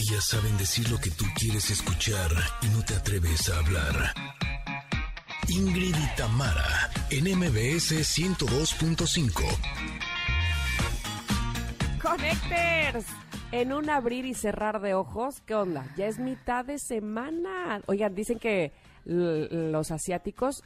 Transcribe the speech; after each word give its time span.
Ellas 0.00 0.26
saben 0.26 0.56
decir 0.56 0.88
lo 0.90 0.98
que 0.98 1.10
tú 1.10 1.24
quieres 1.34 1.70
escuchar 1.70 2.30
y 2.62 2.68
no 2.68 2.84
te 2.84 2.94
atreves 2.94 3.48
a 3.48 3.58
hablar. 3.58 4.14
Ingrid 5.48 5.92
y 5.96 6.16
Tamara, 6.16 6.88
en 7.10 7.24
MBS 7.36 7.94
102.5. 8.16 9.42
Connectors. 12.00 13.06
En 13.50 13.72
un 13.72 13.90
abrir 13.90 14.24
y 14.24 14.34
cerrar 14.34 14.80
de 14.80 14.94
ojos, 14.94 15.42
¿qué 15.44 15.56
onda? 15.56 15.92
Ya 15.96 16.06
es 16.06 16.20
mitad 16.20 16.64
de 16.64 16.78
semana. 16.78 17.82
Oigan, 17.86 18.14
dicen 18.14 18.38
que 18.38 18.72
los 19.04 19.90
asiáticos 19.90 20.62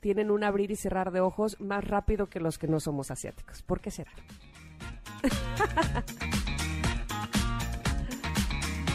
tienen 0.00 0.32
un 0.32 0.42
abrir 0.42 0.72
y 0.72 0.76
cerrar 0.76 1.12
de 1.12 1.20
ojos 1.20 1.60
más 1.60 1.84
rápido 1.84 2.28
que 2.28 2.40
los 2.40 2.58
que 2.58 2.66
no 2.66 2.80
somos 2.80 3.12
asiáticos. 3.12 3.62
¿Por 3.62 3.80
qué 3.80 3.92
será? 3.92 4.10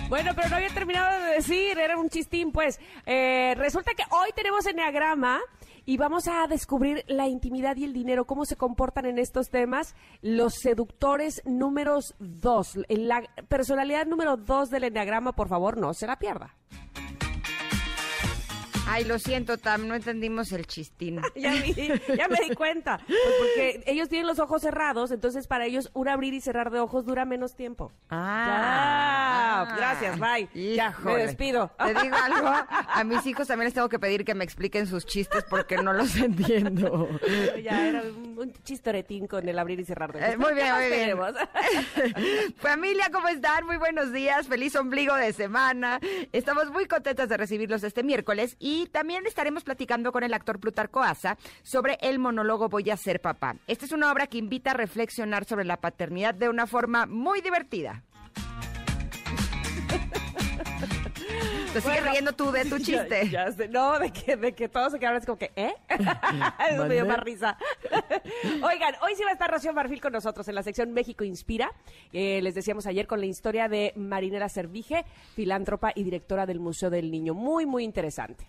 Bueno, 0.09 0.31
pero 0.35 0.47
no 0.47 0.55
había 0.55 0.69
terminado 0.69 1.21
de 1.21 1.33
decir, 1.33 1.77
era 1.77 1.97
un 1.97 2.09
chistín, 2.09 2.53
pues. 2.53 2.79
Eh, 3.05 3.53
resulta 3.57 3.93
que 3.93 4.03
hoy 4.09 4.29
tenemos 4.33 4.65
Enneagrama 4.65 5.41
y 5.85 5.97
vamos 5.97 6.29
a 6.29 6.47
descubrir 6.47 7.03
la 7.07 7.27
intimidad 7.27 7.75
y 7.75 7.83
el 7.83 7.91
dinero, 7.91 8.25
cómo 8.25 8.45
se 8.45 8.55
comportan 8.55 9.05
en 9.05 9.19
estos 9.19 9.49
temas 9.49 9.95
los 10.21 10.55
seductores 10.55 11.41
números 11.45 12.15
dos. 12.19 12.79
La 12.87 13.21
personalidad 13.49 14.05
número 14.05 14.37
dos 14.37 14.69
del 14.69 14.85
Enneagrama, 14.85 15.33
por 15.33 15.49
favor, 15.49 15.77
no 15.77 15.93
se 15.93 16.07
la 16.07 16.17
pierda. 16.17 16.55
Ay, 18.89 19.03
lo 19.03 19.19
siento, 19.19 19.57
Tam, 19.57 19.85
no 19.85 19.95
entendimos 19.95 20.53
el 20.53 20.65
chistín. 20.65 21.21
ya, 21.35 21.51
me, 21.51 21.73
ya, 21.73 22.27
me 22.29 22.39
di 22.47 22.55
cuenta. 22.55 23.01
Pues 23.05 23.19
porque 23.37 23.83
ellos 23.85 24.07
tienen 24.07 24.25
los 24.25 24.39
ojos 24.39 24.61
cerrados, 24.61 25.11
entonces 25.11 25.45
para 25.45 25.65
ellos 25.65 25.91
un 25.93 26.07
abrir 26.07 26.33
y 26.33 26.39
cerrar 26.39 26.71
de 26.71 26.79
ojos 26.79 27.05
dura 27.05 27.25
menos 27.25 27.55
tiempo. 27.55 27.91
Ah. 28.09 29.75
gracias, 29.77 30.17
bye. 30.17 30.75
ya, 30.75 30.95
me 31.03 31.17
despido. 31.17 31.69
Te 31.77 31.93
digo 32.01 32.15
algo, 32.23 32.47
a 32.47 33.03
mis 33.03 33.25
hijos 33.25 33.47
también 33.47 33.65
les 33.65 33.73
tengo 33.73 33.89
que 33.89 33.99
pedir 33.99 34.23
que 34.23 34.33
me 34.33 34.45
expliquen 34.45 34.87
sus 34.87 35.05
chistes 35.05 35.43
porque 35.49 35.77
no 35.77 35.91
los 35.91 36.15
entiendo. 36.21 37.09
ya, 37.61 37.89
era 37.89 38.03
un 38.03 38.53
chistoretín 38.63 39.27
con 39.27 39.47
el 39.49 39.59
abrir 39.59 39.81
y 39.81 39.85
cerrar 39.85 40.13
de 40.13 40.19
ojos. 40.19 40.33
Eh, 40.33 40.37
muy 40.37 40.53
bien, 40.53 40.73
muy 40.73 40.89
bien. 40.89 42.55
Familia, 42.57 43.09
¿cómo 43.11 43.27
están? 43.27 43.65
Muy 43.65 43.75
buenos 43.75 44.13
días, 44.13 44.47
feliz 44.47 44.77
ombligo 44.77 45.13
de 45.15 45.33
semana. 45.33 45.99
Estamos 46.31 46.71
muy 46.71 46.85
contentas 46.85 47.27
de 47.27 47.35
recibirlos 47.35 47.83
este 47.83 48.01
miércoles 48.03 48.55
y 48.59 48.76
y 48.77 48.85
también 48.85 49.25
estaremos 49.25 49.63
platicando 49.63 50.11
con 50.11 50.23
el 50.23 50.33
actor 50.33 50.59
Plutarco 50.59 51.01
Asa 51.01 51.37
sobre 51.63 51.97
el 52.01 52.19
monólogo 52.19 52.69
Voy 52.69 52.89
a 52.91 52.97
ser 52.97 53.21
papá. 53.21 53.55
Esta 53.65 53.85
es 53.85 53.91
una 53.91 54.11
obra 54.11 54.27
que 54.27 54.37
invita 54.37 54.71
a 54.71 54.73
reflexionar 54.75 55.45
sobre 55.45 55.65
la 55.65 55.77
paternidad 55.77 56.35
de 56.35 56.49
una 56.49 56.67
forma 56.67 57.07
muy 57.07 57.41
divertida. 57.41 58.03
Te 61.73 61.81
sigues 61.81 62.11
riendo 62.11 62.33
tú 62.33 62.51
de 62.51 62.65
tu 62.65 62.77
chiste. 62.77 63.31
No, 63.69 63.99
de 63.99 64.11
que, 64.11 64.37
de 64.37 64.53
que 64.53 64.69
todos 64.69 64.91
se 64.91 64.99
quedaron 64.99 65.17
así 65.17 65.25
como 65.25 65.37
que, 65.37 65.51
¿eh? 65.55 65.73
Eso 66.69 66.85
me 66.85 66.93
dio 66.93 67.05
más 67.05 67.19
risa. 67.19 67.57
Oigan, 68.63 68.95
hoy 69.01 69.15
sí 69.15 69.23
va 69.23 69.29
a 69.29 69.33
estar 69.33 69.49
Rocío 69.49 69.73
Marfil 69.73 70.01
con 70.01 70.13
nosotros 70.13 70.47
en 70.47 70.55
la 70.55 70.63
sección 70.63 70.93
México 70.93 71.23
Inspira. 71.23 71.71
Eh, 72.13 72.41
les 72.41 72.55
decíamos 72.55 72.87
ayer 72.87 73.07
con 73.07 73.19
la 73.19 73.25
historia 73.25 73.67
de 73.67 73.93
Marinera 73.95 74.49
Servige, 74.49 75.05
filántropa 75.35 75.91
y 75.95 76.03
directora 76.03 76.45
del 76.45 76.59
Museo 76.59 76.89
del 76.89 77.11
Niño. 77.11 77.33
Muy, 77.33 77.65
muy 77.65 77.83
interesante. 77.83 78.45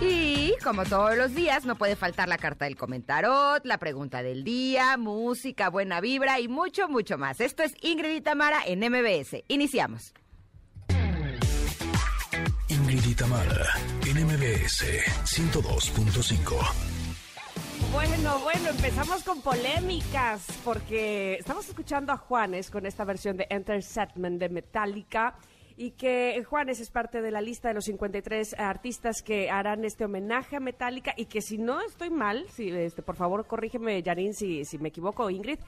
Y 0.00 0.54
como 0.62 0.84
todos 0.84 1.16
los 1.16 1.34
días, 1.34 1.64
no 1.64 1.76
puede 1.76 1.96
faltar 1.96 2.28
la 2.28 2.36
carta 2.36 2.66
del 2.66 2.76
comentarot, 2.76 3.64
la 3.64 3.78
pregunta 3.78 4.22
del 4.22 4.44
día, 4.44 4.98
música, 4.98 5.70
buena 5.70 6.00
vibra 6.00 6.38
y 6.38 6.48
mucho, 6.48 6.88
mucho 6.88 7.16
más. 7.16 7.40
Esto 7.40 7.62
es 7.62 7.74
Ingrid 7.80 8.16
y 8.16 8.20
Tamara 8.20 8.60
en 8.66 8.80
MBS. 8.80 9.42
Iniciamos. 9.48 10.12
Ingrid 12.68 13.06
y 13.06 13.14
Tamara 13.14 13.66
en 14.06 14.26
MBS 14.26 14.84
102.5. 15.24 16.96
Bueno, 17.92 18.38
bueno, 18.40 18.68
empezamos 18.68 19.22
con 19.22 19.40
polémicas 19.40 20.46
porque 20.64 21.36
estamos 21.36 21.68
escuchando 21.68 22.12
a 22.12 22.18
Juanes 22.18 22.70
con 22.70 22.84
esta 22.84 23.04
versión 23.04 23.38
de 23.38 23.46
Enter 23.48 23.82
Setman 23.82 24.38
de 24.38 24.50
Metallica 24.50 25.36
y 25.76 25.90
que 25.90 26.42
Juanes 26.44 26.80
es 26.80 26.90
parte 26.90 27.20
de 27.20 27.30
la 27.30 27.40
lista 27.40 27.68
de 27.68 27.74
los 27.74 27.84
53 27.84 28.54
artistas 28.58 29.22
que 29.22 29.50
harán 29.50 29.84
este 29.84 30.04
homenaje 30.04 30.56
a 30.56 30.60
Metallica 30.60 31.12
y 31.16 31.26
que 31.26 31.42
si 31.42 31.58
no 31.58 31.82
estoy 31.82 32.08
mal, 32.08 32.46
si, 32.50 32.70
este, 32.70 33.02
por 33.02 33.16
favor 33.16 33.46
corrígeme 33.46 34.02
Janine 34.02 34.32
si, 34.32 34.64
si 34.64 34.78
me 34.78 34.88
equivoco 34.88 35.28
Ingrid, 35.28 35.58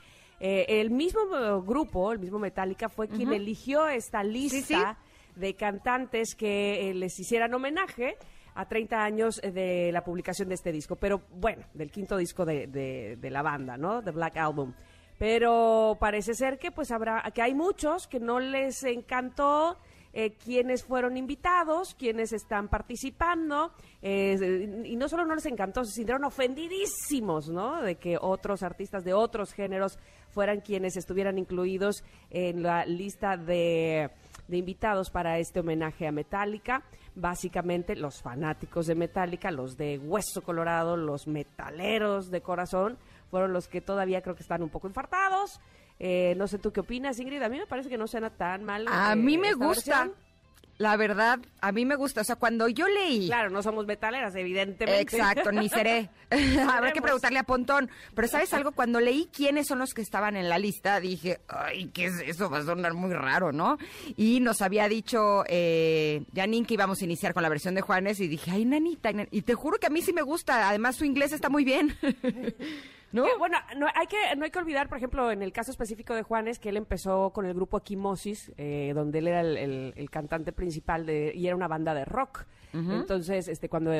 eh, 0.40 0.64
el 0.68 0.90
mismo 0.90 1.20
grupo, 1.62 2.12
el 2.12 2.20
mismo 2.20 2.38
Metallica 2.38 2.88
fue 2.88 3.08
quien 3.08 3.32
eligió 3.32 3.86
esta 3.88 4.22
lista 4.22 4.98
de 5.36 5.54
cantantes 5.54 6.34
que 6.34 6.90
eh, 6.90 6.94
les 6.94 7.18
hicieran 7.18 7.52
homenaje 7.52 8.16
a 8.54 8.66
30 8.66 9.04
años 9.04 9.40
de 9.42 9.90
la 9.92 10.02
publicación 10.02 10.48
de 10.48 10.54
este 10.54 10.72
disco, 10.72 10.96
pero 10.96 11.22
bueno, 11.30 11.64
del 11.74 11.90
quinto 11.90 12.16
disco 12.16 12.44
de, 12.44 12.66
de 12.66 13.30
la 13.30 13.42
banda, 13.42 13.76
¿no? 13.76 14.02
The 14.02 14.10
Black 14.10 14.36
Album. 14.36 14.72
Pero 15.18 15.96
parece 15.98 16.34
ser 16.34 16.58
que 16.58 16.70
pues 16.70 16.90
habrá 16.92 17.22
que 17.34 17.42
hay 17.42 17.54
muchos 17.54 18.06
que 18.06 18.20
no 18.20 18.38
les 18.38 18.84
encantó 18.84 19.76
eh, 20.12 20.32
quienes 20.32 20.84
fueron 20.84 21.16
invitados, 21.16 21.94
quienes 21.94 22.32
están 22.32 22.68
participando, 22.68 23.72
eh, 24.02 24.82
y 24.84 24.96
no 24.96 25.08
solo 25.08 25.24
no 25.24 25.34
les 25.34 25.46
encantó, 25.46 25.84
se 25.84 25.92
sintieron 25.92 26.24
ofendidísimos, 26.24 27.48
¿no? 27.48 27.82
De 27.82 27.96
que 27.96 28.16
otros 28.20 28.62
artistas 28.62 29.04
de 29.04 29.14
otros 29.14 29.52
géneros 29.52 29.98
fueran 30.30 30.60
quienes 30.60 30.96
estuvieran 30.96 31.38
incluidos 31.38 32.04
en 32.30 32.62
la 32.62 32.84
lista 32.86 33.36
de, 33.36 34.10
de 34.46 34.56
invitados 34.56 35.10
para 35.10 35.38
este 35.38 35.60
homenaje 35.60 36.06
a 36.06 36.12
Metallica. 36.12 36.82
Básicamente 37.14 37.96
los 37.96 38.22
fanáticos 38.22 38.86
de 38.86 38.94
Metallica, 38.94 39.50
los 39.50 39.76
de 39.76 39.98
Hueso 39.98 40.42
Colorado, 40.42 40.96
los 40.96 41.26
metaleros 41.26 42.30
de 42.30 42.40
corazón, 42.40 42.96
fueron 43.30 43.52
los 43.52 43.68
que 43.68 43.80
todavía 43.80 44.22
creo 44.22 44.36
que 44.36 44.42
están 44.42 44.62
un 44.62 44.70
poco 44.70 44.86
infartados. 44.86 45.60
Eh, 46.00 46.34
no 46.36 46.46
sé 46.46 46.58
tú 46.58 46.72
qué 46.72 46.80
opinas, 46.80 47.18
Ingrid. 47.18 47.42
A 47.42 47.48
mí 47.48 47.58
me 47.58 47.66
parece 47.66 47.88
que 47.88 47.98
no 47.98 48.06
suena 48.06 48.30
tan 48.30 48.64
mal. 48.64 48.86
A 48.88 49.14
mí 49.16 49.38
me 49.38 49.54
gusta. 49.54 50.10
La 50.78 50.96
verdad, 50.96 51.40
a 51.60 51.72
mí 51.72 51.84
me 51.84 51.96
gusta. 51.96 52.20
O 52.20 52.24
sea, 52.24 52.36
cuando 52.36 52.68
yo 52.68 52.86
leí. 52.86 53.26
Claro, 53.26 53.50
no 53.50 53.64
somos 53.64 53.84
metaleras, 53.84 54.36
evidentemente. 54.36 55.02
Exacto, 55.02 55.50
ni 55.50 55.68
seré. 55.68 56.08
Habrá 56.70 56.92
que 56.92 57.02
preguntarle 57.02 57.40
a 57.40 57.42
Pontón. 57.42 57.90
Pero 58.14 58.28
¿sabes 58.28 58.54
algo? 58.54 58.70
Cuando 58.70 59.00
leí 59.00 59.28
quiénes 59.32 59.66
son 59.66 59.80
los 59.80 59.92
que 59.92 60.02
estaban 60.02 60.36
en 60.36 60.48
la 60.48 60.56
lista, 60.56 61.00
dije, 61.00 61.40
ay, 61.48 61.90
¿qué 61.92 62.06
es 62.06 62.20
eso? 62.20 62.48
Va 62.48 62.58
a 62.58 62.62
sonar 62.62 62.94
muy 62.94 63.12
raro, 63.12 63.50
¿no? 63.50 63.76
Y 64.16 64.38
nos 64.38 64.62
había 64.62 64.88
dicho 64.88 65.42
eh, 65.48 66.22
Janine 66.32 66.64
que 66.64 66.74
íbamos 66.74 67.02
a 67.02 67.04
iniciar 67.04 67.34
con 67.34 67.42
la 67.42 67.48
versión 67.48 67.74
de 67.74 67.80
Juanes 67.80 68.20
y 68.20 68.28
dije, 68.28 68.52
ay, 68.52 68.64
nanita. 68.64 69.10
Y 69.32 69.42
te 69.42 69.54
juro 69.54 69.78
que 69.78 69.88
a 69.88 69.90
mí 69.90 70.00
sí 70.00 70.12
me 70.12 70.22
gusta. 70.22 70.68
Además, 70.68 70.94
su 70.94 71.04
inglés 71.04 71.32
está 71.32 71.48
muy 71.48 71.64
bien. 71.64 71.96
¿No? 73.10 73.26
bueno, 73.38 73.56
no 73.76 73.86
hay, 73.94 74.06
que, 74.06 74.16
no 74.36 74.44
hay 74.44 74.50
que 74.50 74.58
olvidar, 74.58 74.88
por 74.88 74.98
ejemplo, 74.98 75.30
en 75.30 75.42
el 75.42 75.52
caso 75.52 75.70
específico 75.70 76.14
de 76.14 76.22
Juanes, 76.22 76.58
que 76.58 76.68
él 76.68 76.76
empezó 76.76 77.30
con 77.30 77.46
el 77.46 77.54
grupo 77.54 77.78
Equimosis, 77.78 78.52
eh, 78.58 78.92
donde 78.94 79.20
él 79.20 79.28
era 79.28 79.40
el, 79.40 80.08
cantante 80.10 80.52
principal 80.52 81.06
de, 81.06 81.32
y 81.34 81.46
era 81.46 81.56
una 81.56 81.68
banda 81.68 81.94
de 81.94 82.04
rock. 82.04 82.44
Entonces, 82.72 83.48
este, 83.48 83.70
cuando, 83.70 83.90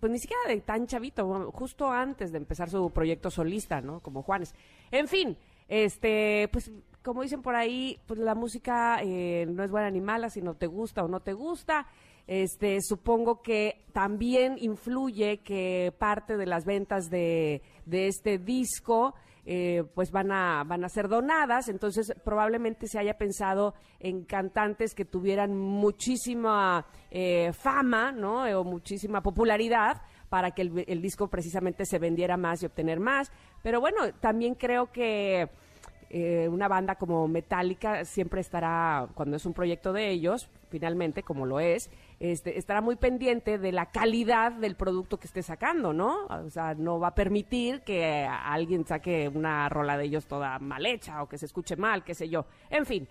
pues 0.00 0.10
ni 0.10 0.18
siquiera 0.18 0.42
de 0.48 0.60
tan 0.60 0.86
chavito, 0.86 1.52
justo 1.52 1.90
antes 1.90 2.32
de 2.32 2.38
empezar 2.38 2.68
su 2.68 2.90
proyecto 2.90 3.30
solista, 3.30 3.80
¿no? 3.80 4.00
Como 4.00 4.22
Juanes. 4.22 4.54
En 4.90 5.06
fin, 5.06 5.38
este, 5.68 6.48
pues 6.52 6.70
como 7.06 7.22
dicen 7.22 7.40
por 7.40 7.54
ahí, 7.54 8.00
pues 8.06 8.18
la 8.18 8.34
música 8.34 8.98
eh, 9.00 9.46
no 9.48 9.62
es 9.62 9.70
buena 9.70 9.90
ni 9.92 10.00
mala, 10.00 10.28
si 10.28 10.42
no 10.42 10.54
te 10.54 10.66
gusta 10.66 11.04
o 11.04 11.08
no 11.08 11.20
te 11.20 11.34
gusta. 11.34 11.86
Este, 12.26 12.80
supongo 12.82 13.40
que 13.40 13.84
también 13.92 14.56
influye 14.58 15.38
que 15.38 15.94
parte 15.96 16.36
de 16.36 16.46
las 16.46 16.64
ventas 16.64 17.08
de, 17.08 17.62
de 17.84 18.08
este 18.08 18.38
disco 18.38 19.14
eh, 19.48 19.84
pues 19.94 20.10
van 20.10 20.32
a, 20.32 20.64
van 20.64 20.84
a 20.84 20.88
ser 20.88 21.06
donadas, 21.06 21.68
entonces 21.68 22.12
probablemente 22.24 22.88
se 22.88 22.98
haya 22.98 23.16
pensado 23.16 23.74
en 24.00 24.24
cantantes 24.24 24.92
que 24.92 25.04
tuvieran 25.04 25.56
muchísima 25.56 26.84
eh, 27.12 27.52
fama, 27.52 28.10
¿no? 28.10 28.42
O 28.58 28.64
muchísima 28.64 29.22
popularidad 29.22 30.02
para 30.28 30.50
que 30.50 30.62
el, 30.62 30.84
el, 30.88 31.00
disco 31.00 31.28
precisamente 31.28 31.86
se 31.86 32.00
vendiera 32.00 32.36
más 32.36 32.60
y 32.60 32.66
obtener 32.66 32.98
más. 32.98 33.30
Pero 33.62 33.80
bueno, 33.80 34.12
también 34.20 34.56
creo 34.56 34.90
que 34.90 35.48
eh, 36.08 36.48
una 36.48 36.68
banda 36.68 36.94
como 36.94 37.26
Metallica 37.26 38.04
siempre 38.04 38.40
estará, 38.40 39.08
cuando 39.14 39.36
es 39.36 39.44
un 39.44 39.52
proyecto 39.52 39.92
de 39.92 40.10
ellos, 40.10 40.48
finalmente, 40.68 41.22
como 41.22 41.46
lo 41.46 41.58
es, 41.58 41.90
este, 42.18 42.58
estará 42.58 42.80
muy 42.80 42.96
pendiente 42.96 43.58
de 43.58 43.72
la 43.72 43.90
calidad 43.90 44.52
del 44.52 44.74
producto 44.74 45.18
que 45.18 45.26
esté 45.26 45.42
sacando, 45.42 45.92
¿no? 45.92 46.26
O 46.26 46.50
sea, 46.50 46.74
no 46.74 46.98
va 46.98 47.08
a 47.08 47.14
permitir 47.14 47.82
que 47.82 48.26
alguien 48.26 48.86
saque 48.86 49.28
una 49.28 49.68
rola 49.68 49.98
de 49.98 50.04
ellos 50.04 50.26
toda 50.26 50.58
mal 50.58 50.86
hecha 50.86 51.22
o 51.22 51.28
que 51.28 51.38
se 51.38 51.46
escuche 51.46 51.76
mal, 51.76 52.04
qué 52.04 52.14
sé 52.14 52.28
yo. 52.28 52.46
En 52.70 52.86
fin. 52.86 53.08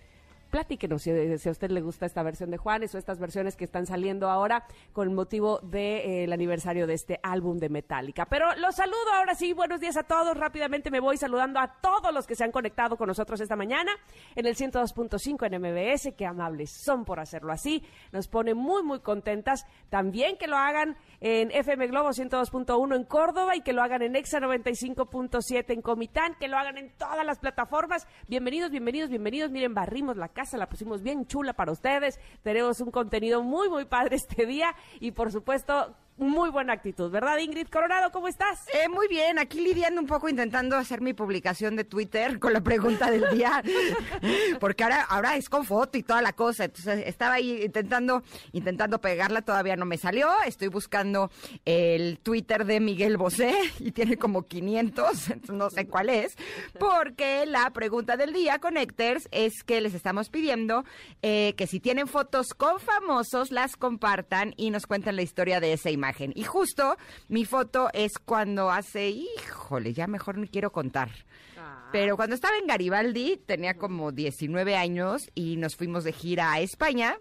Platíquenos 0.55 1.01
si, 1.01 1.37
si, 1.37 1.49
a 1.49 1.51
usted 1.51 1.69
le 1.69 1.81
gusta 1.81 2.05
esta 2.05 2.23
versión 2.23 2.49
de 2.49 2.55
Juanes 2.55 2.95
o 2.95 2.97
estas 2.97 3.19
versiones 3.19 3.57
que 3.57 3.65
están 3.65 3.85
saliendo 3.85 4.29
ahora 4.29 4.65
con 4.93 5.13
motivo 5.13 5.59
del 5.59 5.71
de, 5.71 6.23
eh, 6.23 6.33
aniversario 6.33 6.87
de 6.87 6.93
este 6.93 7.19
álbum 7.23 7.57
de 7.57 7.67
Metallica. 7.67 8.25
Pero 8.27 8.55
los 8.55 8.73
saludo 8.73 9.11
ahora 9.13 9.35
sí, 9.35 9.51
buenos 9.51 9.81
días 9.81 9.97
a 9.97 10.03
todos. 10.03 10.37
Rápidamente 10.37 10.91
me 10.91 11.01
voy 11.01 11.17
saludando 11.17 11.59
a 11.59 11.67
todos 11.81 12.13
los 12.13 12.25
que 12.25 12.35
se 12.35 12.45
han 12.45 12.53
conectado 12.53 12.95
con 12.95 13.09
nosotros 13.09 13.41
esta 13.41 13.57
mañana 13.57 13.91
en 14.33 14.45
el 14.45 14.55
102.5 14.55 15.45
en 15.45 15.61
MBS. 15.61 16.15
Qué 16.15 16.25
amables 16.25 16.71
son 16.71 17.03
por 17.03 17.19
hacerlo 17.19 17.51
así. 17.51 17.83
Nos 18.13 18.29
pone 18.29 18.53
muy, 18.53 18.81
muy 18.81 19.01
contentas. 19.01 19.65
También 19.89 20.37
que 20.37 20.47
lo 20.47 20.55
hagan 20.55 20.95
en 21.19 21.51
FM 21.51 21.87
Globo 21.87 22.11
102.1 22.11 22.95
en 22.95 23.03
Córdoba 23.03 23.57
y 23.57 23.61
que 23.61 23.73
lo 23.73 23.83
hagan 23.83 24.03
en 24.03 24.15
Exa 24.15 24.39
95.7 24.39 25.73
en 25.73 25.81
Comitán, 25.81 26.35
que 26.39 26.47
lo 26.47 26.57
hagan 26.57 26.77
en 26.77 26.95
todas 26.95 27.25
las 27.25 27.39
plataformas. 27.39 28.07
Bienvenidos, 28.29 28.71
bienvenidos, 28.71 29.09
bienvenidos. 29.09 29.51
Miren, 29.51 29.73
barrimos 29.73 30.15
la 30.15 30.29
casa, 30.29 30.44
la 30.53 30.67
pusimos 30.69 31.01
bien 31.01 31.25
chula 31.25 31.53
para 31.53 31.71
ustedes. 31.71 32.19
Tenemos 32.43 32.79
un 32.79 32.91
contenido 32.91 33.43
muy, 33.43 33.69
muy 33.69 33.85
padre 33.85 34.15
este 34.15 34.45
día 34.45 34.75
y 34.99 35.11
por 35.11 35.31
supuesto 35.31 35.95
muy 36.17 36.49
buena 36.49 36.71
actitud, 36.71 37.11
¿verdad, 37.11 37.37
Ingrid 37.39 37.67
Coronado? 37.67 38.09
¿Cómo 38.11 38.29
estás? 38.29 38.67
Eh, 38.73 38.87
muy 38.87 39.09
bien, 39.09 39.37
aquí 39.37 39.59
lidiando 39.59 39.99
un 39.99 40.07
poco, 40.07 40.29
intentando 40.29 40.77
hacer 40.77 41.01
mi 41.01 41.13
publicación 41.13 41.75
de 41.75 41.83
Twitter 41.83 42.39
con 42.39 42.53
la 42.53 42.61
pregunta 42.61 43.11
del 43.11 43.29
día, 43.35 43.61
porque 44.61 44.85
ahora, 44.85 45.01
ahora 45.03 45.35
es 45.35 45.49
con 45.49 45.65
foto 45.65 45.97
y 45.97 46.03
toda 46.03 46.21
la 46.21 46.31
cosa. 46.31 46.65
Entonces 46.65 47.03
estaba 47.05 47.33
ahí 47.33 47.63
intentando, 47.63 48.23
intentando 48.53 49.01
pegarla, 49.01 49.41
todavía 49.41 49.75
no 49.75 49.85
me 49.85 49.97
salió. 49.97 50.29
Estoy 50.45 50.69
buscando 50.69 51.31
el 51.65 52.17
Twitter 52.19 52.65
de 52.65 52.79
Miguel 52.79 53.17
Bosé 53.17 53.53
y 53.79 53.91
tiene 53.91 54.15
como 54.15 54.43
500, 54.43 55.29
entonces 55.31 55.55
no 55.55 55.69
sé 55.69 55.87
cuál 55.87 56.09
es, 56.09 56.37
porque 56.79 57.45
la 57.45 57.69
pregunta 57.71 58.15
del 58.15 58.31
día, 58.31 58.59
Connectors, 58.59 59.27
es 59.31 59.63
que 59.63 59.81
les 59.81 59.93
estamos 59.93 60.29
pidiendo 60.29 60.85
eh, 61.21 61.55
que 61.57 61.67
si 61.67 61.81
tienen 61.81 62.07
fotos 62.07 62.53
con 62.53 62.79
famosos, 62.79 63.51
las 63.51 63.75
compartan 63.75 64.53
y 64.55 64.69
nos 64.69 64.87
cuenten 64.87 65.17
la 65.17 65.21
historia 65.21 65.59
de 65.59 65.73
esa 65.73 65.89
imagen. 65.89 66.04
Y 66.35 66.43
justo 66.43 66.97
mi 67.27 67.45
foto 67.45 67.89
es 67.93 68.19
cuando 68.19 68.71
hace, 68.71 69.09
híjole, 69.09 69.93
ya 69.93 70.07
mejor 70.07 70.37
no 70.37 70.47
quiero 70.47 70.71
contar. 70.71 71.09
Ah. 71.57 71.89
Pero 71.91 72.15
cuando 72.15 72.35
estaba 72.35 72.57
en 72.57 72.67
Garibaldi, 72.67 73.37
tenía 73.45 73.75
como 73.75 74.11
19 74.11 74.75
años 74.75 75.29
y 75.35 75.57
nos 75.57 75.75
fuimos 75.75 76.03
de 76.03 76.13
gira 76.13 76.51
a 76.51 76.59
España. 76.59 77.19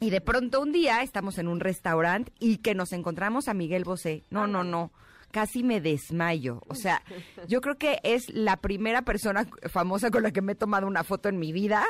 Y 0.00 0.10
de 0.10 0.20
pronto 0.20 0.60
un 0.60 0.72
día 0.72 1.02
estamos 1.02 1.38
en 1.38 1.48
un 1.48 1.60
restaurante 1.60 2.32
y 2.40 2.58
que 2.58 2.74
nos 2.74 2.92
encontramos 2.92 3.48
a 3.48 3.54
Miguel 3.54 3.84
Bosé. 3.84 4.24
No, 4.30 4.46
no, 4.46 4.64
no 4.64 4.92
casi 5.36 5.62
me 5.62 5.82
desmayo. 5.82 6.62
O 6.66 6.74
sea, 6.74 7.02
yo 7.46 7.60
creo 7.60 7.76
que 7.76 8.00
es 8.02 8.32
la 8.32 8.56
primera 8.56 9.02
persona 9.02 9.46
famosa 9.68 10.10
con 10.10 10.22
la 10.22 10.30
que 10.30 10.40
me 10.40 10.52
he 10.52 10.54
tomado 10.54 10.86
una 10.86 11.04
foto 11.04 11.28
en 11.28 11.38
mi 11.38 11.52
vida. 11.52 11.84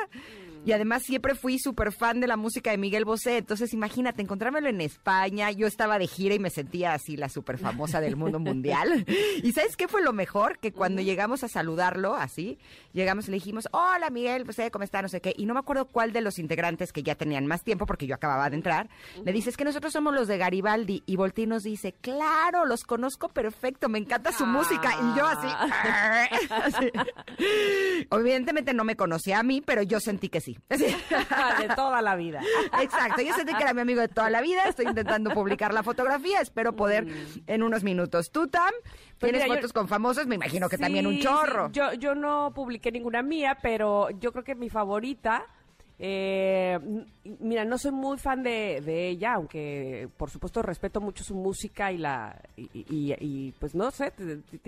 Y 0.67 0.73
además 0.73 1.03
siempre 1.03 1.33
fui 1.33 1.59
súper 1.59 1.93
fan 1.93 2.19
de 2.19 2.27
la 2.27 2.35
música 2.35 2.71
de 2.71 2.77
Miguel 2.77 3.05
Bosé. 3.05 3.37
Entonces, 3.37 3.73
imagínate, 3.73 4.21
encontrármelo 4.21 4.67
en 4.67 4.81
España. 4.81 5.49
Yo 5.49 5.65
estaba 5.65 5.97
de 5.97 6.07
gira 6.07 6.35
y 6.35 6.39
me 6.39 6.49
sentía 6.49 6.91
así 6.91 7.15
la 7.15 7.29
súper 7.29 7.57
famosa 7.57 8.01
del 8.01 8.17
mundo 8.17 8.37
mundial. 8.37 9.05
¿Y 9.43 9.53
sabes 9.53 9.77
qué 9.77 9.87
fue 9.87 10.01
lo 10.01 10.11
mejor? 10.11 10.59
Que 10.59 10.73
cuando 10.73 11.01
llegamos 11.01 11.45
a 11.45 11.47
saludarlo, 11.47 12.15
así, 12.15 12.59
llegamos 12.91 13.29
y 13.29 13.31
le 13.31 13.35
dijimos, 13.35 13.69
hola 13.71 14.09
Miguel 14.09 14.43
Bosé, 14.43 14.69
¿cómo 14.69 14.83
está? 14.83 15.01
No 15.01 15.07
sé 15.07 15.21
qué. 15.21 15.33
Y 15.37 15.45
no 15.45 15.53
me 15.53 15.61
acuerdo 15.61 15.85
cuál 15.85 16.11
de 16.11 16.19
los 16.19 16.37
integrantes 16.37 16.91
que 16.91 17.01
ya 17.01 17.15
tenían 17.15 17.47
más 17.47 17.63
tiempo, 17.63 17.85
porque 17.85 18.05
yo 18.05 18.15
acababa 18.15 18.49
de 18.49 18.57
entrar, 18.57 18.89
le 19.23 19.31
dice, 19.31 19.51
es 19.51 19.55
que 19.55 19.63
nosotros 19.63 19.93
somos 19.93 20.13
los 20.13 20.27
de 20.27 20.37
Garibaldi. 20.37 21.01
Y 21.05 21.15
Volti 21.15 21.47
nos 21.47 21.63
dice, 21.63 21.93
claro, 21.93 22.65
los 22.65 22.83
conozco 22.83 23.29
perfecto, 23.29 23.87
me 23.87 23.99
encanta 23.99 24.33
su 24.33 24.45
música. 24.45 24.97
Y 25.01 25.17
yo 25.17 25.27
así, 25.27 25.47
así. 26.49 26.91
Evidentemente 28.11 28.73
no 28.73 28.83
me 28.83 28.97
conocía 28.97 29.39
a 29.39 29.43
mí, 29.43 29.61
pero 29.61 29.81
yo 29.81 30.01
sentí 30.01 30.27
que 30.27 30.41
sí. 30.41 30.56
de 30.69 31.75
toda 31.75 32.01
la 32.01 32.15
vida. 32.15 32.41
Exacto, 32.81 33.21
yo 33.21 33.33
sentí 33.33 33.53
que 33.53 33.63
era 33.63 33.73
mi 33.73 33.81
amigo 33.81 34.01
de 34.01 34.07
toda 34.07 34.29
la 34.29 34.41
vida, 34.41 34.63
estoy 34.65 34.85
intentando 34.85 35.31
publicar 35.31 35.73
la 35.73 35.83
fotografía, 35.83 36.41
espero 36.41 36.75
poder 36.75 37.05
mm. 37.05 37.43
en 37.47 37.63
unos 37.63 37.83
minutos. 37.83 38.31
¿Tú, 38.31 38.47
Tam? 38.47 38.71
Pues 39.19 39.31
¿Tienes 39.31 39.47
fotos 39.47 39.73
con 39.73 39.87
famosos? 39.87 40.27
Me 40.27 40.35
imagino 40.35 40.69
que 40.69 40.77
también 40.77 41.07
un 41.07 41.19
chorro. 41.19 41.71
Yo, 41.71 41.93
yo 41.93 42.15
no 42.15 42.51
publiqué 42.53 42.91
ninguna 42.91 43.21
mía, 43.21 43.57
pero 43.61 44.09
yo 44.11 44.31
creo 44.31 44.43
que 44.43 44.55
mi 44.55 44.69
favorita... 44.69 45.45
Eh, 45.99 46.77
mira, 47.39 47.65
no 47.65 47.79
soy 47.79 47.91
muy 47.91 48.19
fan 48.19 48.43
de, 48.43 49.09
ella, 49.09 49.33
aunque 49.33 50.07
por 50.15 50.29
supuesto 50.29 50.61
respeto 50.61 51.01
mucho 51.01 51.23
su 51.23 51.33
música 51.33 51.91
y 51.91 51.97
la 51.97 52.39
y, 52.55 53.51
pues 53.53 53.73
no 53.73 53.89
sé, 53.89 54.13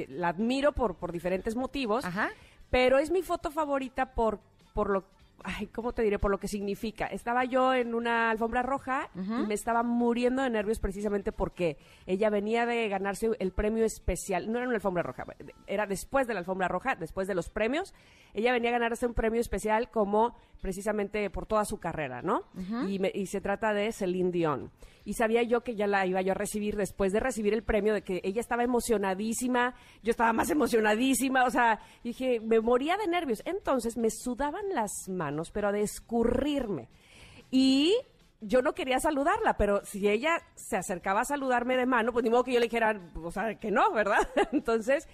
la 0.08 0.30
admiro 0.30 0.72
por 0.72 0.96
por 0.96 1.12
diferentes 1.12 1.56
motivos. 1.56 2.04
Pero 2.72 2.98
es 2.98 3.12
mi 3.12 3.22
foto 3.22 3.52
favorita 3.52 4.14
por 4.14 4.40
por 4.74 4.90
lo 4.90 5.04
ay, 5.44 5.68
¿cómo 5.68 5.94
te 5.94 6.02
diré? 6.02 6.20
Por 6.20 6.32
lo 6.32 6.38
que 6.38 6.48
significa. 6.48 7.08
Estaba 7.08 7.46
yo 7.46 7.74
en 7.74 7.94
una 7.94 8.30
alfombra 8.30 8.62
roja 8.62 9.10
y 9.16 9.48
me 9.48 9.54
estaba 9.54 9.84
muriendo 9.84 10.44
de 10.44 10.50
nervios 10.50 10.80
precisamente 10.80 11.32
porque 11.32 11.78
ella 12.06 12.30
venía 12.30 12.66
de 12.66 12.88
ganarse 12.90 13.30
el 13.40 13.52
premio 13.52 13.86
especial. 13.86 14.52
No 14.52 14.58
era 14.58 14.68
una 14.68 14.76
alfombra 14.76 15.04
roja, 15.04 15.26
era 15.68 15.86
después 15.86 16.28
de 16.28 16.34
la 16.34 16.40
alfombra 16.40 16.68
roja, 16.68 16.96
después 16.96 17.28
de 17.28 17.36
los 17.36 17.50
premios. 17.50 17.94
Ella 18.34 18.52
venía 18.52 18.70
a 18.70 18.74
ganarse 18.74 19.06
un 19.06 19.14
premio 19.14 19.42
especial 19.42 19.90
como 19.90 20.36
precisamente 20.62 21.30
por 21.30 21.46
toda 21.46 21.66
su 21.66 21.80
carrera, 21.80 22.22
¿no? 22.22 22.44
y, 22.88 23.00
y 23.18 23.26
se 23.28 23.42
trata 23.42 23.74
de 23.74 23.92
Celine 23.92 24.32
Dion 24.32 24.72
y 25.10 25.14
sabía 25.14 25.42
yo 25.42 25.62
que 25.62 25.76
ya 25.76 25.88
la 25.88 26.06
iba 26.06 26.22
yo 26.22 26.34
a 26.34 26.36
recibir 26.36 26.76
después 26.76 27.12
de 27.12 27.20
recibir 27.20 27.54
el 27.56 27.64
premio, 27.64 27.96
de 27.96 28.04
que 28.04 28.22
ella 28.24 28.42
estaba 28.42 28.64
emocionadísima, 28.64 29.74
yo 30.04 30.12
estaba 30.12 30.34
más 30.34 30.52
emocionadísima, 30.52 31.46
o 31.46 31.50
sea, 31.50 31.80
dije, 32.04 32.40
me 32.40 32.60
moría 32.60 32.96
de 32.98 33.08
nervios. 33.08 33.42
Entonces 33.46 33.98
me 33.98 34.10
sudaban 34.12 34.70
las 34.74 34.92
manos, 35.08 35.29
pero 35.52 35.72
de 35.72 35.82
escurrirme. 35.82 36.90
Y 37.52 37.96
yo 38.42 38.62
no 38.62 38.74
quería 38.74 39.00
saludarla, 39.00 39.58
pero 39.58 39.84
si 39.86 40.08
ella 40.08 40.42
se 40.56 40.78
acercaba 40.78 41.22
a 41.22 41.26
saludarme 41.26 41.78
de 41.78 41.86
mano, 41.86 42.14
pues 42.14 42.24
ni 42.24 42.30
modo 42.30 42.44
que 42.44 42.54
yo 42.54 42.60
le 42.60 42.68
dijera, 42.68 43.00
o 43.22 43.32
sea, 43.32 43.56
que 43.56 43.72
no, 43.72 43.92
¿verdad? 43.92 44.28
Entonces 44.52 45.08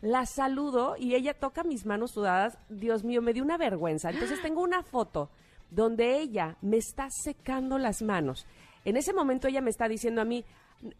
la 0.00 0.26
saludo 0.26 0.94
y 0.98 1.14
ella 1.14 1.34
toca 1.34 1.64
mis 1.64 1.86
manos 1.86 2.12
sudadas. 2.12 2.58
Dios 2.68 3.04
mío, 3.04 3.22
me 3.22 3.32
dio 3.32 3.42
una 3.42 3.58
vergüenza. 3.58 4.10
Entonces 4.10 4.40
tengo 4.42 4.62
una 4.62 4.82
foto 4.82 5.30
donde 5.70 6.18
ella 6.18 6.56
me 6.62 6.76
está 6.76 7.08
secando 7.10 7.78
las 7.78 8.02
manos 8.02 8.46
en 8.88 8.96
ese 8.96 9.12
momento 9.12 9.48
ella 9.48 9.60
me 9.60 9.70
está 9.70 9.86
diciendo 9.86 10.22
a 10.22 10.24
mí, 10.24 10.46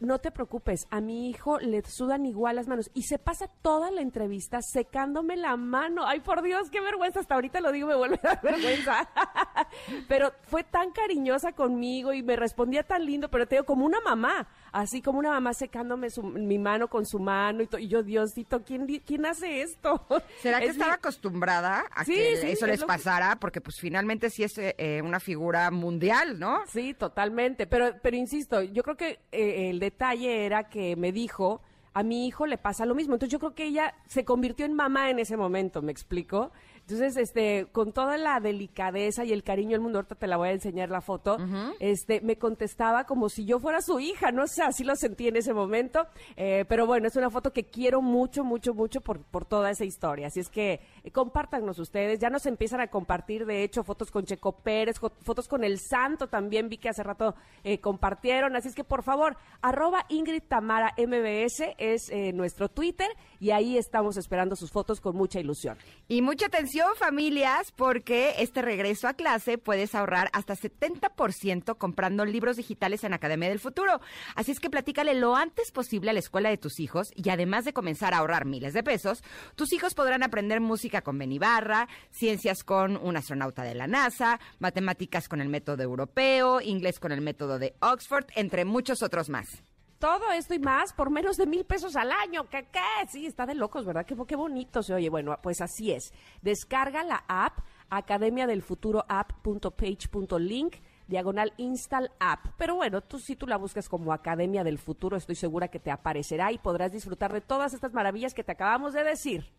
no 0.00 0.18
te 0.18 0.30
preocupes, 0.30 0.86
a 0.90 1.00
mi 1.00 1.30
hijo 1.30 1.58
le 1.58 1.82
sudan 1.82 2.26
igual 2.26 2.56
las 2.56 2.66
manos 2.66 2.90
y 2.94 3.02
se 3.02 3.18
pasa 3.18 3.48
toda 3.62 3.90
la 3.90 4.00
entrevista 4.00 4.60
secándome 4.60 5.36
la 5.36 5.56
mano. 5.56 6.06
Ay, 6.06 6.20
por 6.20 6.42
Dios, 6.42 6.70
qué 6.70 6.80
vergüenza, 6.80 7.20
hasta 7.20 7.34
ahorita 7.34 7.60
lo 7.60 7.70
digo, 7.70 7.86
me 7.88 7.94
vuelve 7.94 8.18
a 8.22 8.28
dar 8.28 8.42
vergüenza. 8.42 9.08
pero 10.08 10.32
fue 10.42 10.64
tan 10.64 10.90
cariñosa 10.90 11.52
conmigo 11.52 12.12
y 12.12 12.22
me 12.22 12.36
respondía 12.36 12.82
tan 12.82 13.04
lindo, 13.04 13.30
pero 13.30 13.46
te 13.46 13.56
digo, 13.56 13.66
como 13.66 13.86
una 13.86 14.00
mamá, 14.00 14.48
así 14.80 15.02
como 15.02 15.18
una 15.18 15.30
mamá 15.30 15.54
secándome 15.54 16.08
mi 16.22 16.58
mano 16.58 16.88
con 16.88 17.06
su 17.06 17.18
mano 17.18 17.62
y, 17.62 17.68
y 17.78 17.88
yo, 17.88 18.02
Diosito, 18.02 18.62
¿quién, 18.64 18.86
¿quién 19.04 19.26
hace 19.26 19.62
esto? 19.62 20.04
¿Será 20.42 20.60
que 20.60 20.66
estaba 20.66 20.94
acostumbrada 20.94 21.84
a 21.94 22.04
que 22.04 22.50
eso 22.50 22.66
les 22.66 22.82
pasara? 22.84 23.36
Porque 23.36 23.60
pues 23.60 23.76
finalmente 23.78 24.30
sí 24.30 24.44
es 24.44 24.54
eh, 24.58 25.00
una 25.04 25.20
figura 25.20 25.70
mundial, 25.70 26.38
¿no? 26.38 26.62
Sí, 26.66 26.94
totalmente, 26.94 27.66
pero, 27.66 27.94
pero 28.02 28.16
insisto, 28.16 28.62
yo 28.62 28.82
creo 28.82 28.96
que... 28.96 29.20
Eh, 29.30 29.68
el 29.68 29.80
detalle 29.80 30.46
era 30.46 30.68
que 30.68 30.96
me 30.96 31.12
dijo, 31.12 31.60
a 31.94 32.02
mi 32.02 32.26
hijo 32.26 32.46
le 32.46 32.58
pasa 32.58 32.86
lo 32.86 32.94
mismo. 32.94 33.14
Entonces 33.14 33.32
yo 33.32 33.38
creo 33.38 33.54
que 33.54 33.64
ella 33.64 33.94
se 34.06 34.24
convirtió 34.24 34.66
en 34.66 34.74
mamá 34.74 35.10
en 35.10 35.18
ese 35.18 35.36
momento, 35.36 35.82
¿me 35.82 35.92
explico? 35.92 36.52
Entonces, 36.90 37.18
este, 37.18 37.66
con 37.70 37.92
toda 37.92 38.16
la 38.16 38.40
delicadeza 38.40 39.22
y 39.22 39.34
el 39.34 39.42
cariño 39.42 39.72
del 39.72 39.82
mundo, 39.82 39.98
ahorita 39.98 40.14
te 40.14 40.26
la 40.26 40.38
voy 40.38 40.48
a 40.48 40.52
enseñar 40.52 40.88
la 40.88 41.02
foto, 41.02 41.36
este, 41.80 42.22
me 42.22 42.38
contestaba 42.38 43.04
como 43.04 43.28
si 43.28 43.44
yo 43.44 43.60
fuera 43.60 43.82
su 43.82 44.00
hija, 44.00 44.32
no 44.32 44.46
sé, 44.46 44.62
así 44.62 44.84
lo 44.84 44.96
sentí 44.96 45.28
en 45.28 45.36
ese 45.36 45.52
momento, 45.52 46.06
eh, 46.38 46.64
pero 46.66 46.86
bueno, 46.86 47.06
es 47.06 47.16
una 47.16 47.28
foto 47.28 47.52
que 47.52 47.64
quiero 47.64 48.00
mucho, 48.00 48.42
mucho, 48.42 48.72
mucho 48.72 49.02
por, 49.02 49.22
por 49.22 49.44
toda 49.44 49.70
esa 49.70 49.84
historia, 49.84 50.28
así 50.28 50.40
es 50.40 50.48
que 50.48 50.80
eh, 51.04 51.10
compártanos 51.10 51.78
ustedes, 51.78 52.20
ya 52.20 52.30
nos 52.30 52.46
empiezan 52.46 52.80
a 52.80 52.86
compartir, 52.86 53.44
de 53.44 53.64
hecho, 53.64 53.84
fotos 53.84 54.10
con 54.10 54.24
Checo 54.24 54.52
Pérez, 54.52 54.98
fotos 54.98 55.46
con 55.46 55.64
el 55.64 55.80
Santo 55.80 56.28
también 56.28 56.70
vi 56.70 56.78
que 56.78 56.88
hace 56.88 57.02
rato 57.02 57.34
eh, 57.64 57.80
compartieron, 57.80 58.56
así 58.56 58.68
es 58.68 58.74
que 58.74 58.84
por 58.84 59.02
favor, 59.02 59.36
arroba 59.60 60.06
Ingrid 60.08 60.44
Tamara 60.48 60.94
MBS 60.96 61.74
es 61.76 62.10
nuestro 62.32 62.70
Twitter 62.70 63.08
y 63.40 63.50
ahí 63.50 63.76
estamos 63.76 64.16
esperando 64.16 64.56
sus 64.56 64.70
fotos 64.70 65.00
con 65.00 65.16
mucha 65.16 65.40
ilusión. 65.40 65.76
Y 66.08 66.22
mucha 66.22 66.46
atención 66.46 66.88
familias 66.96 67.72
porque 67.72 68.34
este 68.38 68.62
regreso 68.62 69.08
a 69.08 69.14
clase 69.14 69.58
puedes 69.58 69.94
ahorrar 69.94 70.30
hasta 70.32 70.54
70% 70.54 71.76
comprando 71.76 72.24
libros 72.24 72.56
digitales 72.56 73.04
en 73.04 73.14
Academia 73.14 73.48
del 73.48 73.60
Futuro. 73.60 74.00
Así 74.34 74.52
es 74.52 74.60
que 74.60 74.70
platícale 74.70 75.14
lo 75.14 75.36
antes 75.36 75.70
posible 75.70 76.10
a 76.10 76.12
la 76.12 76.18
escuela 76.20 76.50
de 76.50 76.58
tus 76.58 76.80
hijos 76.80 77.08
y 77.14 77.28
además 77.30 77.64
de 77.64 77.72
comenzar 77.72 78.14
a 78.14 78.18
ahorrar 78.18 78.44
miles 78.44 78.72
de 78.72 78.82
pesos, 78.82 79.22
tus 79.54 79.72
hijos 79.72 79.94
podrán 79.94 80.22
aprender 80.22 80.60
música 80.60 81.02
con 81.02 81.18
Benibarra, 81.18 81.88
ciencias 82.10 82.64
con 82.64 82.96
un 82.96 83.16
astronauta 83.16 83.62
de 83.62 83.74
la 83.74 83.86
NASA, 83.86 84.40
matemáticas 84.58 85.28
con 85.28 85.40
el 85.40 85.48
método 85.48 85.82
europeo, 85.82 86.60
inglés 86.60 86.98
con 87.00 87.12
el 87.12 87.20
método 87.20 87.58
de 87.58 87.74
Oxford, 87.80 88.26
entre 88.34 88.64
muchos 88.64 89.02
otros 89.02 89.28
más. 89.28 89.62
Todo 89.98 90.30
esto 90.30 90.54
y 90.54 90.60
más 90.60 90.92
por 90.92 91.10
menos 91.10 91.36
de 91.36 91.46
mil 91.46 91.64
pesos 91.64 91.96
al 91.96 92.12
año. 92.12 92.48
¿Qué, 92.48 92.68
qué? 92.70 93.08
Sí, 93.08 93.26
está 93.26 93.46
de 93.46 93.54
locos, 93.54 93.84
¿verdad? 93.84 94.06
Qué, 94.06 94.16
qué 94.26 94.36
bonito 94.36 94.82
se 94.82 94.94
oye. 94.94 95.08
Bueno, 95.10 95.36
pues 95.42 95.60
así 95.60 95.90
es. 95.90 96.12
Descarga 96.40 97.02
la 97.02 97.24
app 97.26 97.58
academia 97.90 98.46
del 98.46 98.62
futuro 98.62 99.04
app.page.link 99.08 100.76
diagonal 101.08 101.52
install 101.56 102.12
app. 102.20 102.46
Pero 102.56 102.76
bueno, 102.76 103.00
tú 103.00 103.18
si 103.18 103.36
la 103.46 103.56
buscas 103.56 103.88
como 103.88 104.12
Academia 104.12 104.62
del 104.62 104.78
Futuro, 104.78 105.16
estoy 105.16 105.34
segura 105.34 105.68
que 105.68 105.80
te 105.80 105.90
aparecerá 105.90 106.52
y 106.52 106.58
podrás 106.58 106.92
disfrutar 106.92 107.32
de 107.32 107.40
todas 107.40 107.74
estas 107.74 107.92
maravillas 107.92 108.34
que 108.34 108.44
te 108.44 108.52
acabamos 108.52 108.92
de 108.92 109.02
decir. 109.02 109.50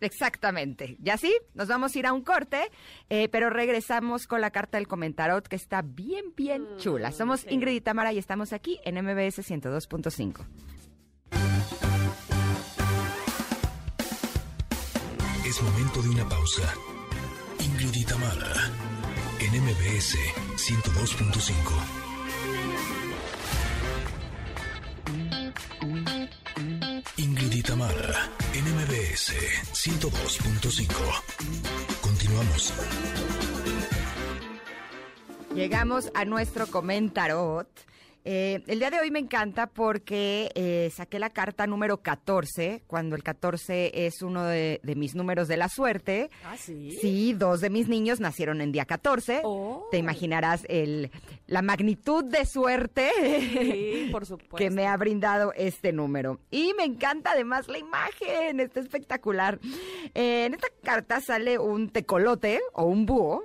Exactamente. 0.00 0.96
Y 1.02 1.10
así 1.10 1.34
nos 1.54 1.68
vamos 1.68 1.94
a 1.94 1.98
ir 1.98 2.06
a 2.06 2.12
un 2.12 2.22
corte, 2.22 2.70
eh, 3.08 3.28
pero 3.30 3.50
regresamos 3.50 4.26
con 4.26 4.40
la 4.40 4.50
carta 4.50 4.78
del 4.78 4.86
comentarot 4.88 5.46
que 5.48 5.56
está 5.56 5.82
bien, 5.82 6.32
bien 6.36 6.62
Mm, 6.62 6.76
chula. 6.78 7.12
Somos 7.12 7.40
sí. 7.40 7.48
Ingrid 7.50 7.74
y 7.74 7.80
Tamara 7.80 8.12
y 8.12 8.18
estamos 8.18 8.52
aquí 8.52 8.78
en 8.84 8.96
MBS 9.04 9.42
102.5. 9.42 10.46
Es 15.46 15.62
momento 15.62 16.02
de 16.02 16.08
una 16.10 16.28
pausa. 16.28 16.74
Ingrid 17.60 17.94
y 17.94 18.04
Tamara, 18.04 18.52
en 19.40 19.62
MBS 19.62 20.16
102.5. 20.56 21.98
Ingrid 27.16 27.52
y 27.54 27.62
Tamara, 28.58 28.58
en 28.58 28.64
MBS 28.74 29.32
102.5. 29.72 30.90
Continuamos. 32.00 32.72
Llegamos 35.54 36.10
a 36.14 36.24
nuestro 36.24 36.66
comentarot. 36.66 37.68
Eh, 38.30 38.62
el 38.66 38.78
día 38.78 38.90
de 38.90 39.00
hoy 39.00 39.10
me 39.10 39.20
encanta 39.20 39.68
porque 39.68 40.50
eh, 40.54 40.92
saqué 40.94 41.18
la 41.18 41.30
carta 41.30 41.66
número 41.66 42.02
14, 42.02 42.82
cuando 42.86 43.16
el 43.16 43.22
14 43.22 44.06
es 44.06 44.20
uno 44.20 44.44
de, 44.44 44.80
de 44.82 44.96
mis 44.96 45.14
números 45.14 45.48
de 45.48 45.56
la 45.56 45.70
suerte. 45.70 46.28
Ah, 46.44 46.58
sí. 46.58 46.90
Sí, 47.00 47.32
dos 47.32 47.62
de 47.62 47.70
mis 47.70 47.88
niños 47.88 48.20
nacieron 48.20 48.60
en 48.60 48.70
día 48.70 48.84
14. 48.84 49.40
Oh. 49.44 49.88
Te 49.90 49.96
imaginarás 49.96 50.66
el, 50.68 51.10
la 51.46 51.62
magnitud 51.62 52.22
de 52.22 52.44
suerte 52.44 53.10
Sí, 53.18 54.10
por 54.12 54.26
supuesto. 54.26 54.56
que 54.58 54.68
me 54.68 54.86
ha 54.86 54.94
brindado 54.98 55.54
este 55.54 55.94
número. 55.94 56.38
Y 56.50 56.74
me 56.76 56.84
encanta 56.84 57.30
además 57.30 57.66
la 57.68 57.78
imagen, 57.78 58.60
está 58.60 58.80
espectacular. 58.80 59.58
Eh, 60.14 60.44
en 60.44 60.52
esta 60.52 60.68
carta 60.82 61.22
sale 61.22 61.58
un 61.58 61.88
tecolote 61.88 62.60
o 62.74 62.84
un 62.84 63.06
búho. 63.06 63.44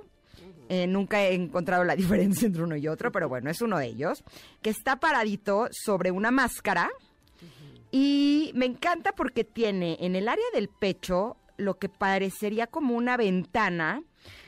Eh, 0.68 0.86
nunca 0.86 1.22
he 1.22 1.34
encontrado 1.34 1.84
la 1.84 1.96
diferencia 1.96 2.46
entre 2.46 2.62
uno 2.62 2.76
y 2.76 2.88
otro, 2.88 3.12
pero 3.12 3.28
bueno, 3.28 3.50
es 3.50 3.60
uno 3.62 3.78
de 3.78 3.86
ellos, 3.86 4.24
que 4.62 4.70
está 4.70 5.00
paradito 5.00 5.68
sobre 5.70 6.10
una 6.10 6.30
máscara 6.30 6.90
y 7.90 8.50
me 8.54 8.66
encanta 8.66 9.12
porque 9.12 9.44
tiene 9.44 9.96
en 10.00 10.16
el 10.16 10.28
área 10.28 10.44
del 10.52 10.68
pecho 10.68 11.36
lo 11.56 11.78
que 11.78 11.88
parecería 11.88 12.66
como 12.66 12.96
una 12.96 13.16
ventana 13.16 14.02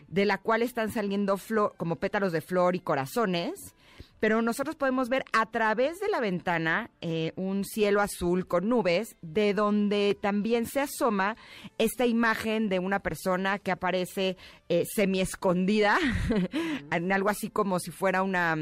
de 0.08 0.24
la 0.24 0.38
cual 0.38 0.62
están 0.62 0.90
saliendo 0.90 1.36
flor, 1.36 1.74
como 1.76 1.96
pétalos 1.96 2.32
de 2.32 2.40
flor 2.40 2.74
y 2.74 2.80
corazones, 2.80 3.74
pero 4.26 4.42
nosotros 4.42 4.74
podemos 4.74 5.08
ver 5.08 5.24
a 5.32 5.46
través 5.52 6.00
de 6.00 6.08
la 6.08 6.18
ventana 6.18 6.90
eh, 7.00 7.32
un 7.36 7.64
cielo 7.64 8.00
azul 8.00 8.48
con 8.48 8.68
nubes, 8.68 9.14
de 9.22 9.54
donde 9.54 10.18
también 10.20 10.66
se 10.66 10.80
asoma 10.80 11.36
esta 11.78 12.06
imagen 12.06 12.68
de 12.68 12.80
una 12.80 12.98
persona 12.98 13.60
que 13.60 13.70
aparece 13.70 14.36
eh, 14.68 14.82
semi 14.84 15.20
escondida, 15.20 15.96
en 16.90 17.12
algo 17.12 17.28
así 17.28 17.50
como 17.50 17.78
si 17.78 17.92
fuera 17.92 18.24
una, 18.24 18.56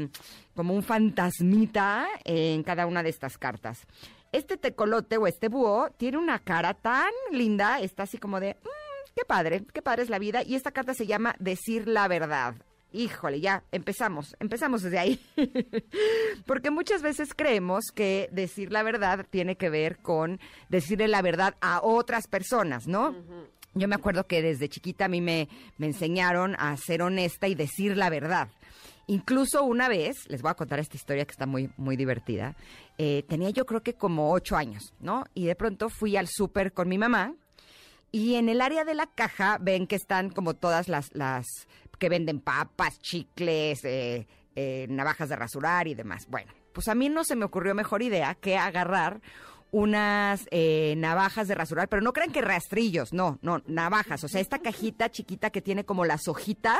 como 0.53 0.75
un 0.75 0.83
fantasmita 0.83 2.09
eh, 2.25 2.53
en 2.53 2.61
cada 2.61 2.85
una 2.85 3.01
de 3.01 3.09
estas 3.09 3.39
cartas. 3.39 3.87
Este 4.31 4.57
tecolote 4.57 5.17
o 5.17 5.25
este 5.25 5.47
búho 5.47 5.89
tiene 5.97 6.19
una 6.19 6.37
cara 6.37 6.75
tan 6.75 7.09
linda, 7.31 7.79
está 7.79 8.03
así 8.03 8.19
como 8.19 8.39
de, 8.39 8.55
"Mm, 8.61 9.13
qué 9.15 9.25
padre, 9.25 9.65
qué 9.73 9.81
padre 9.81 10.03
es 10.03 10.11
la 10.11 10.19
vida. 10.19 10.43
Y 10.43 10.53
esta 10.53 10.69
carta 10.69 10.93
se 10.93 11.07
llama 11.07 11.35
Decir 11.39 11.87
la 11.87 12.07
verdad. 12.07 12.53
Híjole, 12.91 13.41
ya, 13.41 13.63
empezamos, 13.71 14.35
empezamos 14.39 14.81
desde 14.81 14.99
ahí. 14.99 15.19
Porque 16.45 16.71
muchas 16.71 17.01
veces 17.01 17.33
creemos 17.35 17.85
que 17.93 18.29
decir 18.31 18.71
la 18.71 18.83
verdad 18.83 19.25
tiene 19.29 19.57
que 19.57 19.69
ver 19.69 19.97
con 19.97 20.39
decirle 20.69 21.07
la 21.07 21.21
verdad 21.21 21.55
a 21.61 21.81
otras 21.83 22.27
personas, 22.27 22.87
¿no? 22.87 23.15
Yo 23.73 23.89
me 23.89 23.95
acuerdo 23.95 24.25
que 24.27 24.41
desde 24.41 24.69
chiquita 24.69 25.05
a 25.05 25.09
mí 25.09 25.19
me, 25.19 25.49
me 25.77 25.87
enseñaron 25.87 26.55
a 26.57 26.75
ser 26.77 27.01
honesta 27.01 27.49
y 27.49 27.55
decir 27.55 27.97
la 27.97 28.09
verdad. 28.09 28.47
Incluso 29.07 29.63
una 29.63 29.87
vez, 29.87 30.27
les 30.29 30.41
voy 30.41 30.51
a 30.51 30.55
contar 30.55 30.79
esta 30.79 30.95
historia 30.95 31.25
que 31.25 31.31
está 31.31 31.45
muy, 31.45 31.69
muy 31.77 31.95
divertida, 31.95 32.55
eh, 32.97 33.23
tenía 33.27 33.51
yo 33.51 33.65
creo 33.65 33.83
que 33.83 33.93
como 33.93 34.31
ocho 34.31 34.55
años, 34.55 34.93
¿no? 34.99 35.25
Y 35.35 35.45
de 35.45 35.55
pronto 35.55 35.89
fui 35.89 36.17
al 36.17 36.27
súper 36.27 36.73
con 36.73 36.89
mi 36.89 36.97
mamá 36.97 37.35
y 38.11 38.35
en 38.35 38.49
el 38.49 38.61
área 38.61 38.83
de 38.83 38.95
la 38.95 39.07
caja 39.07 39.57
ven 39.59 39.85
que 39.85 39.95
están 39.95 40.29
como 40.29 40.55
todas 40.55 40.87
las, 40.87 41.13
las 41.13 41.45
que 41.97 42.09
venden 42.09 42.39
papas, 42.39 42.99
chicles, 42.99 43.83
eh, 43.83 44.27
eh, 44.55 44.87
navajas 44.89 45.29
de 45.29 45.35
rasurar 45.35 45.87
y 45.87 45.95
demás. 45.95 46.27
Bueno, 46.29 46.51
pues 46.73 46.87
a 46.87 46.95
mí 46.95 47.09
no 47.09 47.23
se 47.23 47.35
me 47.35 47.45
ocurrió 47.45 47.75
mejor 47.75 48.01
idea 48.01 48.35
que 48.35 48.57
agarrar 48.57 49.21
unas 49.71 50.47
eh, 50.51 50.93
navajas 50.97 51.49
de 51.49 51.55
rasurar, 51.55 51.89
pero 51.89 52.01
no 52.01 52.13
crean 52.13 52.31
que 52.31 52.41
rastrillos, 52.41 53.11
no, 53.11 53.39
no, 53.41 53.61
navajas. 53.67 54.23
O 54.23 54.29
sea, 54.29 54.39
esta 54.39 54.59
cajita 54.59 55.09
chiquita 55.09 55.49
que 55.49 55.61
tiene 55.61 55.83
como 55.83 56.05
las 56.05 56.29
hojitas. 56.29 56.79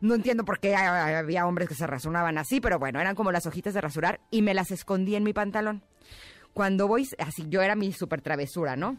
no 0.00 0.14
entiendo 0.16 0.44
por 0.44 0.58
qué 0.58 0.74
había 0.74 1.46
hombres 1.46 1.68
que 1.68 1.76
se 1.76 1.86
rasuraban 1.86 2.38
así, 2.38 2.60
pero 2.60 2.80
bueno, 2.80 3.00
eran 3.00 3.14
como 3.14 3.30
las 3.30 3.46
hojitas 3.46 3.72
de 3.72 3.80
rasurar 3.80 4.20
y 4.32 4.42
me 4.42 4.52
las 4.52 4.72
escondí 4.72 5.14
en 5.14 5.22
mi 5.22 5.32
pantalón. 5.32 5.84
Cuando 6.52 6.88
voy, 6.88 7.08
así 7.18 7.46
yo 7.48 7.62
era 7.62 7.74
mi 7.74 7.92
súper 7.92 8.20
travesura, 8.20 8.76
¿no? 8.76 8.98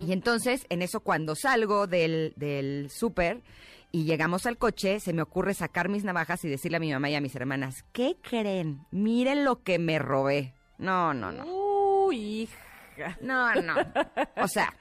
Y 0.00 0.12
entonces, 0.12 0.64
en 0.68 0.82
eso, 0.82 1.00
cuando 1.00 1.34
salgo 1.34 1.86
del, 1.86 2.32
del 2.36 2.90
súper 2.90 3.42
y 3.90 4.04
llegamos 4.04 4.46
al 4.46 4.58
coche, 4.58 5.00
se 5.00 5.12
me 5.12 5.22
ocurre 5.22 5.54
sacar 5.54 5.88
mis 5.88 6.04
navajas 6.04 6.44
y 6.44 6.48
decirle 6.48 6.76
a 6.76 6.80
mi 6.80 6.92
mamá 6.92 7.10
y 7.10 7.14
a 7.14 7.20
mis 7.20 7.34
hermanas, 7.34 7.84
¿qué 7.92 8.16
creen? 8.22 8.86
Miren 8.90 9.44
lo 9.44 9.62
que 9.62 9.78
me 9.78 9.98
robé. 9.98 10.54
No, 10.78 11.12
no, 11.12 11.32
no. 11.32 11.44
Uy, 11.46 12.42
hija. 12.42 12.68
No, 13.20 13.54
no. 13.54 13.74
O 14.36 14.48
sea, 14.48 14.74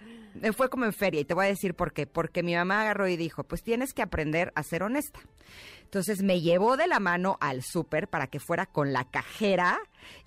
fue 0.56 0.70
como 0.70 0.86
en 0.86 0.94
feria 0.94 1.22
y 1.22 1.26
te 1.26 1.34
voy 1.34 1.46
a 1.46 1.50
decir 1.50 1.76
por 1.76 1.94
qué. 1.94 2.08
Porque 2.08 2.44
mi 2.44 2.56
mamá 2.56 2.82
agarró 2.82 3.08
y 3.08 3.18
dijo, 3.18 3.44
pues 3.44 3.64
tienes 3.64 3.94
que 3.94 4.02
aprender 4.02 4.52
a 4.56 4.64
ser 4.64 4.84
honesta. 4.84 5.20
Entonces 5.84 6.22
me 6.22 6.42
llevó 6.42 6.78
de 6.78 6.88
la 6.88 7.00
mano 7.00 7.38
al 7.40 7.64
súper 7.64 8.08
para 8.08 8.28
que 8.28 8.40
fuera 8.40 8.66
con 8.66 8.92
la 8.92 9.06
cajera 9.10 9.80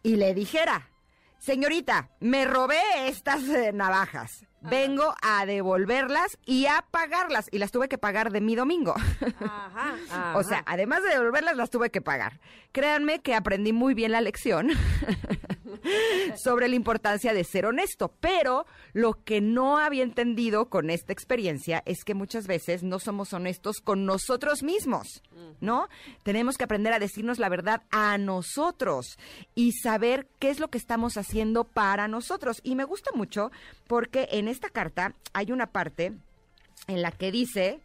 y 0.03 0.17
le 0.17 0.35
dijera, 0.35 0.90
señorita, 1.41 2.11
me 2.21 2.45
robé 2.45 2.79
estas 3.09 3.43
eh, 3.49 3.73
navajas. 3.73 4.47
Vengo 4.63 5.15
a 5.23 5.47
devolverlas 5.47 6.39
y 6.45 6.67
a 6.67 6.85
pagarlas. 6.91 7.49
Y 7.51 7.59
las 7.59 7.73
tuve 7.73 7.89
que 7.89 7.97
pagar 7.97 8.31
de 8.31 8.43
mi 8.43 8.55
domingo. 8.55 8.95
Ajá, 9.41 10.35
O 10.37 10.43
sea, 10.43 10.63
además 10.67 11.03
de 11.03 11.09
devolverlas, 11.11 11.57
las 11.57 11.71
tuve 11.71 11.91
que 11.91 12.03
pagar. 12.03 12.41
Créanme 12.73 13.21
que 13.21 13.35
aprendí 13.35 13.73
muy 13.73 13.95
bien 13.95 14.13
la 14.13 14.21
lección 14.21 14.69
sobre 16.43 16.69
la 16.69 16.77
importancia 16.77 17.33
de 17.33 17.45
ser 17.45 17.67
honesto, 17.67 18.15
pero 18.21 18.67
lo 18.93 19.13
que 19.25 19.41
no 19.41 19.79
había 19.79 20.03
entendido 20.03 20.69
con 20.69 20.91
esta 20.91 21.13
experiencia 21.13 21.83
es 21.87 22.05
que 22.05 22.15
muchas 22.15 22.47
veces 22.47 22.83
no 22.83 22.99
somos 22.99 23.33
honestos 23.33 23.81
con 23.81 24.07
nosotros 24.07 24.63
mismos, 24.63 25.23
¿no? 25.61 25.89
Tenemos 26.23 26.57
que 26.57 26.65
aprender 26.65 26.93
a 26.93 26.99
decirnos 26.99 27.39
la 27.39 27.49
verdad 27.49 27.83
a 27.91 28.19
nosotros 28.19 29.19
y 29.55 29.73
saber 29.73 30.29
qué 30.39 30.51
es 30.51 30.61
lo 30.61 30.69
que 30.69 30.79
estamos 30.79 31.17
haciendo 31.17 31.65
para 31.65 32.09
nosotros. 32.09 32.61
Y 32.63 32.75
me 32.75 32.85
gusta 32.85 33.11
mucho 33.15 33.51
porque 33.87 34.29
en 34.33 34.49
esta 34.49 34.69
carta 34.69 35.15
hay 35.33 35.53
una 35.53 35.73
parte 35.73 36.13
en 36.87 37.03
la 37.03 37.13
que 37.13 37.31
dice, 37.31 37.81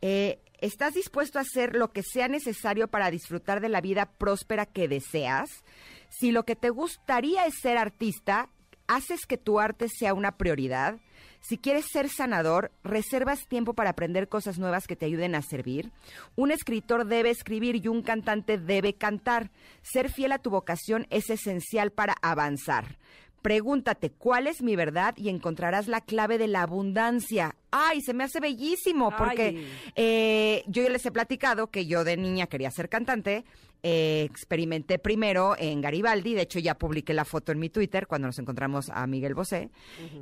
eh, 0.00 0.40
¿estás 0.60 0.94
dispuesto 0.94 1.38
a 1.38 1.42
hacer 1.42 1.74
lo 1.76 1.92
que 1.92 2.02
sea 2.02 2.28
necesario 2.28 2.88
para 2.88 3.10
disfrutar 3.10 3.60
de 3.60 3.68
la 3.68 3.80
vida 3.80 4.06
próspera 4.06 4.66
que 4.66 4.88
deseas? 4.88 5.64
Si 6.12 6.30
lo 6.30 6.44
que 6.44 6.56
te 6.56 6.68
gustaría 6.68 7.46
es 7.46 7.54
ser 7.60 7.78
artista, 7.78 8.50
haces 8.86 9.26
que 9.26 9.38
tu 9.38 9.58
arte 9.58 9.88
sea 9.88 10.12
una 10.12 10.36
prioridad. 10.36 11.00
Si 11.40 11.56
quieres 11.56 11.86
ser 11.90 12.08
sanador, 12.08 12.70
reservas 12.84 13.48
tiempo 13.48 13.74
para 13.74 13.90
aprender 13.90 14.28
cosas 14.28 14.58
nuevas 14.58 14.86
que 14.86 14.94
te 14.94 15.06
ayuden 15.06 15.34
a 15.34 15.42
servir. 15.42 15.90
Un 16.36 16.52
escritor 16.52 17.06
debe 17.06 17.30
escribir 17.30 17.76
y 17.76 17.88
un 17.88 18.02
cantante 18.02 18.58
debe 18.58 18.94
cantar. 18.94 19.50
Ser 19.82 20.10
fiel 20.10 20.32
a 20.32 20.38
tu 20.38 20.50
vocación 20.50 21.06
es 21.10 21.30
esencial 21.30 21.90
para 21.90 22.14
avanzar. 22.22 22.98
Pregúntate 23.40 24.10
cuál 24.10 24.46
es 24.46 24.62
mi 24.62 24.76
verdad 24.76 25.14
y 25.16 25.28
encontrarás 25.28 25.88
la 25.88 26.00
clave 26.00 26.38
de 26.38 26.46
la 26.46 26.62
abundancia. 26.62 27.56
Ay, 27.72 28.00
se 28.02 28.14
me 28.14 28.22
hace 28.22 28.38
bellísimo, 28.38 29.12
porque 29.16 29.66
eh, 29.96 30.62
yo 30.68 30.84
ya 30.84 30.90
les 30.90 31.04
he 31.04 31.10
platicado 31.10 31.66
que 31.68 31.86
yo 31.86 32.04
de 32.04 32.16
niña 32.16 32.46
quería 32.46 32.70
ser 32.70 32.88
cantante. 32.88 33.44
Eh, 33.84 34.28
experimenté 34.30 35.00
primero 35.00 35.56
en 35.58 35.80
Garibaldi, 35.80 36.34
de 36.34 36.42
hecho 36.42 36.60
ya 36.60 36.78
publiqué 36.78 37.14
la 37.14 37.24
foto 37.24 37.50
en 37.50 37.58
mi 37.58 37.68
Twitter 37.68 38.06
cuando 38.06 38.28
nos 38.28 38.38
encontramos 38.38 38.88
a 38.90 39.04
Miguel 39.08 39.34
Bosé, 39.34 39.70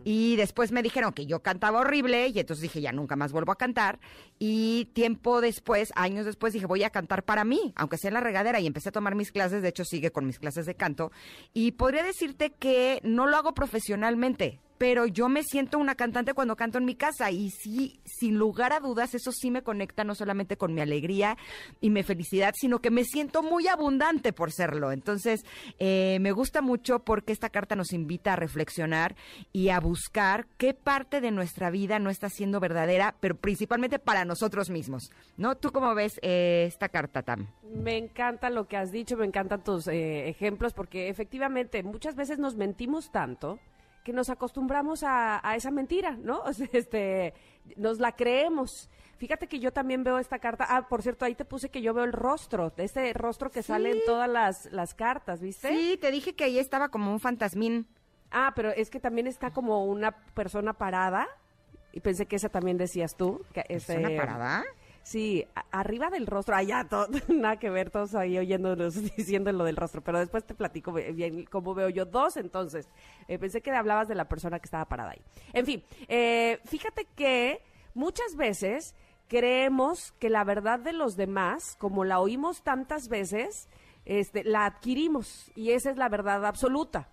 y 0.03 0.37
después 0.37 0.73
me 0.73 0.83
dijeron 0.83 1.13
que 1.13 1.27
yo 1.27 1.43
cantaba 1.43 1.81
horrible 1.81 2.29
y 2.29 2.39
entonces 2.39 2.63
dije 2.63 2.81
ya 2.81 2.93
nunca 2.93 3.17
más 3.17 3.33
vuelvo 3.33 3.53
a 3.53 3.57
cantar 3.57 4.01
y 4.39 4.89
tiempo 4.95 5.43
después, 5.43 5.93
años 5.95 6.25
después 6.25 6.55
dije 6.55 6.65
voy 6.65 6.85
a 6.85 6.91
cantar 6.91 7.23
para 7.23 7.45
mí, 7.45 7.75
aunque 7.77 7.99
sea 7.99 8.09
en 8.09 8.15
la 8.15 8.21
regadera 8.21 8.61
y 8.61 8.67
empecé 8.67 8.89
a 8.89 8.93
tomar 8.93 9.15
mis 9.15 9.31
clases, 9.31 9.61
de 9.61 9.69
hecho 9.69 9.85
sigue 9.85 10.11
con 10.11 10.27
mis 10.27 10.39
clases 10.39 10.65
de 10.65 10.75
canto 10.75 11.13
y 11.53 11.73
podría 11.73 12.03
decirte 12.03 12.55
que 12.59 13.01
no 13.03 13.27
lo 13.27 13.37
hago 13.37 13.53
profesionalmente, 13.53 14.59
pero 14.81 15.05
yo 15.05 15.29
me 15.29 15.43
siento 15.43 15.79
una 15.79 15.95
cantante 15.95 16.33
cuando 16.33 16.57
canto 16.57 16.79
en 16.79 16.87
mi 16.87 16.95
casa 16.95 17.31
y 17.31 17.51
sí, 17.51 18.01
sin 18.07 18.39
lugar 18.39 18.73
a 18.73 18.81
dudas, 18.81 19.15
eso 19.15 19.31
sí 19.31 19.51
me 19.51 19.61
conecta 19.61 20.05
no 20.05 20.15
solamente 20.15 20.57
con 20.57 20.73
mi 20.73 20.81
alegría 20.81 21.37
y 21.83 21.91
mi 21.91 22.03
felicidad, 22.03 22.55
sino 22.57 22.79
que 22.79 22.91
me 22.91 23.05
siento 23.05 23.43
muy 23.43 23.69
abundante 23.69 24.33
por 24.33 24.53
serlo. 24.53 24.91
Entonces, 24.91 25.45
eh, 25.79 26.17
me 26.23 26.33
gusta 26.33 26.63
mucho 26.63 27.01
porque 27.01 27.35
esta 27.35 27.51
carta 27.51 27.77
nos 27.77 27.93
invita 27.93 28.33
a 28.33 28.37
reflexionar 28.37 29.17
y 29.53 29.69
a 29.69 29.81
buscar 29.81 30.47
qué 30.57 30.73
parte 30.73 31.21
de 31.21 31.31
nuestra 31.31 31.69
vida 31.69 31.99
no 31.99 32.09
está 32.09 32.31
siendo 32.31 32.59
verdadera, 32.59 33.15
pero 33.21 33.37
principalmente 33.37 33.99
para 33.99 34.25
nosotros 34.25 34.71
mismos. 34.71 35.11
¿No? 35.37 35.59
¿Tú 35.59 35.73
cómo 35.73 35.95
ves 35.95 36.19
eh, 36.23 36.65
esta 36.67 36.89
carta, 36.89 37.23
Tam? 37.23 37.49
Me 37.71 37.99
encanta 37.99 38.49
lo 38.49 38.67
que 38.67 38.79
has 38.79 38.91
dicho, 38.91 39.19
me 39.19 39.27
encantan 39.27 39.63
tus 39.63 39.89
eh, 39.89 40.27
ejemplos, 40.27 40.73
porque 40.73 41.11
efectivamente 41.11 41.83
muchas 41.83 42.17
veces 42.17 42.39
nos 42.39 42.57
mentimos 42.57 43.13
tanto 43.13 43.59
que 44.03 44.13
nos 44.13 44.31
acostumbramos 44.31 45.03
a, 45.05 45.41
esa 45.57 45.71
mentira, 45.71 46.17
¿no? 46.17 46.43
este, 46.73 47.35
nos 47.77 47.99
la 47.99 48.13
creemos. 48.13 48.89
Fíjate 49.19 49.47
que 49.47 49.59
yo 49.59 49.73
también 49.73 50.03
veo 50.03 50.19
esta 50.19 50.39
carta. 50.39 50.67
Ah, 50.69 50.89
por 50.89 51.03
cierto, 51.03 51.25
ahí 51.25 51.35
te 51.35 51.45
puse 51.45 51.69
que 51.69 51.83
yo 51.83 51.93
veo 51.93 52.05
el 52.05 52.13
rostro, 52.13 52.73
ese 52.77 53.13
rostro 53.13 53.51
que 53.51 53.63
sale 53.63 53.91
en 53.91 53.99
todas 54.07 54.29
las, 54.29 54.67
las 54.73 54.95
cartas, 54.95 55.41
¿viste? 55.41 55.69
Sí, 55.69 55.99
te 56.01 56.11
dije 56.11 56.35
que 56.35 56.45
ahí 56.45 56.59
estaba 56.59 56.89
como 56.89 57.13
un 57.13 57.21
fantasmín. 57.21 57.87
Ah, 58.31 58.53
pero 58.55 58.71
es 58.71 58.89
que 58.91 59.01
también 59.01 59.27
está 59.27 59.51
como 59.51 59.85
una 59.85 60.13
persona 60.13 60.73
parada. 60.73 61.29
Y 61.93 62.01
pensé 62.01 62.27
que 62.27 62.37
esa 62.37 62.49
también 62.49 62.79
decías 62.79 63.17
tú. 63.17 63.45
Que 63.53 63.63
¿Persona 63.63 64.11
parada? 64.17 64.65
Sí, 65.03 65.47
arriba 65.71 66.11
del 66.11 66.27
rostro, 66.27 66.55
allá, 66.55 66.87
todo, 66.89 67.09
nada 67.29 67.59
que 67.59 67.71
ver, 67.71 67.91
todos 67.91 68.15
ahí 68.15 68.39
oyéndonos 68.39 68.95
diciendo 69.17 69.51
lo 69.53 69.65
del 69.65 69.77
rostro, 69.77 70.03
pero 70.03 70.19
después 70.19 70.45
te 70.45 70.55
platico 70.55 70.93
bien 70.93 71.47
cómo 71.47 71.75
veo 71.75 71.89
yo 71.89 72.05
dos, 72.05 72.37
entonces, 72.37 72.89
eh, 73.27 73.39
pensé 73.39 73.61
que 73.61 73.71
hablabas 73.71 74.09
de 74.09 74.15
la 74.15 74.29
persona 74.29 74.59
que 74.59 74.67
estaba 74.67 74.85
parada 74.85 75.13
ahí. 75.13 75.23
En 75.53 75.67
fin, 75.67 75.83
eh, 76.09 76.61
fíjate 76.65 77.07
que 77.17 77.63
muchas 77.95 78.37
veces 78.37 78.95
creemos 79.29 80.13
que 80.19 80.29
la 80.29 80.45
verdad 80.45 80.81
de 80.81 80.93
los 80.93 81.17
demás, 81.17 81.77
como 81.79 82.05
la 82.05 82.21
oímos 82.21 82.63
tantas 82.63 83.09
veces, 83.09 83.69
este, 84.05 84.45
la 84.45 84.67
adquirimos 84.67 85.51
y 85.55 85.71
esa 85.71 85.91
es 85.91 85.97
la 85.97 86.09
verdad 86.09 86.45
absoluta. 86.45 87.09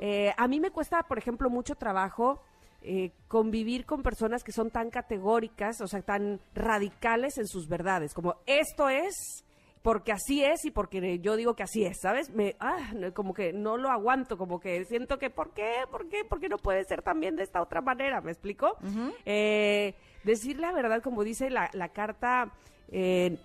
Eh, 0.00 0.32
a 0.36 0.46
mí 0.46 0.60
me 0.60 0.70
cuesta, 0.70 1.02
por 1.02 1.18
ejemplo, 1.18 1.50
mucho 1.50 1.74
trabajo 1.74 2.40
eh, 2.88 3.10
convivir 3.26 3.84
con 3.84 4.02
personas 4.02 4.44
que 4.44 4.52
son 4.52 4.70
tan 4.70 4.90
categóricas, 4.90 5.80
o 5.80 5.88
sea, 5.88 6.02
tan 6.02 6.40
radicales 6.54 7.36
en 7.36 7.48
sus 7.48 7.68
verdades, 7.68 8.14
como 8.14 8.36
esto 8.46 8.88
es 8.88 9.44
porque 9.82 10.12
así 10.12 10.42
es 10.44 10.64
y 10.64 10.70
porque 10.70 11.18
yo 11.20 11.36
digo 11.36 11.54
que 11.54 11.62
así 11.62 11.84
es, 11.84 11.98
¿sabes? 12.00 12.30
Me, 12.30 12.56
ah, 12.60 12.92
como 13.12 13.34
que 13.34 13.52
no 13.52 13.76
lo 13.76 13.90
aguanto, 13.90 14.36
como 14.36 14.58
que 14.60 14.84
siento 14.84 15.18
que, 15.18 15.30
¿por 15.30 15.52
qué? 15.52 15.72
¿Por 15.90 16.08
qué? 16.08 16.24
¿Por 16.24 16.40
qué 16.40 16.48
no 16.48 16.58
puede 16.58 16.84
ser 16.84 17.02
también 17.02 17.36
de 17.36 17.42
esta 17.42 17.60
otra 17.62 17.80
manera? 17.80 18.20
¿Me 18.20 18.30
explico? 18.32 18.76
eh, 19.24 19.94
decir 20.24 20.58
la 20.58 20.72
verdad, 20.72 21.02
como 21.02 21.24
dice 21.24 21.50
la, 21.50 21.70
la 21.72 21.88
carta, 21.90 22.52
eh, 22.88 23.36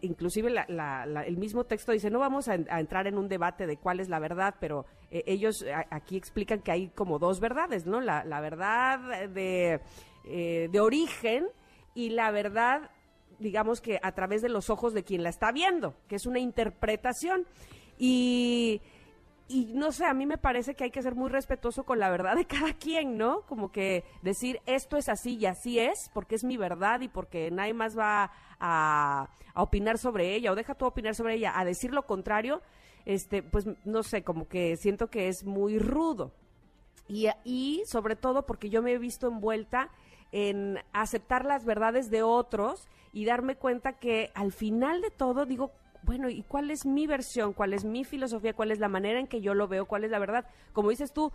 inclusive 0.00 0.52
el 0.68 1.36
mismo 1.36 1.64
texto 1.64 1.92
dice, 1.92 2.10
no 2.10 2.18
vamos 2.18 2.48
a, 2.48 2.54
entrar 2.54 3.06
en 3.06 3.18
un 3.18 3.28
debate 3.28 3.66
de 3.66 3.76
cuál 3.76 4.00
es 4.00 4.08
la 4.08 4.18
verdad, 4.18 4.54
pero 4.60 4.86
eh, 5.10 5.24
ellos 5.26 5.64
aquí 5.90 6.16
explican 6.16 6.60
que 6.60 6.72
hay 6.72 6.88
como 6.88 7.18
dos 7.18 7.40
verdades, 7.40 7.86
¿no? 7.86 8.00
La, 8.00 8.40
verdad 8.40 9.28
de, 9.28 9.80
eh, 10.24 10.68
de 10.70 10.80
origen 10.80 11.46
y 11.94 12.10
la 12.10 12.30
verdad, 12.30 12.90
digamos 13.38 13.80
que 13.80 13.98
a 14.02 14.12
través 14.12 14.42
de 14.42 14.48
los 14.48 14.70
ojos 14.70 14.94
de 14.94 15.04
quien 15.04 15.22
la 15.22 15.30
está 15.30 15.52
viendo, 15.52 15.94
que 16.08 16.16
es 16.16 16.26
una 16.26 16.38
interpretación. 16.38 17.46
Y 17.98 18.80
y 19.48 19.72
no 19.72 19.92
sé, 19.92 20.04
a 20.04 20.12
mí 20.12 20.26
me 20.26 20.36
parece 20.36 20.74
que 20.74 20.84
hay 20.84 20.90
que 20.90 21.02
ser 21.02 21.14
muy 21.14 21.30
respetuoso 21.30 21.84
con 21.84 21.98
la 21.98 22.10
verdad 22.10 22.36
de 22.36 22.44
cada 22.44 22.74
quien, 22.74 23.16
¿no? 23.16 23.42
Como 23.42 23.72
que 23.72 24.04
decir 24.22 24.60
esto 24.66 24.98
es 24.98 25.08
así 25.08 25.36
y 25.36 25.46
así 25.46 25.78
es, 25.78 26.10
porque 26.12 26.34
es 26.34 26.44
mi 26.44 26.58
verdad 26.58 27.00
y 27.00 27.08
porque 27.08 27.50
nadie 27.50 27.72
más 27.72 27.98
va 27.98 28.30
a, 28.60 29.30
opinar 29.54 29.98
sobre 29.98 30.36
ella, 30.36 30.52
o 30.52 30.54
deja 30.54 30.74
tú 30.74 30.84
opinar 30.84 31.16
sobre 31.16 31.34
ella, 31.34 31.58
a 31.58 31.64
decir 31.64 31.92
lo 31.92 32.06
contrario, 32.06 32.62
este, 33.06 33.42
pues 33.42 33.64
no 33.84 34.04
sé, 34.04 34.22
como 34.22 34.46
que 34.46 34.76
siento 34.76 35.08
que 35.08 35.26
es 35.26 35.44
muy 35.44 35.80
rudo. 35.80 36.30
Y, 37.08 37.26
y 37.42 37.82
sobre 37.86 38.14
todo 38.14 38.46
porque 38.46 38.70
yo 38.70 38.82
me 38.82 38.92
he 38.92 38.98
visto 38.98 39.26
envuelta 39.26 39.90
en 40.30 40.78
aceptar 40.92 41.44
las 41.44 41.64
verdades 41.64 42.08
de 42.10 42.22
otros 42.22 42.86
y 43.12 43.24
darme 43.24 43.56
cuenta 43.56 43.94
que 43.94 44.30
al 44.34 44.52
final 44.52 45.00
de 45.00 45.10
todo 45.10 45.44
digo, 45.44 45.72
bueno, 46.02 46.28
¿y 46.28 46.42
cuál 46.42 46.70
es 46.70 46.86
mi 46.86 47.06
versión? 47.06 47.52
¿Cuál 47.52 47.74
es 47.74 47.84
mi 47.84 48.04
filosofía? 48.04 48.54
¿Cuál 48.54 48.70
es 48.70 48.78
la 48.78 48.88
manera 48.88 49.20
en 49.20 49.26
que 49.26 49.40
yo 49.40 49.54
lo 49.54 49.68
veo? 49.68 49.86
¿Cuál 49.86 50.04
es 50.04 50.10
la 50.10 50.18
verdad? 50.18 50.46
Como 50.72 50.90
dices 50.90 51.12
tú, 51.12 51.32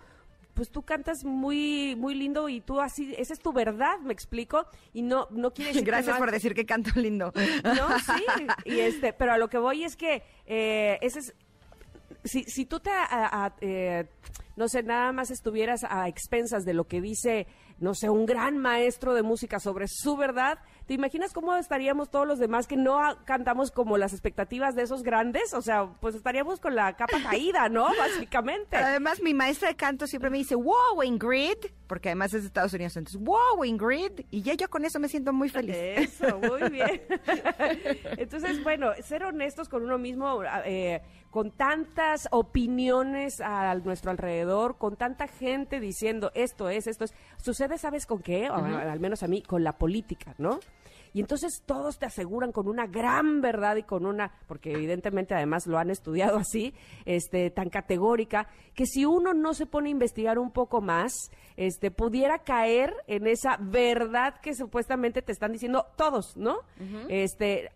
pues 0.54 0.70
tú 0.70 0.84
cantas 0.84 1.24
muy 1.24 1.96
muy 1.96 2.16
lindo 2.16 2.48
y 2.50 2.62
tú 2.62 2.80
así 2.80 3.14
esa 3.18 3.34
es 3.34 3.40
tu 3.40 3.54
verdad 3.54 4.00
me 4.00 4.14
explico 4.14 4.68
y 4.94 5.02
no 5.02 5.28
no 5.32 5.52
quieres 5.54 5.84
gracias 5.84 6.18
por 6.18 6.32
decir 6.32 6.54
que 6.54 6.66
canto 6.66 6.92
lindo 7.00 7.34
no 7.64 8.00
sí 8.00 8.24
y 8.66 8.80
este 8.80 9.14
pero 9.14 9.34
a 9.34 9.38
lo 9.38 9.48
que 9.48 9.58
voy 9.58 9.84
es 9.84 9.96
que 9.96 10.22
eh, 10.46 11.00
ese 11.02 11.20
es 11.20 11.36
si, 12.24 12.44
si 12.44 12.66
tú 12.66 12.80
te 12.80 12.92
eh, 13.62 14.08
no 14.56 14.68
sé 14.68 14.84
nada 14.84 15.12
más 15.12 15.32
estuvieras 15.32 15.84
a 15.84 16.08
expensas 16.08 16.64
de 16.66 16.74
lo 16.74 16.86
que 16.86 17.02
dice 17.02 17.48
no 17.84 17.94
sé, 17.94 18.10
un 18.10 18.26
gran 18.26 18.58
maestro 18.58 19.14
de 19.14 19.24
música 19.24 19.60
sobre 19.60 19.88
su 19.88 20.16
verdad, 20.16 20.60
¿te 20.88 20.94
imaginas 20.94 21.34
cómo 21.34 21.56
estaríamos 21.56 22.10
todos 22.10 22.28
los 22.28 22.40
demás 22.40 22.66
que 22.66 22.78
no 22.78 22.98
cantamos 23.26 23.72
como 23.72 23.98
las 23.98 24.14
expectativas 24.14 24.74
de 24.76 24.84
esos 24.84 25.04
grandes? 25.04 25.54
O 25.54 25.62
sea, 25.62 25.88
pues 26.00 26.16
estaríamos 26.16 26.60
con 26.60 26.76
la 26.76 26.94
capa 26.96 27.22
caída, 27.22 27.70
¿no? 27.70 27.88
Básicamente. 27.98 28.78
Además, 28.78 29.22
mi 29.22 29.34
maestra 29.34 29.68
de 29.68 29.76
canto 29.76 30.08
siempre 30.08 30.30
me 30.30 30.38
dice, 30.38 30.56
wow, 30.56 31.04
Ingrid, 31.04 31.58
porque 31.94 32.10
además 32.10 32.34
es 32.34 32.42
de 32.42 32.48
Estados 32.48 32.74
Unidos, 32.74 32.98
entonces, 32.98 33.22
wow, 33.22 33.64
Ingrid, 33.64 34.26
y 34.32 34.42
ya 34.42 34.56
yo 34.56 34.68
con 34.68 34.84
eso 34.84 35.00
me 35.00 35.08
siento 35.08 35.32
muy 35.32 35.48
feliz. 35.48 35.76
Eso, 35.78 36.40
muy 36.40 36.68
bien. 36.72 37.04
entonces, 38.18 38.64
bueno, 38.64 38.94
ser 39.04 39.24
honestos 39.24 39.70
con 39.70 39.84
uno 39.84 40.00
mismo, 40.00 40.42
eh, 40.66 41.04
con 41.30 41.52
tantas 41.52 42.28
opiniones 42.32 43.42
a 43.42 43.76
nuestro 43.76 44.10
alrededor, 44.10 44.80
con 44.80 44.96
tanta 44.96 45.28
gente 45.28 45.80
diciendo 45.80 46.32
esto 46.34 46.68
es, 46.68 46.88
esto 46.88 47.04
es, 47.04 47.14
sucede, 47.38 47.78
¿sabes 47.78 48.08
con 48.08 48.24
qué? 48.24 48.48
al 48.48 49.00
menos 49.00 49.22
a 49.22 49.28
mí, 49.28 49.44
con 49.44 49.64
la 49.64 49.78
política, 49.78 50.34
¿no? 50.40 50.62
Y 51.14 51.20
entonces 51.20 51.62
todos 51.66 52.00
te 52.00 52.06
aseguran 52.06 52.52
con 52.52 52.68
una 52.68 52.88
gran 52.88 53.42
verdad 53.42 53.76
y 53.76 53.84
con 53.84 54.06
una, 54.06 54.32
porque 54.48 54.74
evidentemente 54.74 55.36
además 55.36 55.68
lo 55.68 55.78
han 55.78 55.90
estudiado 55.90 56.38
así, 56.38 56.74
este, 57.06 57.52
tan 57.52 57.70
categórica, 57.70 58.48
que 58.74 58.86
si 58.86 59.06
uno 59.06 59.34
no 59.34 59.54
se 59.54 59.66
pone 59.66 59.90
a 59.90 59.92
investigar 59.92 60.40
un 60.40 60.52
poco 60.52 60.82
más, 60.82 61.14
este, 61.56 61.92
pudiera 61.92 62.40
caer 62.40 62.94
en 63.08 63.28
esa 63.28 63.58
verdad 63.60 64.40
que 64.42 64.56
supuestamente 64.56 65.22
te 65.22 65.32
están 65.32 65.52
diciendo 65.52 65.86
todos, 65.96 66.36
¿no? 66.36 66.58
Este, 67.10 67.70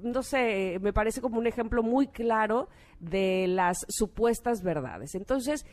no 0.00 0.22
sé, 0.22 0.78
me 0.80 0.92
parece 0.92 1.20
como 1.20 1.38
un 1.38 1.46
ejemplo 1.46 1.82
muy 1.82 2.08
claro 2.08 2.68
de 3.00 3.46
las 3.48 3.78
supuestas 3.88 4.62
verdades. 4.62 5.14
Entonces, 5.14 5.64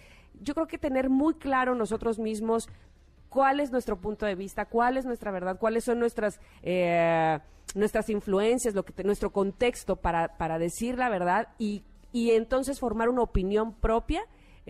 yo 0.41 0.53
creo 0.53 0.67
que 0.67 0.77
tener 0.77 1.09
muy 1.09 1.33
claro 1.35 1.75
nosotros 1.75 2.19
mismos 2.19 2.69
cuál 3.29 3.59
es 3.59 3.71
nuestro 3.71 3.97
punto 3.99 4.25
de 4.25 4.35
vista, 4.35 4.65
cuál 4.65 4.97
es 4.97 5.05
nuestra 5.05 5.31
verdad, 5.31 5.57
cuáles 5.57 5.83
son 5.83 5.99
nuestras, 5.99 6.39
eh, 6.63 7.39
nuestras 7.75 8.09
influencias, 8.09 8.73
lo 8.73 8.83
que 8.83 9.03
nuestro 9.03 9.31
contexto 9.31 9.95
para, 9.95 10.37
para 10.37 10.59
decir 10.59 10.97
la 10.97 11.09
verdad 11.09 11.49
y, 11.57 11.83
y 12.11 12.31
entonces 12.31 12.79
formar 12.79 13.09
una 13.09 13.21
opinión 13.21 13.73
propia 13.73 14.21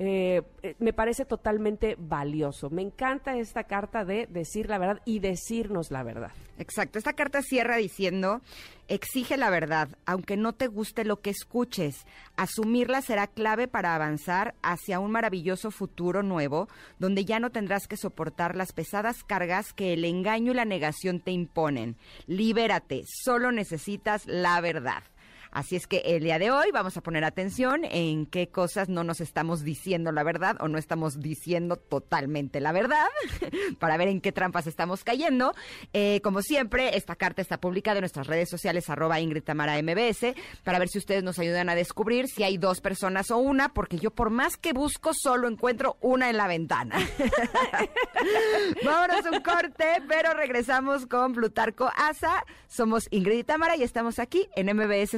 eh, 0.02 0.44
eh, 0.64 0.76
me 0.80 0.94
parece 0.94 1.26
totalmente 1.26 1.98
valioso. 2.00 2.70
Me 2.70 2.82
encanta 2.82 3.36
esta 3.36 3.66
carta 3.66 4.06
de 4.06 4.28
decir 4.28 4.70
la 4.70 4.78
verdad 4.78 5.02
y 5.04 5.20
decirnos 5.20 5.92
la 5.92 6.04
verdad. 6.04 6.32
Exacto, 6.58 6.98
esta 6.98 7.12
carta 7.12 7.42
cierra 7.42 7.76
diciendo, 7.76 8.40
exige 8.88 9.36
la 9.36 9.50
verdad, 9.50 9.90
aunque 10.06 10.38
no 10.38 10.54
te 10.54 10.68
guste 10.68 11.04
lo 11.04 11.20
que 11.20 11.32
escuches. 11.32 12.06
Asumirla 12.38 13.02
será 13.02 13.28
clave 13.28 13.68
para 13.68 13.94
avanzar 13.94 14.56
hacia 14.62 15.02
un 15.02 15.12
maravilloso 15.12 15.70
futuro 15.70 16.24
nuevo, 16.24 16.70
donde 16.98 17.26
ya 17.26 17.42
no 17.42 17.50
tendrás 17.50 17.86
que 17.86 17.98
soportar 17.98 18.56
las 18.56 18.72
pesadas 18.72 19.26
cargas 19.26 19.74
que 19.74 19.92
el 19.92 20.06
engaño 20.06 20.54
y 20.54 20.56
la 20.56 20.64
negación 20.64 21.20
te 21.20 21.32
imponen. 21.32 21.98
Libérate, 22.26 23.04
solo 23.06 23.52
necesitas 23.52 24.26
la 24.28 24.62
verdad. 24.62 25.04
Así 25.52 25.76
es 25.76 25.88
que 25.88 25.98
el 26.06 26.24
día 26.24 26.38
de 26.38 26.52
hoy 26.52 26.70
vamos 26.72 26.96
a 26.96 27.02
poner 27.02 27.24
atención 27.24 27.84
en 27.84 28.26
qué 28.28 28.50
cosas 28.50 28.88
no 28.88 29.04
nos 29.04 29.20
estamos 29.20 29.64
diciendo 29.64 30.12
la 30.12 30.24
verdad 30.24 30.58
o 30.60 30.68
no 30.68 30.78
estamos 30.78 31.20
diciendo 31.20 31.76
totalmente 31.76 32.60
la 32.60 32.72
verdad 32.72 33.08
para 33.80 33.98
ver 33.98 34.10
en 34.10 34.22
qué 34.22 34.32
trampas 34.32 34.68
estamos 34.68 35.04
cayendo. 35.04 35.54
Eh, 35.94 36.22
como 36.22 36.42
siempre, 36.42 36.96
esta 36.96 37.16
carta 37.16 37.42
está 37.42 37.60
publicada 37.60 37.98
en 37.98 38.02
nuestras 38.02 38.28
redes 38.28 38.50
sociales 38.50 38.90
arroba 38.90 39.20
Ingrid 39.20 39.44
Tamara 39.44 39.82
MBS 39.82 40.36
para 40.64 40.78
ver 40.78 40.90
si 40.90 41.00
ustedes 41.00 41.24
nos 41.24 41.40
ayudan 41.40 41.70
a 41.70 41.76
descubrir 41.76 42.28
si 42.28 42.44
hay 42.44 42.58
dos 42.58 42.80
personas 42.82 43.32
o 43.32 43.38
una, 43.38 43.74
porque 43.74 43.98
yo 43.98 44.12
por 44.12 44.30
más 44.30 44.58
que 44.58 44.74
busco 44.74 45.14
solo 45.14 45.48
encuentro 45.48 45.98
una 46.02 46.30
en 46.30 46.38
la 46.38 46.48
ventana. 46.48 46.96
Vámonos 48.86 49.26
un 49.32 49.42
corte, 49.42 49.86
pero 50.08 50.34
regresamos 50.34 51.08
con 51.08 51.34
Plutarco 51.34 51.90
Asa. 51.96 52.46
Somos 52.68 53.08
Ingrid 53.10 53.40
y 53.40 53.44
Tamara 53.44 53.76
y 53.76 53.84
estamos 53.84 54.20
aquí 54.20 54.48
en 54.56 54.76
MBS 54.76 55.18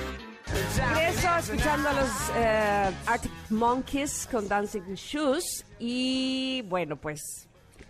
Regreso 0.53 1.29
escuchando 1.39 1.89
a 1.89 1.93
los 1.93 2.31
eh, 2.35 2.91
Arctic 3.05 3.31
Monkeys 3.49 4.27
con 4.29 4.47
Dancing 4.49 4.95
Shoes. 4.95 5.65
Y 5.79 6.63
bueno, 6.63 6.97
pues 6.97 7.47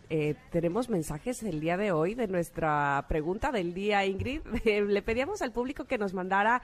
eh, 0.09 0.35
tenemos 0.51 0.87
mensajes 0.87 1.41
el 1.41 1.59
día 1.59 1.75
de 1.77 1.91
hoy 1.91 2.13
de 2.13 2.27
nuestra 2.27 3.03
pregunta 3.07 3.51
del 3.51 3.73
día, 3.73 4.05
Ingrid. 4.05 4.41
Le 4.65 5.01
pedíamos 5.01 5.41
al 5.41 5.51
público 5.51 5.85
que 5.85 5.97
nos 5.97 6.13
mandara 6.13 6.61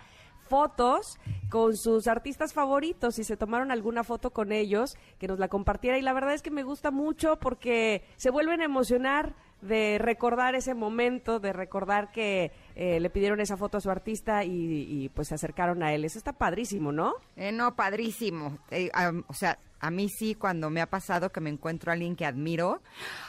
fotos 0.47 1.17
con 1.49 1.75
sus 1.75 2.07
artistas 2.07 2.53
favoritos 2.53 3.19
y 3.19 3.23
se 3.23 3.37
tomaron 3.37 3.71
alguna 3.71 4.03
foto 4.03 4.31
con 4.31 4.51
ellos, 4.51 4.97
que 5.19 5.27
nos 5.27 5.39
la 5.39 5.47
compartiera. 5.47 5.97
Y 5.97 6.01
la 6.01 6.13
verdad 6.13 6.33
es 6.33 6.41
que 6.41 6.51
me 6.51 6.63
gusta 6.63 6.91
mucho 6.91 7.37
porque 7.37 8.03
se 8.17 8.29
vuelven 8.29 8.61
a 8.61 8.65
emocionar 8.65 9.35
de 9.61 9.97
recordar 9.99 10.55
ese 10.55 10.73
momento, 10.73 11.39
de 11.39 11.53
recordar 11.53 12.11
que 12.11 12.51
eh, 12.79 12.99
le 12.99 13.09
pidieron 13.09 13.39
esa 13.39 13.57
foto 13.57 13.79
a 13.79 13.81
su 13.81 13.89
artista 13.89 14.43
y, 14.43 15.09
pues 15.15 15.29
se 15.29 15.35
acercaron 15.35 15.81
a 15.81 15.95
él. 15.95 16.05
Eso 16.05 16.19
está 16.19 16.33
padrísimo, 16.33 16.91
¿no? 16.91 17.15
Eh, 17.35 17.51
no, 17.51 17.75
padrísimo. 17.75 18.59
Eh, 18.69 18.91
o 19.25 19.33
sea, 19.33 19.57
a 19.79 19.89
mí 19.89 20.09
sí, 20.09 20.35
cuando 20.35 20.69
me 20.69 20.81
ha 20.81 20.85
pasado 20.85 21.31
que 21.31 21.41
me 21.41 21.49
encuentro 21.49 21.89
a 21.89 21.93
alguien 21.93 22.15
que 22.15 22.23
admiro, 22.23 22.83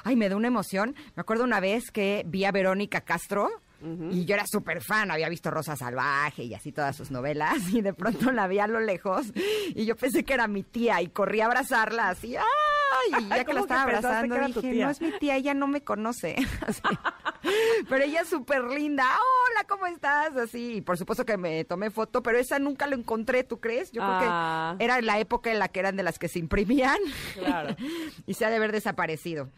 ay, 0.04 0.16
me 0.16 0.28
da 0.28 0.37
una 0.37 0.48
emoción. 0.48 0.94
Me 1.16 1.22
acuerdo 1.22 1.44
una 1.44 1.61
vez 1.61 1.90
que 1.90 2.24
vi 2.26 2.44
a 2.44 2.52
Verónica 2.52 3.00
Castro 3.00 3.48
y 3.80 4.24
yo 4.24 4.34
era 4.34 4.44
súper 4.46 4.82
fan, 4.82 5.10
había 5.10 5.28
visto 5.28 5.50
Rosa 5.50 5.76
Salvaje 5.76 6.44
y 6.44 6.54
así 6.54 6.72
todas 6.72 6.96
sus 6.96 7.10
novelas, 7.10 7.72
y 7.72 7.80
de 7.80 7.92
pronto 7.94 8.32
la 8.32 8.48
vi 8.48 8.58
a 8.58 8.66
lo 8.66 8.80
lejos, 8.80 9.26
y 9.34 9.84
yo 9.84 9.96
pensé 9.96 10.24
que 10.24 10.34
era 10.34 10.48
mi 10.48 10.62
tía, 10.62 11.00
y 11.00 11.08
corrí 11.08 11.40
a 11.40 11.46
abrazarla, 11.46 12.08
así, 12.08 12.36
¡ay! 12.36 13.24
Y 13.24 13.28
ya 13.28 13.44
que 13.44 13.52
la 13.52 13.60
estaba 13.60 13.82
abrazando, 13.82 14.36
dije, 14.46 14.74
no 14.74 14.90
es 14.90 15.00
mi 15.00 15.12
tía, 15.12 15.36
ella 15.36 15.54
no 15.54 15.66
me 15.66 15.82
conoce. 15.82 16.36
Pero 17.88 18.04
ella 18.04 18.22
es 18.22 18.28
súper 18.28 18.64
linda, 18.64 19.04
hola, 19.04 19.66
¿cómo 19.68 19.86
estás? 19.86 20.36
Así, 20.36 20.76
y 20.76 20.80
por 20.80 20.98
supuesto 20.98 21.24
que 21.24 21.36
me 21.36 21.64
tomé 21.64 21.90
foto, 21.90 22.22
pero 22.22 22.36
esa 22.36 22.58
nunca 22.58 22.86
lo 22.86 22.96
encontré, 22.96 23.44
¿tú 23.44 23.60
crees? 23.60 23.92
Yo 23.92 24.02
creo 24.02 24.18
que 24.18 24.26
ah. 24.28 24.76
era 24.80 25.00
la 25.00 25.18
época 25.18 25.50
en 25.52 25.60
la 25.60 25.68
que 25.68 25.80
eran 25.80 25.96
de 25.96 26.02
las 26.02 26.18
que 26.18 26.28
se 26.28 26.40
imprimían. 26.40 26.98
Claro. 27.34 27.76
y 28.26 28.34
se 28.34 28.44
ha 28.44 28.50
de 28.50 28.56
haber 28.56 28.72
desaparecido. 28.72 29.50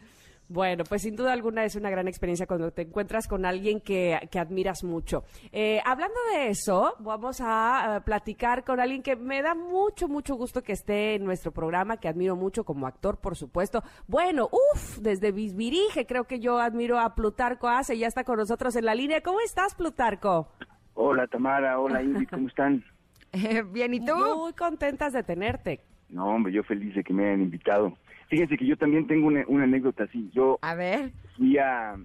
Bueno, 0.51 0.83
pues 0.83 1.03
sin 1.03 1.15
duda 1.15 1.31
alguna 1.31 1.63
es 1.63 1.77
una 1.77 1.89
gran 1.89 2.09
experiencia 2.09 2.45
cuando 2.45 2.71
te 2.71 2.81
encuentras 2.81 3.25
con 3.25 3.45
alguien 3.45 3.79
que, 3.79 4.19
admiras 4.37 4.83
mucho. 4.83 5.23
Eh, 5.53 5.79
hablando 5.85 6.19
de 6.33 6.49
eso, 6.49 6.93
vamos 6.99 7.39
a, 7.41 8.01
platicar 8.03 8.65
con 8.65 8.81
alguien 8.81 9.01
que 9.01 9.15
me 9.15 9.41
da 9.41 9.55
mucho, 9.55 10.09
mucho 10.09 10.35
gusto 10.35 10.61
que 10.61 10.73
esté 10.73 11.15
en 11.15 11.23
nuestro 11.23 11.53
programa, 11.53 11.95
que 11.95 12.09
admiro 12.09 12.35
mucho 12.35 12.65
como 12.65 12.85
actor, 12.85 13.17
por 13.21 13.37
supuesto. 13.37 13.81
Bueno, 14.07 14.49
uff, 14.51 14.97
desde 14.97 15.31
Bisbirige 15.31 16.05
creo 16.05 16.25
que 16.25 16.41
yo 16.41 16.59
admiro 16.59 16.99
a 16.99 17.15
Plutarco 17.15 17.69
Ace, 17.69 17.97
ya 17.97 18.07
está 18.07 18.25
con 18.25 18.35
nosotros 18.35 18.75
en 18.75 18.83
la 18.83 18.93
línea. 18.93 19.21
¿Cómo 19.21 19.39
estás, 19.39 19.73
Plutarco? 19.73 20.49
Hola, 20.95 21.27
Tamara, 21.27 21.79
hola, 21.79 22.03
Ingrid, 22.03 22.27
¿cómo 22.27 22.49
están? 22.49 22.83
Bien, 23.71 23.93
¿y 23.93 24.03
tú? 24.03 24.17
Muy 24.35 24.51
contentas 24.51 25.13
de 25.13 25.23
tenerte. 25.23 25.79
No, 26.09 26.25
hombre, 26.27 26.51
yo 26.51 26.61
feliz 26.63 26.93
de 26.93 27.05
que 27.05 27.13
me 27.13 27.27
hayan 27.27 27.41
invitado. 27.41 27.95
Fíjense 28.31 28.57
que 28.57 28.65
yo 28.65 28.77
también 28.77 29.07
tengo 29.07 29.27
una, 29.27 29.63
anécdota 29.63 30.05
así. 30.05 30.29
Yo 30.33 30.57
a 30.61 30.73
ver. 30.73 31.11
fui 31.35 31.57
a, 31.57 31.97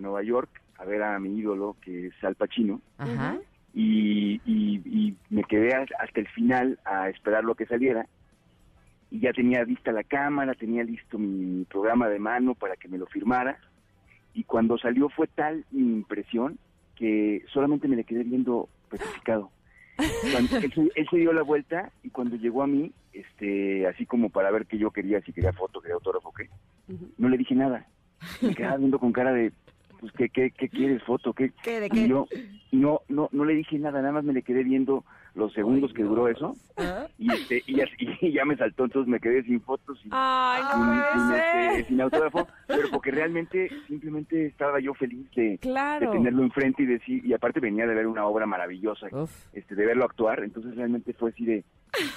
Nueva 0.00 0.24
York 0.24 0.50
a 0.76 0.84
ver 0.84 1.04
a 1.04 1.20
mi 1.20 1.38
ídolo, 1.38 1.76
que 1.80 2.08
es 2.08 2.24
Al 2.24 2.34
Pacino. 2.34 2.80
Y, 3.72 5.14
me 5.30 5.44
quedé 5.44 5.72
hasta 5.72 6.20
el 6.20 6.26
final 6.28 6.80
a 6.84 7.08
esperar 7.10 7.44
lo 7.44 7.54
que 7.54 7.64
saliera. 7.66 8.08
Y 9.08 9.20
ya 9.20 9.32
tenía 9.32 9.62
vista 9.62 9.92
la 9.92 10.02
cámara, 10.02 10.54
tenía 10.54 10.82
listo 10.82 11.16
mi, 11.16 11.64
programa 11.66 12.08
de 12.08 12.18
mano 12.18 12.56
para 12.56 12.74
que 12.74 12.88
me 12.88 12.98
lo 12.98 13.06
firmara. 13.06 13.56
Y 14.34 14.42
cuando 14.42 14.76
salió 14.78 15.08
fue 15.10 15.28
tal 15.28 15.64
mi 15.70 15.92
impresión 15.92 16.58
que 16.96 17.44
solamente 17.52 17.86
me 17.86 17.94
le 17.94 18.02
quedé 18.02 18.24
viendo 18.24 18.68
petrificado 18.90 19.52
él, 19.98 21.08
se 21.10 21.16
dio 21.16 21.32
la 21.32 21.42
vuelta 21.42 21.90
y 22.02 22.10
cuando 22.10 22.36
llegó 22.36 22.62
a 22.62 22.66
mí, 22.66 22.92
este, 23.12 23.86
así 23.86 24.06
como 24.06 24.30
para 24.30 24.50
ver 24.50 24.66
qué 24.66 24.78
yo 24.78 24.90
quería, 24.90 25.20
si 25.22 25.32
quería 25.32 25.52
foto, 25.52 25.80
quería 25.80 25.94
autógrafo, 25.94 26.32
qué, 26.32 26.48
no 27.18 27.28
le 27.28 27.38
dije 27.38 27.54
nada. 27.54 27.86
Me 28.40 28.54
quedaba 28.54 28.76
viendo 28.78 28.98
con 28.98 29.12
cara 29.12 29.32
de, 29.32 29.52
pues, 30.00 30.12
¿qué, 30.12 30.28
qué, 30.28 30.50
qué 30.50 30.68
quieres, 30.68 31.02
foto? 31.02 31.32
¿Qué? 31.32 31.52
de 31.64 31.90
qué? 31.90 32.00
Y 32.00 32.08
yo 32.08 32.28
no, 32.72 33.00
no, 33.08 33.28
no 33.32 33.44
le 33.44 33.54
dije 33.54 33.78
nada, 33.78 34.00
nada 34.00 34.12
más 34.12 34.24
me 34.24 34.32
le 34.32 34.42
quedé 34.42 34.62
viendo 34.62 35.04
los 35.36 35.52
segundos 35.52 35.92
que 35.92 36.02
duró 36.02 36.28
eso. 36.28 36.56
Y, 37.18 37.32
este, 37.32 37.62
y, 38.20 38.32
ya, 38.32 38.44
me 38.44 38.56
saltó, 38.56 38.84
entonces 38.84 39.08
me 39.08 39.20
quedé 39.20 39.42
sin 39.44 39.60
fotos 39.60 40.00
y, 40.04 40.08
Ay, 40.10 40.62
no 40.74 41.34
este, 41.36 41.84
sin, 41.84 42.00
autógrafo, 42.00 42.48
pero 42.66 42.88
porque 42.90 43.10
realmente 43.10 43.70
simplemente 43.86 44.46
estaba 44.46 44.80
yo 44.80 44.94
feliz 44.94 45.30
de, 45.36 45.58
tenerlo 45.58 46.42
enfrente 46.42 46.82
y 46.82 46.86
decir, 46.86 47.24
y 47.24 47.32
aparte 47.34 47.60
venía 47.60 47.86
de 47.86 47.94
ver 47.94 48.06
una 48.06 48.26
obra 48.26 48.46
maravillosa, 48.46 49.08
este 49.52 49.74
de 49.74 49.86
verlo 49.86 50.04
actuar, 50.04 50.42
entonces 50.42 50.74
realmente 50.74 51.12
fue 51.12 51.30
así 51.30 51.44
de, 51.44 51.64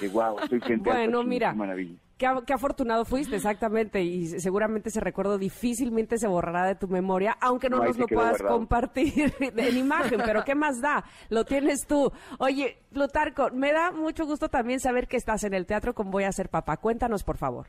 de 0.00 0.08
wow, 0.08 0.38
estoy 0.40 0.60
frente 0.60 0.90
bueno, 0.90 1.20
a 1.20 1.24
mira, 1.24 1.54
maravilla. 1.54 1.96
Qué, 2.20 2.52
afortunado 2.52 3.06
fuiste, 3.06 3.36
exactamente, 3.36 4.02
y 4.02 4.26
seguramente 4.26 4.90
ese 4.90 5.00
recuerdo 5.00 5.38
difícilmente 5.38 6.18
se 6.18 6.28
borrará 6.28 6.66
de 6.66 6.74
tu 6.74 6.86
memoria, 6.86 7.34
aunque 7.40 7.70
no, 7.70 7.82
nos 7.82 7.96
lo 7.96 8.06
puedas 8.06 8.42
compartir 8.42 9.32
en 9.40 9.76
imagen, 9.78 10.20
pero 10.22 10.44
¿qué 10.44 10.54
más 10.54 10.82
da? 10.82 11.02
Lo 11.30 11.46
tienes 11.46 11.86
tú. 11.86 12.12
Oye, 12.38 12.76
Plutarco, 12.92 13.48
me 13.54 13.72
da 13.72 13.90
mucho 13.90 14.26
gusto 14.26 14.50
también 14.50 14.80
saber 14.80 15.08
que 15.08 15.16
estás 15.16 15.44
en 15.44 15.54
el 15.54 15.64
teatro 15.64 15.94
con 15.94 16.10
Voy 16.10 16.24
a 16.24 16.32
ser 16.32 16.50
papá. 16.50 16.76
Cuéntanos, 16.76 17.24
por 17.24 17.38
favor. 17.38 17.68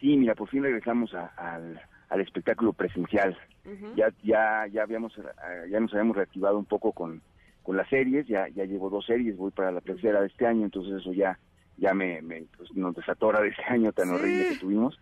Sí, 0.00 0.18
mira, 0.18 0.34
por 0.34 0.50
fin 0.50 0.62
regresamos 0.62 1.14
al, 1.14 1.80
espectáculo 2.20 2.74
presencial. 2.74 3.38
Ya 3.96 4.08
ya 4.22 4.66
ya 4.70 4.82
habíamos 4.82 5.16
eh, 5.16 5.22
ya 5.70 5.80
nos 5.80 5.94
habíamos 5.94 6.16
reactivado 6.16 6.58
un 6.58 6.66
poco 6.66 6.92
con, 6.92 7.22
con 7.62 7.78
las 7.78 7.88
series, 7.88 8.26
ya 8.26 8.48
ya 8.48 8.66
llevo 8.66 8.90
dos 8.90 9.06
series, 9.06 9.38
voy 9.38 9.50
para 9.50 9.72
la 9.72 9.80
tercera 9.80 10.20
de 10.20 10.26
este 10.26 10.46
año, 10.46 10.66
entonces 10.66 11.00
eso 11.00 11.14
ya 11.14 11.38
ya 11.78 11.94
me, 11.94 12.22
pues, 12.56 12.72
nos 12.74 12.94
desatora 12.94 13.40
de 13.40 13.48
ese 13.48 13.62
año 13.68 13.92
tan 13.92 14.10
horrible 14.10 14.50
que 14.50 14.56
tuvimos 14.56 14.98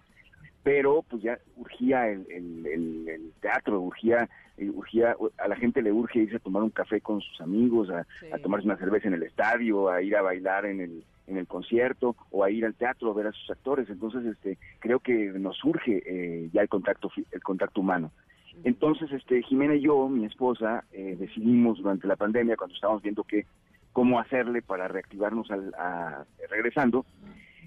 pero 0.67 1.05
pues 1.09 1.23
ya 1.23 1.39
urgía 1.55 2.09
el, 2.09 2.27
el, 2.29 3.33
teatro, 3.41 3.81
urgía, 3.81 4.29
eh, 4.57 4.69
urgía, 4.69 5.15
a 5.39 5.47
la 5.47 5.55
gente 5.55 5.81
le 5.81 5.93
urge 5.93 6.19
irse 6.19 6.39
a 6.39 6.41
tomar 6.41 6.65
un 6.65 6.71
café 6.71 7.01
con 7.01 7.21
sus 7.21 7.41
amigos, 7.41 7.89
a, 7.89 8.05
tomarse 8.39 8.67
una 8.67 8.77
cerveza 8.77 9.07
en 9.07 9.15
el 9.15 9.23
estadio, 9.23 9.89
a 9.89 10.03
ir 10.03 10.17
a 10.17 10.23
bailar 10.23 10.67
en 10.67 10.81
el, 10.81 11.05
en 11.29 11.37
el 11.37 11.47
concierto 11.47 12.17
o 12.33 12.43
a 12.43 12.51
ir 12.51 12.67
al 12.67 12.75
teatro 12.75 13.13
a 13.13 13.15
ver 13.15 13.29
a 13.29 13.33
sus 13.33 13.49
actores. 13.49 13.89
Entonces, 13.89 14.27
este, 14.27 14.59
creo 14.81 14.99
que 14.99 15.15
nos 15.39 15.63
urge 15.63 16.03
eh, 16.05 16.51
ya 16.53 16.63
el 16.63 16.69
contacto, 16.69 17.13
el 17.31 17.43
contacto 17.45 17.81
humano. 17.81 18.11
Entonces, 18.65 19.13
este, 19.13 19.45
Jimena 19.45 19.77
y 19.77 19.83
yo, 19.83 20.09
mi 20.09 20.25
esposa, 20.25 20.83
eh, 20.91 21.15
decidimos 21.17 21.79
durante 21.79 22.09
la 22.09 22.17
pandemia, 22.17 22.57
cuando 22.57 22.75
estábamos 22.75 23.03
viendo 23.03 23.23
que 23.23 23.47
cómo 23.97 24.21
hacerle 24.21 24.61
para 24.61 24.89
reactivarnos 24.89 25.51
al, 25.51 25.73
regresando, 26.51 27.07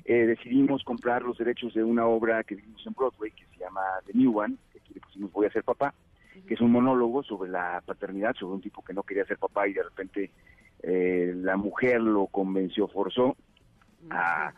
eh, 0.06 0.28
decidimos 0.28 0.84
comprar 0.84 1.24
los 1.24 1.39
derechos 1.39 1.74
de 1.74 1.84
una 1.84 2.06
obra 2.06 2.44
que 2.44 2.54
vimos 2.54 2.86
en 2.86 2.94
Broadway 2.94 3.32
que 3.32 3.48
se 3.48 3.58
llama 3.58 3.82
The 4.06 4.13
New 4.13 4.38
One, 4.38 4.56
que 4.72 4.78
aquí 4.78 4.94
le 4.94 5.00
pusimos 5.00 5.32
Voy 5.32 5.48
a 5.48 5.52
ser 5.52 5.63
papá, 5.63 5.92
que 6.48 6.54
es 6.54 6.62
un 6.62 6.72
monólogo 6.72 7.24
sobre 7.24 7.50
la 7.50 7.82
paternidad, 7.84 8.36
sobre 8.36 8.54
un 8.54 8.62
tipo 8.62 8.84
que 8.84 8.94
no 8.94 9.02
quería 9.02 9.26
ser 9.26 9.39
papá 9.39 9.68
y 9.68 9.74
de 9.74 9.82
repente 9.82 10.30
eh, 10.84 11.34
la 11.36 11.58
mujer 11.58 12.00
lo 12.00 12.28
convenció, 12.28 12.88
forzó 12.88 13.36
a, 14.12 14.54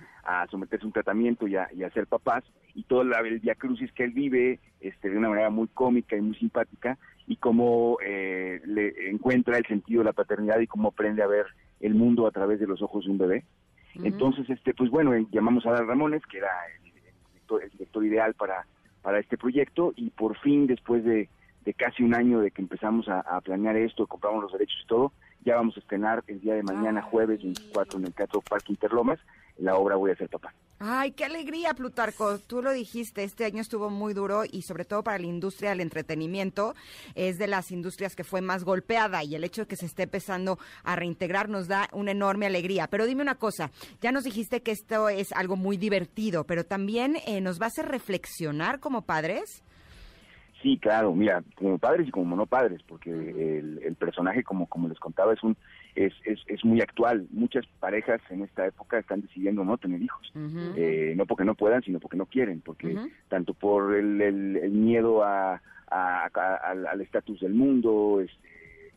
someterse 0.50 0.84
a 0.84 0.88
un 0.88 0.94
tratamiento 0.94 1.48
y 1.48 1.56
a, 1.56 1.70
ser 1.94 2.06
papás 2.06 2.44
y 2.76 2.84
todo 2.84 3.04
el 3.04 3.40
via 3.40 3.56
crucis 3.56 3.94
que 3.94 4.04
él 4.04 4.12
vive 4.12 4.60
este, 4.82 5.10
de 5.10 5.18
una 5.18 5.30
manera 5.30 5.50
muy 5.50 5.70
cómica 5.70 6.18
y 6.18 6.22
muy 6.22 6.36
simpática 6.36 6.98
y 7.32 7.38
cómo 7.38 7.98
eh, 8.06 8.60
le 8.66 9.10
encuentra 9.10 9.58
el 9.58 9.66
sentido 9.66 10.00
de 10.02 10.06
la 10.06 10.12
paternidad 10.12 10.60
y 10.60 10.68
cómo 10.68 10.90
aprende 10.90 11.24
a 11.24 11.28
ver 11.28 11.46
el 11.80 11.96
mundo 11.96 12.28
a 12.28 12.32
través 12.32 12.60
de 12.60 12.68
los 12.68 12.82
ojos 12.82 13.06
de 13.06 13.12
un 13.12 13.18
bebé. 13.18 13.46
Entonces, 14.04 14.50
este, 14.50 14.74
pues 14.74 14.90
bueno, 14.90 15.14
eh, 15.14 15.26
llamamos 15.32 15.66
a 15.66 15.70
Adal 15.70 15.88
Ramones, 15.88 16.26
que 16.26 16.40
era 16.40 16.50
director, 16.84 17.64
el 17.64 17.70
director 17.70 18.06
ideal 18.06 18.34
para, 18.34 18.68
para 19.02 19.20
este 19.20 19.38
proyecto 19.38 19.94
y 19.96 20.10
por 20.10 20.38
fin 20.40 20.68
después 20.68 21.06
de, 21.06 21.30
casi 21.78 22.04
un 22.04 22.16
año 22.16 22.42
de 22.42 22.52
que 22.52 22.62
empezamos 22.62 23.08
a, 23.08 23.40
planear 23.40 23.78
esto, 23.78 24.08
compramos 24.08 24.44
los 24.44 24.52
derechos 24.52 24.82
y 24.84 24.88
todo, 24.88 25.14
ya 25.46 25.56
vamos 25.56 25.78
a 25.78 25.80
estrenar 25.80 26.26
el 26.28 26.42
día 26.42 26.56
de 26.56 26.64
mañana, 26.64 27.02
jueves 27.02 27.42
24, 27.42 27.98
en 27.98 28.08
el 28.08 28.14
Teatro 28.14 28.42
Parque 28.42 28.74
Interlomas, 28.74 29.20
la 29.62 29.76
obra 29.76 29.96
Voy 29.96 30.12
a 30.12 30.16
ser 30.16 30.30
papá. 30.30 30.54
Ay, 30.84 31.12
qué 31.12 31.26
alegría, 31.26 31.76
Plutarco. 31.76 32.40
Tú 32.40 32.64
lo 32.64 32.72
dijiste, 32.72 33.24
este 33.24 33.46
año 33.46 33.62
estuvo 33.62 33.92
muy 33.92 34.16
duro 34.16 34.42
y 34.52 34.64
sobre 34.64 34.84
todo 34.84 35.04
para 35.04 35.20
la 35.20 35.28
industria 35.28 35.70
del 35.70 35.82
entretenimiento 35.82 36.74
es 37.14 37.38
de 37.38 37.46
las 37.46 37.72
industrias 37.72 38.16
que 38.16 38.24
fue 38.24 38.42
más 38.42 38.64
golpeada 38.64 39.24
y 39.24 39.36
el 39.36 39.44
hecho 39.44 39.62
de 39.62 39.68
que 39.68 39.76
se 39.76 39.86
esté 39.86 40.04
empezando 40.04 40.58
a 40.84 40.96
reintegrar 40.96 41.50
nos 41.50 41.68
da 41.68 41.88
una 41.92 42.12
enorme 42.12 42.48
alegría. 42.48 42.88
Pero 42.88 43.06
dime 43.06 43.22
una 43.22 43.36
cosa, 43.36 43.70
ya 44.02 44.12
nos 44.12 44.24
dijiste 44.24 44.64
que 44.64 44.72
esto 44.72 45.08
es 45.08 45.32
algo 45.34 45.56
muy 45.56 45.78
divertido, 45.78 46.46
pero 46.46 46.64
también 46.64 47.18
eh, 47.28 47.42
nos 47.42 47.62
va 47.62 47.66
a 47.66 47.68
hacer 47.68 47.86
reflexionar 47.86 48.80
como 48.80 49.04
padres. 49.04 49.64
Sí, 50.64 50.80
claro, 50.80 51.14
mira, 51.14 51.44
como 51.56 51.78
padres 51.78 52.08
y 52.08 52.12
como 52.12 52.36
no 52.36 52.48
padres, 52.48 52.82
porque 52.88 53.12
el, 53.12 53.96
personaje, 54.00 54.44
como, 54.44 54.68
como 54.68 54.88
les 54.88 55.00
contaba, 55.00 55.34
es 55.34 55.44
un 55.44 55.56
es, 55.96 56.14
es, 56.26 56.40
es, 56.48 56.64
muy 56.64 56.82
actual. 56.82 57.28
Muchas 57.32 57.66
parejas 57.80 58.22
en 58.30 58.44
esta 58.44 58.66
época 58.68 59.00
están 59.00 59.22
decidiendo 59.22 59.64
no 59.64 59.78
tener 59.78 60.02
hijos, 60.02 60.32
eh, 60.76 61.14
no 61.16 61.26
porque 61.26 61.46
no 61.46 61.56
puedan, 61.56 61.82
sino 61.84 62.00
porque 62.00 62.18
no 62.18 62.26
quieren, 62.26 62.62
porque 62.62 62.98
tanto 63.30 63.54
por 63.54 63.96
el, 63.96 64.22
el, 64.22 64.72
miedo 64.72 65.24
a, 65.24 65.62
al 65.88 67.02
estatus 67.02 67.42
del 67.42 67.54
mundo, 67.54 68.22
este, 68.22 68.52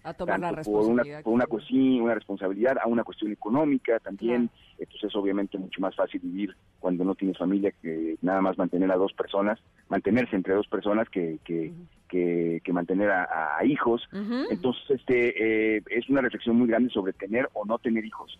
a 0.05 0.14
tomar 0.14 0.38
la 0.38 0.53
responsabilidad. 0.53 1.23
Por 1.23 1.33
una, 1.33 1.47
por 1.47 1.61
una, 1.61 2.03
una 2.03 2.14
responsabilidad, 2.14 2.77
a 2.81 2.87
una 2.87 3.05
cuestión 3.05 3.33
económica 3.33 3.99
también. 4.01 4.51
Entonces 4.79 5.05
es 5.05 5.17
obviamente 5.17 5.59
mucho 5.59 5.81
más 5.81 5.97
fácil 5.97 6.21
vivir 6.21 6.55
cuando 6.79 7.05
no 7.05 7.14
tienes 7.14 7.38
familia 7.38 7.73
que 7.83 8.17
nada 8.21 8.43
más 8.43 8.59
mantener 8.59 8.93
a 8.93 8.97
dos 8.97 9.14
personas, 9.14 9.59
mantenerse 9.88 10.37
entre 10.37 10.55
dos 10.55 10.69
personas 10.69 11.09
que, 11.09 11.38
que, 11.45 11.73
que, 12.09 12.73
mantener 12.73 13.11
a, 13.11 13.64
hijos. 13.64 14.07
Entonces 14.51 14.83
este 14.90 15.77
eh, 15.77 15.83
es 15.90 16.09
una 16.09 16.21
reflexión 16.21 16.57
muy 16.57 16.69
grande 16.69 16.90
sobre 16.90 17.12
tener 17.14 17.49
o 17.55 17.64
no 17.64 17.79
tener 17.79 18.05
hijos. 18.05 18.38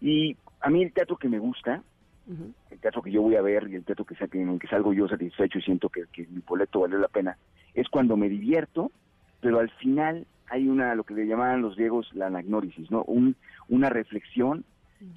Y 0.00 0.36
a 0.60 0.68
mí 0.68 0.82
el 0.82 0.92
teatro 0.92 1.16
que 1.16 1.28
me 1.28 1.38
gusta, 1.38 1.82
el 2.70 2.78
teatro 2.80 3.02
que 3.02 3.12
yo 3.12 3.22
voy 3.22 3.36
a 3.36 3.42
ver 3.42 3.68
y 3.70 3.76
el 3.76 3.84
teatro 3.84 4.04
que, 4.04 4.16
en 4.32 4.48
el 4.48 4.58
que 4.58 4.66
salgo 4.66 4.92
yo 4.92 5.06
satisfecho 5.06 5.58
y 5.58 5.62
siento 5.62 5.88
que, 5.88 6.06
que 6.12 6.26
mi 6.26 6.40
boleto 6.40 6.80
vale 6.80 6.98
la 6.98 7.08
pena, 7.08 7.38
es 7.72 7.88
cuando 7.88 8.16
me 8.16 8.28
divierto, 8.28 8.90
pero 9.40 9.60
al 9.60 9.70
final 9.70 10.26
hay 10.48 10.68
una, 10.68 10.94
lo 10.94 11.04
que 11.04 11.14
le 11.14 11.26
llamaban 11.26 11.62
los 11.62 11.76
griegos 11.76 12.08
la 12.14 12.26
anagnórisis, 12.26 12.90
¿no? 12.90 13.02
Un, 13.04 13.36
una 13.68 13.90
reflexión, 13.90 14.64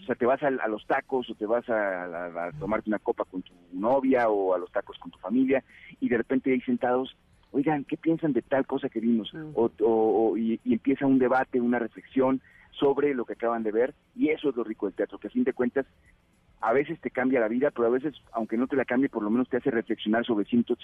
o 0.01 0.05
sea, 0.05 0.15
te 0.15 0.25
vas 0.25 0.41
a, 0.43 0.49
los 0.49 0.85
tacos 0.87 1.29
o 1.29 1.35
te 1.35 1.45
vas 1.45 1.67
a, 1.69 2.51
tomarte 2.59 2.89
una 2.89 2.99
copa 2.99 3.25
con 3.25 3.41
tu 3.41 3.53
novia 3.71 4.29
o 4.29 4.53
a 4.53 4.57
los 4.57 4.71
tacos 4.71 4.97
con 4.97 5.11
tu 5.11 5.19
familia 5.19 5.63
y 5.99 6.09
de 6.09 6.17
repente 6.17 6.51
ahí 6.51 6.61
sentados, 6.61 7.15
oigan, 7.51 7.85
¿qué 7.85 7.95
piensan 7.95 8.33
de 8.33 8.41
tal 8.41 8.65
cosa 8.65 8.89
que 8.89 8.99
vimos? 8.99 9.31
o, 9.55 10.37
y, 10.37 10.59
empieza 10.65 11.05
un 11.05 11.19
debate, 11.19 11.61
una 11.61 11.79
reflexión 11.79 12.41
sobre 12.71 13.13
lo 13.13 13.25
que 13.25 13.33
acaban 13.33 13.63
de 13.63 13.71
ver 13.71 13.93
y 14.15 14.29
eso 14.29 14.49
es 14.49 14.55
lo 14.55 14.63
rico 14.63 14.87
del 14.87 14.95
teatro, 14.95 15.17
que 15.17 15.27
a 15.27 15.31
fin 15.31 15.43
de 15.43 15.53
cuentas 15.53 15.85
a 16.61 16.73
veces 16.73 16.99
te 16.99 17.09
cambia 17.09 17.39
la 17.39 17.47
vida, 17.47 17.71
pero 17.71 17.87
a 17.87 17.91
veces, 17.91 18.13
aunque 18.33 18.57
no 18.57 18.67
te 18.67 18.75
la 18.75 18.83
cambie, 18.83 19.07
por 19.07 19.23
lo 19.23 19.29
menos 19.29 19.47
te 19.47 19.57
hace 19.57 19.71
reflexionar 19.71 20.25
sobre 20.25 20.45
ciertos, 20.45 20.77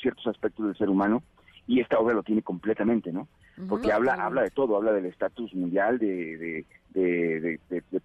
ciertos 0.00 0.26
aspectos 0.26 0.66
del 0.66 0.76
ser 0.76 0.88
humano 0.88 1.22
y 1.66 1.80
esta 1.80 1.98
obra 1.98 2.14
lo 2.14 2.22
tiene 2.22 2.42
completamente, 2.42 3.12
¿no? 3.12 3.28
Porque 3.68 3.92
habla 3.92 4.14
habla 4.14 4.42
de 4.42 4.50
todo, 4.50 4.76
habla 4.76 4.92
del 4.92 5.06
estatus 5.06 5.54
mundial, 5.54 5.98
de, 5.98 6.64
de, 6.94 7.58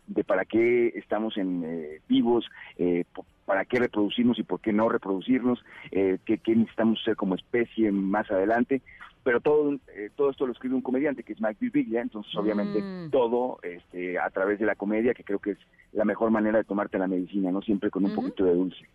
de, 0.08 0.24
para 0.24 0.46
qué 0.46 0.90
estamos 0.96 1.38
en 1.38 1.64
eh, 1.66 2.02
vivos, 2.08 2.46
eh, 2.78 3.06
para 3.46 3.64
qué 3.66 3.80
reproducirnos 3.80 4.38
y 4.40 4.44
por 4.44 4.60
qué 4.60 4.74
no 4.74 4.90
reproducirnos, 4.90 5.64
eh, 5.92 6.18
qué, 6.26 6.40
necesitamos 6.48 7.02
ser 7.04 7.16
como 7.16 7.36
especie 7.36 7.92
más 7.92 8.30
adelante. 8.30 8.82
Pero 9.24 9.42
todo, 9.42 9.74
eh, 9.96 10.10
todo 10.16 10.30
esto 10.30 10.46
lo 10.46 10.54
escribe 10.54 10.76
un 10.76 10.82
comediante 10.82 11.24
que 11.24 11.34
es 11.34 11.42
Mike 11.42 11.58
Birbiglia, 11.60 12.02
entonces 12.02 12.34
obviamente 12.36 12.82
mm. 12.82 13.10
todo 13.10 13.60
este, 13.64 14.20
a 14.20 14.30
través 14.30 14.60
de 14.60 14.66
la 14.66 14.76
comedia, 14.76 15.14
que 15.14 15.24
creo 15.24 15.40
que 15.40 15.52
es 15.52 15.58
la 15.92 16.06
mejor 16.06 16.30
manera 16.30 16.58
de 16.58 16.64
tomarte 16.64 16.98
la 16.98 17.08
medicina, 17.08 17.52
¿no? 17.52 17.62
Siempre 17.62 17.90
con 17.90 18.06
un 18.06 18.16
poquito 18.16 18.46
de 18.46 18.54
dulce. 18.54 18.86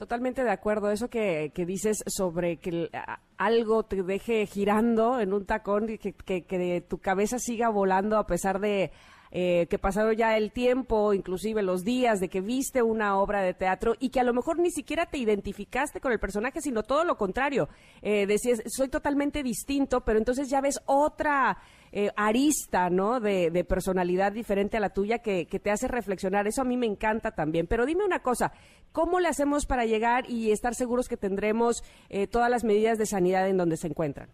Totalmente 0.00 0.42
de 0.42 0.50
acuerdo. 0.50 0.90
Eso 0.90 1.10
que, 1.10 1.52
que 1.54 1.66
dices 1.66 2.02
sobre 2.06 2.56
que 2.56 2.88
algo 3.36 3.82
te 3.82 4.02
deje 4.02 4.46
girando 4.46 5.20
en 5.20 5.34
un 5.34 5.44
tacón 5.44 5.90
y 5.90 5.98
que, 5.98 6.14
que, 6.14 6.46
que 6.46 6.80
tu 6.80 6.96
cabeza 6.96 7.38
siga 7.38 7.68
volando 7.68 8.16
a 8.16 8.26
pesar 8.26 8.60
de 8.60 8.92
eh, 9.32 9.68
que 9.70 9.78
pasaron 9.78 10.16
ya 10.16 10.36
el 10.36 10.50
tiempo, 10.50 11.14
inclusive 11.14 11.62
los 11.62 11.84
días 11.84 12.18
de 12.18 12.28
que 12.28 12.40
viste 12.40 12.82
una 12.82 13.16
obra 13.16 13.42
de 13.42 13.54
teatro 13.54 13.94
y 14.00 14.10
que 14.10 14.18
a 14.18 14.24
lo 14.24 14.34
mejor 14.34 14.58
ni 14.58 14.72
siquiera 14.72 15.06
te 15.06 15.18
identificaste 15.18 16.00
con 16.00 16.10
el 16.10 16.18
personaje, 16.18 16.60
sino 16.60 16.82
todo 16.82 17.04
lo 17.04 17.16
contrario. 17.16 17.68
Eh, 18.02 18.26
decías, 18.26 18.60
soy 18.66 18.88
totalmente 18.88 19.44
distinto, 19.44 20.00
pero 20.00 20.18
entonces 20.18 20.50
ya 20.50 20.60
ves 20.60 20.80
otra 20.86 21.58
eh, 21.92 22.10
arista, 22.16 22.90
¿no? 22.90 23.20
De, 23.20 23.64
personalidad 23.68 24.32
diferente 24.32 24.78
a 24.78 24.80
la 24.80 24.90
tuya 24.90 25.18
que, 25.18 25.46
que, 25.46 25.60
te 25.60 25.70
hace 25.70 25.86
reflexionar. 25.86 26.48
Eso 26.48 26.62
a 26.62 26.64
mí 26.64 26.76
me 26.76 26.86
encanta 26.86 27.30
también. 27.30 27.68
Pero 27.68 27.86
dime 27.86 28.04
una 28.04 28.22
cosa, 28.22 28.52
¿cómo 28.90 29.20
le 29.20 29.28
hacemos 29.28 29.64
para 29.64 29.84
llegar 29.84 30.28
y 30.28 30.50
estar 30.50 30.74
seguros 30.74 31.08
que 31.08 31.16
tendremos 31.16 31.84
todas 32.30 32.50
las 32.50 32.64
medidas 32.64 32.98
de 32.98 33.06
sanidad 33.06 33.48
en 33.48 33.58
donde 33.58 33.76
se 33.76 33.86
encuentran? 33.86 34.28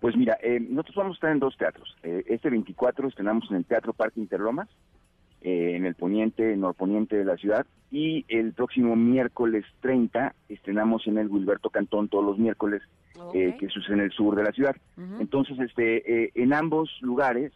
Pues 0.00 0.16
mira, 0.16 0.38
eh, 0.42 0.60
nosotros 0.60 0.96
vamos 0.96 1.14
a 1.14 1.18
estar 1.18 1.32
en 1.32 1.40
dos 1.40 1.56
teatros. 1.56 1.96
Eh, 2.02 2.24
este 2.28 2.50
24 2.50 3.08
estrenamos 3.08 3.50
en 3.50 3.56
el 3.56 3.64
Teatro 3.64 3.92
Parque 3.92 4.20
Interlomas, 4.20 4.68
eh, 5.40 5.74
en 5.74 5.86
el 5.86 5.94
poniente, 5.94 6.56
norponiente 6.56 7.16
de 7.16 7.24
la 7.24 7.36
ciudad, 7.36 7.66
y 7.90 8.24
el 8.28 8.52
próximo 8.52 8.94
miércoles 8.94 9.64
30 9.80 10.34
estrenamos 10.48 11.06
en 11.06 11.18
el 11.18 11.28
Gilberto 11.28 11.70
Cantón 11.70 12.08
todos 12.08 12.24
los 12.24 12.38
miércoles, 12.38 12.82
que 13.32 13.68
sucede 13.68 13.94
en 13.94 14.00
el 14.02 14.12
sur 14.12 14.36
de 14.36 14.44
la 14.44 14.52
ciudad. 14.52 14.76
Entonces, 15.18 15.58
este, 15.58 16.30
en 16.40 16.52
ambos 16.52 16.88
lugares 17.00 17.52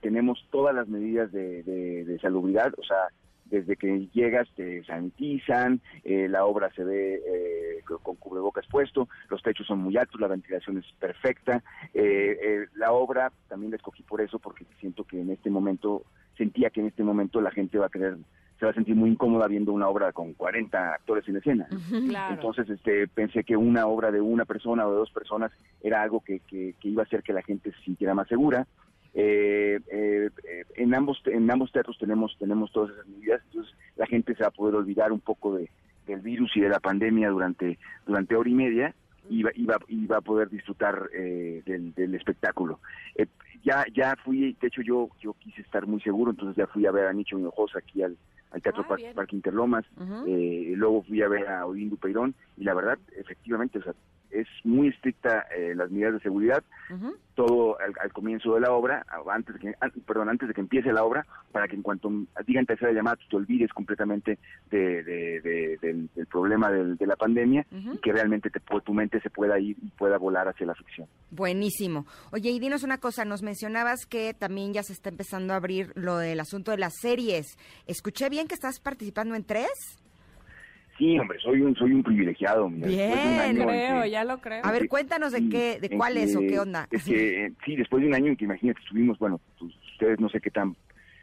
tenemos 0.00 0.46
todas 0.50 0.72
las 0.72 0.86
medidas 0.86 1.32
de, 1.32 1.64
de 1.64 2.18
salubridad, 2.20 2.72
o 2.78 2.84
sea, 2.84 3.08
desde 3.50 3.76
que 3.76 4.08
llegas 4.12 4.48
te 4.54 4.82
sanitizan, 4.84 5.80
eh, 6.04 6.28
la 6.28 6.44
obra 6.44 6.70
se 6.74 6.84
ve 6.84 7.14
eh, 7.14 7.82
con 8.02 8.16
cubrebocas 8.16 8.66
puesto, 8.66 9.08
los 9.28 9.42
techos 9.42 9.66
son 9.66 9.80
muy 9.80 9.96
altos, 9.96 10.20
la 10.20 10.28
ventilación 10.28 10.78
es 10.78 10.86
perfecta. 10.98 11.62
Eh, 11.92 12.66
la 12.76 12.92
obra 12.92 13.32
también 13.48 13.72
la 13.72 13.76
escogí 13.76 14.02
por 14.02 14.20
eso, 14.20 14.38
porque 14.38 14.64
siento 14.78 15.04
que 15.04 15.20
en 15.20 15.30
este 15.30 15.50
momento, 15.50 16.04
sentía 16.36 16.70
que 16.70 16.80
en 16.80 16.86
este 16.86 17.02
momento 17.02 17.40
la 17.40 17.50
gente 17.50 17.78
va 17.78 17.86
a 17.86 17.90
querer 17.90 18.16
se 18.58 18.66
va 18.66 18.72
a 18.72 18.74
sentir 18.74 18.94
muy 18.94 19.08
incómoda 19.08 19.48
viendo 19.48 19.72
una 19.72 19.88
obra 19.88 20.12
con 20.12 20.34
40 20.34 20.92
actores 20.92 21.26
en 21.26 21.36
escena. 21.36 21.66
Entonces 22.30 22.68
este, 22.68 23.08
pensé 23.08 23.42
que 23.42 23.56
una 23.56 23.86
obra 23.86 24.10
de 24.10 24.20
una 24.20 24.44
persona 24.44 24.86
o 24.86 24.90
de 24.90 24.98
dos 24.98 25.10
personas 25.10 25.50
era 25.80 26.02
algo 26.02 26.20
que, 26.20 26.40
que 26.40 26.74
iba 26.82 27.02
a 27.02 27.06
hacer 27.06 27.22
que 27.22 27.32
la 27.32 27.40
gente 27.40 27.72
se 27.72 27.80
sintiera 27.84 28.14
más 28.14 28.28
segura. 28.28 28.66
Eh, 29.12 29.80
eh, 29.90 30.30
en 30.76 30.94
ambos 30.94 31.20
en 31.26 31.50
ambos 31.50 31.72
teatros 31.72 31.98
tenemos 31.98 32.36
tenemos 32.38 32.70
todas 32.70 32.92
esas 32.92 33.08
medidas 33.08 33.42
entonces 33.46 33.74
la 33.96 34.06
gente 34.06 34.36
se 34.36 34.44
va 34.44 34.48
a 34.48 34.52
poder 34.52 34.76
olvidar 34.76 35.10
un 35.10 35.18
poco 35.18 35.56
de, 35.56 35.68
del 36.06 36.20
virus 36.20 36.56
y 36.56 36.60
de 36.60 36.68
la 36.68 36.78
pandemia 36.78 37.28
durante 37.30 37.76
durante 38.06 38.36
hora 38.36 38.48
y 38.48 38.54
media 38.54 38.94
y 39.28 39.42
va, 39.42 39.50
y 39.88 40.06
va, 40.06 40.16
a 40.16 40.20
poder 40.20 40.48
disfrutar 40.48 41.08
eh, 41.12 41.62
del, 41.66 42.14
espectáculo. 42.14 42.80
Eh, 43.16 43.26
ya 43.64 43.84
ya 43.92 44.16
fui 44.24 44.56
de 44.60 44.68
hecho 44.68 44.80
yo 44.80 45.08
yo 45.20 45.34
quise 45.34 45.60
estar 45.62 45.86
muy 45.88 46.00
seguro 46.00 46.30
entonces 46.30 46.56
ya 46.56 46.68
fui 46.68 46.86
a 46.86 46.92
ver 46.92 47.06
a 47.06 47.12
Nicho 47.12 47.36
Hinojosa 47.36 47.80
aquí 47.80 48.02
al, 48.02 48.16
al 48.52 48.62
Teatro 48.62 48.84
ah, 48.88 48.96
Parque 49.14 49.36
Interlomas 49.36 49.84
luego 50.24 51.02
fui 51.02 51.20
a 51.20 51.28
ver 51.28 51.48
a 51.48 51.66
Odín 51.66 51.90
Dupeirón 51.90 52.34
y 52.56 52.64
la 52.64 52.74
verdad 52.74 52.98
efectivamente 53.18 53.80
o 53.80 53.82
sea, 53.82 53.92
es 54.30 54.46
muy 54.64 54.88
estricta 54.88 55.46
eh, 55.56 55.74
las 55.74 55.90
medidas 55.90 56.14
de 56.14 56.20
seguridad, 56.20 56.62
todo 57.34 57.78
al, 57.80 58.12
comienzo 58.12 58.54
de 58.54 58.60
la 58.60 58.72
obra, 58.72 59.06
antes 59.30 59.54
de 59.54 59.60
que, 59.60 59.74
perdón, 60.06 60.28
antes 60.28 60.48
de 60.48 60.54
que 60.54 60.60
empiece 60.60 60.92
la 60.92 61.04
obra, 61.04 61.26
para 61.52 61.68
que 61.68 61.76
en 61.76 61.82
cuanto 61.82 62.10
digan 62.46 62.66
tercera 62.66 62.92
llamada 62.92 63.18
te 63.28 63.36
olvides 63.36 63.72
completamente 63.72 64.38
de, 64.70 65.02
del, 65.80 66.08
problema 66.30 66.70
de 66.70 67.06
la 67.06 67.16
pandemia 67.16 67.66
y 67.70 67.98
que 67.98 68.12
realmente 68.12 68.50
te, 68.50 68.60
tu 68.84 68.94
mente 68.94 69.20
se 69.20 69.30
pueda 69.30 69.58
ir 69.58 69.76
y 69.82 69.88
pueda 69.90 70.18
volar 70.18 70.48
hacia 70.48 70.66
la 70.66 70.74
ficción. 70.74 71.08
Buenísimo. 71.30 72.06
Oye, 72.32 72.50
y 72.50 72.58
dinos 72.58 72.82
una 72.82 72.98
cosa, 72.98 73.24
nos 73.24 73.42
mencionabas 73.42 74.06
que 74.06 74.34
también 74.34 74.72
ya 74.72 74.82
se 74.82 74.92
está 74.92 75.08
empezando 75.08 75.52
a 75.52 75.56
abrir 75.56 75.92
lo 75.94 76.18
del 76.18 76.40
asunto 76.40 76.70
de 76.70 76.78
las 76.78 76.94
series. 77.00 77.56
¿Escuché 77.86 78.28
bien 78.28 78.48
que 78.48 78.54
estás 78.54 78.80
participando 78.80 79.34
en 79.34 79.44
tres? 79.44 79.70
Sí, 81.00 81.18
hombre, 81.18 81.38
soy 81.40 81.62
un 81.62 81.74
soy 81.76 81.94
un 81.94 82.02
privilegiado. 82.02 82.68
Bien, 82.68 83.56
creo, 83.56 84.04
ya 84.04 84.22
lo 84.22 84.38
creo. 84.38 84.60
A 84.62 84.70
ver, 84.70 84.86
cuéntanos 84.86 85.32
de 85.32 85.48
qué, 85.48 85.80
de 85.80 85.96
cuál 85.96 86.18
es 86.18 86.36
o 86.36 86.40
qué 86.40 86.60
onda. 86.60 86.86
Es 86.90 87.04
que, 87.04 87.54
sí, 87.64 87.74
después 87.74 88.02
de 88.02 88.08
un 88.08 88.14
año 88.14 88.26
en 88.26 88.36
que 88.36 88.44
imagínate, 88.44 88.80
estuvimos, 88.80 89.18
bueno, 89.18 89.40
pues, 89.58 89.72
ustedes 89.92 90.20
no 90.20 90.28
sé 90.28 90.42
qué 90.42 90.50
tan 90.50 90.76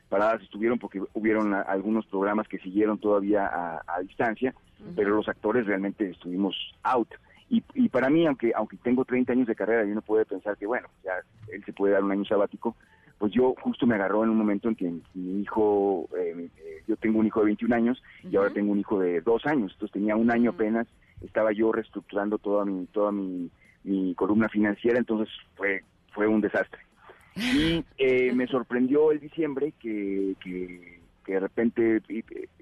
paradas 0.09 0.41
estuvieron 0.41 0.79
porque 0.79 0.99
hubieron 1.13 1.53
algunos 1.53 2.07
programas 2.07 2.47
que 2.47 2.57
siguieron 2.57 2.97
todavía 2.97 3.45
a, 3.45 4.01
distancia, 4.01 4.55
pero 4.95 5.15
los 5.15 5.29
actores 5.29 5.67
realmente 5.67 6.09
estuvimos 6.09 6.55
out. 6.81 7.09
Y, 7.47 7.63
y 7.75 7.89
para 7.89 8.09
mí, 8.09 8.25
aunque 8.25 8.53
aunque 8.55 8.77
tengo 8.77 9.05
30 9.05 9.33
años 9.33 9.47
de 9.47 9.55
carrera, 9.55 9.85
y 9.85 9.91
uno 9.91 10.01
puede 10.01 10.25
pensar 10.25 10.57
que, 10.57 10.65
bueno, 10.65 10.87
ya 11.03 11.11
él 11.53 11.63
se 11.63 11.73
puede 11.73 11.93
dar 11.93 12.03
un 12.03 12.11
año 12.11 12.25
sabático, 12.25 12.75
pues 13.17 13.33
yo 13.33 13.55
justo 13.61 13.87
me 13.87 13.95
agarró 13.95 14.23
en 14.23 14.29
un 14.29 14.37
momento 14.37 14.69
en 14.69 14.75
que 14.75 14.91
mi 15.13 15.41
hijo, 15.41 16.07
eh, 16.17 16.49
eh, 16.57 16.83
yo 16.87 16.95
tengo 16.97 17.19
un 17.19 17.25
hijo 17.25 17.39
de 17.39 17.47
21 17.47 17.75
años 17.75 18.03
y 18.23 18.35
ahora 18.35 18.51
tengo 18.51 18.71
un 18.71 18.79
hijo 18.79 18.99
de 18.99 19.21
dos 19.21 19.45
años, 19.45 19.71
entonces 19.73 19.93
tenía 19.93 20.15
un 20.15 20.31
año 20.31 20.51
apenas, 20.51 20.87
estaba 21.21 21.51
yo 21.51 21.71
reestructurando 21.71 22.37
toda 22.37 22.65
mi, 22.65 22.85
toda 22.87 23.11
mi, 23.11 23.49
mi 23.83 24.13
columna 24.15 24.49
financiera, 24.49 24.99
entonces 24.99 25.33
fue, 25.55 25.83
fue 26.13 26.27
un 26.27 26.41
desastre. 26.41 26.81
Y 27.35 27.83
eh, 27.97 28.31
me 28.33 28.47
sorprendió 28.47 29.11
el 29.11 29.19
diciembre 29.19 29.73
que, 29.79 30.35
que, 30.43 30.99
que 31.25 31.33
de 31.33 31.39
repente 31.39 32.01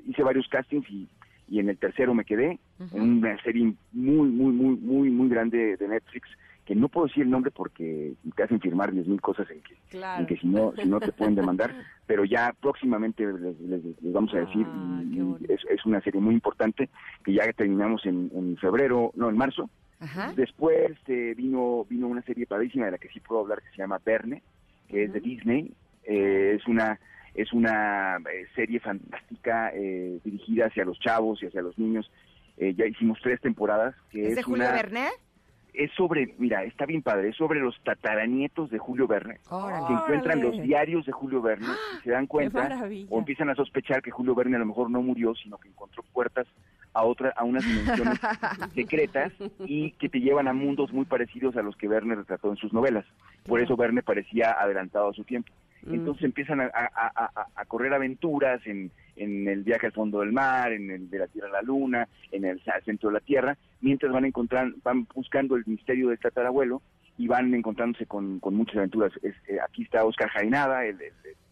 hice 0.06 0.24
varios 0.24 0.48
castings 0.48 0.90
y 0.90 1.08
y 1.48 1.60
en 1.60 1.70
el 1.70 1.78
tercero 1.78 2.14
me 2.14 2.26
quedé. 2.26 2.60
En 2.92 3.02
una 3.02 3.42
serie 3.44 3.74
muy, 3.92 4.30
muy, 4.30 4.54
muy, 4.54 4.76
muy, 4.78 5.10
muy 5.10 5.30
grande 5.30 5.78
de 5.78 5.88
Netflix 5.88 6.28
que 6.66 6.76
no 6.76 6.90
puedo 6.90 7.08
decir 7.08 7.24
el 7.24 7.30
nombre 7.30 7.52
porque 7.52 8.14
te 8.36 8.44
hacen 8.44 8.60
firmar 8.60 8.92
diez 8.92 9.08
mil 9.08 9.22
cosas 9.22 9.48
en 9.52 9.62
que, 9.62 9.78
en 9.98 10.26
que 10.26 10.38
si 10.38 10.48
no 10.48 10.74
si 10.76 10.88
no 10.88 11.00
te 11.00 11.12
pueden 11.12 11.36
demandar, 11.36 11.74
pero 12.08 12.26
ya 12.26 12.54
próximamente 12.60 13.26
les, 13.26 13.56
vamos 14.02 14.34
a 14.34 14.40
decir, 14.40 14.66
ah, 14.68 15.02
es, 15.48 15.86
una 15.86 16.02
serie 16.02 16.20
muy 16.20 16.34
importante 16.34 16.90
que 17.24 17.34
ya 17.34 17.52
terminamos 17.54 18.06
en, 18.06 18.58
febrero, 18.58 19.12
no, 19.16 19.30
en 19.30 19.38
marzo. 19.38 19.70
Después 20.36 20.92
eh, 21.08 21.34
vino 21.36 21.86
vino 21.90 22.08
una 22.08 22.22
serie 22.22 22.46
padrísima 22.46 22.86
de 22.86 22.92
la 22.92 22.98
que 22.98 23.10
sí 23.10 23.20
puedo 23.20 23.42
hablar 23.42 23.62
que 23.62 23.70
se 23.70 23.78
llama 23.78 24.02
Verne, 24.04 24.44
que 24.88 25.06
es 25.06 25.14
de 25.14 25.20
Disney. 25.20 25.74
Eh, 26.04 26.58
es 26.60 26.68
una 26.68 27.00
es 27.36 27.52
una 27.52 28.18
eh, 28.18 28.48
serie 28.56 28.80
fantástica 28.80 29.72
eh, 29.74 30.20
dirigida 30.24 30.68
hacia 30.68 30.86
los 30.86 30.98
chavos 31.00 31.44
y 31.44 31.48
hacia 31.48 31.62
los 31.62 31.78
niños. 31.78 32.10
Eh, 32.58 32.74
ya 32.76 32.86
hicimos 32.86 33.20
tres 33.22 33.42
temporadas. 33.42 33.94
Que 34.10 34.30
¿Es, 34.30 34.36
de 34.38 34.44
Julio 34.44 34.64
Verne? 34.72 35.10
Es 35.78 35.92
sobre, 35.92 36.34
mira, 36.38 36.64
está 36.64 36.86
bien 36.86 37.02
padre, 37.02 37.30
es 37.30 37.36
sobre 37.36 37.60
los 37.60 37.76
tataranietos 37.84 38.70
de 38.70 38.78
Julio 38.78 39.08
Verne, 39.08 39.40
que 39.88 39.94
encuentran 39.94 40.42
los 40.42 40.62
diarios 40.62 41.06
de 41.06 41.12
Julio 41.12 41.42
Verne 41.42 41.68
y 42.00 42.04
se 42.04 42.12
dan 42.12 42.28
cuenta 42.28 42.88
o 43.10 43.20
empiezan 43.20 43.50
a 43.50 43.56
sospechar 43.56 44.02
que 44.02 44.12
Julio 44.12 44.36
Verne 44.36 44.56
a 44.56 44.60
lo 44.60 44.66
mejor 44.66 44.90
no 44.90 45.02
murió, 45.02 45.34
sino 45.36 45.58
que 45.58 45.68
encontró 45.68 46.04
puertas 46.14 46.48
a 46.94 47.04
otra, 47.04 47.34
a 47.36 47.44
unas 47.44 47.66
dimensiones 47.66 48.20
secretas 48.74 49.34
y 49.60 49.92
que 49.92 50.10
te 50.10 50.22
llevan 50.22 50.48
a 50.48 50.54
mundos 50.54 50.94
muy 50.94 51.06
parecidos 51.06 51.56
a 51.58 51.62
los 51.62 51.76
que 51.76 51.88
Verne 51.88 52.16
retrató 52.16 52.50
en 52.50 52.56
sus 52.56 52.72
novelas. 52.72 53.06
Por 53.46 53.60
eso 53.60 53.76
Verne 53.76 54.02
parecía 54.02 54.52
adelantado 54.52 55.10
a 55.10 55.14
su 55.14 55.24
tiempo. 55.26 55.52
Mm. 55.84 55.94
Entonces 55.94 56.24
empiezan 56.24 56.62
a, 56.62 57.66
correr 57.68 57.94
aventuras 57.94 58.66
en, 58.66 58.92
el 59.16 59.64
viaje 59.64 59.88
al 59.88 59.94
fondo 59.94 60.20
del 60.20 60.32
mar, 60.32 60.72
en 60.72 60.92
el 60.92 61.10
de 61.10 61.20
la 61.20 61.28
Tierra 61.28 61.50
a 61.50 61.54
la 61.54 61.62
Luna, 61.62 62.08
en 62.32 62.46
el 62.46 62.62
centro 62.84 63.10
de 63.10 63.14
la 63.14 63.20
Tierra, 63.20 63.58
mientras 63.82 64.12
van 64.12 64.26
encontrar, 64.26 64.74
van 64.84 65.08
buscando 65.14 65.56
el 65.56 65.64
misterio 65.66 66.10
del 66.10 66.20
tatarabuelo 66.20 66.82
y 67.18 67.28
van 67.28 67.54
encontrándose 67.54 68.06
con, 68.06 68.40
muchas 68.44 68.78
aventuras. 68.78 69.14
Eh, 69.24 69.34
aquí 69.64 69.84
está 69.84 70.06
Oscar 70.06 70.30
Jainada, 70.30 70.86
el, 70.86 70.98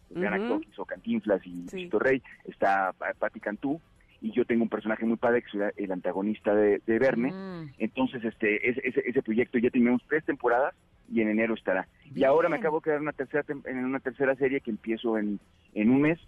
gran 0.10 0.34
actor 0.34 0.62
que 0.62 0.70
hizo 0.70 0.86
Cantinflas 0.86 1.46
y 1.48 1.68
sí. 1.70 1.90
Rey, 1.92 2.22
está 2.46 2.94
Patti 3.18 3.40
Cantú, 3.40 3.82
y 4.22 4.32
yo 4.32 4.46
tengo 4.46 4.64
un 4.64 4.70
personaje 4.70 5.06
muy 5.06 5.18
padre 5.18 5.42
que 5.42 5.58
es 5.58 5.74
el 5.76 5.92
antagonista 5.92 6.56
de, 6.56 6.80
Verne. 6.86 7.32
Mm. 7.32 7.74
Entonces, 7.78 8.24
este, 8.24 8.70
ese, 8.70 9.04
ese 9.06 9.22
proyecto 9.22 9.58
ya 9.58 9.70
tenemos 9.70 10.02
tres 10.08 10.24
temporadas 10.24 10.74
y 11.12 11.22
en 11.22 11.30
enero 11.30 11.54
estará. 11.54 11.88
Y 12.16 12.24
ahora 12.24 12.48
me 12.48 12.58
acabo 12.58 12.78
de 12.78 12.84
quedar 12.84 12.98
en 12.98 13.04
una 13.04 13.12
tercera, 13.12 13.44
en 13.66 13.86
una 13.86 14.00
tercera 14.00 14.36
serie 14.36 14.62
que 14.62 14.72
empiezo 14.72 15.18
en, 15.18 15.40
en 15.74 15.90
un 15.90 16.02
mes. 16.02 16.20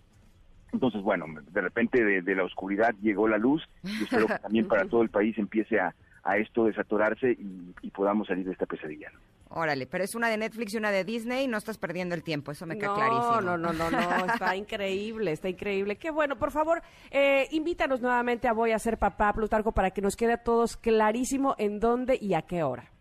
Entonces, 0.75 1.01
bueno, 1.01 1.25
de 1.51 1.61
repente 1.61 2.03
de, 2.21 2.35
la 2.35 2.43
oscuridad 2.43 2.93
llegó 3.01 3.27
la 3.27 3.37
luz 3.37 3.63
y 3.83 4.03
espero 4.03 4.27
que 4.27 4.39
también 4.39 4.67
para 4.67 4.85
todo 4.85 5.01
el 5.01 5.09
país 5.09 5.37
empiece 5.37 5.79
a, 5.79 5.95
a 6.23 6.37
esto 6.37 6.65
desatorarse 6.65 7.31
y, 7.31 7.73
y 7.81 7.89
podamos 7.91 8.27
salir 8.27 8.45
de 8.45 8.51
esta 8.51 8.65
pesadilla. 8.65 9.11
Órale, 9.49 9.85
pero 9.85 10.03
es 10.03 10.15
una 10.15 10.27
de 10.27 10.37
Netflix 10.37 10.73
y 10.73 10.77
una 10.77 10.91
de 10.91 11.05
Disney, 11.05 11.47
no 11.47 11.57
estás 11.57 11.77
perdiendo 11.77 12.13
el 12.13 12.23
tiempo, 12.23 12.51
eso 12.51 12.65
me 12.65 12.77
queda 12.77 12.93
clarísimo. 12.93 13.41
No, 13.41 13.57
no, 13.57 13.71
no, 13.71 13.89
no, 13.89 14.25
está 14.25 14.55
increíble, 14.55 15.31
está 15.31 15.47
increíble. 15.47 15.95
Qué 15.95 16.11
bueno, 16.11 16.35
por 16.35 16.51
favor, 16.51 16.81
eh, 17.09 17.47
invítanos 17.51 18.01
nuevamente 18.01 18.49
a 18.49 18.53
Voy 18.53 18.71
a 18.71 18.79
ser 18.79 18.97
papá, 18.97 19.31
Plutarco, 19.31 19.71
para 19.71 19.91
que 19.91 20.01
nos 20.01 20.17
quede 20.17 20.33
a 20.33 20.43
todos 20.43 20.75
clarísimo 20.75 21.55
en 21.57 21.79
dónde 21.79 22.17
y 22.19 22.33
a 22.33 22.41
qué 22.41 22.63
hora. 22.63 22.91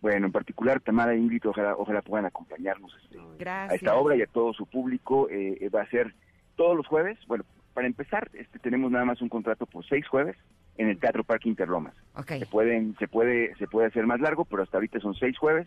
Bueno, 0.00 0.26
en 0.26 0.32
particular, 0.32 0.80
Tamara 0.80 1.12
e 1.12 1.18
Ingrid, 1.18 1.46
ojalá, 1.46 1.76
ojalá 1.76 2.00
puedan 2.00 2.26
acompañarnos 2.26 2.92
este, 3.02 3.48
a 3.48 3.66
esta 3.66 3.94
obra 3.94 4.16
y 4.16 4.22
a 4.22 4.26
todo 4.26 4.52
su 4.54 4.66
público. 4.66 5.28
Eh, 5.28 5.58
eh, 5.60 5.68
va 5.68 5.82
a 5.82 5.90
ser 5.90 6.14
todos 6.60 6.76
los 6.76 6.86
jueves. 6.86 7.18
Bueno, 7.26 7.46
para 7.72 7.86
empezar, 7.86 8.30
este, 8.34 8.58
tenemos 8.58 8.90
nada 8.90 9.06
más 9.06 9.22
un 9.22 9.30
contrato 9.30 9.64
por 9.64 9.82
seis 9.86 10.06
jueves 10.06 10.36
en 10.76 10.90
el 10.90 10.98
Teatro 10.98 11.24
Parque 11.24 11.48
Interlomas. 11.48 11.94
Se, 12.28 12.44
pueden, 12.44 12.94
se, 12.98 13.08
puede, 13.08 13.56
se 13.56 13.66
puede 13.66 13.86
hacer 13.86 14.06
más 14.06 14.20
largo, 14.20 14.44
pero 14.44 14.62
hasta 14.62 14.76
ahorita 14.76 15.00
son 15.00 15.14
seis 15.14 15.38
jueves. 15.38 15.66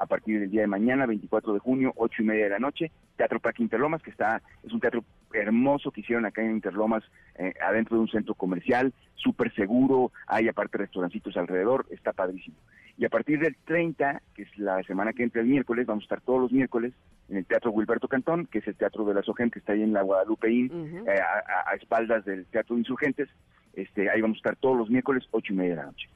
A 0.00 0.06
partir 0.06 0.40
del 0.40 0.50
día 0.50 0.62
de 0.62 0.66
mañana, 0.66 1.04
24 1.04 1.52
de 1.52 1.58
junio, 1.58 1.92
ocho 1.94 2.22
y 2.22 2.24
media 2.24 2.44
de 2.44 2.50
la 2.50 2.58
noche, 2.58 2.90
Teatro 3.16 3.38
Parque 3.38 3.62
Interlomas, 3.62 4.02
que 4.02 4.10
está 4.10 4.40
es 4.62 4.72
un 4.72 4.80
teatro 4.80 5.04
hermoso 5.34 5.90
que 5.90 6.00
hicieron 6.00 6.24
acá 6.24 6.42
en 6.42 6.52
Interlomas, 6.52 7.04
eh, 7.36 7.52
adentro 7.62 7.96
de 7.96 8.02
un 8.04 8.08
centro 8.08 8.34
comercial, 8.34 8.94
súper 9.14 9.52
seguro, 9.54 10.10
hay 10.26 10.48
aparte 10.48 10.78
restaurancitos 10.78 11.36
alrededor, 11.36 11.84
está 11.90 12.14
padrísimo. 12.14 12.56
Y 12.96 13.04
a 13.04 13.10
partir 13.10 13.40
del 13.40 13.56
30, 13.66 14.22
que 14.34 14.42
es 14.42 14.58
la 14.58 14.82
semana 14.84 15.12
que 15.12 15.22
entra 15.22 15.42
el 15.42 15.48
miércoles, 15.48 15.86
vamos 15.86 16.04
a 16.04 16.06
estar 16.06 16.20
todos 16.22 16.40
los 16.40 16.52
miércoles 16.52 16.94
en 17.28 17.36
el 17.36 17.44
Teatro 17.44 17.70
Wilberto 17.70 18.08
Cantón, 18.08 18.46
que 18.46 18.60
es 18.60 18.68
el 18.68 18.76
Teatro 18.76 19.04
de 19.04 19.12
la 19.12 19.22
Sogen, 19.22 19.50
que 19.50 19.58
está 19.58 19.74
ahí 19.74 19.82
en 19.82 19.92
la 19.92 20.00
Guadalupe 20.00 20.50
Inn, 20.50 21.04
eh, 21.06 21.20
a, 21.66 21.74
espaldas 21.74 22.24
del 22.24 22.46
Teatro 22.46 22.74
de 22.74 22.80
Insurgentes. 22.80 23.28
Este, 23.74 24.08
ahí 24.10 24.22
vamos 24.22 24.36
a 24.36 24.40
estar 24.40 24.56
todos 24.56 24.78
los 24.78 24.88
miércoles, 24.88 25.24
ocho 25.30 25.52
y 25.52 25.56
media 25.56 25.70
de 25.70 25.76
la 25.76 25.86
noche. 25.86 26.08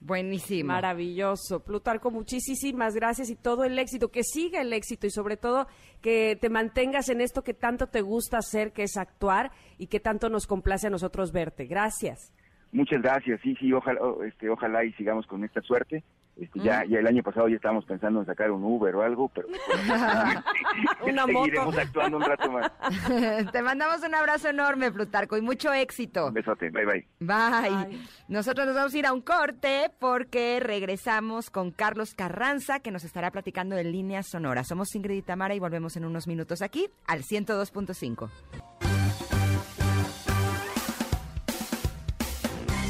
Buenísimo. 0.00 0.68
Maravilloso. 0.68 1.62
Plutarco, 1.62 2.10
muchísimas 2.10 2.94
gracias 2.94 3.28
y 3.28 3.36
todo 3.36 3.64
el 3.64 3.78
éxito, 3.78 4.08
que 4.08 4.22
siga 4.22 4.62
el 4.62 4.72
éxito 4.72 5.06
y 5.06 5.10
sobre 5.10 5.36
todo 5.36 5.66
que 6.00 6.36
te 6.40 6.48
mantengas 6.48 7.10
en 7.10 7.20
esto 7.20 7.42
que 7.42 7.52
tanto 7.52 7.86
te 7.86 8.00
gusta 8.00 8.38
hacer, 8.38 8.72
que 8.72 8.84
es 8.84 8.96
actuar 8.96 9.50
y 9.76 9.88
que 9.88 10.00
tanto 10.00 10.30
nos 10.30 10.46
complace 10.46 10.86
a 10.86 10.90
nosotros 10.90 11.32
verte. 11.32 11.66
Gracias. 11.66 12.32
Muchas 12.72 13.02
gracias, 13.02 13.40
sí, 13.42 13.56
sí, 13.58 13.72
ojalá, 13.72 14.00
este, 14.26 14.48
ojalá 14.48 14.84
y 14.84 14.92
sigamos 14.92 15.26
con 15.26 15.44
esta 15.44 15.60
suerte. 15.60 16.04
Este, 16.40 16.58
ya, 16.60 16.84
ya 16.86 17.00
el 17.00 17.06
año 17.06 17.22
pasado 17.22 17.48
ya 17.48 17.56
estábamos 17.56 17.84
pensando 17.84 18.20
en 18.20 18.26
sacar 18.26 18.50
un 18.50 18.64
Uber 18.64 18.96
o 18.96 19.02
algo, 19.02 19.28
pero 19.28 19.46
Una 21.06 21.26
seguiremos 21.26 21.76
actuando 21.76 22.16
un 22.16 22.24
rato 22.24 22.50
más. 22.50 22.72
Te 23.52 23.62
mandamos 23.62 24.02
un 24.02 24.14
abrazo 24.14 24.48
enorme, 24.48 24.90
Plutarco, 24.90 25.36
y 25.36 25.42
mucho 25.42 25.70
éxito. 25.72 26.28
Un 26.28 26.34
besote, 26.34 26.70
bye, 26.70 26.86
bye 26.86 27.06
bye. 27.20 27.98
Nosotros 28.28 28.66
nos 28.66 28.74
vamos 28.74 28.94
a 28.94 28.98
ir 28.98 29.06
a 29.06 29.12
un 29.12 29.20
corte 29.20 29.90
porque 29.98 30.60
regresamos 30.60 31.50
con 31.50 31.72
Carlos 31.72 32.14
Carranza, 32.14 32.80
que 32.80 32.90
nos 32.90 33.04
estará 33.04 33.30
platicando 33.30 33.76
en 33.76 33.92
líneas 33.92 34.26
sonoras. 34.26 34.68
Somos 34.68 34.94
Ingrid 34.94 35.18
y 35.18 35.22
Tamara 35.22 35.54
y 35.54 35.58
volvemos 35.58 35.96
en 35.98 36.06
unos 36.06 36.26
minutos 36.26 36.62
aquí 36.62 36.88
al 37.06 37.22
102.5. 37.22 38.30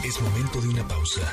Es 0.04 0.22
momento 0.22 0.60
de 0.60 0.68
una 0.68 0.86
pausa. 0.86 1.32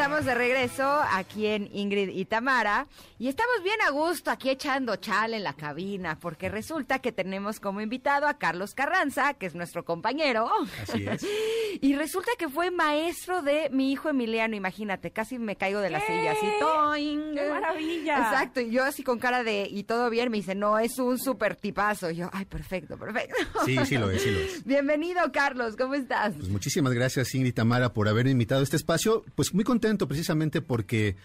Estamos 0.00 0.24
de 0.24 0.34
regreso 0.34 1.02
aquí 1.12 1.46
en 1.46 1.68
Ingrid 1.74 2.08
y 2.08 2.24
Tamara 2.24 2.86
y 3.18 3.28
estamos 3.28 3.62
bien 3.62 3.82
a 3.86 3.90
gusto 3.90 4.30
aquí 4.30 4.48
echando 4.48 4.96
chal 4.96 5.34
en 5.34 5.44
la 5.44 5.52
cabina 5.52 6.18
porque 6.18 6.48
resulta 6.48 7.00
que 7.00 7.12
tenemos 7.12 7.60
como 7.60 7.82
invitado 7.82 8.26
a 8.26 8.38
Carlos 8.38 8.72
Carranza, 8.74 9.34
que 9.34 9.44
es 9.44 9.54
nuestro 9.54 9.84
compañero. 9.84 10.48
Así 10.82 11.06
es. 11.06 11.26
y 11.82 11.94
resulta 11.96 12.30
que 12.38 12.48
fue 12.48 12.70
maestro 12.70 13.42
de 13.42 13.68
mi 13.72 13.92
hijo 13.92 14.08
Emiliano, 14.08 14.56
imagínate, 14.56 15.10
casi 15.10 15.38
me 15.38 15.56
caigo 15.56 15.80
de 15.80 15.90
la 15.90 16.00
silla 16.00 16.32
así. 16.32 16.46
¡toing! 16.58 17.34
¡Qué 17.34 17.50
maravilla! 17.50 18.16
Exacto, 18.20 18.62
y 18.62 18.70
yo 18.70 18.84
así 18.84 19.02
con 19.02 19.18
cara 19.18 19.44
de 19.44 19.68
y 19.70 19.82
todo 19.82 20.08
bien, 20.08 20.30
me 20.30 20.38
dice, 20.38 20.54
"No, 20.54 20.78
es 20.78 20.98
un 20.98 21.18
súper 21.18 21.56
tipazo." 21.56 22.10
Y 22.10 22.16
yo, 22.16 22.30
"Ay, 22.32 22.46
perfecto, 22.46 22.96
perfecto." 22.96 23.36
Sí, 23.66 23.76
sí 23.84 23.98
lo 23.98 24.10
es, 24.10 24.22
sí 24.22 24.30
lo 24.30 24.40
es. 24.40 24.64
Bienvenido, 24.64 25.20
Carlos, 25.30 25.76
¿cómo 25.76 25.92
estás? 25.92 26.32
Pues 26.38 26.48
muchísimas 26.48 26.94
gracias, 26.94 27.34
Ingrid 27.34 27.50
y 27.50 27.52
Tamara 27.52 27.92
por 27.92 28.08
haber 28.08 28.28
invitado 28.28 28.62
a 28.62 28.64
este 28.64 28.76
espacio. 28.76 29.24
Pues 29.34 29.52
muy 29.52 29.62
contento 29.62 29.89
precisamente 29.98 30.60
porque 30.60 31.16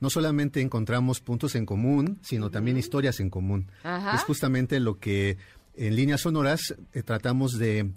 no 0.00 0.10
solamente 0.10 0.60
encontramos 0.60 1.20
puntos 1.20 1.54
en 1.54 1.64
común, 1.64 2.18
sino 2.22 2.50
también 2.50 2.76
historias 2.76 3.20
en 3.20 3.30
común. 3.30 3.70
Es 4.14 4.22
justamente 4.24 4.80
lo 4.80 4.98
que 4.98 5.38
en 5.76 5.96
líneas 5.96 6.22
sonoras 6.22 6.74
eh, 6.92 7.02
tratamos 7.02 7.58
de, 7.58 7.90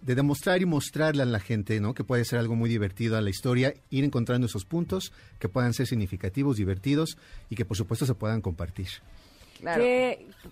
demostrar 0.00 0.60
y 0.60 0.66
mostrarle 0.66 1.22
a 1.22 1.26
la 1.26 1.38
gente, 1.38 1.80
¿no? 1.80 1.94
Que 1.94 2.02
puede 2.02 2.24
ser 2.24 2.40
algo 2.40 2.56
muy 2.56 2.68
divertido 2.68 3.16
a 3.16 3.20
la 3.20 3.30
historia, 3.30 3.74
ir 3.90 4.02
encontrando 4.02 4.48
esos 4.48 4.64
puntos 4.64 5.12
que 5.38 5.48
puedan 5.48 5.72
ser 5.72 5.86
significativos, 5.86 6.56
divertidos 6.56 7.16
y 7.48 7.54
que 7.54 7.64
por 7.64 7.76
supuesto 7.76 8.06
se 8.06 8.14
puedan 8.14 8.40
compartir. 8.40 8.88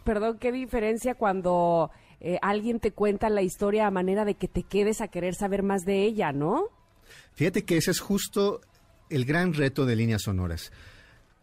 perdón, 0.04 0.38
qué 0.38 0.52
diferencia 0.52 1.16
cuando 1.16 1.90
eh, 2.20 2.38
alguien 2.40 2.78
te 2.78 2.92
cuenta 2.92 3.28
la 3.28 3.42
historia 3.42 3.88
a 3.88 3.90
manera 3.90 4.24
de 4.24 4.34
que 4.34 4.46
te 4.46 4.62
quedes 4.62 5.00
a 5.00 5.08
querer 5.08 5.34
saber 5.34 5.64
más 5.64 5.84
de 5.84 6.04
ella, 6.04 6.30
¿no? 6.30 6.68
Fíjate 7.32 7.64
que 7.64 7.78
ese 7.78 7.90
es 7.90 7.98
justo 7.98 8.60
el 9.11 9.25
gran 9.25 9.53
reto 9.53 9.87
de 9.87 9.96
líneas 9.96 10.23
sonoras. 10.23 10.73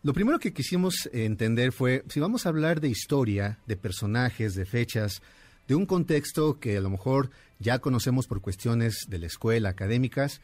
Lo 0.03 0.13
primero 0.13 0.39
que 0.39 0.53
quisimos 0.53 1.09
entender 1.11 1.71
fue, 1.71 2.03
si 2.09 2.19
vamos 2.19 2.45
a 2.45 2.49
hablar 2.49 2.81
de 2.81 2.89
historia, 2.89 3.59
de 3.67 3.75
personajes, 3.75 4.55
de 4.55 4.65
fechas, 4.65 5.21
de 5.67 5.75
un 5.75 5.85
contexto 5.85 6.59
que 6.59 6.77
a 6.77 6.81
lo 6.81 6.89
mejor 6.89 7.29
ya 7.59 7.79
conocemos 7.79 8.27
por 8.27 8.41
cuestiones 8.41 9.05
de 9.09 9.19
la 9.19 9.25
escuela, 9.27 9.69
académicas, 9.69 10.41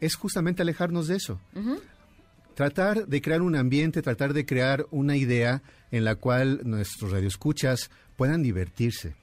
es 0.00 0.16
justamente 0.16 0.62
alejarnos 0.62 1.08
de 1.08 1.16
eso. 1.16 1.40
Tratar 2.54 3.06
de 3.06 3.22
crear 3.22 3.42
un 3.42 3.56
ambiente, 3.56 4.02
tratar 4.02 4.34
de 4.34 4.44
crear 4.44 4.86
una 4.90 5.16
idea 5.16 5.62
en 5.90 6.04
la 6.04 6.16
cual 6.16 6.60
nuestros 6.64 7.12
radioescuchas 7.12 7.90
puedan 8.16 8.42
divertirse. 8.42 9.14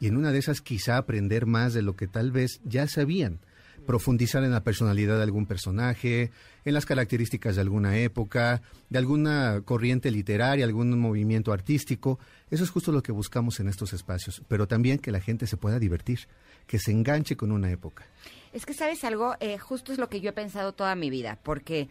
Y 0.00 0.06
en 0.06 0.16
una 0.16 0.32
de 0.32 0.38
esas 0.38 0.60
quizá 0.60 0.96
aprender 0.96 1.46
más 1.46 1.74
de 1.74 1.82
lo 1.82 1.96
que 1.96 2.06
tal 2.06 2.30
vez 2.30 2.60
ya 2.64 2.86
sabían 2.86 3.40
profundizar 3.86 4.44
en 4.44 4.50
la 4.50 4.64
personalidad 4.64 5.16
de 5.16 5.22
algún 5.22 5.46
personaje, 5.46 6.30
en 6.66 6.74
las 6.74 6.84
características 6.84 7.54
de 7.54 7.62
alguna 7.62 7.96
época, 7.96 8.60
de 8.90 8.98
alguna 8.98 9.62
corriente 9.64 10.10
literaria, 10.10 10.64
algún 10.64 10.98
movimiento 10.98 11.52
artístico. 11.52 12.18
Eso 12.50 12.64
es 12.64 12.70
justo 12.70 12.90
lo 12.90 13.04
que 13.04 13.12
buscamos 13.12 13.60
en 13.60 13.68
estos 13.68 13.92
espacios, 13.92 14.42
pero 14.48 14.66
también 14.66 14.98
que 14.98 15.12
la 15.12 15.20
gente 15.20 15.46
se 15.46 15.56
pueda 15.56 15.78
divertir, 15.78 16.26
que 16.66 16.80
se 16.80 16.90
enganche 16.90 17.36
con 17.36 17.52
una 17.52 17.70
época. 17.70 18.04
Es 18.52 18.66
que, 18.66 18.74
¿sabes 18.74 19.04
algo? 19.04 19.36
Eh, 19.38 19.58
justo 19.58 19.92
es 19.92 19.98
lo 19.98 20.08
que 20.08 20.20
yo 20.20 20.30
he 20.30 20.32
pensado 20.32 20.72
toda 20.72 20.96
mi 20.96 21.08
vida, 21.08 21.38
porque 21.44 21.88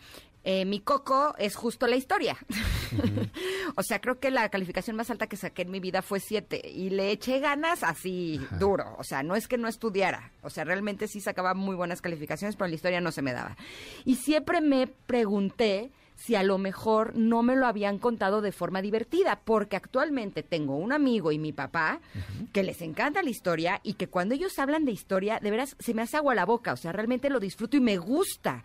eh, 0.48 0.64
mi 0.64 0.80
coco 0.80 1.34
es 1.39 1.56
justo 1.56 1.88
la 1.88 1.96
historia. 1.96 2.38
o 3.76 3.82
sea, 3.82 4.00
creo 4.00 4.20
que 4.20 4.30
la 4.30 4.48
calificación 4.50 4.96
más 4.96 5.10
alta 5.10 5.26
que 5.26 5.38
saqué 5.38 5.64
en 5.64 5.72
mi 5.72 5.80
vida 5.80 6.04
fue 6.04 6.20
siete 6.20 6.62
y 6.70 6.91
le 6.91 7.10
eché 7.10 7.39
ganas 7.39 7.82
así 7.82 8.39
duro. 8.60 8.96
O 9.00 9.04
sea, 9.04 9.24
no 9.24 9.36
es 9.36 9.48
que 9.48 9.58
no 9.58 9.68
estudiara. 9.68 10.32
O 10.43 10.52
sea, 10.52 10.64
realmente 10.64 11.08
sí 11.08 11.20
sacaba 11.20 11.56
muy 11.56 11.76
buenas 11.76 12.00
calificaciones, 12.00 12.56
pero 12.56 12.68
la 12.68 12.76
historia 12.76 13.02
no 13.02 13.12
se 13.12 13.24
me 13.24 13.34
daba. 13.34 13.58
Y 14.06 14.18
siempre 14.18 14.62
me 14.62 14.86
pregunté 14.86 15.89
si 16.16 16.36
a 16.36 16.43
lo 16.43 16.57
mejor 16.57 17.16
no 17.16 17.43
me 17.43 17.55
lo 17.55 17.68
habían 17.68 17.99
contado 17.99 18.41
de 18.41 18.51
forma 18.51 18.82
divertida, 18.82 19.41
porque 19.43 19.76
actualmente 19.76 20.43
tengo 20.43 20.78
un 20.78 20.91
amigo 20.91 21.32
y 21.32 21.39
mi 21.39 21.51
papá 21.51 21.99
que 22.53 22.63
les 22.63 22.82
encanta 22.82 23.22
la 23.22 23.30
historia 23.30 23.80
y 23.84 23.93
que 23.93 24.07
cuando 24.07 24.34
ellos 24.36 24.57
hablan 24.59 24.86
de 24.86 24.91
historia, 24.91 25.39
de 25.41 25.51
veras 25.51 25.76
se 25.80 25.93
me 25.93 26.01
hace 26.01 26.18
agua 26.18 26.36
la 26.36 26.45
boca, 26.45 26.74
o 26.74 26.78
sea, 26.78 26.91
realmente 26.91 27.30
lo 27.30 27.39
disfruto 27.39 27.78
y 27.78 27.82
me 27.82 27.97
gusta. 27.97 28.63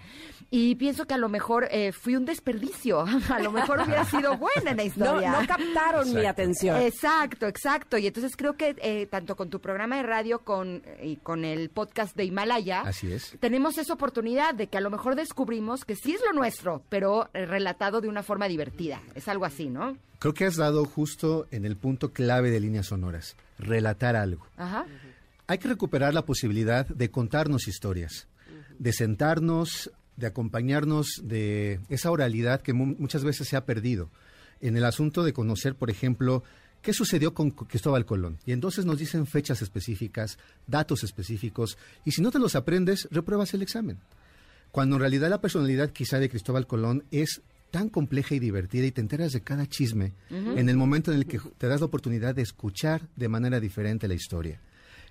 Y 0.50 0.74
pienso 0.76 1.06
que 1.06 1.14
a 1.14 1.18
lo 1.18 1.28
mejor 1.28 1.68
eh, 1.70 1.92
fui 1.92 2.16
un 2.16 2.24
desperdicio, 2.24 3.00
a 3.30 3.38
lo 3.40 3.52
mejor 3.52 3.80
hubiera 3.80 4.04
sido 4.04 4.36
buena 4.38 4.70
en 4.72 4.76
la 4.76 4.84
historia. 4.84 5.32
No, 5.32 5.46
captaron 5.46 6.12
mi 6.14 6.24
atención. 6.26 6.80
Exacto, 6.80 7.46
exacto. 7.46 7.98
Y 7.98 8.06
entonces 8.06 8.36
creo 8.36 8.54
que 8.56 8.76
eh, 8.78 9.06
tanto 9.06 9.36
con 9.36 9.50
tu 9.50 9.60
programa 9.60 9.96
de 9.96 10.02
radio 10.02 10.40
con, 10.40 10.82
y 11.02 11.16
con 11.16 11.44
el 11.44 11.70
podcast 11.70 12.16
de 12.16 12.24
Himalaya, 12.24 12.82
Así 12.82 13.12
es. 13.12 13.36
tenemos 13.40 13.78
esa 13.78 13.92
oportunidad 13.92 14.54
de 14.54 14.68
que 14.68 14.78
a 14.78 14.80
lo 14.80 14.90
mejor 14.90 15.14
descubrimos 15.14 15.84
que 15.84 15.96
sí 15.96 16.14
es 16.14 16.20
lo 16.24 16.32
nuestro, 16.32 16.82
pero 16.88 17.28
relatado 17.46 18.00
de 18.00 18.08
una 18.08 18.22
forma 18.22 18.48
divertida. 18.48 19.00
Es 19.14 19.28
algo 19.28 19.44
así, 19.44 19.68
¿no? 19.68 19.96
Creo 20.18 20.34
que 20.34 20.44
has 20.44 20.56
dado 20.56 20.84
justo 20.84 21.46
en 21.50 21.64
el 21.64 21.76
punto 21.76 22.12
clave 22.12 22.50
de 22.50 22.60
líneas 22.60 22.86
sonoras, 22.86 23.36
relatar 23.58 24.16
algo. 24.16 24.46
Ajá. 24.56 24.86
Hay 25.46 25.58
que 25.58 25.68
recuperar 25.68 26.14
la 26.14 26.24
posibilidad 26.24 26.86
de 26.86 27.10
contarnos 27.10 27.68
historias, 27.68 28.28
de 28.78 28.92
sentarnos, 28.92 29.90
de 30.16 30.26
acompañarnos 30.26 31.22
de 31.22 31.80
esa 31.88 32.10
oralidad 32.10 32.60
que 32.60 32.72
muchas 32.72 33.24
veces 33.24 33.48
se 33.48 33.56
ha 33.56 33.64
perdido. 33.64 34.10
En 34.60 34.76
el 34.76 34.84
asunto 34.84 35.24
de 35.24 35.32
conocer, 35.32 35.74
por 35.74 35.90
ejemplo, 35.90 36.44
qué 36.82 36.92
sucedió 36.92 37.34
con 37.34 37.50
Cristóbal 37.50 38.04
Colón. 38.04 38.38
Y 38.44 38.52
entonces 38.52 38.84
nos 38.84 38.98
dicen 38.98 39.26
fechas 39.26 39.62
específicas, 39.62 40.38
datos 40.66 41.02
específicos, 41.02 41.78
y 42.04 42.12
si 42.12 42.20
no 42.22 42.30
te 42.30 42.38
los 42.38 42.54
aprendes, 42.54 43.08
repruebas 43.10 43.54
el 43.54 43.62
examen 43.62 43.98
cuando 44.70 44.96
en 44.96 45.00
realidad 45.00 45.30
la 45.30 45.40
personalidad 45.40 45.90
quizá 45.90 46.18
de 46.18 46.28
Cristóbal 46.28 46.66
Colón 46.66 47.04
es 47.10 47.42
tan 47.70 47.88
compleja 47.88 48.34
y 48.34 48.38
divertida 48.38 48.86
y 48.86 48.92
te 48.92 49.00
enteras 49.00 49.32
de 49.32 49.42
cada 49.42 49.66
chisme 49.66 50.12
en 50.30 50.68
el 50.68 50.76
momento 50.76 51.12
en 51.12 51.18
el 51.18 51.26
que 51.26 51.40
te 51.56 51.68
das 51.68 51.80
la 51.80 51.86
oportunidad 51.86 52.34
de 52.34 52.42
escuchar 52.42 53.08
de 53.16 53.28
manera 53.28 53.60
diferente 53.60 54.08
la 54.08 54.14
historia. 54.14 54.60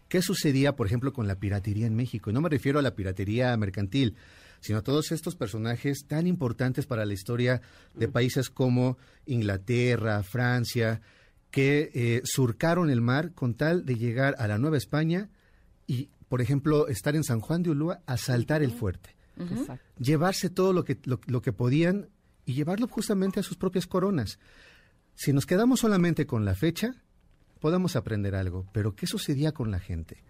¿Qué 0.10 0.22
sucedía, 0.22 0.76
por 0.76 0.88
ejemplo, 0.88 1.14
con 1.14 1.28
la 1.28 1.36
piratería 1.36 1.88
en 1.88 1.96
México? 1.96 2.30
Y 2.30 2.34
no 2.34 2.42
me 2.42 2.50
refiero 2.50 2.80
a 2.80 2.82
la 2.82 2.96
piratería 2.96 3.56
mercantil, 3.58 4.16
sino 4.60 4.80
a 4.80 4.82
todos 4.82 5.12
estos 5.12 5.36
personajes 5.36 6.06
tan 6.08 6.28
importantes 6.28 6.86
para 6.86 7.06
la 7.06 7.14
historia 7.14 7.62
de 7.94 8.08
países 8.08 8.50
como 8.50 8.98
Inglaterra, 9.26 10.24
Francia, 10.24 11.02
que 11.52 11.92
eh, 11.94 12.22
surcaron 12.24 12.90
el 12.90 13.02
mar 13.02 13.34
con 13.34 13.54
tal 13.54 13.86
de 13.86 13.96
llegar 13.96 14.36
a 14.40 14.48
la 14.48 14.58
Nueva 14.58 14.78
España 14.78 15.30
y, 15.88 16.10
por 16.28 16.42
ejemplo, 16.42 16.88
estar 16.88 17.16
en 17.16 17.24
San 17.24 17.40
Juan 17.40 17.64
de 17.64 17.70
Ulúa, 17.70 18.02
asaltar 18.06 18.64
el 18.64 18.72
fuerte 18.72 19.19
llevarse 19.98 20.50
todo 20.50 20.74
lo 20.74 20.84
que, 20.84 20.98
lo, 21.04 21.42
que 21.42 21.54
podían 21.54 22.10
y 22.46 22.54
llevarlo 22.54 22.88
justamente 22.88 23.40
a 23.40 23.44
sus 23.44 23.58
propias 23.58 23.88
coronas. 23.88 24.40
Si 25.16 25.34
nos 25.34 25.46
quedamos 25.46 25.82
solamente 25.82 26.26
con 26.26 26.46
la 26.46 26.56
fecha, 26.56 26.96
podemos 27.60 27.96
aprender 27.96 28.36
algo, 28.36 28.68
pero 28.74 28.96
¿qué 28.96 29.08
sucedía 29.08 29.52
con 29.52 29.72
la 29.72 29.80
gente? 29.80 30.24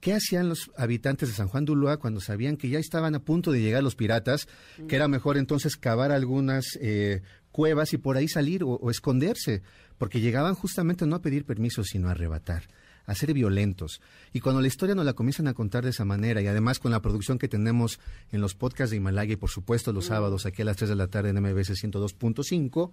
¿Qué 0.00 0.14
hacían 0.14 0.48
los 0.48 0.70
habitantes 0.76 1.28
de 1.28 1.34
San 1.34 1.48
Juan 1.48 1.64
de 1.64 1.72
Ulúa 1.72 1.96
cuando 1.96 2.20
sabían 2.20 2.56
que 2.56 2.68
ya 2.68 2.78
estaban 2.78 3.16
a 3.16 3.24
punto 3.24 3.50
de 3.50 3.60
llegar 3.60 3.82
los 3.82 3.96
piratas? 3.96 4.46
Que 4.86 4.94
era 4.94 5.08
mejor 5.08 5.36
entonces 5.36 5.76
cavar 5.76 6.12
algunas 6.12 6.78
eh, 6.80 7.22
cuevas 7.50 7.92
y 7.94 7.98
por 7.98 8.16
ahí 8.16 8.28
salir 8.28 8.62
o, 8.62 8.68
o, 8.68 8.90
esconderse, 8.90 9.62
porque 9.96 10.20
llegaban 10.20 10.54
justamente 10.54 11.04
no 11.04 11.16
a 11.16 11.22
pedir 11.22 11.44
permiso, 11.44 11.82
sino 11.82 12.08
a 12.08 12.12
arrebatar 12.12 12.68
a 13.08 13.14
ser 13.14 13.32
violentos. 13.32 14.02
Y 14.34 14.40
cuando 14.40 14.60
la 14.60 14.68
historia 14.68 14.94
nos 14.94 15.06
la 15.06 15.14
comienzan 15.14 15.48
a 15.48 15.54
contar 15.54 15.82
de 15.82 15.90
esa 15.90 16.04
manera, 16.04 16.42
y 16.42 16.46
además 16.46 16.78
con 16.78 16.92
la 16.92 17.00
producción 17.00 17.38
que 17.38 17.48
tenemos 17.48 17.98
en 18.30 18.42
los 18.42 18.54
podcasts 18.54 18.90
de 18.90 18.98
Himalaya 18.98 19.32
y 19.32 19.36
por 19.36 19.48
supuesto 19.48 19.94
los 19.94 20.04
sábados 20.06 20.44
aquí 20.44 20.60
a 20.60 20.66
las 20.66 20.76
3 20.76 20.90
de 20.90 20.96
la 20.96 21.08
tarde 21.08 21.30
en 21.30 21.40
MBS 21.40 21.70
102.5, 21.70 22.90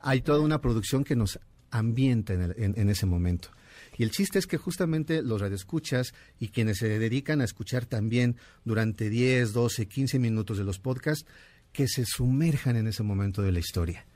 hay 0.00 0.22
toda 0.22 0.40
una 0.40 0.62
producción 0.62 1.04
que 1.04 1.16
nos 1.16 1.38
ambienta 1.70 2.32
en, 2.32 2.54
en, 2.56 2.88
ese 2.88 3.04
momento. 3.04 3.50
Y 3.98 4.04
el 4.04 4.10
chiste 4.10 4.38
es 4.38 4.46
que 4.46 4.56
justamente 4.56 5.20
los 5.20 5.40
radioescuchas 5.40 6.14
y 6.38 6.48
quienes 6.48 6.78
se 6.78 6.88
dedican 6.98 7.42
a 7.42 7.44
escuchar 7.44 7.84
también 7.84 8.36
durante 8.64 9.10
10, 9.10 9.52
12, 9.52 9.86
15 9.86 10.18
minutos 10.18 10.56
de 10.56 10.64
los 10.64 10.78
podcasts, 10.78 11.26
que 11.72 11.88
se 11.88 12.06
sumerjan 12.06 12.76
en 12.76 12.86
ese 12.86 13.02
momento 13.02 13.42
de 13.42 13.52
la 13.52 13.58
historia. 13.58 14.06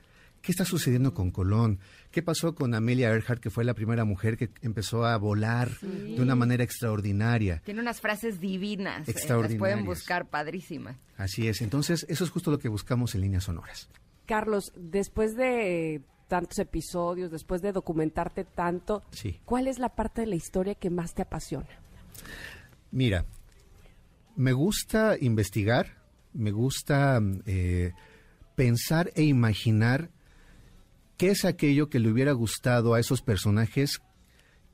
¿Qué 0.47 0.53
está 0.53 0.63
sucediendo 0.63 1.13
con 1.13 1.29
Colón? 1.29 1.77
¿Qué 2.09 2.23
pasó 2.23 2.55
con 2.55 2.73
Amelia 2.73 3.09
Earhart, 3.09 3.41
que 3.41 3.49
fue 3.49 3.65
la 3.65 3.73
primera 3.73 4.05
mujer 4.05 4.37
que 4.37 4.49
empezó 4.61 5.03
a 5.03 5.17
volar 5.17 5.77
de 5.81 6.21
una 6.21 6.35
manera 6.35 6.63
extraordinaria? 6.63 7.61
Tiene 7.65 7.81
unas 7.81 7.99
frases 7.99 8.39
divinas. 8.39 9.09
Extraordinarias. 9.09 9.51
las 9.51 9.59
pueden 9.59 9.85
buscar 9.85 10.29
padrísimas. 10.29 10.95
Así 11.17 11.49
es. 11.49 11.61
Entonces, 11.61 12.05
eso 12.07 12.23
es 12.23 12.29
justo 12.29 12.49
lo 12.49 12.59
que 12.59 12.69
buscamos 12.69 13.13
en 13.13 13.21
líneas 13.23 13.43
sonoras. 13.43 13.89
Carlos, 14.25 14.71
después 14.77 15.35
de 15.35 16.01
tantos 16.29 16.59
episodios, 16.59 17.29
después 17.29 17.61
de 17.61 17.73
documentarte 17.73 18.45
tanto, 18.45 19.03
¿cuál 19.43 19.67
es 19.67 19.79
la 19.79 19.89
parte 19.89 20.21
de 20.21 20.27
la 20.27 20.35
historia 20.37 20.75
que 20.75 20.89
más 20.89 21.13
te 21.13 21.23
apasiona? 21.23 21.67
Mira, 22.91 23.25
me 24.37 24.53
gusta 24.53 25.17
investigar, 25.19 25.97
me 26.31 26.51
gusta 26.51 27.19
eh, 27.45 27.91
pensar 28.55 29.11
e 29.13 29.23
imaginar 29.23 30.09
¿Qué 31.17 31.29
es 31.29 31.45
aquello 31.45 31.89
que 31.89 31.99
le 31.99 32.09
hubiera 32.09 32.31
gustado 32.31 32.93
a 32.93 32.99
esos 32.99 33.21
personajes 33.21 34.01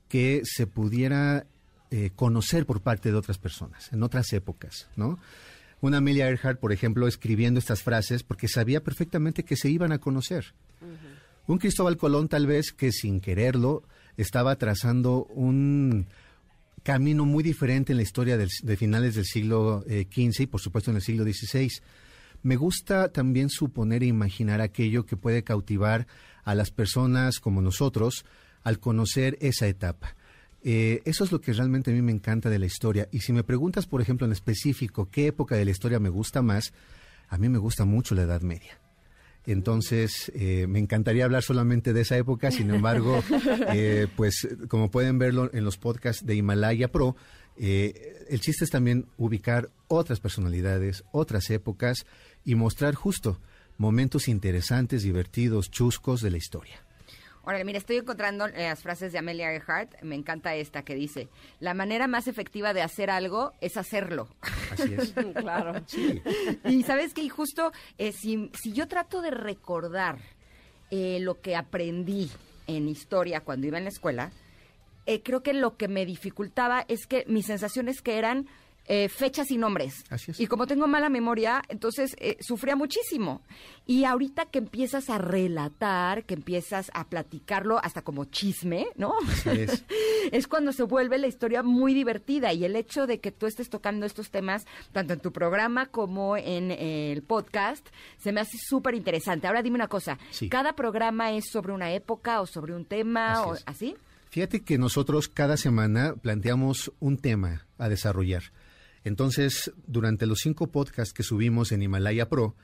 que 0.08 0.42
se 0.44 0.66
pudiera 0.66 1.46
eh, 1.90 2.10
conocer 2.14 2.66
por 2.66 2.82
parte 2.82 3.10
de 3.10 3.16
otras 3.16 3.38
personas, 3.38 3.92
en 3.92 4.02
otras 4.02 4.32
épocas, 4.32 4.88
¿no? 4.96 5.18
Una 5.80 5.98
Amelia 5.98 6.28
Earhart, 6.28 6.60
por 6.60 6.72
ejemplo, 6.72 7.06
escribiendo 7.06 7.58
estas 7.58 7.82
frases 7.82 8.22
porque 8.22 8.48
sabía 8.48 8.82
perfectamente 8.82 9.44
que 9.44 9.56
se 9.56 9.70
iban 9.70 9.92
a 9.92 9.98
conocer. 9.98 10.54
Un 11.46 11.58
Cristóbal 11.58 11.96
Colón, 11.96 12.28
tal 12.28 12.46
vez 12.46 12.72
que 12.72 12.90
sin 12.90 13.20
quererlo, 13.20 13.82
estaba 14.16 14.56
trazando 14.56 15.24
un 15.26 16.06
camino 16.82 17.24
muy 17.26 17.42
diferente 17.42 17.92
en 17.92 17.98
la 17.98 18.02
historia 18.02 18.36
de 18.36 18.76
finales 18.76 19.14
del 19.14 19.24
siglo 19.24 19.82
XV 19.86 19.90
eh, 19.90 20.42
y, 20.42 20.46
por 20.46 20.60
supuesto, 20.60 20.90
en 20.90 20.96
el 20.96 21.02
siglo 21.02 21.24
XVI. 21.24 21.70
Me 22.42 22.56
gusta 22.56 23.10
también 23.10 23.48
suponer 23.48 24.02
e 24.02 24.06
imaginar 24.06 24.60
aquello 24.60 25.06
que 25.06 25.16
puede 25.16 25.44
cautivar 25.44 26.06
a 26.44 26.54
las 26.54 26.70
personas 26.70 27.40
como 27.40 27.60
nosotros 27.60 28.24
al 28.62 28.78
conocer 28.78 29.36
esa 29.40 29.66
etapa. 29.66 30.16
Eh, 30.62 31.02
eso 31.04 31.24
es 31.24 31.32
lo 31.32 31.42
que 31.42 31.52
realmente 31.52 31.90
a 31.90 31.94
mí 31.94 32.00
me 32.00 32.12
encanta 32.12 32.48
de 32.48 32.58
la 32.58 32.66
historia. 32.66 33.06
Y 33.12 33.20
si 33.20 33.32
me 33.32 33.44
preguntas, 33.44 33.86
por 33.86 34.00
ejemplo, 34.00 34.26
en 34.26 34.32
específico, 34.32 35.10
qué 35.10 35.26
época 35.26 35.56
de 35.56 35.66
la 35.66 35.70
historia 35.70 36.00
me 36.00 36.08
gusta 36.08 36.40
más, 36.40 36.72
a 37.28 37.36
mí 37.36 37.48
me 37.50 37.58
gusta 37.58 37.84
mucho 37.84 38.14
la 38.14 38.22
Edad 38.22 38.40
Media. 38.40 38.80
Entonces, 39.46 40.32
eh, 40.34 40.66
me 40.66 40.78
encantaría 40.78 41.26
hablar 41.26 41.42
solamente 41.42 41.92
de 41.92 42.00
esa 42.00 42.16
época, 42.16 42.50
sin 42.50 42.70
embargo, 42.70 43.22
eh, 43.74 44.06
pues 44.16 44.48
como 44.68 44.90
pueden 44.90 45.18
verlo 45.18 45.50
en 45.52 45.64
los 45.64 45.76
podcasts 45.76 46.24
de 46.24 46.34
Himalaya 46.34 46.90
Pro, 46.90 47.14
el 47.56 48.40
chiste 48.40 48.64
es 48.64 48.70
también 48.70 49.06
ubicar 49.16 49.70
otras 49.86 50.18
personalidades, 50.18 51.04
otras 51.12 51.50
épocas 51.50 52.04
y 52.44 52.56
mostrar 52.56 52.94
justo 52.94 53.38
momentos 53.78 54.28
interesantes, 54.28 55.02
divertidos, 55.02 55.70
chuscos 55.70 56.20
de 56.20 56.30
la 56.30 56.36
historia. 56.36 56.84
Órale, 57.46 57.64
mira, 57.64 57.78
estoy 57.78 57.96
encontrando 57.96 58.48
las 58.48 58.82
frases 58.82 59.12
de 59.12 59.18
Amelia 59.18 59.52
Earhart. 59.52 60.00
Me 60.02 60.14
encanta 60.14 60.54
esta 60.54 60.82
que 60.82 60.94
dice, 60.94 61.28
la 61.60 61.74
manera 61.74 62.06
más 62.06 62.26
efectiva 62.26 62.72
de 62.72 62.80
hacer 62.80 63.10
algo 63.10 63.52
es 63.60 63.76
hacerlo. 63.76 64.28
Así 64.72 64.94
es. 64.94 65.12
claro. 65.34 65.82
Sí. 65.86 66.22
Y 66.64 66.82
sabes 66.84 67.12
que 67.12 67.28
justo 67.28 67.70
eh, 67.98 68.12
si, 68.12 68.50
si 68.54 68.72
yo 68.72 68.88
trato 68.88 69.20
de 69.20 69.30
recordar 69.30 70.18
eh, 70.90 71.18
lo 71.20 71.42
que 71.42 71.54
aprendí 71.54 72.30
en 72.66 72.88
historia 72.88 73.40
cuando 73.40 73.66
iba 73.66 73.76
en 73.76 73.84
la 73.84 73.90
escuela, 73.90 74.32
eh, 75.04 75.22
creo 75.22 75.42
que 75.42 75.52
lo 75.52 75.76
que 75.76 75.88
me 75.88 76.06
dificultaba 76.06 76.86
es 76.88 77.06
que 77.06 77.24
mis 77.28 77.44
sensaciones 77.44 78.00
que 78.00 78.16
eran 78.16 78.46
eh, 78.86 79.08
fechas 79.08 79.50
y 79.50 79.56
nombres. 79.58 80.04
Así 80.10 80.30
es. 80.30 80.40
Y 80.40 80.46
como 80.46 80.66
tengo 80.66 80.86
mala 80.86 81.08
memoria, 81.08 81.62
entonces 81.68 82.14
eh, 82.18 82.36
sufría 82.40 82.76
muchísimo. 82.76 83.42
Y 83.86 84.04
ahorita 84.04 84.46
que 84.46 84.58
empiezas 84.58 85.10
a 85.10 85.18
relatar, 85.18 86.24
que 86.24 86.34
empiezas 86.34 86.90
a 86.94 87.04
platicarlo 87.08 87.78
hasta 87.82 88.02
como 88.02 88.24
chisme, 88.26 88.86
¿no? 88.96 89.14
Así 89.28 89.50
es. 89.50 89.84
es 90.32 90.46
cuando 90.46 90.72
se 90.72 90.82
vuelve 90.82 91.18
la 91.18 91.26
historia 91.26 91.62
muy 91.62 91.94
divertida 91.94 92.52
y 92.52 92.64
el 92.64 92.76
hecho 92.76 93.06
de 93.06 93.20
que 93.20 93.30
tú 93.32 93.46
estés 93.46 93.68
tocando 93.70 94.06
estos 94.06 94.30
temas 94.30 94.64
tanto 94.92 95.12
en 95.12 95.20
tu 95.20 95.32
programa 95.32 95.86
como 95.86 96.36
en 96.36 96.70
eh, 96.70 97.12
el 97.12 97.22
podcast 97.22 97.86
se 98.18 98.32
me 98.32 98.40
hace 98.40 98.56
súper 98.58 98.94
interesante. 98.94 99.46
Ahora 99.46 99.62
dime 99.62 99.76
una 99.76 99.88
cosa, 99.88 100.18
Sí. 100.30 100.48
¿cada 100.48 100.74
programa 100.74 101.32
es 101.32 101.44
sobre 101.50 101.72
una 101.72 101.92
época 101.92 102.40
o 102.40 102.46
sobre 102.46 102.74
un 102.74 102.84
tema 102.84 103.32
Así 103.32 103.48
o 103.48 103.54
es. 103.54 103.62
así? 103.66 103.96
Fíjate 104.30 104.62
que 104.62 104.78
nosotros 104.78 105.28
cada 105.28 105.56
semana 105.56 106.14
planteamos 106.20 106.92
un 107.00 107.18
tema 107.18 107.66
a 107.78 107.88
desarrollar. 107.88 108.42
Entonces, 109.04 109.72
durante 109.86 110.26
los 110.26 110.40
cinco 110.40 110.68
podcasts 110.68 111.12
que 111.12 111.22
subimos 111.22 111.72
en 111.72 111.82
Himalaya 111.82 112.28
Pro, 112.28 112.56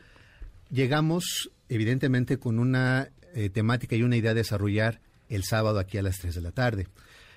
llegamos 0.70 1.50
evidentemente 1.68 2.38
con 2.38 2.58
una 2.58 3.10
eh, 3.34 3.50
temática 3.50 3.94
y 3.94 4.02
una 4.02 4.16
idea 4.16 4.34
de 4.34 4.40
desarrollar 4.40 5.00
el 5.28 5.44
sábado 5.44 5.78
aquí 5.78 5.98
a 5.98 6.02
las 6.02 6.18
3 6.18 6.34
de 6.34 6.40
la 6.40 6.52
tarde. 6.52 6.88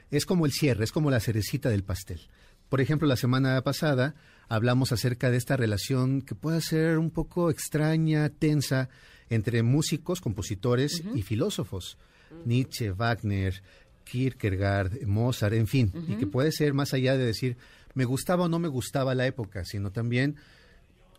Es 0.10 0.26
como 0.26 0.46
el 0.46 0.52
cierre, 0.52 0.84
es 0.84 0.92
como 0.92 1.12
la 1.12 1.20
cerecita 1.20 1.70
del 1.70 1.84
pastel. 1.84 2.22
Por 2.70 2.82
ejemplo, 2.82 3.08
la 3.08 3.18
semana 3.18 3.62
pasada 3.62 4.16
hablamos 4.48 4.92
acerca 4.92 5.30
de 5.30 5.38
esta 5.38 5.58
relación 5.58 6.22
que 6.22 6.34
puede 6.34 6.62
ser 6.62 6.98
un 6.98 7.12
poco 7.12 7.50
extraña, 7.50 8.30
tensa, 8.30 8.90
entre 9.30 9.64
músicos, 9.64 10.22
compositores 10.22 11.04
y 11.14 11.22
filósofos. 11.22 11.98
Nietzsche, 12.46 12.92
Wagner, 12.92 13.62
Kierkegaard, 14.04 15.06
Mozart, 15.06 15.54
en 15.54 15.68
fin, 15.68 15.92
y 16.08 16.16
que 16.16 16.28
puede 16.28 16.52
ser 16.52 16.74
más 16.74 16.94
allá 16.94 17.16
de 17.18 17.26
decir 17.26 17.58
me 17.94 18.06
gustaba 18.06 18.46
o 18.46 18.50
no 18.50 18.60
me 18.60 18.68
gustaba 18.68 19.14
la 19.16 19.26
época, 19.28 19.66
sino 19.66 19.92
también 19.92 20.36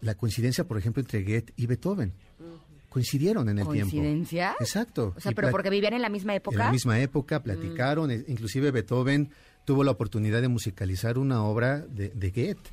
la 0.01 0.15
coincidencia, 0.15 0.65
por 0.65 0.77
ejemplo, 0.79 1.01
entre 1.01 1.23
Goethe 1.23 1.53
y 1.57 1.67
Beethoven. 1.67 2.13
Coincidieron 2.89 3.49
en 3.49 3.59
el 3.59 3.69
tiempo. 3.69 3.91
¿Coincidencia? 3.91 4.55
Exacto. 4.61 5.15
O 5.17 5.21
sea, 5.21 5.33
Y 5.33 5.35
pero 5.35 5.51
porque 5.51 5.69
vivían 5.71 5.95
en 5.95 6.03
la 6.03 6.09
misma 6.09 6.35
época. 6.35 6.55
en 6.55 6.59
la 6.59 6.71
misma 6.71 7.01
época 7.01 7.43
platicaron, 7.43 8.11
e- 8.11 8.25
inclusive 8.29 8.71
Beethoven 8.71 9.31
tuvo 9.65 9.83
la 9.83 9.91
oportunidad 9.91 10.41
de 10.43 10.49
musicalizar 10.49 11.19
una 11.19 11.43
obra 11.43 11.81
de, 11.81 12.11
de 12.11 12.31
Goethe. 12.31 12.71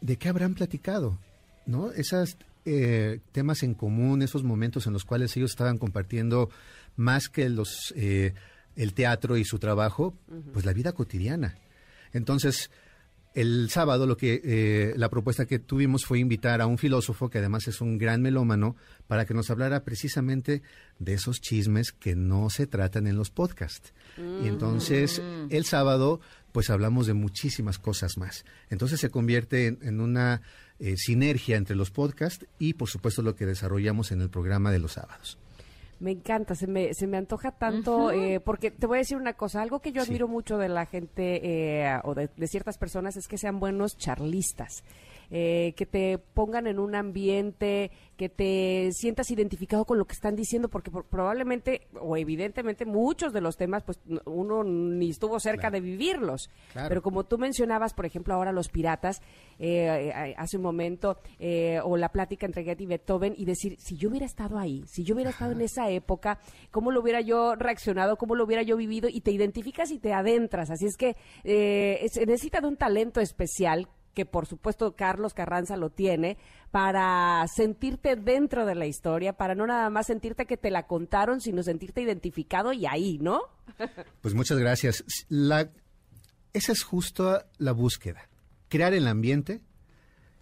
¿De 0.00 0.16
qué 0.16 0.28
habrán 0.28 0.54
platicado? 0.54 1.18
¿No? 1.66 1.90
Esos 1.90 2.36
eh, 2.66 3.18
temas 3.32 3.62
en 3.64 3.74
común, 3.74 4.22
esos 4.22 4.44
momentos 4.44 4.86
en 4.86 4.92
los 4.92 5.04
cuales 5.04 5.36
ellos 5.36 5.50
estaban 5.50 5.78
compartiendo 5.78 6.48
más 6.96 7.28
que 7.28 7.48
los 7.48 7.92
eh, 7.96 8.34
el 8.76 8.94
teatro 8.94 9.36
y 9.36 9.44
su 9.44 9.58
trabajo, 9.58 10.14
pues 10.52 10.64
la 10.64 10.72
vida 10.72 10.92
cotidiana. 10.92 11.56
Entonces, 12.12 12.70
el 13.34 13.70
sábado 13.70 14.06
lo 14.06 14.16
que 14.16 14.40
eh, 14.44 14.94
la 14.96 15.08
propuesta 15.08 15.46
que 15.46 15.58
tuvimos 15.58 16.04
fue 16.04 16.18
invitar 16.18 16.60
a 16.60 16.66
un 16.66 16.78
filósofo 16.78 17.30
que 17.30 17.38
además 17.38 17.68
es 17.68 17.80
un 17.80 17.98
gran 17.98 18.22
melómano 18.22 18.76
para 19.06 19.24
que 19.24 19.34
nos 19.34 19.50
hablara 19.50 19.84
precisamente 19.84 20.62
de 20.98 21.14
esos 21.14 21.40
chismes 21.40 21.92
que 21.92 22.14
no 22.14 22.50
se 22.50 22.66
tratan 22.66 23.06
en 23.06 23.16
los 23.16 23.30
podcasts. 23.30 23.92
Y 24.18 24.46
entonces 24.46 25.22
el 25.50 25.64
sábado 25.64 26.20
pues 26.52 26.68
hablamos 26.68 27.06
de 27.06 27.14
muchísimas 27.14 27.78
cosas 27.78 28.18
más. 28.18 28.44
Entonces 28.68 29.00
se 29.00 29.10
convierte 29.10 29.66
en, 29.66 29.78
en 29.82 30.00
una 30.00 30.42
eh, 30.78 30.96
sinergia 30.96 31.56
entre 31.56 31.76
los 31.76 31.92
podcasts 31.92 32.44
y 32.58 32.74
por 32.74 32.88
supuesto 32.88 33.22
lo 33.22 33.36
que 33.36 33.46
desarrollamos 33.46 34.10
en 34.10 34.20
el 34.20 34.30
programa 34.30 34.72
de 34.72 34.80
los 34.80 34.94
sábados. 34.94 35.38
Me 36.02 36.10
encanta, 36.10 36.56
se 36.56 36.66
me, 36.66 36.94
se 36.94 37.06
me 37.06 37.16
antoja 37.16 37.52
tanto, 37.52 38.10
eh, 38.10 38.40
porque 38.40 38.72
te 38.72 38.88
voy 38.88 38.98
a 38.98 39.02
decir 39.02 39.16
una 39.16 39.34
cosa, 39.34 39.62
algo 39.62 39.78
que 39.78 39.92
yo 39.92 40.02
Sí. 40.02 40.08
admiro 40.10 40.26
mucho 40.26 40.58
de 40.58 40.68
la 40.68 40.84
gente 40.84 41.40
eh, 41.84 42.00
o 42.02 42.14
de, 42.14 42.28
de 42.36 42.46
ciertas 42.48 42.76
personas 42.76 43.16
es 43.16 43.28
que 43.28 43.38
sean 43.38 43.60
buenos 43.60 43.96
charlistas, 43.96 44.82
eh, 45.34 45.72
que 45.76 45.86
te 45.86 46.18
pongan 46.18 46.66
en 46.66 46.78
un 46.78 46.94
ambiente, 46.94 47.90
que 48.18 48.28
te 48.28 48.90
sientas 48.92 49.30
identificado 49.30 49.86
con 49.86 49.96
lo 49.98 50.04
que 50.04 50.12
están 50.12 50.36
diciendo, 50.36 50.68
porque 50.68 50.90
por- 50.90 51.06
probablemente 51.06 51.88
o 51.98 52.16
evidentemente 52.18 52.84
muchos 52.84 53.32
de 53.32 53.40
los 53.40 53.56
temas, 53.56 53.82
pues 53.82 53.98
uno 54.26 54.62
ni 54.62 55.08
estuvo 55.10 55.40
cerca 55.40 55.70
Claro. 55.70 55.74
de 55.76 55.80
vivirlos, 55.80 56.50
Claro. 56.72 56.88
pero 56.88 57.02
como 57.02 57.24
tú 57.24 57.38
mencionabas, 57.38 57.94
por 57.94 58.04
ejemplo, 58.04 58.34
ahora 58.34 58.52
los 58.52 58.68
piratas, 58.68 59.22
eh, 59.58 60.12
eh, 60.14 60.34
hace 60.36 60.58
un 60.58 60.62
momento, 60.62 61.16
eh, 61.38 61.80
o 61.82 61.96
la 61.96 62.10
plática 62.10 62.44
entre 62.44 62.62
Goethe 62.64 62.82
y 62.82 62.86
Beethoven, 62.86 63.34
y 63.36 63.46
decir, 63.46 63.76
si 63.78 63.96
yo 63.96 64.10
hubiera 64.10 64.26
estado 64.26 64.58
ahí, 64.58 64.84
si 64.86 65.02
yo 65.02 65.14
hubiera 65.14 65.30
estado 65.30 65.52
en 65.52 65.62
esa 65.62 65.88
época, 65.90 66.38
¿cómo 66.70 66.90
lo 66.90 67.00
hubiera 67.00 67.22
yo 67.22 67.54
reaccionado? 67.54 68.16
¿Cómo 68.18 68.34
lo 68.34 68.44
hubiera 68.44 68.62
yo 68.62 68.76
vivido? 68.76 69.08
Y 69.10 69.22
te 69.22 69.30
identificas 69.32 69.90
y 69.90 69.98
te 69.98 70.12
adentras. 70.12 70.70
Así 70.70 70.84
es 70.84 70.96
que 70.98 71.16
eh, 71.42 72.06
se 72.10 72.26
necesita 72.26 72.60
de 72.60 72.66
un 72.68 72.76
talento 72.76 73.20
especial 73.20 73.88
que 74.14 74.26
por 74.26 74.46
supuesto 74.46 74.94
Carlos 74.94 75.34
Carranza 75.34 75.76
lo 75.76 75.90
tiene, 75.90 76.36
para 76.70 77.44
sentirte 77.54 78.16
dentro 78.16 78.66
de 78.66 78.74
la 78.74 78.86
historia, 78.86 79.32
para 79.32 79.54
no 79.54 79.66
nada 79.66 79.90
más 79.90 80.06
sentirte 80.06 80.46
que 80.46 80.56
te 80.56 80.70
la 80.70 80.86
contaron, 80.86 81.40
sino 81.40 81.62
sentirte 81.62 82.02
identificado 82.02 82.72
y 82.72 82.86
ahí, 82.86 83.18
¿no? 83.18 83.42
Pues 84.20 84.34
muchas 84.34 84.58
gracias. 84.58 85.04
La, 85.28 85.70
esa 86.52 86.72
es 86.72 86.82
justo 86.82 87.42
la 87.58 87.72
búsqueda. 87.72 88.28
Crear 88.68 88.94
el 88.94 89.06
ambiente 89.06 89.60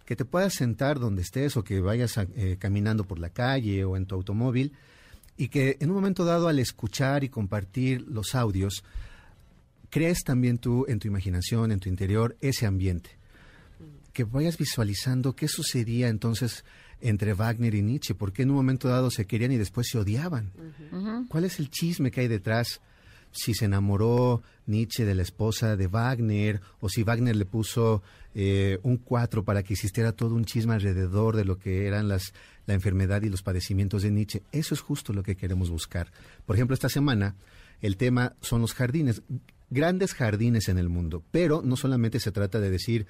que 0.05 0.15
te 0.15 0.25
puedas 0.25 0.53
sentar 0.53 0.99
donde 0.99 1.21
estés 1.21 1.55
o 1.57 1.63
que 1.63 1.79
vayas 1.79 2.17
eh, 2.17 2.57
caminando 2.59 3.05
por 3.05 3.19
la 3.19 3.29
calle 3.29 3.85
o 3.85 3.95
en 3.95 4.05
tu 4.05 4.15
automóvil 4.15 4.73
y 5.37 5.47
que 5.47 5.77
en 5.79 5.89
un 5.89 5.95
momento 5.95 6.25
dado 6.25 6.47
al 6.47 6.59
escuchar 6.59 7.23
y 7.23 7.29
compartir 7.29 8.01
los 8.01 8.35
audios, 8.35 8.83
crees 9.89 10.23
también 10.23 10.57
tú 10.57 10.85
en 10.87 10.99
tu 10.99 11.07
imaginación, 11.07 11.71
en 11.71 11.79
tu 11.79 11.89
interior, 11.89 12.37
ese 12.41 12.65
ambiente. 12.65 13.20
Que 14.13 14.23
vayas 14.23 14.57
visualizando 14.57 15.35
qué 15.35 15.47
sucedía 15.47 16.09
entonces 16.09 16.65
entre 17.01 17.33
Wagner 17.33 17.73
y 17.75 17.81
Nietzsche, 17.81 18.13
por 18.13 18.31
qué 18.31 18.43
en 18.43 18.51
un 18.51 18.57
momento 18.57 18.87
dado 18.87 19.09
se 19.09 19.25
querían 19.25 19.51
y 19.51 19.57
después 19.57 19.87
se 19.89 19.97
odiaban. 19.97 20.51
¿Cuál 21.29 21.45
es 21.45 21.59
el 21.59 21.69
chisme 21.69 22.11
que 22.11 22.21
hay 22.21 22.27
detrás? 22.27 22.81
Si 23.31 23.53
se 23.53 23.65
enamoró 23.65 24.43
Nietzsche 24.67 25.05
de 25.05 25.15
la 25.15 25.21
esposa 25.21 25.75
de 25.75 25.87
Wagner, 25.87 26.61
o 26.79 26.89
si 26.89 27.03
Wagner 27.03 27.35
le 27.35 27.45
puso 27.45 28.03
eh, 28.35 28.79
un 28.83 28.97
cuatro 28.97 29.43
para 29.43 29.63
que 29.63 29.73
existiera 29.73 30.11
todo 30.11 30.35
un 30.35 30.45
chisme 30.45 30.73
alrededor 30.73 31.35
de 31.35 31.45
lo 31.45 31.57
que 31.57 31.87
eran 31.87 32.07
las, 32.07 32.33
la 32.65 32.73
enfermedad 32.73 33.21
y 33.23 33.29
los 33.29 33.41
padecimientos 33.41 34.03
de 34.03 34.11
Nietzsche. 34.11 34.43
Eso 34.51 34.75
es 34.75 34.81
justo 34.81 35.13
lo 35.13 35.23
que 35.23 35.35
queremos 35.35 35.69
buscar. 35.69 36.11
Por 36.45 36.55
ejemplo, 36.55 36.73
esta 36.73 36.89
semana 36.89 37.35
el 37.81 37.97
tema 37.97 38.33
son 38.41 38.61
los 38.61 38.73
jardines, 38.73 39.23
grandes 39.69 40.13
jardines 40.13 40.69
en 40.69 40.77
el 40.77 40.89
mundo, 40.89 41.23
pero 41.31 41.61
no 41.63 41.75
solamente 41.75 42.19
se 42.19 42.31
trata 42.31 42.59
de 42.59 42.69
decir 42.69 43.07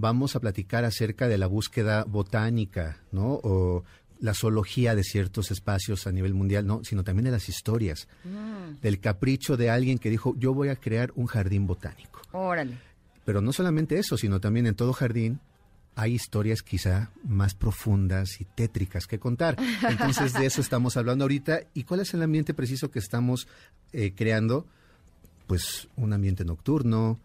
vamos 0.00 0.36
a 0.36 0.40
platicar 0.40 0.84
acerca 0.84 1.28
de 1.28 1.38
la 1.38 1.46
búsqueda 1.46 2.04
botánica, 2.04 2.98
¿no? 3.12 3.40
O 3.42 3.84
la 4.20 4.34
zoología 4.34 4.94
de 4.94 5.02
ciertos 5.02 5.50
espacios 5.50 6.06
a 6.06 6.12
nivel 6.12 6.34
mundial, 6.34 6.66
no, 6.66 6.84
sino 6.84 7.04
también 7.04 7.24
de 7.24 7.30
las 7.30 7.48
historias, 7.48 8.06
del 8.82 9.00
capricho 9.00 9.56
de 9.56 9.70
alguien 9.70 9.98
que 9.98 10.10
dijo, 10.10 10.34
yo 10.38 10.52
voy 10.52 10.68
a 10.68 10.76
crear 10.76 11.12
un 11.14 11.26
jardín 11.26 11.66
botánico. 11.66 12.20
Órale. 12.32 12.76
Pero 13.24 13.40
no 13.40 13.52
solamente 13.52 13.98
eso, 13.98 14.16
sino 14.16 14.40
también 14.40 14.66
en 14.66 14.74
todo 14.74 14.92
jardín 14.92 15.40
hay 15.96 16.14
historias 16.14 16.62
quizá 16.62 17.10
más 17.24 17.54
profundas 17.54 18.40
y 18.40 18.44
tétricas 18.44 19.06
que 19.06 19.18
contar. 19.18 19.56
Entonces 19.88 20.32
de 20.32 20.46
eso 20.46 20.60
estamos 20.60 20.96
hablando 20.96 21.24
ahorita. 21.24 21.60
¿Y 21.74 21.84
cuál 21.84 22.00
es 22.00 22.14
el 22.14 22.22
ambiente 22.22 22.54
preciso 22.54 22.90
que 22.90 22.98
estamos 22.98 23.48
eh, 23.92 24.12
creando? 24.14 24.66
Pues 25.46 25.88
un 25.96 26.12
ambiente 26.12 26.44
nocturno, 26.44 27.18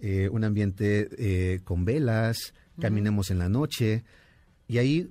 eh, 0.00 0.28
un 0.30 0.44
ambiente 0.44 1.08
eh, 1.18 1.60
con 1.64 1.84
velas, 1.84 2.54
caminemos 2.80 3.30
en 3.30 3.38
la 3.38 3.48
noche 3.48 4.04
y 4.66 4.78
ahí 4.78 5.10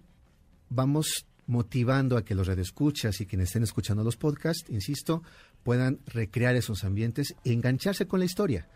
vamos 0.70 1.26
motivando 1.46 2.16
a 2.18 2.24
que 2.24 2.36
los 2.36 2.48
radioescuchas 2.48 3.22
y 3.22 3.26
quienes 3.26 3.50
estén 3.50 3.64
escuchando 3.64 4.04
los 4.04 4.18
podcasts, 4.18 4.70
insisto, 4.70 5.24
puedan 5.64 6.00
recrear 6.06 6.56
esos 6.56 6.84
ambientes 6.84 7.36
e 7.44 7.52
engancharse 7.52 8.08
con 8.08 8.20
la 8.20 8.26
historia. 8.26 8.68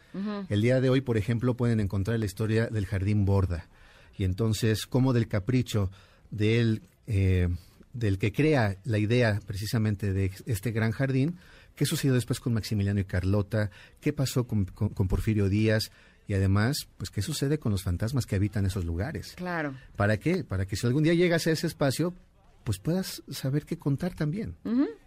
El 0.50 0.62
día 0.62 0.80
de 0.80 0.90
hoy, 0.90 1.02
por 1.02 1.18
ejemplo, 1.18 1.56
pueden 1.56 1.80
encontrar 1.80 2.20
la 2.20 2.26
historia 2.26 2.68
del 2.68 2.86
jardín 2.86 3.26
Borda 3.26 3.68
y 4.16 4.26
entonces 4.26 4.86
cómo 4.86 5.14
del 5.14 5.28
capricho 5.28 5.90
del, 6.30 6.84
eh, 7.08 7.48
del 7.94 8.20
que 8.20 8.32
crea 8.32 8.78
la 8.84 9.00
idea 9.00 9.40
precisamente 9.46 10.14
de 10.14 10.32
este 10.46 10.72
gran 10.72 10.92
jardín, 10.92 11.38
qué 11.76 11.86
sucedió 11.86 12.14
después 12.14 12.40
con 12.40 12.54
Maximiliano 12.54 13.00
y 13.00 13.06
Carlota, 13.06 13.72
qué 14.02 14.14
pasó 14.14 14.46
con, 14.48 14.66
con- 14.66 14.90
con 14.90 15.08
Porfirio 15.08 15.50
Díaz 15.50 15.92
y 16.28 16.34
además, 16.36 16.88
pues 16.98 17.10
qué 17.10 17.22
sucede 17.22 17.58
con 17.60 17.72
los 17.72 17.84
fantasmas 17.84 18.26
que 18.26 18.36
habitan 18.36 18.66
esos 18.66 18.86
lugares. 18.86 19.34
Claro. 19.36 19.76
¿Para 19.96 20.18
qué? 20.18 20.44
Para 20.44 20.66
que 20.66 20.76
si 20.76 20.88
algún 20.88 21.04
día 21.04 21.14
llegas 21.14 21.48
a 21.48 21.52
ese 21.52 21.68
espacio, 21.68 22.14
pues 22.64 22.80
puedas 22.80 23.22
saber 23.30 23.66
qué 23.66 23.78
contar 23.78 24.14
también 24.16 24.56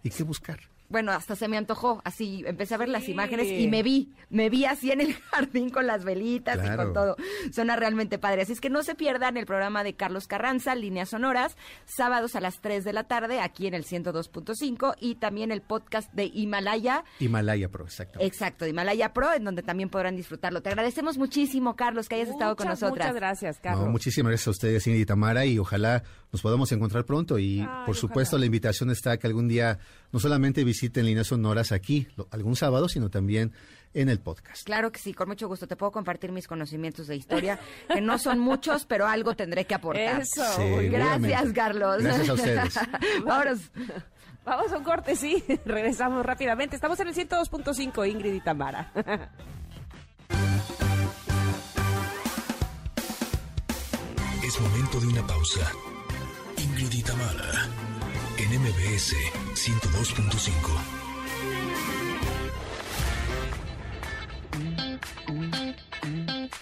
y 0.03 0.09
qué 0.11 0.23
buscar. 0.23 0.59
Bueno, 0.89 1.11
hasta 1.11 1.35
se 1.35 1.47
me 1.47 1.57
antojó, 1.57 2.01
así 2.05 2.43
empecé 2.45 2.75
a 2.75 2.77
ver 2.77 2.89
las 2.89 3.09
imágenes 3.09 3.47
y 3.47 3.67
me 3.67 3.83
vi, 3.83 4.13
me 4.29 4.49
vi 4.49 4.65
así 4.65 4.91
en 4.91 5.01
el 5.01 5.13
jardín 5.31 5.69
con 5.69 5.85
las 5.85 6.05
velitas 6.05 6.59
y 6.65 6.75
con 6.75 6.93
todo. 6.93 7.17
Suena 7.51 7.75
realmente 7.75 8.17
padre. 8.17 8.43
Así 8.43 8.53
es 8.53 8.61
que 8.61 8.69
no 8.69 8.83
se 8.83 8.95
pierdan 8.95 9.37
el 9.37 9.45
programa 9.45 9.83
de 9.83 9.95
Carlos 9.95 10.27
Carranza, 10.27 10.75
Líneas 10.75 11.09
Sonoras, 11.09 11.57
sábados 11.85 12.35
a 12.35 12.39
las 12.39 12.61
3 12.61 12.83
de 12.83 12.93
la 12.93 13.03
tarde, 13.03 13.41
aquí 13.41 13.67
en 13.67 13.73
el 13.73 13.85
102.5 13.85 14.95
y 14.99 15.15
también 15.15 15.51
el 15.51 15.61
podcast 15.61 16.11
de 16.13 16.25
Himalaya. 16.25 17.03
Himalaya 17.19 17.69
Pro, 17.69 17.85
exacto. 17.85 18.19
Exacto, 18.21 18.65
Himalaya 18.65 19.13
Pro, 19.13 19.33
en 19.33 19.43
donde 19.43 19.63
también 19.63 19.89
podrán 19.89 20.15
disfrutarlo. 20.15 20.61
Te 20.61 20.69
agradecemos 20.69 21.17
muchísimo, 21.17 21.75
Carlos, 21.75 22.07
que 22.07 22.15
hayas 22.15 22.29
estado 22.29 22.55
con 22.55 22.67
nosotras. 22.67 23.07
Muchas 23.07 23.15
gracias, 23.15 23.59
Carlos. 23.59 23.89
muchísimas 23.89 24.31
gracias 24.31 24.47
a 24.47 24.51
ustedes, 24.51 24.87
Ingrid 24.87 25.01
y 25.01 25.05
Tamara, 25.05 25.45
y 25.45 25.59
ojalá 25.59 26.03
nos 26.31 26.41
podamos 26.41 26.71
encontrar 26.71 27.05
pronto. 27.05 27.39
Y 27.39 27.67
por 27.85 27.95
supuesto, 27.95 28.37
la 28.37 28.45
invitación 28.45 28.89
está 28.89 29.17
que 29.17 29.27
algún 29.27 29.47
día 29.47 29.79
no 30.11 30.19
solamente 30.19 30.63
visiten 30.63 31.05
líneas 31.05 31.27
sonoras 31.27 31.71
aquí 31.71 32.07
algún 32.31 32.55
sábado, 32.55 32.89
sino 32.89 33.09
también 33.09 33.53
en 33.93 34.09
el 34.09 34.19
podcast. 34.19 34.63
Claro 34.65 34.91
que 34.91 34.99
sí, 34.99 35.13
con 35.13 35.27
mucho 35.27 35.47
gusto. 35.47 35.67
Te 35.67 35.75
puedo 35.75 35.91
compartir 35.91 36.31
mis 36.31 36.47
conocimientos 36.47 37.07
de 37.07 37.15
historia, 37.15 37.59
que 37.87 38.01
no 38.01 38.19
son 38.19 38.39
muchos, 38.39 38.85
pero 38.85 39.07
algo 39.07 39.35
tendré 39.35 39.65
que 39.65 39.75
aportar. 39.75 40.21
Eso. 40.21 40.43
Gracias, 40.89 41.53
Carlos. 41.53 42.03
Gracias 42.03 42.29
a 42.29 42.33
ustedes. 42.33 42.75
Vámonos. 43.25 43.71
Vamos 44.45 44.71
a 44.71 44.77
un 44.77 44.83
corte, 44.83 45.15
sí. 45.15 45.43
Regresamos 45.65 46.25
rápidamente. 46.25 46.75
Estamos 46.75 46.99
en 47.01 47.09
el 47.09 47.15
102.5, 47.15 48.09
Ingrid 48.09 48.33
y 48.33 48.41
Tamara. 48.41 48.91
Es 54.43 54.61
momento 54.61 55.01
de 55.01 55.07
una 55.07 55.27
pausa. 55.27 55.69
Ingrid 56.79 56.99
y 56.99 57.01
Tamara 57.01 57.67
en 58.37 58.61
MBS 58.61 59.15
102.5. 59.55 60.77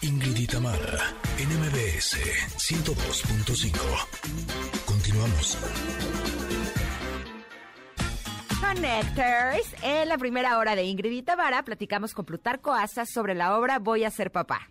Ingrid 0.04 0.38
y 0.38 0.48
Tamara, 0.48 1.14
en 1.38 1.50
MBS 1.60 2.16
102.5. 2.56 3.76
Continuamos. 4.86 5.58
Connectors, 8.62 9.76
en 9.82 10.08
la 10.08 10.18
primera 10.18 10.58
hora 10.60 10.78
de 10.78 10.86
Ingrid 10.86 11.12
y 11.12 11.24
Tamara 11.24 11.64
platicamos 11.64 12.14
con 12.14 12.24
Plutarco 12.24 12.74
Asa 12.74 13.06
sobre 13.06 13.36
la 13.36 13.58
obra 13.58 13.80
Voy 13.80 14.06
a 14.06 14.12
ser 14.12 14.32
papá 14.32 14.70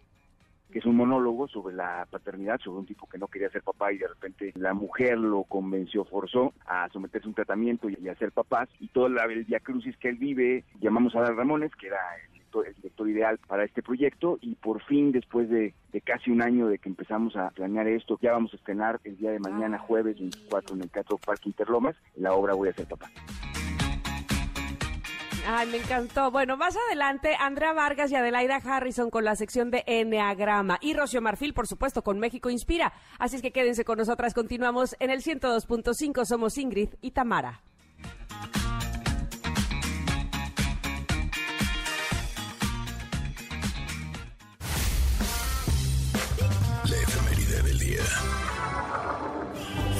que 0.75 0.81
es 0.81 0.87
un 0.87 0.97
monólogo 0.97 1.47
sobre 1.47 1.77
la 1.77 2.05
paternidad, 2.11 2.59
sobre 2.59 2.81
un 2.81 2.87
tipo 2.87 3.09
que 3.09 3.17
no 3.17 3.29
quería 3.29 3.49
ser 3.49 3.63
papá 3.63 3.93
y 3.93 3.99
de 3.99 4.09
repente 4.09 4.53
la 4.57 4.75
mujer 4.75 5.17
lo 5.17 5.45
convenció, 5.45 6.05
forzó 6.05 6.53
a 6.67 6.89
someterse 6.89 7.27
a 7.27 7.29
un 7.29 7.35
tratamiento 7.37 7.89
y 7.89 8.09
a 8.09 8.15
ser 8.17 8.33
papás, 8.33 8.69
y 8.81 8.89
todo 8.89 9.07
el 9.07 9.47
diacrucis 9.47 9.97
que 9.99 10.09
él 10.09 10.17
vive, 10.17 10.65
llamamos 10.81 11.15
a 11.15 11.21
Dar 11.21 11.37
Ramones, 11.37 11.71
que 11.77 11.87
era 11.87 11.99
el 12.67 12.75
director, 12.75 13.09
ideal 13.09 13.39
para 13.47 13.63
este 13.63 13.85
proyecto, 13.85 14.37
y 14.41 14.57
por 14.57 14.83
fin, 14.83 15.13
después 15.13 15.49
de, 15.49 15.75
casi 16.03 16.33
un 16.33 16.43
año 16.43 16.67
de 16.67 16.79
que 16.79 16.89
empezamos 16.89 17.37
a 17.37 17.51
planear 17.51 17.87
esto, 17.87 18.19
ya 18.21 18.33
vamos 18.33 18.53
a 18.53 18.57
estrenar 18.57 18.99
el 19.05 19.17
día 19.17 19.31
de 19.31 19.39
mañana, 19.39 19.77
ah. 19.77 19.87
jueves 19.87 20.19
24, 20.19 20.75
en 20.75 20.83
el 20.83 20.91
Teatro 20.91 21.19
Parque 21.19 21.51
Interlomas, 21.51 21.95
la 22.17 22.33
obra 22.33 22.55
Voy 22.55 22.71
a 22.71 22.73
ser 22.73 22.89
papá. 22.89 23.09
Ay, 25.47 25.69
me 25.69 25.77
encantó. 25.79 26.31
Bueno, 26.31 26.57
más 26.57 26.77
adelante, 26.77 27.37
Andrea 27.39 27.73
Vargas 27.73 28.11
y 28.11 28.17
Adelaida 28.17 28.57
Harrison 28.57 29.11
con 29.11 29.25
la 29.25 29.37
sección 29.37 29.71
de 29.71 29.85
Enneagrama. 29.87 30.79
Y 30.81 30.95
Rocío 30.95 31.21
Marfil, 31.21 31.53
por 31.53 31.67
supuesto, 31.67 32.03
con 32.03 32.19
México 32.19 32.51
Inspira. 32.51 32.93
Así 33.19 33.37
es 33.37 33.43
que 33.43 33.53
quédense 33.53 33.85
con 33.85 33.99
nosotras. 33.99 34.35
Continuamos 34.35 34.97
en 35.01 35.11
el 35.11 35.23
102.5. 35.23 36.25
Somos 36.25 36.57
Ingrid 36.57 36.91
y 37.01 37.11
Tamara. 37.11 37.63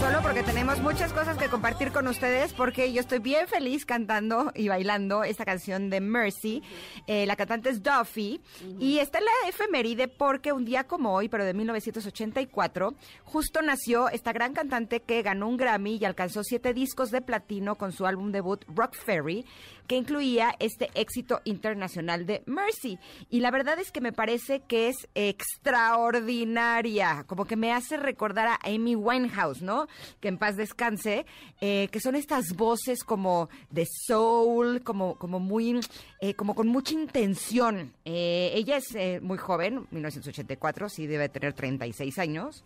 Solo 0.05 0.21
porque 0.21 0.43
tenemos 0.43 0.81
muchas 0.81 1.15
cosas 1.15 1.39
que 1.39 1.49
compartir 1.49 1.91
con 1.91 2.07
ustedes, 2.09 2.53
porque 2.53 2.93
yo 2.93 3.01
estoy 3.01 3.21
bien 3.21 3.49
feliz 3.49 3.87
cantando 3.87 4.53
y 4.55 4.69
bailando 4.69 5.25
esta 5.25 5.47
canción 5.47 5.89
de 5.89 6.03
Mercy. 6.03 6.63
Eh, 7.07 7.25
la 7.25 7.37
cantante 7.37 7.71
es 7.71 7.83
Duffy, 7.83 8.39
y 8.79 8.99
está 8.99 9.21
en 9.21 9.25
la 9.25 9.49
efeméride 9.49 10.09
porque 10.09 10.53
un 10.53 10.67
día 10.67 10.85
como 10.85 11.15
hoy, 11.15 11.31
pero 11.31 11.47
de 11.47 11.55
1984, 11.55 12.93
justo 13.25 13.63
nació 13.63 14.11
esta 14.11 14.35
gran 14.35 14.53
cantante 14.53 15.01
que 15.01 15.23
ganó 15.23 15.49
un 15.49 15.57
Grammy 15.57 15.97
y 15.97 16.05
alcanzó 16.05 16.45
siete 16.45 16.75
discos 16.75 17.11
de 17.11 17.23
platino 17.23 17.77
con 17.77 17.93
su 17.93 18.05
álbum 18.05 18.31
debut 18.31 18.63
Rock 18.69 18.97
Ferry, 18.97 19.47
que 19.87 19.97
incluía 19.97 20.55
este 20.59 20.91
éxito 20.95 21.41
internacional 21.45 22.27
de 22.27 22.43
Mercy. 22.47 22.99
Y 23.31 23.41
la 23.41 23.51
verdad 23.51 23.79
es 23.79 23.91
que 23.91 24.01
me 24.01 24.13
parece 24.13 24.61
que 24.61 24.89
es 24.89 25.09
extraordinaria, 25.15 27.25
como 27.27 27.45
que 27.45 27.57
me 27.57 27.73
hace 27.73 27.97
recordar 27.97 28.49
a 28.49 28.59
Amy 28.65 28.97
Winehouse, 28.97 29.63
¿no? 29.63 29.87
Que 30.21 30.29
en 30.29 30.39
paz 30.39 30.57
descanse, 30.57 31.27
eh, 31.61 31.89
que 31.91 32.01
son 32.01 32.15
estas 32.15 32.55
voces 32.57 33.05
como 33.05 33.49
de 33.71 33.87
soul, 33.87 34.83
como, 34.83 35.17
como 35.17 35.41
muy, 35.41 35.81
eh, 36.21 36.35
como 36.35 36.55
con 36.55 36.69
mucha 36.69 36.95
intención. 36.95 37.93
Eh, 38.05 38.53
ella 38.55 38.77
es 38.77 39.23
muy 39.23 39.39
joven, 39.39 39.87
1984, 39.91 40.89
sí 40.89 41.07
debe 41.07 41.29
tener 41.29 41.53
36 41.53 42.19
años 42.19 42.65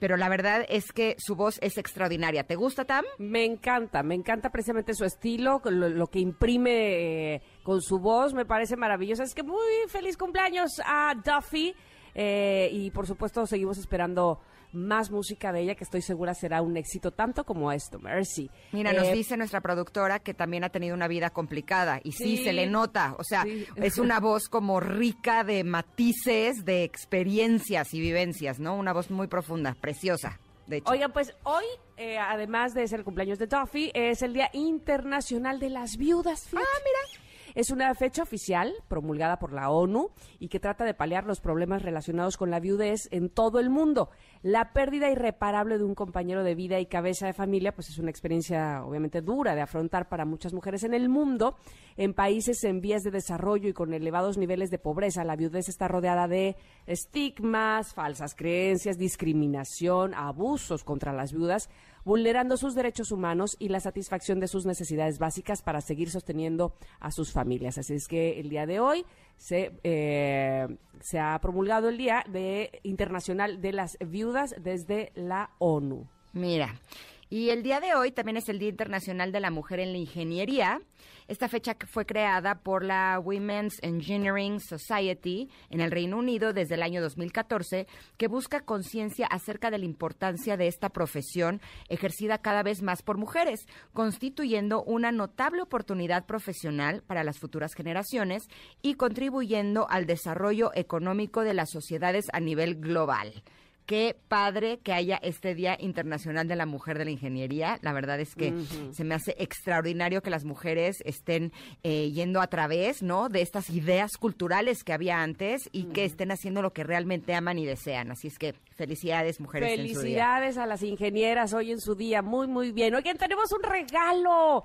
pero 0.00 0.16
la 0.16 0.30
verdad 0.30 0.64
es 0.68 0.92
que 0.92 1.14
su 1.18 1.36
voz 1.36 1.58
es 1.60 1.76
extraordinaria. 1.76 2.44
¿Te 2.44 2.56
gusta, 2.56 2.86
Tam? 2.86 3.04
Me 3.18 3.44
encanta, 3.44 4.02
me 4.02 4.14
encanta 4.14 4.50
precisamente 4.50 4.94
su 4.94 5.04
estilo, 5.04 5.60
lo, 5.62 6.06
que 6.06 6.18
imprime 6.18 7.42
con 7.62 7.82
su 7.82 7.98
voz, 7.98 8.32
me 8.32 8.46
parece 8.46 8.76
maravilloso. 8.76 9.22
Es 9.22 9.34
que 9.34 9.42
muy 9.42 9.60
feliz 9.88 10.16
cumpleaños 10.16 10.70
a 10.86 11.14
Duffy 11.14 11.74
y 12.14 12.90
por 12.92 13.06
supuesto 13.06 13.46
seguimos 13.46 13.76
esperando 13.76 14.40
más 14.72 15.10
música 15.10 15.52
de 15.52 15.62
ella 15.62 15.74
que 15.74 15.84
estoy 15.84 16.02
segura 16.02 16.34
será 16.34 16.62
un 16.62 16.76
éxito 16.76 17.10
tanto 17.10 17.44
como 17.44 17.72
esto, 17.72 17.98
Mercy. 17.98 18.50
Mira, 18.72 18.92
nos 18.92 19.08
eh, 19.08 19.12
dice 19.12 19.36
nuestra 19.36 19.60
productora 19.60 20.18
que 20.18 20.34
también 20.34 20.64
ha 20.64 20.70
tenido 20.70 20.94
una 20.94 21.08
vida 21.08 21.30
complicada 21.30 22.00
y 22.02 22.12
sí, 22.12 22.36
se 22.38 22.52
le 22.52 22.66
nota, 22.66 23.14
o 23.18 23.24
sea, 23.24 23.44
es 23.76 23.98
una 23.98 24.20
voz 24.20 24.48
como 24.48 24.80
rica 24.80 25.44
de 25.44 25.64
matices, 25.64 26.64
de 26.64 26.84
experiencias 26.84 27.92
y 27.94 28.00
vivencias, 28.00 28.58
¿no? 28.60 28.76
Una 28.76 28.92
voz 28.92 29.10
muy 29.10 29.26
profunda, 29.26 29.76
preciosa. 29.80 30.38
De 30.66 30.78
hecho. 30.78 30.90
Oigan, 30.90 31.12
pues 31.12 31.34
hoy, 31.42 31.64
eh, 31.96 32.16
además 32.18 32.74
de 32.74 32.86
ser 32.86 33.00
el 33.00 33.04
cumpleaños 33.04 33.38
de 33.38 33.48
Duffy, 33.48 33.90
es 33.92 34.22
el 34.22 34.34
Día 34.34 34.50
Internacional 34.52 35.58
de 35.58 35.70
las 35.70 35.96
Viudas. 35.96 36.46
Ah, 36.54 36.58
mira. 36.58 37.29
Es 37.54 37.70
una 37.70 37.94
fecha 37.94 38.22
oficial 38.22 38.72
promulgada 38.88 39.38
por 39.38 39.52
la 39.52 39.70
ONU 39.70 40.10
y 40.38 40.48
que 40.48 40.60
trata 40.60 40.84
de 40.84 40.94
paliar 40.94 41.24
los 41.24 41.40
problemas 41.40 41.82
relacionados 41.82 42.36
con 42.36 42.50
la 42.50 42.60
viudez 42.60 43.08
en 43.10 43.28
todo 43.28 43.58
el 43.58 43.70
mundo. 43.70 44.10
La 44.42 44.72
pérdida 44.72 45.10
irreparable 45.10 45.78
de 45.78 45.84
un 45.84 45.94
compañero 45.94 46.44
de 46.44 46.54
vida 46.54 46.80
y 46.80 46.86
cabeza 46.86 47.26
de 47.26 47.32
familia, 47.32 47.74
pues 47.74 47.88
es 47.88 47.98
una 47.98 48.10
experiencia 48.10 48.84
obviamente 48.84 49.20
dura 49.20 49.54
de 49.54 49.62
afrontar 49.62 50.08
para 50.08 50.24
muchas 50.24 50.52
mujeres 50.52 50.84
en 50.84 50.94
el 50.94 51.08
mundo. 51.08 51.56
En 51.96 52.14
países 52.14 52.64
en 52.64 52.80
vías 52.80 53.02
de 53.02 53.10
desarrollo 53.10 53.68
y 53.68 53.72
con 53.72 53.92
elevados 53.92 54.38
niveles 54.38 54.70
de 54.70 54.78
pobreza, 54.78 55.24
la 55.24 55.36
viudez 55.36 55.68
está 55.68 55.88
rodeada 55.88 56.28
de 56.28 56.56
estigmas, 56.86 57.92
falsas 57.94 58.34
creencias, 58.34 58.96
discriminación, 58.96 60.14
abusos 60.14 60.84
contra 60.84 61.12
las 61.12 61.32
viudas 61.32 61.68
vulnerando 62.10 62.56
sus 62.56 62.74
derechos 62.74 63.12
humanos 63.12 63.54
y 63.60 63.68
la 63.68 63.78
satisfacción 63.78 64.40
de 64.40 64.48
sus 64.48 64.66
necesidades 64.66 65.20
básicas 65.20 65.62
para 65.62 65.80
seguir 65.80 66.10
sosteniendo 66.10 66.74
a 66.98 67.12
sus 67.12 67.30
familias. 67.30 67.78
Así 67.78 67.94
es 67.94 68.08
que 68.08 68.40
el 68.40 68.48
día 68.48 68.66
de 68.66 68.80
hoy 68.80 69.06
se, 69.36 69.78
eh, 69.84 70.66
se 70.98 71.20
ha 71.20 71.38
promulgado 71.40 71.88
el 71.88 71.98
Día 71.98 72.24
de 72.28 72.80
Internacional 72.82 73.60
de 73.60 73.72
las 73.72 73.96
Viudas 74.00 74.56
desde 74.60 75.12
la 75.14 75.50
ONU. 75.60 76.08
Mira, 76.32 76.80
y 77.28 77.50
el 77.50 77.62
día 77.62 77.78
de 77.78 77.94
hoy 77.94 78.10
también 78.10 78.38
es 78.38 78.48
el 78.48 78.58
Día 78.58 78.70
Internacional 78.70 79.30
de 79.30 79.38
la 79.38 79.52
Mujer 79.52 79.78
en 79.78 79.92
la 79.92 79.98
Ingeniería. 79.98 80.82
Esta 81.30 81.46
fecha 81.46 81.76
fue 81.86 82.06
creada 82.06 82.56
por 82.56 82.84
la 82.84 83.20
Women's 83.20 83.78
Engineering 83.82 84.58
Society 84.58 85.48
en 85.68 85.80
el 85.80 85.92
Reino 85.92 86.18
Unido 86.18 86.52
desde 86.52 86.74
el 86.74 86.82
año 86.82 87.00
2014, 87.00 87.86
que 88.16 88.26
busca 88.26 88.62
conciencia 88.62 89.28
acerca 89.28 89.70
de 89.70 89.78
la 89.78 89.84
importancia 89.84 90.56
de 90.56 90.66
esta 90.66 90.88
profesión 90.88 91.60
ejercida 91.88 92.38
cada 92.38 92.64
vez 92.64 92.82
más 92.82 93.02
por 93.02 93.16
mujeres, 93.16 93.60
constituyendo 93.92 94.82
una 94.82 95.12
notable 95.12 95.62
oportunidad 95.62 96.26
profesional 96.26 97.04
para 97.06 97.22
las 97.22 97.38
futuras 97.38 97.74
generaciones 97.74 98.48
y 98.82 98.94
contribuyendo 98.94 99.88
al 99.88 100.06
desarrollo 100.06 100.72
económico 100.74 101.42
de 101.42 101.54
las 101.54 101.70
sociedades 101.70 102.24
a 102.32 102.40
nivel 102.40 102.74
global 102.74 103.44
qué 103.90 104.14
padre 104.28 104.78
que 104.78 104.92
haya 104.92 105.16
este 105.16 105.56
Día 105.56 105.76
Internacional 105.80 106.46
de 106.46 106.54
la 106.54 106.64
Mujer 106.64 106.96
de 106.96 107.04
la 107.04 107.10
Ingeniería. 107.10 107.80
La 107.82 107.92
verdad 107.92 108.20
es 108.20 108.36
que 108.36 108.54
se 108.92 109.02
me 109.02 109.16
hace 109.16 109.34
extraordinario 109.36 110.22
que 110.22 110.30
las 110.30 110.44
mujeres 110.44 111.02
estén 111.04 111.52
eh, 111.82 112.08
yendo 112.12 112.40
a 112.40 112.46
través, 112.46 113.02
¿no? 113.02 113.28
De 113.28 113.42
estas 113.42 113.68
ideas 113.68 114.12
culturales 114.16 114.84
que 114.84 114.92
había 114.92 115.20
antes 115.20 115.68
y 115.72 115.86
que 115.86 116.04
estén 116.04 116.30
haciendo 116.30 116.62
lo 116.62 116.72
que 116.72 116.84
realmente 116.84 117.34
aman 117.34 117.58
y 117.58 117.66
desean. 117.66 118.12
Así 118.12 118.28
es 118.28 118.38
que 118.38 118.54
felicidades, 118.76 119.40
mujeres. 119.40 119.74
Felicidades 119.74 120.56
a 120.56 120.66
las 120.66 120.84
ingenieras 120.84 121.52
hoy 121.52 121.72
en 121.72 121.80
su 121.80 121.96
día. 121.96 122.22
Muy, 122.22 122.46
muy 122.46 122.70
bien. 122.70 122.94
Oigan, 122.94 123.18
tenemos 123.18 123.50
un 123.50 123.64
regalo. 123.64 124.62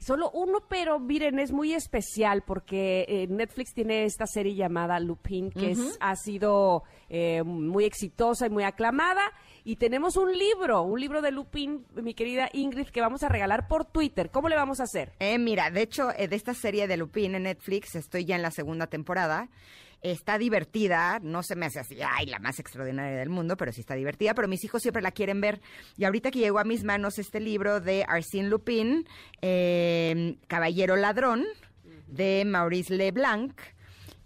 Solo 0.00 0.30
uno, 0.30 0.60
pero 0.66 0.98
miren, 0.98 1.38
es 1.38 1.52
muy 1.52 1.74
especial 1.74 2.42
porque 2.42 3.04
eh, 3.06 3.26
Netflix 3.28 3.74
tiene 3.74 4.04
esta 4.06 4.26
serie 4.26 4.54
llamada 4.54 4.98
Lupin, 4.98 5.50
que 5.50 5.72
es, 5.72 5.98
ha 6.00 6.16
sido 6.16 6.84
eh, 7.10 7.42
muy 7.42 7.84
exitosa 7.84 8.46
y 8.46 8.50
muy 8.50 8.64
aclamada. 8.64 9.20
Y 9.62 9.76
tenemos 9.76 10.16
un 10.16 10.32
libro, 10.32 10.80
un 10.80 10.98
libro 10.98 11.20
de 11.20 11.32
Lupin, 11.32 11.84
mi 11.94 12.14
querida 12.14 12.48
Ingrid, 12.54 12.86
que 12.86 13.02
vamos 13.02 13.22
a 13.22 13.28
regalar 13.28 13.68
por 13.68 13.84
Twitter. 13.84 14.30
¿Cómo 14.30 14.48
le 14.48 14.56
vamos 14.56 14.80
a 14.80 14.84
hacer? 14.84 15.12
Eh, 15.18 15.38
mira, 15.38 15.70
de 15.70 15.82
hecho, 15.82 16.08
de 16.08 16.34
esta 16.34 16.54
serie 16.54 16.88
de 16.88 16.96
Lupin 16.96 17.34
en 17.34 17.42
Netflix, 17.42 17.94
estoy 17.94 18.24
ya 18.24 18.36
en 18.36 18.42
la 18.42 18.50
segunda 18.50 18.86
temporada 18.86 19.50
está 20.02 20.38
divertida, 20.38 21.18
no 21.22 21.42
se 21.42 21.56
me 21.56 21.66
hace 21.66 21.80
así, 21.80 21.98
ay, 22.02 22.26
la 22.26 22.38
más 22.38 22.58
extraordinaria 22.58 23.18
del 23.18 23.28
mundo, 23.28 23.56
pero 23.56 23.72
sí 23.72 23.80
está 23.80 23.94
divertida, 23.94 24.34
pero 24.34 24.48
mis 24.48 24.64
hijos 24.64 24.82
siempre 24.82 25.02
la 25.02 25.10
quieren 25.10 25.40
ver. 25.40 25.60
Y 25.96 26.04
ahorita 26.04 26.30
que 26.30 26.38
llegó 26.38 26.58
a 26.58 26.64
mis 26.64 26.84
manos 26.84 27.18
este 27.18 27.40
libro 27.40 27.80
de 27.80 28.04
Arsène 28.06 28.48
Lupin, 28.48 29.06
eh, 29.42 30.36
Caballero 30.46 30.96
Ladrón, 30.96 31.44
de 32.06 32.44
Maurice 32.46 32.94
Leblanc, 32.94 33.52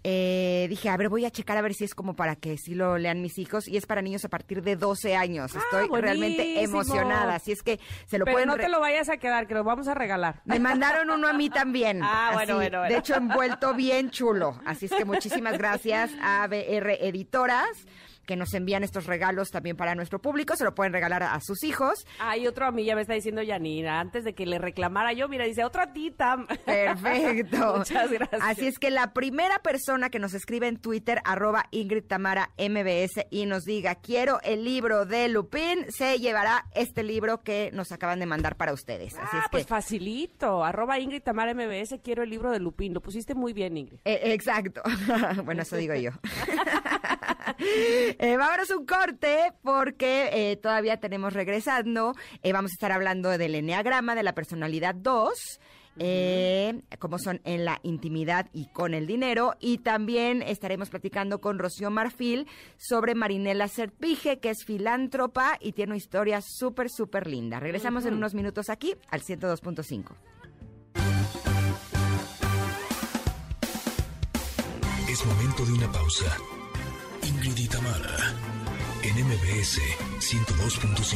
eh, 0.07 0.67
dije, 0.69 0.89
a 0.89 0.97
ver, 0.97 1.09
voy 1.09 1.25
a 1.25 1.31
checar 1.31 1.57
a 1.57 1.63
ver 1.63 1.73
si 1.73 1.83
es 1.83 1.95
como 1.95 2.15
para 2.15 2.35
que 2.35 2.59
sí 2.59 2.75
lo 2.75 2.99
lean 2.99 3.23
mis 3.23 3.39
hijos. 3.39 3.67
Y 3.67 3.75
es 3.75 3.87
para 3.87 4.03
niños 4.03 4.23
a 4.23 4.29
partir 4.29 4.61
de 4.61 4.75
12 4.75 5.15
años. 5.15 5.55
Ah, 5.55 5.59
Estoy 5.63 5.99
realmente 5.99 6.61
emocionada. 6.61 7.33
Así 7.33 7.51
es 7.51 7.63
que 7.63 7.79
se 8.05 8.19
lo 8.19 8.25
Pero 8.25 8.45
no 8.45 8.55
te 8.55 8.69
lo 8.69 8.79
vayas 8.79 9.09
a 9.09 9.17
quedar, 9.17 9.47
que 9.47 9.55
lo 9.55 9.63
vamos 9.63 9.87
a 9.87 9.95
regalar. 9.95 10.43
Me 10.45 10.59
mandaron 10.59 11.09
uno 11.09 11.27
a 11.27 11.33
mí 11.33 11.49
también. 11.49 12.01
Ah, 12.03 12.29
bueno, 12.33 12.57
bueno, 12.57 12.83
De 12.83 12.97
hecho, 12.97 13.15
envuelto 13.15 13.73
bien 13.73 14.11
chulo. 14.11 14.59
Así 14.63 14.85
es 14.85 14.91
que 14.91 15.05
muchísimas 15.05 15.57
gracias 15.57 16.11
a 16.21 16.45
BR 16.45 16.99
Editoras 17.01 17.87
que 18.25 18.35
nos 18.35 18.53
envían 18.53 18.83
estos 18.83 19.05
regalos 19.05 19.51
también 19.51 19.77
para 19.77 19.95
nuestro 19.95 20.19
público, 20.19 20.55
se 20.55 20.63
lo 20.63 20.75
pueden 20.75 20.93
regalar 20.93 21.23
a, 21.23 21.39
sus 21.39 21.63
hijos. 21.63 22.05
Hay 22.19 22.47
otro 22.47 22.65
a 22.65 22.71
mí, 22.71 22.85
ya 22.85 22.95
me 22.95 23.01
está 23.01 23.13
diciendo 23.13 23.41
Yanina, 23.41 23.99
antes 23.99 24.23
de 24.23 24.33
que 24.33 24.45
le 24.45 24.57
reclamara 24.57 25.13
yo, 25.13 25.27
mira, 25.27 25.45
dice, 25.45 25.63
otra 25.63 25.93
tita. 25.93 26.45
Perfecto. 26.65 27.73
Muchas 27.77 28.11
gracias. 28.11 28.41
Así 28.41 28.67
es 28.67 28.79
que 28.79 28.89
la 28.89 29.13
primera 29.13 29.59
persona 29.59 30.09
que 30.09 30.19
nos 30.19 30.33
escribe 30.33 30.67
en 30.67 30.77
Twitter, 30.77 31.21
arroba 31.23 31.65
Ingrid 31.71 32.05
Tamara 32.05 32.51
MBS, 32.57 33.27
y 33.29 33.45
nos 33.45 33.63
diga, 33.63 33.95
quiero 33.95 34.39
el 34.43 34.63
libro 34.63 35.05
de 35.05 35.27
Lupin, 35.27 35.91
se 35.91 36.19
llevará 36.19 36.65
este 36.73 37.03
libro 37.03 37.43
que 37.43 37.69
nos 37.73 37.91
acaban 37.91 38.19
de 38.19 38.25
mandar 38.25 38.57
para 38.57 38.73
ustedes. 38.73 39.15
Así 39.15 39.37
ah, 39.37 39.41
es 39.43 39.51
pues 39.51 39.67
facilito, 39.67 40.63
arroba 40.63 40.99
Ingrid 40.99 41.21
Tamara 41.21 41.53
MBS, 41.53 41.99
quiero 42.03 42.23
el 42.23 42.29
libro 42.29 42.51
de 42.51 42.59
Lupin. 42.59 42.93
Lo 42.93 43.01
pusiste 43.01 43.35
muy 43.35 43.53
bien, 43.53 43.77
Ingrid. 43.77 43.99
Eh, 44.05 44.33
exacto. 44.33 44.81
bueno, 45.45 45.61
eso 45.61 45.75
digo 45.75 45.93
yo. 45.95 46.11
eh, 48.19 48.37
vámonos 48.37 48.69
un 48.71 48.85
corte 48.85 49.53
porque 49.61 50.29
eh, 50.31 50.57
todavía 50.57 50.97
tenemos 50.97 51.33
regresando. 51.33 52.13
Eh, 52.43 52.53
vamos 52.53 52.71
a 52.71 52.75
estar 52.75 52.91
hablando 52.91 53.37
del 53.37 53.55
Enneagrama, 53.55 54.15
de 54.15 54.23
la 54.23 54.33
personalidad 54.33 54.95
2. 54.95 55.59
Eh, 55.97 56.81
como 56.99 57.17
son 57.19 57.39
en 57.45 57.63
la 57.63 57.79
intimidad 57.83 58.49
y 58.51 58.67
con 58.67 58.93
el 58.93 59.07
dinero. 59.07 59.55
Y 59.59 59.77
también 59.79 60.41
estaremos 60.41 60.89
platicando 60.89 61.39
con 61.39 61.57
Rocío 61.57 61.89
Marfil 61.89 62.47
sobre 62.77 63.15
Marinela 63.15 63.67
Serpige, 63.67 64.39
que 64.39 64.49
es 64.49 64.65
filántropa 64.65 65.57
y 65.61 65.71
tiene 65.71 65.91
una 65.91 65.97
historia 65.97 66.41
súper, 66.41 66.89
súper 66.89 67.27
linda. 67.27 67.59
Regresamos 67.59 68.05
en 68.05 68.15
unos 68.15 68.33
minutos 68.33 68.69
aquí 68.69 68.95
al 69.09 69.21
102.5. 69.21 70.15
Es 75.09 75.25
momento 75.25 75.65
de 75.65 75.71
una 75.71 75.89
pausa. 75.93 76.37
Ingrid 77.45 77.69
y 79.03 79.07
en 79.07 79.15
MBS 79.23 79.79
102.5. 80.19 81.15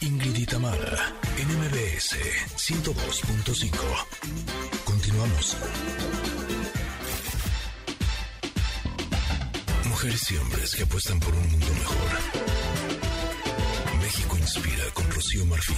Ingrid 0.00 0.36
y 0.36 0.46
en 1.38 1.48
MBS 1.58 2.16
102.5. 2.56 3.70
Continuamos. 4.84 5.56
Mujeres 9.84 10.30
y 10.32 10.36
hombres 10.38 10.74
que 10.74 10.82
apuestan 10.82 11.20
por 11.20 11.32
un 11.32 11.50
mundo 11.52 11.72
mejor. 11.72 12.18
México 14.00 14.36
inspira 14.38 14.84
con 14.92 15.08
Rocío 15.08 15.46
Marfil. 15.46 15.76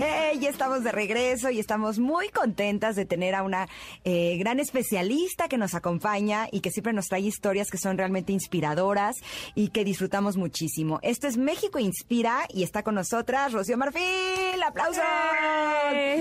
Hey, 0.00 0.38
ya 0.38 0.48
estamos 0.48 0.84
de 0.84 0.92
regreso 0.92 1.50
y 1.50 1.58
estamos 1.58 1.98
muy 1.98 2.28
contentas 2.28 2.94
de 2.94 3.04
tener 3.04 3.34
a 3.34 3.42
una 3.42 3.66
eh, 4.04 4.36
gran 4.38 4.60
especialista 4.60 5.48
que 5.48 5.58
nos 5.58 5.74
acompaña 5.74 6.46
y 6.52 6.60
que 6.60 6.70
siempre 6.70 6.92
nos 6.92 7.08
trae 7.08 7.22
historias 7.22 7.68
que 7.68 7.78
son 7.78 7.98
realmente 7.98 8.32
inspiradoras 8.32 9.16
y 9.56 9.70
que 9.70 9.82
disfrutamos 9.82 10.36
muchísimo. 10.36 11.00
Esto 11.02 11.26
es 11.26 11.36
México 11.36 11.80
Inspira 11.80 12.42
y 12.54 12.62
está 12.62 12.84
con 12.84 12.94
nosotras 12.94 13.52
Rocío 13.52 13.76
Marfil. 13.76 14.62
¡Aplausos! 14.64 15.02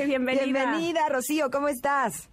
bienvenida. 0.08 0.46
Bienvenida, 0.46 1.10
Rocío, 1.10 1.52
¿cómo 1.52 1.68
estás? 1.68 2.32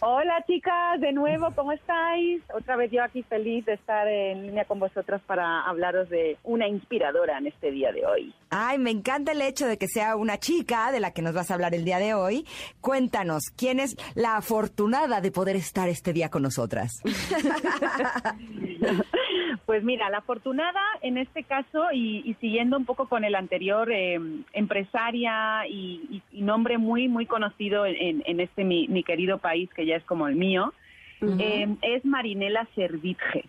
Hola 0.00 0.42
chicas, 0.46 0.98
de 1.00 1.12
nuevo, 1.12 1.52
¿cómo 1.54 1.72
estáis? 1.72 2.42
Otra 2.54 2.76
vez 2.76 2.90
yo 2.90 3.04
aquí 3.04 3.22
feliz 3.24 3.66
de 3.66 3.74
estar 3.74 4.08
en 4.08 4.46
línea 4.46 4.64
con 4.64 4.78
vosotras 4.78 5.20
para 5.26 5.60
hablaros 5.62 6.08
de 6.08 6.38
una 6.42 6.66
inspiradora 6.68 7.36
en 7.36 7.48
este 7.48 7.70
día 7.70 7.92
de 7.92 8.06
hoy. 8.06 8.34
Ay, 8.48 8.78
me 8.78 8.90
encanta 8.90 9.32
el 9.32 9.42
hecho 9.42 9.66
de 9.66 9.76
que 9.76 9.88
sea 9.88 10.16
una 10.16 10.38
chica 10.38 10.69
de 10.70 11.00
la 11.00 11.12
que 11.12 11.20
nos 11.20 11.34
vas 11.34 11.50
a 11.50 11.54
hablar 11.54 11.74
el 11.74 11.84
día 11.84 11.98
de 11.98 12.14
hoy. 12.14 12.46
Cuéntanos, 12.80 13.50
¿quién 13.56 13.80
es 13.80 13.96
la 14.14 14.36
afortunada 14.36 15.20
de 15.20 15.32
poder 15.32 15.56
estar 15.56 15.88
este 15.88 16.12
día 16.12 16.30
con 16.30 16.42
nosotras? 16.42 17.02
Pues 19.66 19.84
mira, 19.84 20.10
la 20.10 20.18
afortunada 20.18 20.80
en 21.02 21.18
este 21.18 21.44
caso, 21.44 21.92
y, 21.92 22.34
siguiendo 22.40 22.76
un 22.76 22.84
poco 22.84 23.08
con 23.08 23.24
el 23.24 23.36
anterior, 23.36 23.92
eh, 23.92 24.18
empresaria 24.52 25.66
y, 25.68 26.22
nombre 26.32 26.78
muy, 26.78 27.08
muy 27.08 27.26
conocido 27.26 27.84
en, 27.86 28.40
este 28.40 28.64
mi, 28.64 29.04
querido 29.04 29.38
país, 29.38 29.70
que 29.74 29.86
ya 29.86 29.96
es 29.96 30.04
como 30.04 30.26
el 30.26 30.34
mío, 30.34 30.72
eh, 31.20 31.68
es 31.82 32.04
Marinela 32.04 32.66
Servitje. 32.74 33.44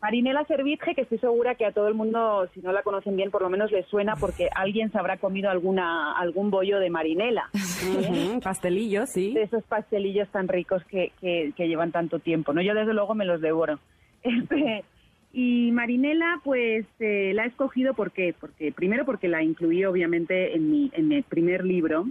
Marinela 0.00 0.44
Servitje, 0.44 0.94
que 0.94 1.02
estoy 1.02 1.18
segura 1.18 1.56
que 1.56 1.66
a 1.66 1.72
todo 1.72 1.88
el 1.88 1.94
mundo, 1.94 2.48
si 2.54 2.60
no 2.60 2.72
la 2.72 2.82
conocen 2.82 3.16
bien, 3.16 3.30
por 3.30 3.42
lo 3.42 3.50
menos 3.50 3.72
les 3.72 3.86
suena 3.86 4.14
porque 4.16 4.48
alguien 4.54 4.92
se 4.92 4.98
habrá 4.98 5.16
comido 5.16 5.50
alguna 5.50 6.12
algún 6.12 6.50
bollo 6.50 6.78
de 6.78 6.90
marinela. 6.90 7.50
Pastelillos, 8.42 9.10
sí. 9.10 9.34
De 9.34 9.42
esos 9.42 9.64
pastelillos 9.64 10.28
tan 10.28 10.46
ricos 10.46 10.84
que, 10.84 11.12
que, 11.20 11.68
llevan 11.68 11.92
tanto 11.92 12.20
tiempo. 12.20 12.52
¿no? 12.52 12.62
Yo 12.62 12.74
desde 12.74 12.94
luego 12.94 13.14
me 13.14 13.24
los 13.24 13.40
devoro. 13.40 13.78
Este, 14.20 14.84
y 15.32 15.70
Marinela, 15.70 16.40
pues 16.42 16.84
eh, 16.98 17.32
la 17.34 17.44
he 17.44 17.48
escogido 17.48 17.94
porque, 17.94 18.34
porque 18.38 18.72
primero 18.72 19.04
porque 19.04 19.28
la 19.28 19.42
incluí 19.44 19.84
obviamente 19.84 20.56
en 20.56 20.70
mi, 20.70 20.90
en 20.92 21.06
mi 21.06 21.22
primer 21.22 21.64
libro, 21.64 22.06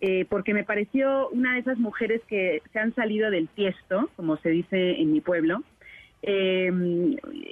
eh, 0.00 0.24
porque 0.28 0.54
me 0.54 0.62
pareció 0.62 1.28
una 1.30 1.54
de 1.54 1.60
esas 1.60 1.78
mujeres 1.78 2.20
que 2.28 2.62
se 2.72 2.78
han 2.78 2.94
salido 2.94 3.30
del 3.30 3.48
tiesto, 3.48 4.08
como 4.14 4.36
se 4.36 4.50
dice 4.50 5.00
en 5.00 5.12
mi 5.12 5.20
pueblo, 5.20 5.62
eh, 6.22 6.70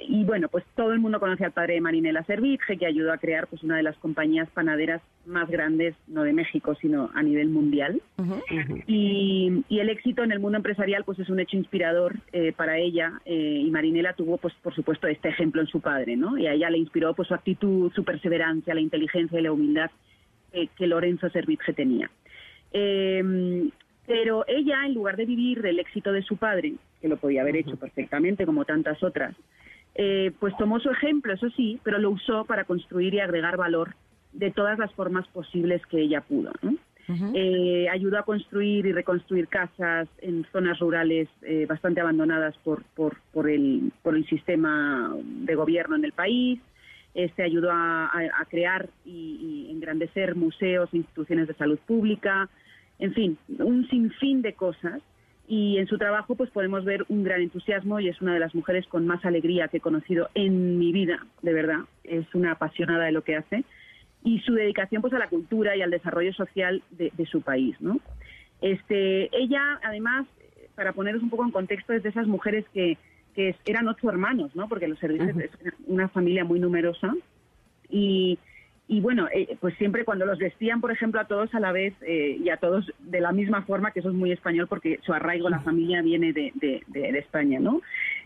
y 0.09 0.23
bueno, 0.25 0.49
pues 0.49 0.65
todo 0.75 0.91
el 0.91 0.99
mundo 0.99 1.19
conoce 1.19 1.45
al 1.45 1.53
padre 1.53 1.75
de 1.75 1.81
Marinela 1.81 2.23
Servitje, 2.23 2.77
que 2.77 2.85
ayudó 2.85 3.13
a 3.13 3.17
crear 3.17 3.47
pues 3.47 3.63
una 3.63 3.77
de 3.77 3.83
las 3.83 3.95
compañías 3.97 4.49
panaderas 4.49 5.01
más 5.25 5.49
grandes, 5.49 5.95
no 6.07 6.23
de 6.23 6.33
México, 6.33 6.75
sino 6.75 7.09
a 7.13 7.23
nivel 7.23 7.49
mundial. 7.49 8.01
y, 8.87 9.63
el 9.69 9.89
éxito 9.89 10.23
en 10.23 10.31
el 10.31 10.39
mundo 10.39 10.57
empresarial 10.57 11.03
pues 11.05 11.19
es 11.19 11.29
un 11.29 11.39
hecho 11.39 11.55
inspirador 11.55 12.15
eh, 12.33 12.51
para 12.51 12.77
ella. 12.77 13.13
Eh, 13.25 13.63
y 13.65 13.71
Marinela 13.71 14.13
tuvo, 14.13 14.37
pues 14.37 14.53
por 14.55 14.75
supuesto, 14.75 15.07
este 15.07 15.29
ejemplo 15.29 15.61
en 15.61 15.67
su 15.67 15.79
padre, 15.79 16.17
¿no? 16.17 16.37
Y 16.37 16.47
a 16.47 16.53
ella 16.53 16.69
le 16.69 16.79
inspiró 16.79 17.13
pues 17.13 17.29
su 17.29 17.33
actitud, 17.33 17.91
su 17.93 18.03
perseverancia, 18.03 18.73
la 18.73 18.81
inteligencia 18.81 19.39
y 19.39 19.43
la 19.43 19.51
humildad 19.51 19.91
que 20.75 20.87
Lorenzo 20.87 21.29
Servitje 21.29 21.71
tenía. 21.73 22.09
Pero 24.07 24.45
ella, 24.47 24.85
en 24.85 24.93
lugar 24.93 25.17
de 25.17 25.25
vivir 25.25 25.61
del 25.61 25.79
éxito 25.79 26.13
de 26.13 26.23
su 26.23 26.37
padre, 26.37 26.75
que 27.01 27.09
lo 27.09 27.17
podía 27.17 27.41
haber 27.41 27.57
hecho 27.57 27.75
perfectamente 27.75 28.45
como 28.45 28.63
tantas 28.63 29.03
otras, 29.03 29.35
eh, 29.95 30.31
pues 30.39 30.55
tomó 30.57 30.79
su 30.79 30.89
ejemplo, 30.89 31.33
eso 31.33 31.49
sí, 31.51 31.79
pero 31.83 31.99
lo 31.99 32.11
usó 32.11 32.45
para 32.45 32.63
construir 32.63 33.13
y 33.13 33.19
agregar 33.19 33.57
valor 33.57 33.95
de 34.31 34.51
todas 34.51 34.79
las 34.79 34.93
formas 34.93 35.27
posibles 35.27 35.85
que 35.87 35.99
ella 35.99 36.21
pudo. 36.21 36.51
Eh, 37.33 37.87
ayudó 37.89 38.19
a 38.19 38.23
construir 38.23 38.85
y 38.85 38.91
reconstruir 38.91 39.47
casas 39.47 40.09
en 40.19 40.45
zonas 40.51 40.77
rurales 40.79 41.29
eh, 41.41 41.65
bastante 41.65 42.01
abandonadas 42.01 42.55
por, 42.57 42.83
por, 42.95 43.17
por, 43.31 43.49
el, 43.49 43.93
por 44.03 44.15
el 44.15 44.27
sistema 44.27 45.15
de 45.23 45.55
gobierno 45.55 45.95
en 45.95 46.03
el 46.03 46.11
país. 46.11 46.59
Este 47.13 47.43
ayudó 47.43 47.71
a, 47.71 48.11
crear 48.49 48.89
y, 49.05 49.67
y, 49.67 49.71
engrandecer 49.71 50.35
museos 50.35 50.89
e 50.93 50.97
instituciones 50.97 51.47
de 51.47 51.55
salud 51.55 51.79
pública 51.87 52.49
en 52.99 53.13
fin, 53.13 53.37
un 53.59 53.87
sinfín 53.89 54.41
de 54.41 54.53
cosas. 54.53 55.01
Y 55.49 55.77
en 55.77 55.87
su 55.87 55.97
trabajo 55.97 56.35
pues 56.35 56.49
podemos 56.49 56.83
ver 56.83 57.05
un 57.07 57.23
gran 57.23 57.39
entusiasmo 57.39 58.01
y 58.01 58.09
es 58.09 58.21
una 58.21 58.33
de 58.33 58.39
las 58.41 58.53
mujeres 58.53 58.85
con 58.87 59.07
más 59.07 59.23
alegría 59.23 59.69
que 59.69 59.77
he 59.77 59.79
conocido 59.79 60.27
en 60.35 60.77
mi 60.77 60.91
vida, 60.91 61.25
de 61.41 61.53
verdad. 61.53 61.79
Es 62.03 62.25
una 62.35 62.51
apasionada 62.51 63.05
de 63.05 63.13
lo 63.13 63.23
que 63.23 63.37
hace 63.37 63.63
y 64.23 64.39
su 64.39 64.53
dedicación 64.53 65.01
pues 65.01 65.13
a 65.13 65.19
la 65.19 65.29
cultura 65.29 65.77
y 65.77 65.81
al 65.81 65.91
desarrollo 65.91 66.33
social 66.33 66.83
de, 66.91 67.25
su 67.25 67.41
país, 67.41 67.79
¿no? 67.79 68.01
Este, 68.59 69.29
ella, 69.31 69.79
además, 69.83 70.27
para 70.75 70.91
poneros 70.91 71.23
un 71.23 71.29
poco 71.29 71.45
en 71.45 71.51
contexto, 71.51 71.93
es 71.93 72.03
de 72.03 72.09
esas 72.09 72.27
mujeres 72.27 72.65
que, 72.73 72.97
que 73.35 73.55
eran 73.65 73.87
ocho 73.87 74.09
hermanos, 74.09 74.53
¿no? 74.53 74.67
Porque 74.67 74.89
los 74.89 74.99
servicios 74.99 75.37
es 75.37 75.51
una 75.85 76.09
familia 76.09 76.43
muy 76.43 76.59
numerosa 76.59 77.13
y 77.89 78.37
y 78.89 79.01
bueno, 79.01 79.27
eh, 79.33 79.57
pues 79.59 79.75
siempre 79.75 80.05
cuando 80.05 80.25
los 80.25 80.39
vestían, 80.39 80.79
por 80.79 80.91
ejemplo, 80.91 81.19
a 81.19 81.25
todos 81.25 81.53
a 81.53 81.59
la 81.59 81.73
vez 81.73 81.93
eh, 82.03 82.37
y 82.41 82.49
a 82.49 82.57
todos 82.57 82.89
de 82.99 83.19
la 83.19 83.33
misma 83.33 83.63
forma, 83.63 83.91
que 83.91 83.99
eso 83.99 84.09
es 84.09 84.15
muy 84.15 84.31
español 84.31 84.67
porque 84.69 84.99
su 85.05 85.13
arraigo, 85.13 85.49
la 85.49 85.59
familia 85.59 86.01
viene 86.01 86.31
de, 86.31 86.53
de, 86.55 87.19
España, 87.19 87.59
¿no? 87.59 87.81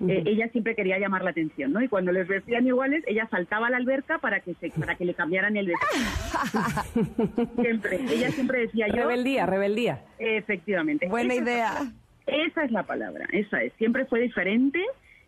Eh, 0.08 0.24
ella 0.26 0.50
siempre 0.50 0.76
quería 0.76 1.00
llamar 1.00 1.24
la 1.24 1.32
atención, 1.32 1.72
¿no? 1.72 1.82
Y 1.82 1.88
cuando 1.88 2.12
les 2.12 2.28
vestían 2.28 2.68
iguales, 2.68 3.04
ella 3.08 3.28
saltaba 3.32 3.68
a 3.68 3.70
la 3.72 3.78
alberca 3.78 4.20
para 4.20 4.42
que 4.42 4.54
se, 4.56 4.70
para 4.70 4.96
que 4.96 5.06
le 5.06 5.16
cambiaran 5.16 5.58
el 5.58 5.68
vestido. 5.68 7.54
siempre, 7.62 8.00
ella 8.12 8.30
siempre 8.32 8.60
decía 8.60 8.88
yo... 8.88 9.08
Rebeldía, 9.08 9.46
rebeldía. 9.48 10.02
Efectivamente. 10.20 11.08
Buena 11.08 11.36
idea. 11.36 11.92
esa 12.28 12.64
es 12.66 12.72
la 12.72 12.84
palabra, 12.84 13.26
esa 13.32 13.64
es. 13.64 13.74
Siempre 13.74 14.06
fue 14.06 14.20
diferente 14.20 14.80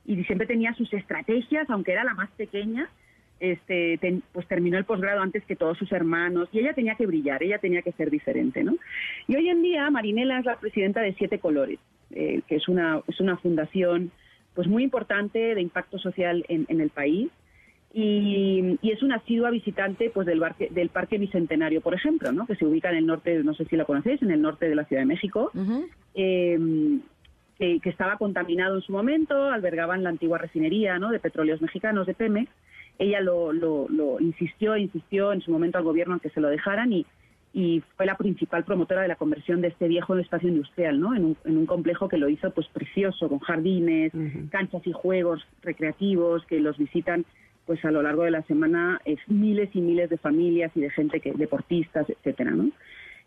y 0.05 0.23
siempre 0.25 0.45
tenía 0.45 0.73
sus 0.73 0.93
estrategias, 0.93 1.67
aunque 1.69 1.93
era 1.93 2.03
la 2.03 2.13
más 2.13 2.29
pequeña, 2.31 2.89
este, 3.43 3.99
pues 4.31 4.47
terminó 4.47 4.77
el 4.77 4.85
posgrado 4.85 5.21
antes 5.21 5.43
que 5.43 5.57
todos 5.57 5.77
sus 5.77 5.91
hermanos 5.91 6.47
y 6.53 6.59
ella 6.59 6.73
tenía 6.73 6.95
que 6.95 7.05
brillar, 7.05 7.43
ella 7.43 7.57
tenía 7.57 7.81
que 7.81 7.91
ser 7.91 8.09
diferente, 8.09 8.63
¿no? 8.63 8.77
Y 9.27 9.35
hoy 9.35 9.49
en 9.49 9.61
día 9.61 9.89
Marinela 9.89 10.39
es 10.39 10.45
la 10.45 10.55
presidenta 10.55 11.01
de 11.01 11.13
Siete 11.15 11.39
Colores, 11.39 11.77
eh, 12.11 12.41
que 12.47 12.55
es 12.55 12.69
una, 12.69 13.01
es 13.05 13.19
una 13.19 13.35
fundación 13.35 14.11
pues 14.53 14.69
muy 14.69 14.83
importante 14.83 15.55
de 15.55 15.61
impacto 15.61 15.99
social 15.99 16.45
en, 16.47 16.79
el 16.79 16.89
país 16.89 17.31
y, 17.93 18.79
es 18.81 19.03
una 19.03 19.15
asidua 19.17 19.49
visitante 19.49 20.09
pues 20.09 20.25
del, 20.25 20.41
del 20.69 20.87
Parque 20.87 21.17
Bicentenario, 21.17 21.81
por 21.81 21.95
ejemplo, 21.95 22.31
¿no? 22.31 22.47
que 22.47 22.55
se 22.55 22.65
ubica 22.65 22.91
en 22.91 22.97
el 22.97 23.05
norte, 23.05 23.43
no 23.43 23.55
sé 23.55 23.65
si 23.65 23.75
lo 23.75 23.85
conocéis, 23.85 24.21
en 24.21 24.31
el 24.31 24.41
norte 24.41 24.69
de 24.69 24.75
la 24.75 24.85
Ciudad 24.85 25.01
de 25.01 25.07
México, 25.07 25.51
em, 26.13 27.01
que, 27.57 27.81
que, 27.81 27.89
estaba 27.89 28.17
contaminado 28.17 28.75
en 28.75 28.81
su 28.83 28.93
momento, 28.93 29.51
albergaban 29.51 30.01
la 30.01 30.09
antigua 30.09 30.37
refinería 30.37 30.97
¿no? 30.97 31.09
de 31.09 31.19
petróleos 31.19 31.61
mexicanos 31.61 32.07
de 32.07 32.13
Pemex 32.13 32.49
ella 32.99 33.21
lo, 33.21 33.51
lo, 33.51 33.87
lo 33.89 34.19
insistió, 34.19 34.77
insistió 34.77 35.33
en 35.33 35.41
su 35.41 35.51
momento 35.51 35.77
al 35.77 35.83
gobierno 35.83 36.15
en 36.15 36.19
que 36.19 36.29
se 36.29 36.41
lo 36.41 36.49
dejaran 36.49 36.93
y, 36.93 37.05
y 37.53 37.83
fue 37.95 38.05
la 38.05 38.17
principal 38.17 38.63
promotora 38.63 39.01
de 39.01 39.07
la 39.07 39.15
conversión 39.15 39.61
de 39.61 39.69
este 39.69 39.87
viejo 39.87 40.17
espacio 40.17 40.49
industrial, 40.49 40.99
¿no? 40.99 41.15
En 41.15 41.25
un, 41.25 41.37
en 41.45 41.57
un 41.57 41.65
complejo 41.65 42.09
que 42.09 42.17
lo 42.17 42.29
hizo 42.29 42.51
pues 42.51 42.67
precioso, 42.67 43.29
con 43.29 43.39
jardines, 43.39 44.11
canchas 44.49 44.85
y 44.85 44.91
juegos 44.91 45.45
recreativos 45.61 46.45
que 46.45 46.59
los 46.59 46.77
visitan 46.77 47.25
pues 47.65 47.83
a 47.85 47.91
lo 47.91 48.01
largo 48.01 48.23
de 48.23 48.31
la 48.31 48.41
semana 48.43 48.99
es 49.05 49.19
miles 49.27 49.69
y 49.73 49.79
miles 49.79 50.09
de 50.09 50.17
familias 50.17 50.71
y 50.75 50.81
de 50.81 50.89
gente 50.89 51.19
que 51.19 51.31
deportistas, 51.31 52.09
etcétera, 52.09 52.51
¿no? 52.51 52.69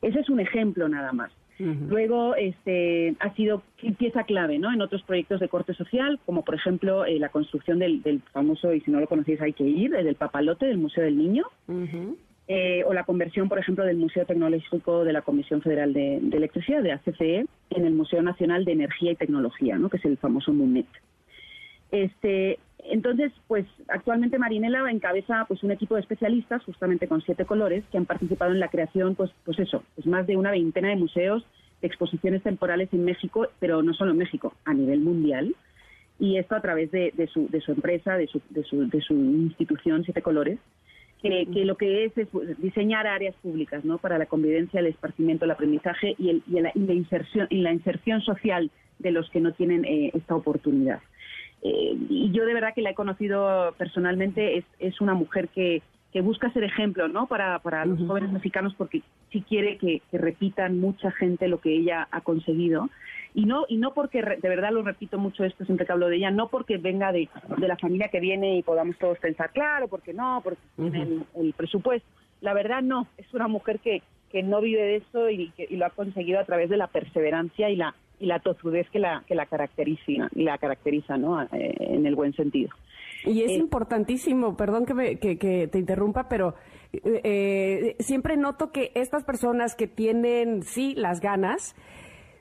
Ese 0.07 0.21
es 0.21 0.31
un 0.31 0.39
ejemplo 0.39 0.89
nada 0.89 1.13
más. 1.13 1.33
Luego 1.59 2.35
este, 2.37 3.17
ha 3.19 3.35
sido 3.35 3.63
pieza 3.99 4.25
clave 4.25 4.59
¿no? 4.59 4.71
en 4.73 4.83
otros 4.83 5.03
proyectos 5.03 5.41
de 5.41 5.49
corte 5.49 5.73
social, 5.73 6.21
como 6.27 6.45
por 6.45 6.55
ejemplo 6.55 7.07
eh, 7.07 7.19
la 7.19 7.31
construcción 7.31 7.79
del, 7.79 8.21
famoso, 8.31 8.75
y 8.75 8.83
si 8.83 8.91
no 8.91 9.01
lo 9.01 9.09
conocéis 9.09 9.41
hay 9.41 9.55
que 9.55 9.65
ir, 9.65 9.91
del 9.91 10.17
papalote 10.17 10.67
del 10.67 10.77
Museo 10.77 11.03
del 11.03 11.17
Niño, 11.17 11.45
eh, 12.47 12.85
o 12.87 12.93
la 12.93 13.05
conversión, 13.05 13.49
por 13.49 13.59
ejemplo, 13.59 13.85
del 13.85 13.97
Museo 13.97 14.27
Tecnológico 14.27 15.03
de 15.03 15.15
la 15.15 15.23
Comisión 15.23 15.63
Federal 15.63 15.95
de, 15.95 16.19
Electricidad, 16.19 16.83
de 16.83 16.93
ACCE, 16.93 17.47
en 17.71 17.87
el 17.87 17.95
Museo 17.95 18.23
Nacional 18.23 18.67
de 18.67 18.73
Energía 18.73 19.13
y 19.13 19.17
Tecnología, 19.17 19.79
¿no? 19.79 19.89
que 19.89 19.97
es 19.97 20.05
el 20.05 20.19
famoso 20.19 20.53
MUNET. 20.53 20.87
Este, 21.91 22.59
entonces, 22.79 23.33
pues 23.49 23.67
actualmente 23.89 24.39
Marinela 24.39 24.91
encabeza 24.91 25.45
pues 25.47 25.63
un 25.63 25.71
equipo 25.71 25.95
de 25.95 26.03
especialistas, 26.03 26.63
justamente 26.65 27.09
con 27.09 27.23
siete 27.23 27.45
colores, 27.45 27.85
que 27.91 27.99
han 27.99 28.07
participado 28.07 28.53
en 28.53 28.61
la 28.61 28.69
creación, 28.69 29.15
pues, 29.15 29.31
pues 29.45 29.59
eso, 29.59 29.83
pues 29.95 30.07
más 30.07 30.27
de 30.27 30.37
una 30.37 30.51
veintena 30.51 30.89
de 30.89 30.97
museos, 30.97 31.45
de 31.81 31.89
exposiciones 31.89 32.43
temporales 32.43 32.89
en 32.93 33.05
México, 33.05 33.49
pero 33.59 33.83
no 33.83 33.95
solo 33.95 34.13
en 34.13 34.19
México, 34.19 34.55
a 34.65 34.75
nivel 34.75 35.01
mundial. 35.01 35.55
Y 36.19 36.39
esto 36.39 36.55
a 36.55 36.63
través 36.63 36.91
de, 36.91 37.13
su, 37.33 37.49
de 37.49 37.61
su 37.61 37.73
empresa, 37.73 38.17
de 38.17 38.27
su, 38.27 38.41
de, 38.49 38.65
su, 38.65 38.89
de 38.89 39.01
su 39.03 39.15
institución 39.15 40.03
Siete 40.05 40.23
Colores, 40.23 40.59
que, 41.23 41.65
lo 41.65 41.77
que 41.77 42.05
es 42.05 42.17
es 42.17 42.29
diseñar 42.59 43.07
áreas 43.07 43.35
públicas 43.37 43.85
¿no? 43.85 43.99
para 43.99 44.19
la 44.19 44.27
convivencia, 44.27 44.81
el 44.81 44.87
esparcimiento, 44.87 45.45
el 45.45 45.51
aprendizaje 45.51 46.15
y, 46.19 46.31
el, 46.31 46.43
y, 46.47 46.61
la, 46.61 46.95
inserción, 46.95 47.47
y 47.51 47.63
la 47.63 47.73
inserción 47.73 48.21
social 48.23 48.71
de 48.99 49.11
los 49.11 49.29
que 49.31 49.41
no 49.41 49.53
tienen 49.53 49.85
eh, 49.85 50.11
esta 50.15 50.35
oportunidad. 50.37 51.01
Eh, 51.63 51.97
y 52.09 52.31
yo 52.33 52.45
de 52.45 52.55
verdad 52.55 52.75
que 52.75 52.83
la 52.83 52.91
he 52.91 52.95
conocido 52.95 53.75
personalmente, 53.79 54.59
es, 54.59 54.65
es 54.79 55.01
una 55.01 55.15
mujer 55.15 55.49
que, 55.49 55.83
que 56.17 56.23
busca 56.23 56.51
ser 56.53 56.65
ejemplo 56.65 57.09
¿no? 57.09 57.27
para, 57.27 57.59
para 57.59 57.85
los 57.85 57.99
jóvenes 58.07 58.33
mexicanos 58.33 58.75
porque 58.79 59.03
sí 59.31 59.43
quiere 59.47 59.77
que, 59.77 60.01
repitan 60.13 60.81
mucha 60.81 61.11
gente 61.11 61.47
lo 61.47 61.61
que 61.61 61.77
ella 61.77 62.09
ha 62.11 62.23
conseguido. 62.23 62.89
Y 63.35 63.45
no, 63.45 63.67
y 63.69 63.77
no 63.77 63.93
porque, 63.93 64.23
de 64.23 64.49
verdad 64.49 64.73
lo 64.73 64.83
repito 64.83 65.19
mucho 65.19 65.45
esto 65.45 65.67
siempre 65.67 65.85
que 65.85 65.93
hablo 65.93 66.09
de 66.09 66.17
ella, 66.17 66.31
no 66.31 66.49
porque 66.49 66.79
venga 66.79 67.13
de, 67.13 67.29
de 67.59 67.69
la 67.69 67.77
familia 67.77 68.09
que 68.09 68.21
viene 68.21 68.57
y 68.57 68.63
podamos 68.63 68.97
todos 68.97 69.19
pensar, 69.19 69.51
claro, 69.51 69.89
porque 69.89 70.15
no, 70.15 70.41
porque 70.43 70.63
tiene 70.77 71.03
el, 71.03 71.27
el, 71.35 71.53
presupuesto. 71.53 72.09
La 72.41 72.55
verdad 72.55 72.81
no, 72.81 73.07
es 73.19 73.27
una 73.35 73.47
mujer 73.47 73.81
que, 73.81 74.03
que 74.31 74.43
no 74.43 74.63
vive 74.63 74.83
de 74.83 74.97
eso 74.97 75.29
y, 75.29 75.53
y 75.59 75.77
lo 75.77 75.85
ha 75.85 75.91
conseguido 75.91 76.41
a 76.41 76.45
través 76.45 76.71
de 76.71 76.79
la 76.79 76.87
perseverancia 76.87 77.69
y 77.69 77.77
la, 77.77 77.95
y 78.19 78.27
la 78.27 78.41
tozudez 78.41 78.89
que 78.91 78.99
la, 78.99 79.25
que 79.27 79.35
la 79.35 79.47
caracteriza, 79.47 80.29
la 80.33 80.59
caracteriza 80.59 81.17
¿no? 81.17 81.43
Eh, 81.43 81.75
en 81.79 82.07
el 82.07 82.15
buen 82.15 82.35
sentido. 82.35 82.71
Y 83.25 83.43
es 83.43 83.53
eh, 83.53 83.57
importantísimo, 83.57 84.57
perdón 84.57 84.87
que, 84.87 84.95
me, 84.95 85.17
que, 85.19 85.69
te 85.69 85.79
interrumpa, 85.79 86.29
pero 86.29 86.55
eh, 86.93 87.97
siempre 87.99 88.37
noto 88.37 88.71
que 88.71 88.93
estas 88.95 89.25
personas 89.25 89.75
que 89.75 89.87
tienen, 89.87 90.63
sí, 90.63 90.95
las 90.95 91.21
ganas, 91.21 91.75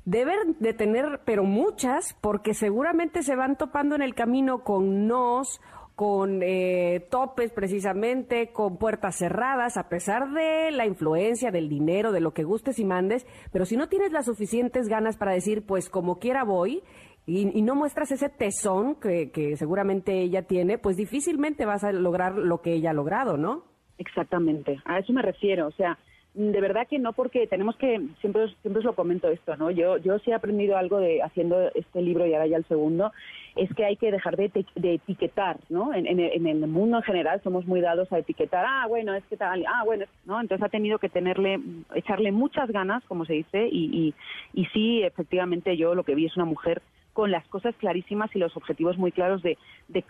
deben 0.05 0.55
de 0.59 0.73
tener, 0.73 1.21
pero 1.25 1.43
muchas, 1.43 2.15
porque 2.21 2.53
seguramente 2.53 3.23
se 3.23 3.35
van 3.35 3.57
topando 3.57 3.95
en 3.95 4.03
el 4.03 4.13
camino 4.13 4.63
con 4.63 5.07
nos 5.07 5.59
con 5.95 6.41
eh, 6.43 7.07
topes 7.09 7.51
precisamente, 7.53 8.51
con 8.51 8.77
puertas 8.77 9.17
cerradas, 9.17 9.77
a 9.77 9.87
pesar 9.87 10.31
de 10.31 10.71
la 10.71 10.85
influencia, 10.85 11.51
del 11.51 11.69
dinero, 11.69 12.11
de 12.11 12.19
lo 12.19 12.33
que 12.33 12.43
gustes 12.43 12.79
y 12.79 12.85
mandes, 12.85 13.25
pero 13.51 13.65
si 13.65 13.77
no 13.77 13.87
tienes 13.87 14.11
las 14.11 14.25
suficientes 14.25 14.89
ganas 14.89 15.15
para 15.15 15.31
decir, 15.31 15.65
pues 15.65 15.89
como 15.89 16.19
quiera 16.19 16.43
voy, 16.43 16.83
y, 17.27 17.61
no 17.63 17.73
muestras 17.73 18.11
ese 18.11 18.29
tesón 18.29 18.95
que, 18.95 19.31
que, 19.31 19.57
seguramente 19.57 20.21
ella 20.21 20.43
tiene, 20.43 20.77
pues 20.77 20.95
difícilmente 20.95 21.65
vas 21.65 21.83
a 21.83 21.91
lograr 21.91 22.35
lo 22.35 22.61
que 22.61 22.73
ella 22.73 22.91
ha 22.91 22.93
logrado, 22.93 23.35
¿no? 23.35 23.63
Exactamente, 23.97 24.79
a 24.85 24.99
eso 24.99 25.11
me 25.11 25.23
refiero, 25.23 25.67
o 25.67 25.71
sea, 25.71 25.97
de 26.35 26.59
verdad 26.59 26.85
que 26.87 26.99
no 26.99 27.13
porque 27.13 27.47
tenemos 27.47 27.77
que 27.77 28.01
siempre 28.19 28.53
siempre 28.61 28.79
os 28.79 28.85
lo 28.85 28.93
comento 28.93 29.29
esto 29.29 29.55
no 29.55 29.71
yo 29.71 29.97
yo 29.97 30.19
sí 30.19 30.31
he 30.31 30.33
aprendido 30.33 30.77
algo 30.77 30.99
de 30.99 31.23
haciendo 31.23 31.71
este 31.73 32.01
libro 32.01 32.25
y 32.25 32.33
ahora 32.33 32.47
ya 32.47 32.57
el 32.57 32.65
segundo 32.65 33.13
es 33.55 33.73
que 33.73 33.85
hay 33.85 33.95
que 33.95 34.11
dejar 34.11 34.35
de, 34.35 34.51
etiquetar 34.75 35.57
no 35.69 35.93
en, 35.93 36.19
el 36.19 36.67
mundo 36.67 36.97
en 36.97 37.03
general 37.03 37.41
somos 37.41 37.65
muy 37.65 37.79
dados 37.79 38.11
a 38.11 38.19
etiquetar 38.19 38.65
ah 38.67 38.85
bueno 38.89 39.15
es 39.15 39.23
que 39.25 39.37
tal 39.37 39.65
ah 39.65 39.83
bueno 39.85 40.05
no 40.25 40.41
entonces 40.41 40.65
ha 40.65 40.69
tenido 40.69 40.99
que 40.99 41.07
tenerle 41.07 41.61
echarle 41.93 42.33
muchas 42.33 42.69
ganas 42.69 43.01
como 43.05 43.23
se 43.23 43.33
dice 43.33 43.69
y, 43.71 44.13
y, 44.53 44.61
y 44.61 44.65
sí 44.67 45.03
efectivamente 45.03 45.77
yo 45.77 45.95
lo 45.95 46.03
que 46.03 46.15
vi 46.15 46.25
es 46.25 46.35
una 46.35 46.45
mujer 46.45 46.81
con 47.13 47.31
las 47.31 47.47
cosas 47.47 47.73
clarísimas 47.77 48.29
y 48.35 48.39
los 48.39 48.57
objetivos 48.57 48.97
muy 48.97 49.13
claros 49.13 49.41
de, 49.41 49.57
de 49.87 50.03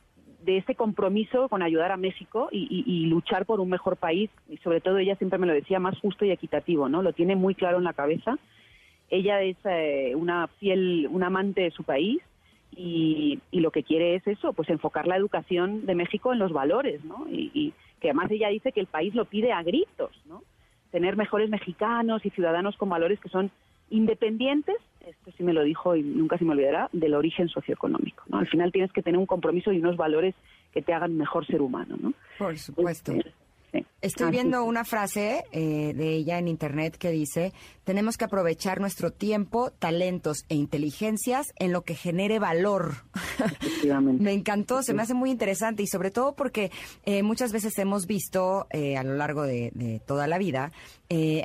de 0.46 0.58
ese 0.58 0.76
compromiso 0.76 1.50
con 1.50 1.64
ayudar 1.64 1.92
a 1.92 1.98
México 1.98 2.50
y, 2.52 3.06
luchar 3.08 3.46
por 3.46 3.60
un 3.60 3.70
mejor 3.70 3.98
país 3.98 4.30
y 4.50 4.58
sobre 4.58 4.80
todo 4.80 5.00
ella 5.00 5.16
siempre 5.16 5.40
me 5.40 5.48
lo 5.48 5.54
decía 5.54 5.80
más 5.80 5.98
justo 6.00 6.24
y 6.24 6.32
equitativo, 6.32 6.88
¿no? 6.88 7.02
Lo 7.02 7.14
tiene 7.14 7.36
muy 7.36 7.56
claro 7.56 7.78
en 7.78 7.84
la 7.84 7.94
cabeza. 7.94 8.38
Ella 9.10 9.42
es 9.42 9.58
eh, 9.66 10.14
una 10.16 10.48
fiel, 10.60 11.08
una 11.12 11.28
amante 11.28 11.62
de 11.62 11.72
su 11.72 11.84
país 11.84 12.22
y, 12.76 13.40
lo 13.52 13.72
que 13.72 13.84
quiere 13.84 14.16
es 14.16 14.28
eso, 14.28 14.54
pues 14.54 14.70
enfocar 14.70 15.08
la 15.08 15.18
educación 15.18 15.86
de 15.86 15.96
México 15.96 16.32
en 16.32 16.40
los 16.40 16.52
valores, 16.52 17.04
¿no? 17.04 17.26
Y, 17.30 17.50
y, 17.54 17.74
que 18.00 18.10
además 18.10 18.30
ella 18.30 18.50
dice 18.50 18.72
que 18.72 18.82
el 18.82 18.88
país 18.88 19.16
lo 19.16 19.26
pide 19.26 19.52
a 19.52 19.64
gritos, 19.64 20.12
¿no? 20.26 20.44
Tener 20.92 21.16
mejores 21.16 21.50
mexicanos 21.50 22.24
y 22.26 22.30
ciudadanos 22.30 22.78
con 22.78 22.90
valores 22.90 23.20
que 23.20 23.30
son 23.30 23.50
independientes, 23.90 24.76
esto 25.06 25.32
sí 25.38 25.44
me 25.44 25.54
lo 25.54 25.64
dijo 25.64 25.96
y 25.96 26.04
nunca 26.04 26.38
se 26.38 26.46
me 26.46 26.52
olvidará, 26.52 26.90
del 26.92 27.14
origen 27.14 27.50
socioeconómico. 27.50 28.24
¿no? 28.28 28.40
Al 28.40 28.48
final 28.48 28.72
tienes 28.72 28.92
que 28.92 29.02
tener 29.02 29.20
un 29.20 29.26
compromiso 29.26 29.72
y 29.72 29.80
unos 29.80 29.98
valores 29.98 30.36
que 30.74 30.82
te 30.82 30.94
hagan 30.94 31.16
mejor 31.18 31.46
ser 31.46 31.62
humano. 31.62 31.96
¿no? 32.00 32.14
Por 32.38 32.58
supuesto. 32.58 33.14
Este, 33.14 33.86
Estoy 34.06 34.30
viendo 34.30 34.64
una 34.64 34.86
frase 34.86 35.46
eh, 35.52 35.94
de 35.96 36.14
ella 36.14 36.38
en 36.38 36.48
internet 36.48 36.96
que 36.96 37.10
dice, 37.10 37.54
tenemos 37.84 38.18
que 38.18 38.26
aprovechar 38.26 38.80
nuestro 38.80 39.10
tiempo, 39.10 39.72
talentos 39.72 40.46
e 40.48 40.54
inteligencias 40.54 41.48
en 41.56 41.72
lo 41.72 41.82
que 41.82 41.96
genere 41.96 42.38
valor. 42.38 42.98
me 44.20 44.34
encantó, 44.34 44.84
se 44.84 44.94
me 44.94 45.02
hace 45.02 45.16
muy 45.16 45.32
interesante 45.32 45.82
y 45.82 45.88
sobre 45.88 46.12
todo 46.12 46.36
porque 46.36 46.72
eh, 47.06 47.24
muchas 47.24 47.52
veces 47.52 47.76
hemos 47.80 48.06
visto 48.06 48.68
eh, 48.70 48.96
a 48.96 49.04
lo 49.04 49.16
largo 49.16 49.42
de, 49.42 50.02
toda 50.06 50.28
la 50.28 50.38
vida 50.38 50.72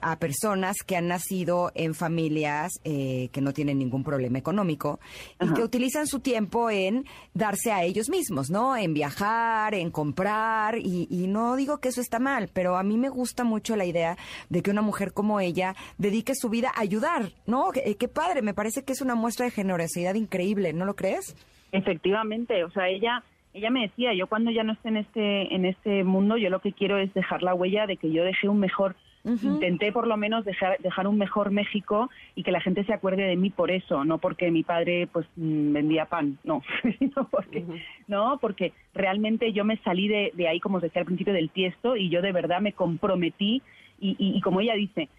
a 0.02 0.18
personas 0.18 0.76
que 0.86 0.96
han 0.96 1.08
nacido 1.08 1.70
en 1.74 1.94
familias 1.94 2.72
que 2.82 3.40
no 3.40 3.52
tienen 3.52 3.78
ningún 3.78 4.02
problema 4.02 4.38
económico 4.38 5.00
y 5.38 5.52
que 5.52 5.62
utilizan 5.62 6.06
su 6.06 6.20
tiempo 6.20 6.70
en 6.70 7.04
darse 7.34 7.70
a 7.70 7.84
ellos 7.84 8.08
mismos, 8.08 8.50
¿no? 8.50 8.74
En 8.76 8.94
viajar, 8.94 9.74
en 9.74 9.90
comprar 9.90 10.78
y, 10.78 11.06
y 11.10 11.26
no 11.26 11.56
digo 11.56 11.78
que 11.78 11.90
eso 11.90 12.00
está 12.00 12.18
mal, 12.18 12.49
pero 12.52 12.76
a 12.76 12.82
mí 12.82 12.96
me 12.96 13.08
gusta 13.08 13.44
mucho 13.44 13.76
la 13.76 13.84
idea 13.84 14.16
de 14.48 14.62
que 14.62 14.70
una 14.70 14.82
mujer 14.82 15.12
como 15.12 15.40
ella 15.40 15.74
dedique 15.98 16.34
su 16.34 16.48
vida 16.48 16.70
a 16.74 16.80
ayudar, 16.80 17.30
¿no? 17.46 17.70
Qué, 17.72 18.08
padre, 18.08 18.42
me 18.42 18.54
parece 18.54 18.84
que 18.84 18.92
es 18.92 19.00
una 19.00 19.14
muestra 19.14 19.46
de 19.46 19.52
generosidad 19.52 20.14
increíble, 20.14 20.72
¿no 20.72 20.84
lo 20.84 20.94
crees? 20.94 21.36
Efectivamente, 21.72 22.64
o 22.64 22.70
sea, 22.70 22.88
ella 22.88 23.22
ella 23.52 23.70
me 23.70 23.82
decía, 23.82 24.14
yo 24.14 24.28
cuando 24.28 24.52
ya 24.52 24.62
no 24.62 24.72
esté 24.74 24.88
en 24.90 24.96
este 24.98 25.54
en 25.54 25.64
este 25.64 26.04
mundo, 26.04 26.36
yo 26.36 26.50
lo 26.50 26.60
que 26.60 26.72
quiero 26.72 26.98
es 26.98 27.12
dejar 27.14 27.42
la 27.42 27.54
huella 27.54 27.86
de 27.86 27.96
que 27.96 28.12
yo 28.12 28.22
dejé 28.24 28.48
un 28.48 28.60
mejor 28.60 28.94
Intenté 29.24 29.92
por 29.92 30.06
lo 30.06 30.16
menos 30.16 30.44
dejar, 30.46 30.78
dejar 30.78 31.06
un 31.06 31.18
mejor 31.18 31.50
México 31.50 32.08
y 32.34 32.42
que 32.42 32.52
la 32.52 32.60
gente 32.60 32.84
se 32.84 32.94
acuerde 32.94 33.22
de 33.24 33.36
mí 33.36 33.50
por 33.50 33.70
eso, 33.70 34.04
no 34.04 34.16
porque 34.18 34.50
mi 34.50 34.62
padre 34.62 35.08
pues 35.12 35.26
mm, 35.36 35.72
vendía 35.72 36.06
pan, 36.06 36.38
no, 36.42 36.62
no, 37.16 37.28
porque, 37.28 37.64
no, 38.08 38.38
porque 38.40 38.72
realmente 38.94 39.52
yo 39.52 39.64
me 39.64 39.76
salí 39.78 40.08
de, 40.08 40.32
de, 40.34 40.48
ahí, 40.48 40.58
como 40.58 40.76
os 40.76 40.82
decía 40.82 41.00
al 41.00 41.06
principio, 41.06 41.34
del 41.34 41.50
tiesto 41.50 41.96
y 41.96 42.08
yo 42.08 42.22
de 42.22 42.32
verdad 42.32 42.62
me 42.62 42.72
comprometí 42.72 43.62
y, 44.00 44.16
y, 44.18 44.40
como 44.40 44.62
ella 44.62 44.74
dice, 44.74 45.10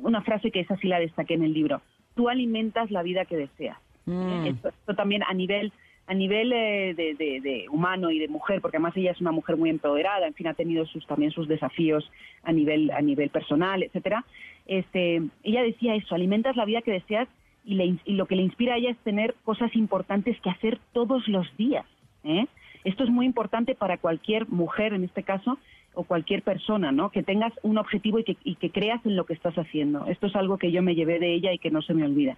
una 0.00 0.22
frase 0.22 0.52
que 0.52 0.60
esa 0.60 0.76
sí 0.76 0.86
la 0.86 1.00
destaqué 1.00 1.34
en 1.34 1.42
el 1.42 1.52
libro, 1.52 1.82
tú 2.14 2.28
alimentas 2.28 2.92
la 2.92 3.02
vida 3.02 3.24
que 3.24 3.36
deseas. 3.36 3.78
Mm. 4.04 4.46
esto 4.46 4.94
también 4.96 5.22
a 5.22 5.32
nivel 5.32 5.72
a 6.06 6.14
nivel 6.14 6.52
eh, 6.52 6.94
de, 6.94 7.66
humano 7.70 8.10
y 8.10 8.18
de 8.18 8.28
mujer, 8.28 8.60
porque 8.60 8.76
además 8.76 8.96
ella 8.96 9.12
es 9.12 9.20
una 9.20 9.32
mujer 9.32 9.56
muy 9.56 9.70
empoderada, 9.70 10.26
en 10.26 10.34
fin, 10.34 10.48
ha 10.48 10.54
tenido 10.54 10.84
sus, 10.86 11.06
también 11.06 11.30
sus 11.30 11.48
desafíos 11.48 12.10
a 12.42 12.52
nivel, 12.52 12.90
a 12.90 13.00
nivel 13.00 13.30
personal, 13.30 13.82
etcétera. 13.82 14.24
Este, 14.66 15.22
ella 15.42 15.62
decía 15.62 15.94
eso, 15.94 16.14
alimentas 16.14 16.56
la 16.56 16.64
vida 16.64 16.82
que 16.82 16.92
deseas 16.92 17.28
y, 17.64 17.74
lo 18.14 18.26
que 18.26 18.36
le 18.36 18.42
inspira 18.42 18.74
a 18.74 18.76
ella 18.78 18.90
es 18.90 18.98
tener 18.98 19.34
cosas 19.44 19.74
importantes 19.76 20.40
que 20.40 20.50
hacer 20.50 20.78
todos 20.92 21.28
los 21.28 21.46
días. 21.56 21.86
¿eh? 22.24 22.46
Esto 22.84 23.04
es 23.04 23.10
muy 23.10 23.26
importante 23.26 23.74
para 23.74 23.98
cualquier 23.98 24.48
mujer, 24.48 24.94
en 24.94 25.04
este 25.04 25.22
caso, 25.22 25.58
o 25.94 26.04
cualquier 26.04 26.42
persona, 26.42 26.90
¿no? 26.90 27.10
Que 27.10 27.22
tengas 27.22 27.52
un 27.62 27.76
objetivo 27.76 28.18
y 28.18 28.24
que, 28.24 28.36
y 28.44 28.56
que 28.56 28.70
creas 28.70 29.04
en 29.04 29.14
lo 29.14 29.26
que 29.26 29.34
estás 29.34 29.54
haciendo. 29.56 30.06
Esto 30.06 30.26
es 30.26 30.34
algo 30.34 30.56
que 30.56 30.72
yo 30.72 30.82
me 30.82 30.94
llevé 30.94 31.18
de 31.18 31.34
ella 31.34 31.52
y 31.52 31.58
que 31.58 31.70
no 31.70 31.82
se 31.82 31.94
me 31.94 32.04
olvida. 32.04 32.36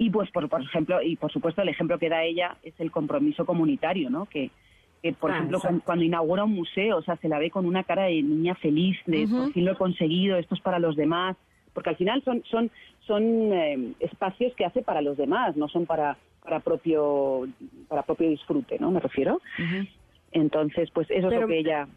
Y 0.00 0.10
pues, 0.10 0.30
por, 0.30 0.48
por 0.48 0.62
ejemplo, 0.62 1.02
y 1.02 1.16
por 1.16 1.32
supuesto 1.32 1.60
el 1.60 1.68
ejemplo 1.68 1.98
que 1.98 2.08
da 2.08 2.22
ella 2.22 2.56
es 2.62 2.72
el 2.78 2.92
compromiso 2.92 3.44
comunitario, 3.44 4.08
¿no? 4.08 4.26
Que, 4.26 4.50
por 5.18 5.32
ah, 5.32 5.36
ejemplo, 5.36 5.60
cuando, 5.84 6.04
inaugura 6.04 6.44
un 6.44 6.54
museo, 6.54 6.98
o 6.98 7.02
sea, 7.02 7.16
se 7.16 7.28
la 7.28 7.40
ve 7.40 7.50
con 7.50 7.66
una 7.66 7.82
cara 7.82 8.04
de 8.04 8.22
niña 8.22 8.54
feliz, 8.54 8.96
de 9.06 9.26
por 9.26 9.52
fin 9.52 9.64
lo 9.64 9.72
he 9.72 9.76
conseguido, 9.76 10.36
esto 10.36 10.54
es 10.54 10.60
para 10.60 10.78
los 10.78 10.94
demás, 10.94 11.36
porque 11.74 11.90
al 11.90 11.96
final 11.96 12.22
son, 12.22 12.44
son, 12.44 12.70
son 13.08 13.52
eh, 13.52 13.92
espacios 13.98 14.54
que 14.54 14.64
hace 14.64 14.82
para 14.82 15.02
los 15.02 15.16
demás, 15.16 15.56
no 15.56 15.68
son 15.68 15.84
para, 15.84 16.16
para, 16.44 16.60
propio, 16.60 17.48
para 17.88 18.02
propio 18.02 18.30
disfrute, 18.30 18.78
¿no? 18.78 18.92
Me 18.92 19.00
refiero. 19.00 19.40
Entonces, 20.30 20.90
pues 20.92 21.10
eso 21.10 21.28
es 21.28 21.40
lo 21.40 21.48
que 21.48 21.58
ella 21.58 21.88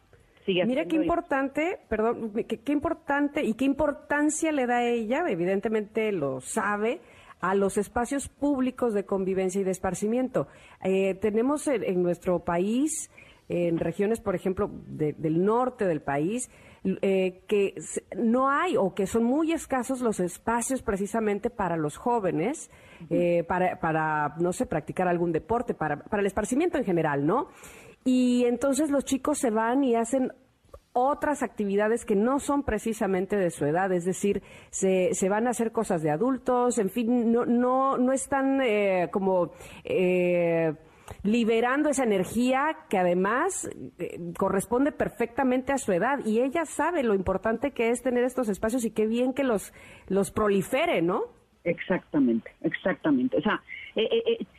sigue 0.43 0.65
Mira 0.65 0.85
qué 0.85 0.95
importante, 0.95 1.77
perdón, 1.87 2.33
qué, 2.47 2.61
qué 2.61 2.71
importante 2.71 3.43
y 3.43 3.53
qué 3.53 3.65
importancia 3.65 4.51
le 4.51 4.65
da 4.65 4.77
a 4.77 4.85
ella, 4.87 5.23
evidentemente 5.27 6.11
lo 6.11 6.41
sabe, 6.41 6.99
a 7.41 7.55
los 7.55 7.77
espacios 7.77 8.29
públicos 8.29 8.93
de 8.93 9.05
convivencia 9.05 9.61
y 9.61 9.63
de 9.63 9.71
esparcimiento. 9.71 10.47
Eh, 10.83 11.15
tenemos 11.15 11.67
en, 11.67 12.01
nuestro 12.03 12.39
país, 12.39 13.09
en 13.49 13.77
regiones, 13.79 14.19
por 14.21 14.35
ejemplo, 14.35 14.69
del 14.87 15.43
norte 15.43 15.85
del 15.85 16.01
país, 16.01 16.49
eh, 16.83 17.43
que 17.47 17.75
no 18.17 18.49
hay 18.49 18.75
o 18.77 18.93
que 18.95 19.05
son 19.05 19.23
muy 19.23 19.51
escasos 19.51 20.01
los 20.01 20.19
espacios 20.19 20.81
precisamente 20.81 21.49
para 21.49 21.77
los 21.77 21.97
jóvenes, 21.97 22.71
eh, 23.09 23.43
para, 23.47 23.79
para, 23.79 24.35
no 24.39 24.53
sé, 24.53 24.65
practicar 24.65 25.07
algún 25.07 25.31
deporte, 25.31 25.73
para, 25.73 25.97
para 26.03 26.21
el 26.21 26.27
esparcimiento 26.27 26.77
en 26.77 26.85
general, 26.85 27.25
¿no? 27.25 27.49
Y 28.03 28.45
entonces 28.45 28.89
los 28.89 29.05
chicos 29.05 29.37
se 29.37 29.51
van 29.51 29.83
y 29.83 29.95
hacen 29.95 30.31
otras 30.93 31.43
actividades 31.43 32.05
que 32.05 32.15
no 32.15 32.39
son 32.39 32.63
precisamente 32.63 33.37
de 33.37 33.49
su 33.49 33.65
edad, 33.65 33.91
es 33.91 34.05
decir, 34.05 34.41
se, 34.69 35.13
se 35.13 35.29
van 35.29 35.47
a 35.47 35.51
hacer 35.51 35.71
cosas 35.71 36.01
de 36.01 36.11
adultos, 36.11 36.77
en 36.77 36.89
fin, 36.89 37.31
no, 37.31 37.45
no, 37.45 37.97
no 37.97 38.11
están 38.11 38.61
eh, 38.61 39.09
como 39.11 39.51
eh, 39.83 40.73
liberando 41.23 41.89
esa 41.89 42.03
energía 42.03 42.77
que 42.89 42.97
además 42.97 43.69
eh, 43.99 44.19
corresponde 44.37 44.91
perfectamente 44.91 45.71
a 45.71 45.77
su 45.77 45.91
edad 45.91 46.19
y 46.25 46.41
ella 46.41 46.65
sabe 46.65 47.03
lo 47.03 47.13
importante 47.13 47.71
que 47.71 47.89
es 47.89 48.01
tener 48.01 48.23
estos 48.23 48.49
espacios 48.49 48.85
y 48.85 48.91
qué 48.91 49.07
bien 49.07 49.33
que 49.33 49.43
los, 49.43 49.73
los 50.07 50.31
prolifere, 50.31 51.01
¿no? 51.01 51.23
Exactamente, 51.63 52.51
exactamente. 52.61 53.37
O 53.37 53.41
sea, 53.41 53.61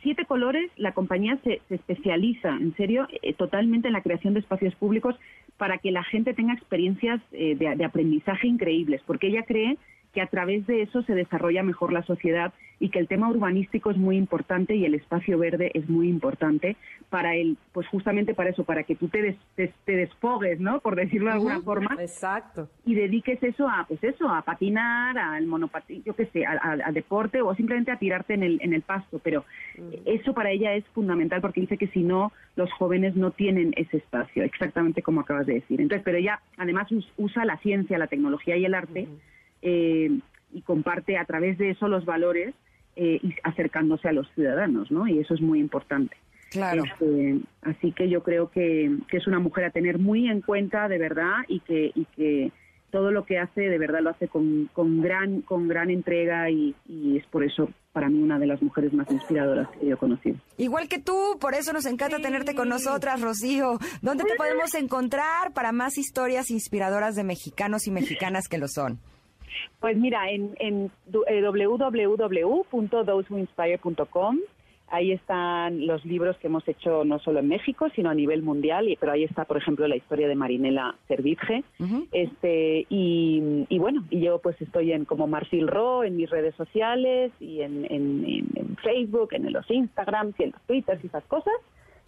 Siete 0.01 0.25
Colores, 0.25 0.69
la 0.77 0.93
compañía 0.93 1.37
se, 1.43 1.61
se 1.67 1.75
especializa, 1.75 2.49
en 2.49 2.75
serio, 2.75 3.07
totalmente 3.37 3.87
en 3.87 3.93
la 3.93 4.01
creación 4.01 4.33
de 4.33 4.41
espacios 4.41 4.75
públicos 4.75 5.15
para 5.57 5.77
que 5.77 5.91
la 5.91 6.03
gente 6.03 6.33
tenga 6.33 6.53
experiencias 6.53 7.21
eh, 7.31 7.55
de, 7.55 7.85
aprendizaje 7.85 8.47
increíbles, 8.47 9.01
porque 9.05 9.27
ella 9.27 9.43
cree 9.43 9.77
que 10.13 10.21
a 10.21 10.27
través 10.27 10.65
de 10.67 10.83
eso 10.83 11.01
se 11.03 11.15
desarrolla 11.15 11.63
mejor 11.63 11.91
la 11.91 12.03
sociedad 12.03 12.53
y 12.79 12.89
que 12.89 12.99
el 12.99 13.07
tema 13.07 13.29
urbanístico 13.29 13.91
es 13.91 13.97
muy 13.97 14.17
importante 14.17 14.75
y 14.75 14.85
el 14.85 14.93
espacio 14.93 15.37
verde 15.37 15.71
es 15.73 15.89
muy 15.89 16.09
importante 16.09 16.75
para 17.09 17.35
el, 17.35 17.57
pues 17.71 17.87
justamente 17.87 18.33
para 18.33 18.49
eso, 18.49 18.63
para 18.63 18.83
que 18.83 18.95
tú 18.95 19.07
te, 19.07 19.37
te, 19.55 19.95
desfogues, 19.95 20.59
¿no? 20.59 20.79
Por 20.81 20.95
decirlo 20.95 21.27
de 21.27 21.33
alguna 21.33 21.61
forma. 21.61 21.95
Exacto. 21.99 22.69
Y 22.85 22.95
dediques 22.95 23.41
eso 23.41 23.67
a, 23.69 23.85
pues 23.87 24.03
eso, 24.03 24.27
a 24.27 24.41
patinar, 24.41 25.17
al 25.17 25.47
monopatín, 25.47 26.03
yo 26.03 26.15
qué 26.15 26.25
sé, 26.27 26.45
al, 26.45 26.93
deporte 26.93 27.41
o 27.41 27.55
simplemente 27.55 27.91
a 27.91 27.97
tirarte 27.97 28.33
en 28.33 28.43
el, 28.43 28.59
en 28.61 28.73
el 28.73 28.81
pasto. 28.81 29.19
Pero 29.23 29.45
eso 30.05 30.33
para 30.33 30.51
ella 30.51 30.73
es 30.73 30.85
fundamental 30.87 31.41
porque 31.41 31.61
dice 31.61 31.77
que 31.77 31.87
si 31.87 32.03
no, 32.03 32.33
los 32.55 32.71
jóvenes 32.73 33.15
no 33.15 33.31
tienen 33.31 33.73
ese 33.77 33.97
espacio, 33.97 34.43
exactamente 34.43 35.01
como 35.01 35.21
acabas 35.21 35.45
de 35.45 35.55
decir. 35.55 35.79
Entonces, 35.79 36.03
pero 36.03 36.17
ella 36.17 36.41
además 36.57 36.87
usa 37.17 37.45
la 37.45 37.57
ciencia, 37.57 37.97
la 37.97 38.07
tecnología 38.07 38.57
y 38.57 38.65
el 38.65 38.75
arte 38.75 39.07
eh, 39.63 40.11
y 40.51 40.61
comparte 40.61 41.17
a 41.17 41.25
través 41.25 41.57
de 41.57 41.71
eso 41.71 41.87
los 41.87 42.05
valores 42.05 42.53
eh, 42.95 43.19
y 43.23 43.33
acercándose 43.43 44.07
a 44.07 44.11
los 44.11 44.29
ciudadanos, 44.35 44.91
¿no? 44.91 45.07
Y 45.07 45.17
eso 45.17 45.33
es 45.33 45.41
muy 45.41 45.59
importante. 45.59 46.15
Claro. 46.51 46.83
Este, 46.83 47.39
así 47.63 47.91
que 47.93 48.07
yo 48.09 48.21
creo 48.21 48.51
que, 48.51 48.91
es 49.11 49.25
una 49.25 49.39
mujer 49.39 49.65
a 49.65 49.71
tener 49.71 49.97
muy 49.97 50.27
en 50.27 50.41
cuenta 50.41 50.87
de 50.87 50.99
verdad 50.99 51.37
y 51.47 51.61
que, 51.61 51.91
y 51.95 52.05
que 52.15 52.51
todo 52.91 53.11
lo 53.11 53.25
que 53.25 53.39
hace 53.39 53.61
de 53.61 53.77
verdad 53.79 54.01
lo 54.01 54.11
hace 54.11 54.27
con, 54.27 54.69
con 54.71 55.01
gran 55.01 55.41
con 55.41 55.67
gran 55.67 55.89
entrega 55.89 56.51
y, 56.51 56.75
y, 56.87 57.17
es 57.17 57.25
por 57.25 57.43
eso 57.43 57.71
para 57.91 58.07
mí 58.07 58.21
una 58.21 58.37
de 58.37 58.45
las 58.45 58.61
mujeres 58.61 58.93
más 58.93 59.09
inspiradoras 59.09 59.67
que 59.69 59.87
yo 59.87 59.95
he 59.95 59.97
conocido. 59.97 60.37
Igual 60.57 60.87
que 60.87 60.99
tú, 60.99 61.37
por 61.39 61.55
eso 61.55 61.73
nos 61.73 61.87
encanta 61.87 62.19
tenerte 62.19 62.53
con 62.53 62.69
nosotras, 62.69 63.19
Rocío. 63.21 63.79
¿Dónde 64.03 64.23
te 64.25 64.35
podemos 64.35 64.75
encontrar 64.75 65.53
para 65.53 65.71
más 65.71 65.97
historias 65.97 66.51
inspiradoras 66.51 67.15
de 67.15 67.23
mexicanos 67.23 67.87
y 67.87 67.91
mexicanas 67.91 68.47
que 68.47 68.59
lo 68.59 68.67
son? 68.67 68.99
Pues 69.79 69.97
mira, 69.97 70.29
en, 70.29 70.55
en 70.59 70.91
eh, 71.27 71.41
www.thosewhoinspire.com 71.41 74.37
ahí 74.93 75.11
están 75.11 75.87
los 75.87 76.05
libros 76.05 76.37
que 76.37 76.47
hemos 76.47 76.65
hecho 76.67 77.03
no 77.03 77.17
solo 77.19 77.39
en 77.39 77.47
México, 77.47 77.87
sino 77.95 78.11
a 78.11 78.13
nivel 78.13 78.43
mundial, 78.43 78.87
y, 78.87 78.95
pero 78.95 79.13
ahí 79.13 79.23
está, 79.23 79.45
por 79.45 79.57
ejemplo, 79.57 79.87
la 79.87 79.95
historia 79.95 80.27
de 80.27 80.35
Marinela 80.35 80.95
Servitje. 81.07 81.63
este, 82.11 82.85
y, 82.89 83.65
bueno, 83.79 84.03
y 84.11 84.21
yo 84.21 84.39
pues 84.39 84.61
estoy 84.61 84.91
en 84.91 85.05
como 85.05 85.25
Marfil 85.25 85.67
Ro 85.67 86.03
en 86.03 86.15
mis 86.15 86.29
redes 86.29 86.53
sociales 86.55 87.31
y 87.39 87.61
en, 87.61 87.85
en, 87.85 88.45
en 88.55 88.77
Facebook, 88.77 89.33
en 89.33 89.51
los 89.51 89.69
Instagrams 89.69 90.39
y 90.39 90.43
en 90.43 90.51
los 90.51 90.61
Twitters 90.61 91.03
y 91.03 91.07
esas 91.07 91.25
cosas. 91.25 91.53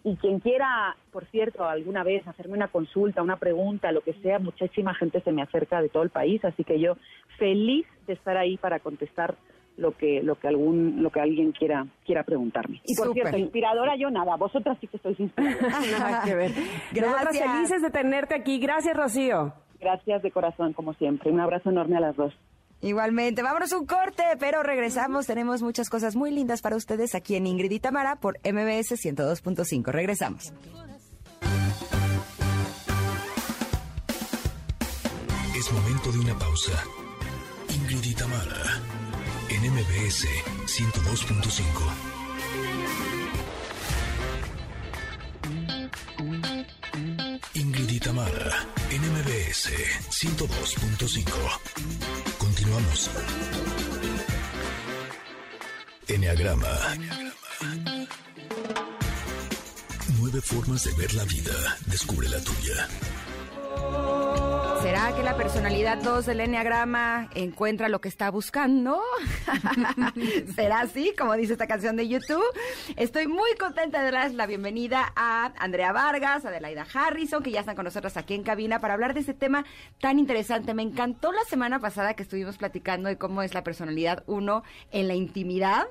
Y 0.07 0.17
quien 0.17 0.39
quiera, 0.39 0.95
por 1.11 1.25
cierto, 1.31 1.65
alguna 1.65 2.03
vez 2.03 2.27
hacerme 2.27 2.53
una 2.53 2.67
consulta, 2.67 3.23
una 3.23 3.37
pregunta, 3.37 3.91
lo 3.91 4.01
que 4.01 4.13
sea, 4.21 4.37
muchísima 4.37 4.93
gente 4.93 5.19
se 5.21 5.31
me 5.31 5.41
acerca 5.41 5.81
de 5.81 5.89
todo 5.89 6.03
el 6.03 6.11
país, 6.11 6.45
así 6.45 6.63
que 6.63 6.79
yo 6.79 6.93
feliz 7.39 7.87
de 8.05 8.13
estar 8.13 8.37
ahí 8.37 8.55
para 8.57 8.79
contestar 8.79 9.35
lo 9.77 9.97
que 9.97 10.21
lo 10.21 10.35
que 10.35 10.47
algún 10.47 11.01
lo 11.01 11.09
que 11.09 11.19
alguien 11.19 11.51
quiera 11.53 11.87
quiera 12.05 12.23
preguntarme. 12.23 12.81
Y 12.85 12.95
por 12.95 13.13
cierto, 13.13 13.35
inspiradora 13.35 13.95
yo 13.97 14.11
nada, 14.11 14.35
vosotras 14.35 14.77
sí 14.79 14.85
que 14.85 14.99
sois 14.99 15.19
inspiradoras. 15.19 15.91
nada 15.99 16.21
que 16.23 16.35
ver. 16.35 16.51
Gracias. 16.93 17.51
felices 17.51 17.81
de 17.81 17.89
tenerte 17.89 18.35
aquí. 18.35 18.59
Gracias, 18.59 18.95
Rocío. 18.95 19.53
Gracias 19.79 20.21
de 20.21 20.29
corazón, 20.29 20.73
como 20.73 20.93
siempre. 20.93 21.31
Un 21.31 21.39
abrazo 21.39 21.71
enorme 21.71 21.97
a 21.97 22.01
las 22.01 22.15
dos. 22.15 22.31
Igualmente, 22.81 23.41
vámonos 23.41 23.71
un 23.71 23.85
corte, 23.85 24.23
pero 24.39 24.63
regresamos. 24.63 25.25
Tenemos 25.25 25.61
muchas 25.61 25.89
cosas 25.89 26.15
muy 26.15 26.31
lindas 26.31 26.61
para 26.61 26.75
ustedes 26.75 27.15
aquí 27.15 27.35
en 27.35 27.47
Ingrid 27.47 27.71
y 27.71 27.79
Tamara 27.79 28.17
por 28.17 28.37
MBS 28.43 28.91
102.5. 28.91 29.91
Regresamos. 29.91 30.51
Es 35.57 35.71
momento 35.71 36.11
de 36.11 36.19
una 36.19 36.37
pausa. 36.37 36.73
Ingrid 37.69 38.03
y 38.03 38.13
Tamara 38.13 38.81
en 39.49 39.71
MBS 39.71 40.27
102.5. 40.65 42.15
Ingrid 47.53 47.89
y 47.89 47.99
Tamara 47.99 48.65
en 48.89 49.01
MBS 49.01 49.69
102.5. 50.09 52.34
Continuamos. 52.75 53.09
Enneagrama. 56.07 56.67
Nueve 60.19 60.41
formas 60.41 60.83
de 60.83 60.91
ver 60.95 61.13
la 61.13 61.23
vida. 61.23 61.77
Descubre 61.85 62.27
la 62.27 62.41
tuya. 62.41 64.24
¿Será 64.85 65.15
que 65.15 65.23
la 65.23 65.35
personalidad 65.35 65.97
2 65.97 66.27
del 66.27 66.41
Enneagrama 66.41 67.27
encuentra 67.33 67.89
lo 67.89 68.01
que 68.01 68.07
está 68.07 68.29
buscando? 68.29 69.01
¿Será 70.55 70.81
así, 70.81 71.11
como 71.17 71.33
dice 71.33 71.53
esta 71.53 71.65
canción 71.65 71.95
de 71.95 72.07
YouTube? 72.07 72.43
Estoy 72.95 73.25
muy 73.25 73.55
contenta 73.59 74.03
de 74.03 74.11
darles 74.11 74.35
la 74.35 74.45
bienvenida 74.45 75.11
a 75.15 75.53
Andrea 75.57 75.91
Vargas, 75.91 76.45
Adelaida 76.45 76.85
Harrison, 76.93 77.41
que 77.41 77.49
ya 77.49 77.61
están 77.61 77.75
con 77.75 77.85
nosotros 77.85 78.15
aquí 78.15 78.35
en 78.35 78.43
cabina 78.43 78.79
para 78.79 78.93
hablar 78.93 79.15
de 79.15 79.21
este 79.21 79.33
tema 79.33 79.65
tan 80.01 80.19
interesante. 80.19 80.75
Me 80.75 80.83
encantó 80.83 81.31
la 81.31 81.43
semana 81.49 81.79
pasada 81.79 82.13
que 82.13 82.21
estuvimos 82.21 82.57
platicando 82.57 83.09
de 83.09 83.17
cómo 83.17 83.41
es 83.41 83.55
la 83.55 83.63
personalidad 83.63 84.23
1 84.27 84.61
en 84.91 85.07
la 85.07 85.15
intimidad 85.15 85.87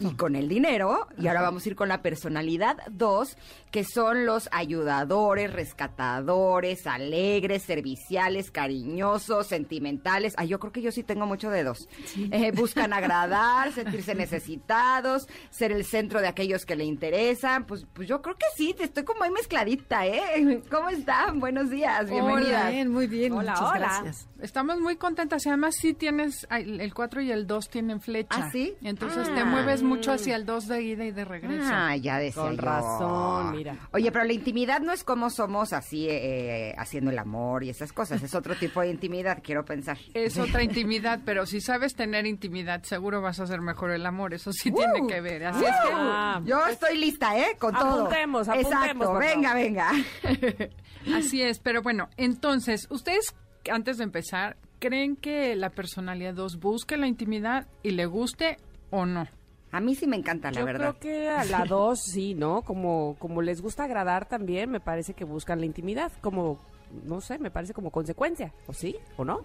y 0.00 0.14
con 0.16 0.36
el 0.36 0.50
dinero. 0.50 1.08
Y 1.16 1.28
ahora 1.28 1.40
vamos 1.40 1.64
a 1.64 1.68
ir 1.70 1.76
con 1.76 1.88
la 1.88 2.02
personalidad 2.02 2.76
2, 2.90 3.38
que 3.70 3.84
son 3.84 4.26
los 4.26 4.50
ayudadores, 4.52 5.50
rescatadores, 5.50 6.86
alegres, 6.86 7.62
serviciales, 7.62 8.17
cariñosos, 8.50 9.46
sentimentales. 9.46 10.34
Ah, 10.36 10.44
yo 10.44 10.58
creo 10.58 10.72
que 10.72 10.82
yo 10.82 10.92
sí 10.92 11.02
tengo 11.02 11.26
mucho 11.26 11.50
de 11.50 11.64
dos. 11.64 11.88
Eh, 12.30 12.52
buscan 12.52 12.92
agradar, 12.92 13.72
sentirse 13.72 14.14
necesitados, 14.14 15.28
ser 15.50 15.72
el 15.72 15.84
centro 15.84 16.20
de 16.20 16.28
aquellos 16.28 16.66
que 16.66 16.76
le 16.76 16.84
interesan. 16.84 17.64
Pues, 17.66 17.86
pues 17.92 18.08
yo 18.08 18.22
creo 18.22 18.36
que 18.36 18.46
sí, 18.56 18.74
estoy 18.78 19.04
como 19.04 19.20
muy 19.20 19.30
mezcladita, 19.30 20.06
¿eh? 20.06 20.62
¿Cómo 20.70 20.88
están? 20.90 21.40
Buenos 21.40 21.70
días, 21.70 22.08
bienvenida. 22.08 22.64
Muy 22.64 22.72
bien, 22.72 22.90
muy 22.90 23.06
bien. 23.06 23.32
Hola, 23.32 23.52
muchas 23.52 23.70
hola. 23.70 23.78
gracias. 23.78 24.27
Estamos 24.40 24.78
muy 24.80 24.96
contentas 24.96 25.44
y 25.46 25.48
además 25.48 25.74
sí 25.80 25.94
tienes, 25.94 26.46
el 26.50 26.94
4 26.94 27.22
y 27.22 27.32
el 27.32 27.46
2 27.48 27.68
tienen 27.70 28.00
flecha. 28.00 28.28
¿Ah, 28.46 28.50
sí? 28.52 28.74
Entonces 28.82 29.26
Ah. 29.28 29.34
te 29.34 29.44
mueves 29.44 29.82
mucho 29.82 30.12
hacia 30.12 30.36
el 30.36 30.46
2 30.46 30.68
de 30.68 30.82
ida 30.82 31.04
y 31.04 31.10
de 31.10 31.24
regreso. 31.24 31.68
Ah, 31.72 31.96
ya 31.96 32.18
decía 32.18 32.42
Con 32.42 32.56
yo. 32.56 32.62
razón, 32.62 33.50
mira. 33.52 33.76
Oye, 33.92 34.12
pero 34.12 34.24
la 34.24 34.32
intimidad 34.32 34.80
no 34.80 34.92
es 34.92 35.02
como 35.02 35.28
somos 35.30 35.72
así 35.72 36.06
eh, 36.08 36.72
haciendo 36.78 37.10
el 37.10 37.18
amor 37.18 37.64
y 37.64 37.70
esas 37.70 37.92
cosas. 37.92 38.22
Es 38.22 38.34
otro 38.36 38.54
tipo 38.54 38.80
de 38.80 38.90
intimidad, 38.90 39.40
quiero 39.42 39.64
pensar. 39.64 39.98
Es 40.14 40.38
otra 40.38 40.62
intimidad, 40.62 41.20
pero 41.24 41.44
si 41.44 41.60
sabes 41.60 41.94
tener 41.96 42.24
intimidad, 42.26 42.84
seguro 42.84 43.20
vas 43.20 43.40
a 43.40 43.42
hacer 43.42 43.60
mejor 43.60 43.90
el 43.90 44.06
amor. 44.06 44.34
Eso 44.34 44.52
sí 44.52 44.70
tiene 44.70 45.06
que 45.08 45.20
ver. 45.20 45.46
Así 45.46 45.64
es 45.64 45.70
que 45.70 45.88
Ah, 45.92 46.40
Yo 46.44 46.64
estoy 46.68 46.96
lista, 46.96 47.36
¿eh? 47.36 47.56
Con 47.58 47.74
todo. 47.74 48.02
Apuntemos, 48.06 48.48
apuntemos, 48.48 48.72
Exacto, 48.82 49.12
venga, 49.14 49.54
venga. 49.54 49.90
Así 51.16 51.42
es, 51.42 51.58
pero 51.58 51.82
bueno, 51.82 52.08
entonces, 52.16 52.86
ustedes, 52.90 53.34
antes 53.68 53.98
de 53.98 54.04
empezar, 54.04 54.56
¿creen 54.78 55.16
que 55.16 55.54
la 55.56 55.70
personalidad 55.70 56.34
2 56.34 56.58
busque 56.60 56.96
la 56.96 57.06
intimidad 57.06 57.66
y 57.82 57.90
le 57.92 58.06
guste 58.06 58.56
o 58.90 59.06
no? 59.06 59.26
A 59.70 59.80
mí 59.80 59.94
sí 59.94 60.06
me 60.06 60.16
encanta, 60.16 60.50
la 60.50 60.60
Yo 60.60 60.64
verdad. 60.66 60.96
creo 60.98 61.00
que 61.00 61.28
a 61.28 61.44
la 61.44 61.64
dos 61.66 62.00
sí, 62.02 62.34
¿no? 62.34 62.62
Como, 62.62 63.16
como 63.18 63.42
les 63.42 63.60
gusta 63.60 63.84
agradar 63.84 64.26
también, 64.26 64.70
me 64.70 64.80
parece 64.80 65.12
que 65.12 65.24
buscan 65.24 65.60
la 65.60 65.66
intimidad, 65.66 66.10
como, 66.22 66.58
no 67.04 67.20
sé, 67.20 67.38
me 67.38 67.50
parece 67.50 67.74
como 67.74 67.90
consecuencia, 67.90 68.54
¿o 68.66 68.72
sí? 68.72 68.96
¿O 69.18 69.24
no? 69.26 69.40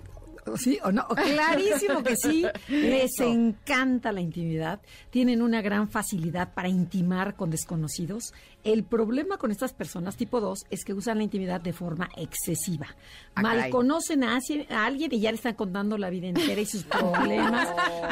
Sí 0.58 0.78
o 0.84 0.92
no, 0.92 1.08
clarísimo 1.16 2.04
que 2.04 2.16
sí. 2.18 2.46
Les 2.68 3.18
encanta 3.20 4.12
la 4.12 4.20
intimidad. 4.22 4.82
Tienen 5.10 5.42
una 5.42 5.62
gran 5.62 5.88
facilidad 5.90 6.54
para 6.54 6.68
intimar 6.68 7.36
con 7.36 7.50
desconocidos. 7.50 8.34
El 8.64 8.86
problema 8.86 9.38
con 9.38 9.52
estas 9.52 9.74
personas 9.74 10.16
tipo 10.16 10.40
2 10.40 10.68
es 10.70 10.86
que 10.86 10.94
usan 10.94 11.18
la 11.18 11.24
intimidad 11.26 11.60
de 11.60 11.74
forma 11.74 12.10
excesiva. 12.16 12.88
Ah, 13.36 13.42
Mal 13.42 13.58
caray. 13.58 13.72
conocen 13.72 14.24
a, 14.24 14.40
alguien 14.70 15.14
y 15.14 15.20
ya 15.20 15.32
le 15.32 15.36
están 15.36 15.56
contando 15.56 15.98
la 15.98 16.10
vida 16.10 16.28
entera 16.28 16.62
y 16.62 16.66
sus 16.66 16.84
problemas. 16.86 17.68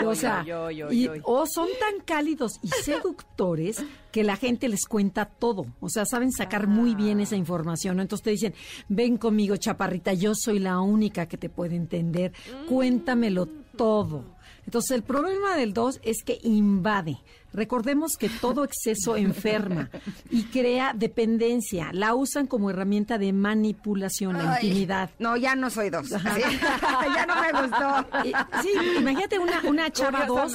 o 0.06 0.14
sea, 0.14 0.44
y- 0.92 1.08
o 1.24 1.46
son 1.48 1.70
tan 1.80 2.04
cálidos 2.06 2.60
y 2.62 2.68
seductores 2.84 3.84
que 4.12 4.24
la 4.26 4.36
gente 4.36 4.68
les 4.68 4.86
cuenta 4.86 5.26
todo. 5.26 5.66
O 5.80 5.88
sea, 5.90 6.06
saben 6.06 6.32
sacar 6.34 6.68
muy 6.68 6.96
bien 6.96 7.22
esa 7.22 7.38
información. 7.38 7.96
¿no? 7.96 8.02
Entonces 8.02 8.24
te 8.24 8.32
dicen, 8.32 8.54
ven 8.90 9.18
conmigo, 9.18 9.56
chaparrita, 9.56 10.14
yo 10.14 10.34
soy 10.36 10.60
la 10.60 10.80
única 10.82 11.28
que 11.28 11.38
te 11.38 11.50
puede 11.50 11.76
entender. 11.78 12.34
Cuéntamelo 12.68 13.48
todo. 13.78 14.26
Entonces 14.66 14.92
el 14.92 15.04
problema 15.04 15.56
del 15.56 15.74
2 15.74 16.02
es 16.04 16.24
que 16.24 16.40
invade. 16.44 17.18
Recordemos 17.54 18.14
que 18.18 18.30
todo 18.30 18.64
exceso 18.64 19.16
enferma 19.18 19.90
y 20.30 20.44
crea 20.44 20.94
dependencia. 20.96 21.90
La 21.94 22.16
usan 22.16 22.48
como 22.48 22.70
herramienta 22.70 23.18
de 23.18 23.34
manipulación, 23.34 24.38
la 24.38 24.60
intimidad. 24.62 25.10
No, 25.20 25.36
ya 25.38 25.56
no 25.56 25.70
soy 25.70 25.90
dos. 25.90 26.08
Sí. 26.08 26.16
ya 27.16 27.26
no 27.26 27.36
me 27.42 27.52
gustó. 27.62 28.28
Y- 28.28 28.32
Sí, 28.62 28.70
imagínate 29.00 29.40
una, 29.40 29.62
una 29.68 29.92
chava 29.92 30.26
dos. 30.26 30.52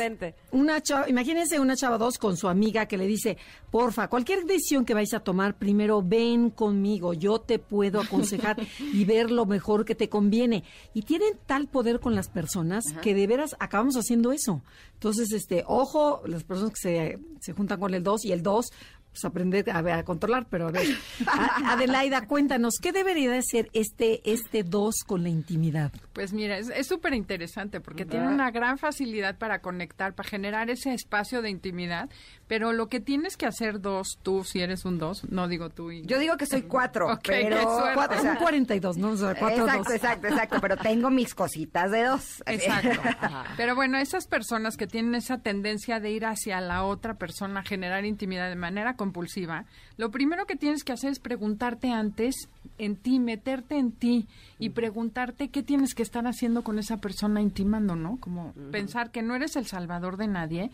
Una 0.52 0.80
chava, 0.82 1.08
imagínense 1.08 1.58
una 1.60 1.76
chava 1.76 1.98
dos 1.98 2.18
con 2.18 2.36
su 2.36 2.48
amiga 2.48 2.86
que 2.86 2.96
le 2.96 3.06
dice, 3.06 3.36
porfa, 3.70 4.08
cualquier 4.08 4.44
decisión 4.44 4.84
que 4.84 4.94
vais 4.94 5.12
a 5.14 5.20
tomar, 5.20 5.56
primero 5.58 6.02
ven 6.02 6.50
conmigo, 6.50 7.12
yo 7.14 7.40
te 7.40 7.58
puedo 7.58 8.00
aconsejar 8.00 8.56
y 8.80 9.04
ver 9.04 9.30
lo 9.30 9.44
mejor 9.46 9.84
que 9.84 9.94
te 9.94 10.08
conviene. 10.08 10.64
Y 10.94 11.02
tienen 11.02 11.34
tal 11.46 11.68
poder 11.68 12.00
con 12.00 12.14
las 12.14 12.28
personas 12.28 12.84
que 13.02 13.14
de 13.14 13.26
veras 13.26 13.56
acabamos 13.58 13.96
haciendo 13.96 14.32
eso. 14.32 14.62
Entonces, 14.96 15.30
este, 15.32 15.62
ojo, 15.66 16.22
las 16.24 16.42
personas 16.42 16.72
que 16.72 16.80
se, 16.80 17.18
se 17.40 17.52
juntan 17.52 17.78
con 17.78 17.92
el 17.92 18.02
dos 18.02 18.24
y 18.24 18.32
el 18.32 18.42
dos, 18.42 18.70
pues 19.16 19.24
aprender 19.24 19.70
a, 19.70 20.02
controlar, 20.04 20.46
pero 20.50 20.68
a 20.68 20.70
ver. 20.70 20.86
Adelaida, 21.64 22.26
cuéntanos, 22.26 22.74
¿qué 22.80 22.92
debería 22.92 23.30
de 23.30 23.42
ser 23.42 23.70
este, 23.72 24.20
este 24.30 24.62
dos 24.62 24.96
con 25.06 25.22
la 25.22 25.30
intimidad? 25.30 25.90
Pues 26.12 26.32
mira, 26.32 26.58
es 26.58 26.86
súper 26.86 27.14
interesante 27.14 27.80
porque 27.80 28.04
tiene 28.04 28.28
una 28.28 28.50
gran 28.50 28.78
facilidad 28.78 29.38
para 29.38 29.60
conectar, 29.60 30.14
para 30.14 30.28
generar 30.28 30.68
ese 30.70 30.92
espacio 30.92 31.40
de 31.40 31.50
intimidad, 31.50 32.10
pero 32.46 32.72
lo 32.72 32.88
que 32.88 33.00
tienes 33.00 33.36
que 33.36 33.46
hacer 33.46 33.80
dos, 33.80 34.18
tú, 34.22 34.44
si 34.44 34.60
eres 34.60 34.84
un 34.84 34.98
dos, 34.98 35.24
no 35.30 35.48
digo 35.48 35.70
tú 35.70 35.90
y... 35.90 36.02
Yo 36.04 36.18
digo 36.18 36.36
que 36.36 36.46
soy 36.46 36.62
cuatro, 36.68 37.08
pero... 37.24 37.56
Cuatro, 37.94 38.18
o 38.18 38.20
sea, 38.20 38.32
un 38.32 38.36
42, 38.38 38.98
¿no? 38.98 39.10
O 39.10 39.16
sea, 39.16 39.34
cuatro, 39.34 39.64
exacto, 39.64 39.84
dos. 39.84 39.94
exacto, 39.94 40.26
exacto, 40.28 40.58
pero 40.60 40.76
tengo 40.76 41.10
mis 41.10 41.34
cositas 41.34 41.90
de 41.90 42.04
dos. 42.04 42.42
Exacto. 42.46 43.00
Pero 43.56 43.74
bueno, 43.74 43.98
esas 43.98 44.26
personas 44.26 44.76
que 44.76 44.86
tienen 44.86 45.14
esa 45.14 45.38
tendencia 45.38 46.00
de 46.00 46.10
ir 46.10 46.26
hacia 46.26 46.60
la 46.60 46.84
otra 46.84 47.14
persona, 47.14 47.62
generar 47.62 48.04
intimidad 48.04 48.48
de 48.48 48.56
manera 48.56 48.96
compulsiva, 49.06 49.66
lo 49.96 50.10
primero 50.10 50.46
que 50.46 50.56
tienes 50.56 50.82
que 50.82 50.92
hacer 50.92 51.12
es 51.12 51.20
preguntarte 51.20 51.92
antes 51.92 52.48
en 52.78 52.96
ti, 52.96 53.20
meterte 53.20 53.78
en 53.78 53.92
ti 53.92 54.26
y 54.58 54.70
preguntarte 54.70 55.48
qué 55.48 55.62
tienes 55.62 55.94
que 55.94 56.02
estar 56.02 56.26
haciendo 56.26 56.62
con 56.62 56.78
esa 56.78 56.96
persona 56.96 57.40
intimando, 57.40 57.94
¿no? 57.94 58.18
Como 58.18 58.52
pensar 58.72 59.12
que 59.12 59.22
no 59.22 59.36
eres 59.36 59.54
el 59.56 59.66
salvador 59.66 60.16
de 60.16 60.26
nadie 60.26 60.70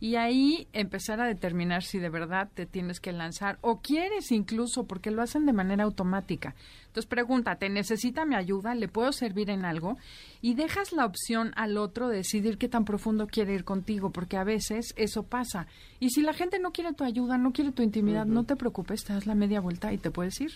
y 0.00 0.16
ahí 0.16 0.66
empezar 0.72 1.20
a 1.20 1.26
determinar 1.26 1.82
si 1.82 1.98
de 1.98 2.10
verdad 2.10 2.48
te 2.52 2.66
tienes 2.66 3.00
que 3.00 3.12
lanzar 3.12 3.58
o 3.60 3.80
quieres 3.80 4.32
incluso, 4.32 4.84
porque 4.84 5.10
lo 5.10 5.22
hacen 5.22 5.46
de 5.46 5.52
manera 5.52 5.84
automática. 5.84 6.54
Entonces 6.96 7.10
pregúntate, 7.10 7.68
¿necesita 7.68 8.24
mi 8.24 8.36
ayuda? 8.36 8.74
¿Le 8.74 8.88
puedo 8.88 9.12
servir 9.12 9.50
en 9.50 9.66
algo? 9.66 9.98
Y 10.40 10.54
dejas 10.54 10.92
la 10.92 11.04
opción 11.04 11.52
al 11.54 11.76
otro 11.76 12.08
de 12.08 12.16
decidir 12.18 12.56
qué 12.56 12.68
tan 12.70 12.86
profundo 12.86 13.26
quiere 13.26 13.52
ir 13.52 13.64
contigo, 13.64 14.08
porque 14.12 14.38
a 14.38 14.44
veces 14.44 14.94
eso 14.96 15.22
pasa. 15.24 15.66
Y 16.00 16.08
si 16.10 16.22
la 16.22 16.32
gente 16.32 16.58
no 16.58 16.72
quiere 16.72 16.94
tu 16.94 17.04
ayuda, 17.04 17.36
no 17.36 17.52
quiere 17.52 17.72
tu 17.72 17.82
intimidad, 17.82 18.24
no 18.24 18.44
te 18.44 18.56
preocupes, 18.56 19.04
te 19.04 19.12
das 19.12 19.26
la 19.26 19.34
media 19.34 19.60
vuelta 19.60 19.92
y 19.92 19.98
te 19.98 20.10
puedes 20.10 20.40
ir. 20.40 20.52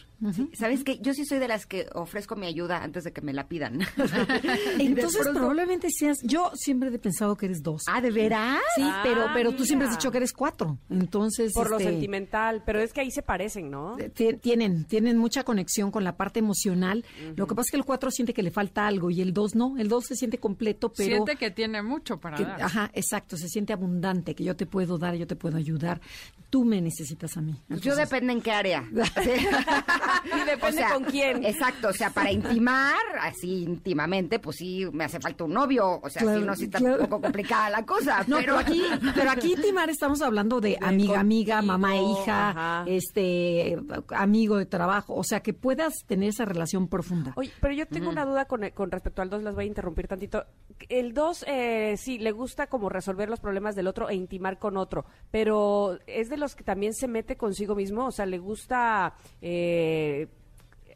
¿Sabes 0.54 0.82
qué? 0.82 0.98
Yo 1.02 1.12
sí 1.12 1.26
soy 1.26 1.40
de 1.40 1.48
las 1.48 1.66
que 1.66 1.88
ofrezco 1.92 2.36
mi 2.36 2.46
ayuda 2.46 2.82
antes 2.82 3.04
de 3.04 3.12
que 3.12 3.20
me 3.20 3.34
la 3.34 3.46
pidan. 3.46 3.80
Entonces 4.78 5.20
pronto- 5.20 5.40
probablemente 5.40 5.88
seas, 5.90 6.16
yo 6.22 6.52
siempre 6.54 6.88
he 6.94 6.98
pensado 6.98 7.36
que 7.36 7.46
eres 7.46 7.62
dos. 7.62 7.82
Ah, 7.86 8.00
¿de 8.00 8.10
veras? 8.10 8.60
Sí, 8.76 8.82
Ah, 8.84 9.00
pero, 9.02 9.26
pero 9.34 9.52
tú 9.54 9.66
siempre 9.66 9.88
has 9.88 9.94
dicho 9.94 10.10
que 10.10 10.16
eres 10.18 10.32
cuatro. 10.32 10.78
Entonces, 10.88 11.52
Por 11.52 11.68
lo 11.68 11.76
este, 11.76 11.90
sentimental, 11.90 12.62
pero 12.64 12.80
es 12.80 12.94
que 12.94 13.02
ahí 13.02 13.10
se 13.10 13.20
parecen, 13.22 13.70
¿no? 13.70 13.96
ti- 14.14 14.34
tienen, 14.40 14.84
tienen 14.86 15.18
mucha 15.18 15.44
conexión 15.44 15.90
con 15.90 16.04
la 16.04 16.16
parte 16.16 16.29
emocional. 16.38 17.04
Lo 17.36 17.46
que 17.46 17.54
pasa 17.54 17.66
es 17.66 17.70
que 17.72 17.76
el 17.78 17.84
cuatro 17.84 18.10
siente 18.10 18.32
que 18.32 18.42
le 18.42 18.50
falta 18.50 18.86
algo 18.86 19.10
y 19.10 19.20
el 19.20 19.32
dos 19.32 19.54
no. 19.54 19.76
El 19.78 19.88
dos 19.88 20.06
se 20.06 20.14
siente 20.14 20.38
completo, 20.38 20.92
pero 20.96 21.08
Siente 21.10 21.36
que 21.36 21.50
tiene 21.50 21.82
mucho 21.82 22.18
para 22.18 22.36
que- 22.36 22.44
dar. 22.44 22.62
ajá, 22.62 22.90
exacto, 22.94 23.36
se 23.36 23.48
siente 23.48 23.72
abundante, 23.72 24.34
que 24.34 24.44
yo 24.44 24.54
te 24.56 24.66
puedo 24.66 24.98
dar, 24.98 25.14
yo 25.16 25.26
te 25.26 25.36
puedo 25.36 25.56
ayudar. 25.56 26.00
Tú 26.50 26.64
me 26.64 26.80
necesitas 26.80 27.36
a 27.36 27.40
mí. 27.40 27.52
Yo 27.68 27.76
Entonces, 27.76 27.96
depende 28.10 28.32
en 28.32 28.40
qué 28.42 28.52
área. 28.52 28.84
Sí. 29.22 29.30
Y 30.24 30.44
depende 30.46 30.84
con 30.92 31.04
quién. 31.04 31.44
Exacto, 31.44 31.88
o 31.88 31.92
sea, 31.92 32.10
para 32.10 32.30
intimar, 32.30 32.94
así 33.20 33.62
íntimamente, 33.62 34.38
pues 34.38 34.56
sí, 34.56 34.86
me 34.92 35.04
hace 35.04 35.18
falta 35.20 35.44
un 35.44 35.52
novio. 35.54 36.00
O 36.02 36.08
sea, 36.10 36.22
Claro, 36.22 36.40
si 36.40 36.46
no, 36.46 36.56
sí 36.56 36.64
está 36.64 36.78
claro. 36.78 36.94
un 37.04 37.08
poco 37.08 37.22
complicada 37.22 37.70
la 37.70 37.84
cosa. 37.86 38.24
No, 38.26 38.36
pero 38.36 38.50
pero 38.50 38.58
aquí, 38.58 38.82
pero 39.14 39.30
aquí, 39.30 39.54
Timar, 39.54 39.88
estamos 39.90 40.20
hablando 40.22 40.60
de 40.60 40.76
amiga, 40.80 41.20
amiga, 41.20 41.62
mamá, 41.62 41.94
hija, 41.96 42.50
ajá. 42.50 42.84
este, 42.86 43.76
amigo 44.10 44.56
de 44.56 44.66
trabajo, 44.66 45.14
o 45.14 45.22
sea, 45.24 45.40
que 45.40 45.52
puedas 45.54 45.94
tener 46.06 46.19
esa 46.22 46.44
relación 46.44 46.88
profunda. 46.88 47.32
Oye, 47.36 47.50
pero 47.60 47.74
yo 47.74 47.86
tengo 47.86 48.08
una 48.08 48.24
duda 48.24 48.46
con, 48.46 48.68
con 48.70 48.90
respecto 48.90 49.22
al 49.22 49.30
2, 49.30 49.42
las 49.42 49.54
voy 49.54 49.64
a 49.64 49.68
interrumpir 49.68 50.08
tantito. 50.08 50.44
El 50.88 51.14
2, 51.14 51.44
eh, 51.48 51.94
sí, 51.96 52.18
le 52.18 52.32
gusta 52.32 52.66
como 52.68 52.88
resolver 52.88 53.28
los 53.28 53.40
problemas 53.40 53.76
del 53.76 53.86
otro 53.86 54.08
e 54.08 54.14
intimar 54.14 54.58
con 54.58 54.76
otro, 54.76 55.04
pero 55.30 55.98
es 56.06 56.28
de 56.28 56.36
los 56.36 56.54
que 56.54 56.64
también 56.64 56.94
se 56.94 57.08
mete 57.08 57.36
consigo 57.36 57.74
mismo, 57.74 58.06
o 58.06 58.10
sea, 58.10 58.26
le 58.26 58.38
gusta 58.38 59.14
eh, 59.40 60.28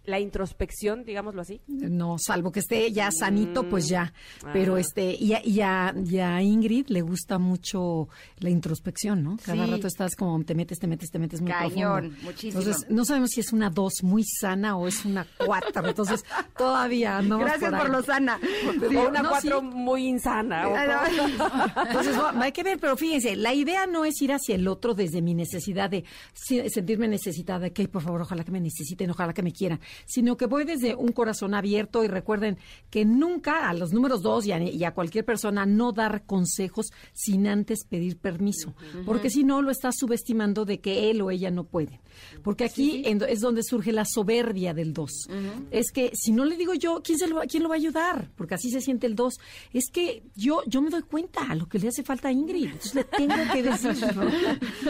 la 0.05 0.21
introspección, 0.21 1.05
digámoslo 1.05 1.43
así. 1.43 1.61
No, 1.67 2.17
salvo 2.19 2.53
que 2.53 2.61
esté 2.61 2.93
ya 2.93 3.11
sanito, 3.11 3.69
pues 3.69 3.89
ya. 3.89 4.13
Mm. 4.43 4.49
Pero 4.53 4.77
ah. 4.77 4.81
este, 4.81 5.13
y, 5.19 5.35
y, 5.45 5.61
a, 5.61 6.43
Ingrid 6.43 6.89
le 6.89 7.03
gusta 7.03 7.39
mucho 7.39 8.09
la 8.39 8.51
introspección, 8.51 9.23
¿no? 9.23 9.37
Cada 9.45 9.67
rato 9.67 9.87
estás 9.87 10.15
como 10.17 10.43
te 10.45 10.55
metes, 10.55 10.79
te 10.79 10.87
metes, 10.87 11.11
te 11.11 11.19
metes 11.19 11.41
muy 11.41 11.51
Cañón, 11.51 12.17
muchísimo. 12.23 12.61
Entonces, 12.61 12.87
no 12.91 13.05
sabemos 13.05 13.31
si 13.31 13.41
es 13.41 13.53
una 13.53 13.71
dos 13.71 14.03
muy 14.03 14.25
sana 14.25 14.77
o 14.77 14.87
es 14.87 15.05
una 15.05 15.27
cuatro. 15.39 15.89
Entonces, 15.89 16.25
todavía 16.57 17.23
no. 17.23 17.39
Gracias 17.39 17.73
por, 17.73 17.91
lo 17.91 18.03
sana. 18.03 18.39
o 18.83 19.09
una 19.09 19.29
cuatro 19.29 19.63
muy 19.63 20.07
insana. 20.07 20.65
Entonces, 21.87 22.17
hay 22.41 22.53
que 22.53 22.63
ver, 22.63 22.79
pero 22.79 22.97
fíjense, 22.97 23.37
la 23.37 23.55
idea 23.55 23.87
no 23.87 24.05
es 24.05 24.21
ir 24.21 24.33
hacia 24.33 24.55
el 24.55 24.69
otro 24.69 24.95
desde 24.95 25.23
mi 25.23 25.35
necesidad 25.35 25.91
de 25.91 26.05
sentirme 26.35 27.09
necesitada, 27.09 27.71
que 27.71 27.89
por 27.89 28.03
favor, 28.03 28.23
ojalá 28.23 28.45
que 28.45 28.51
me 28.51 28.61
necesiten, 28.61 29.11
ojalá 29.11 29.33
que 29.33 29.43
me 29.43 29.53
quieran, 29.53 29.81
sino 30.07 30.37
que 30.37 30.47
voy 30.47 30.65
desde 30.65 30.95
un 30.95 31.13
corazón 31.13 31.55
abierto 31.55 32.05
y 32.05 32.09
recuerden 32.09 32.59
que 32.91 33.05
nunca 33.05 33.69
a 33.69 33.75
los 33.75 33.93
números 33.93 34.23
dos 34.23 34.47
y 34.47 34.85
a, 34.85 34.95
cualquier 34.95 35.25
persona 35.25 35.67
no 35.67 35.93
dar 35.93 36.25
consejos 36.25 36.87
sin 37.13 37.47
antes 37.47 37.85
pedir 37.85 38.19
permiso, 38.19 38.75
porque 39.05 39.31
si 39.31 39.45
no 39.45 39.63
lo 39.63 39.71
estás 39.71 39.97
subestimando 39.99 40.65
de 40.65 40.81
que 40.81 41.11
él 41.11 41.23
o 41.23 41.31
ella 41.31 41.51
no 41.51 41.65
puede. 41.65 42.01
Porque 42.43 42.65
aquí 42.65 43.03
es 43.05 43.41
donde 43.41 43.63
surge 43.63 43.93
la 43.93 44.05
soberbia 44.05 44.75
del 44.75 44.93
dos. 44.93 45.29
Es 45.71 45.91
que 45.91 46.11
si 46.15 46.33
no 46.33 46.45
le 46.45 46.57
digo 46.57 46.75
yo, 46.75 47.03
¿quién, 47.03 47.19
se 47.19 47.27
lo, 47.27 47.41
¿quién 47.43 47.63
lo 47.63 47.69
va 47.69 47.75
a 47.75 47.79
ayudar? 47.79 48.31
Porque 48.37 48.55
así 48.55 48.71
se 48.71 48.81
siente 48.81 49.07
el 49.07 49.15
dos. 49.15 49.35
Es 49.73 49.91
que 49.93 50.23
yo, 50.35 50.63
yo 50.67 50.83
me 50.83 50.91
doy 50.91 51.03
cuenta 51.03 51.51
a 51.51 51.55
lo 51.55 51.67
que 51.67 51.79
le 51.79 51.89
hace 51.89 52.03
falta 52.03 52.29
a 52.29 52.33
Ingrid. 52.33 52.67
Entonces 52.67 52.95
le 52.95 53.05
tengo 53.05 53.35
que 53.53 53.63
decir. 53.63 53.95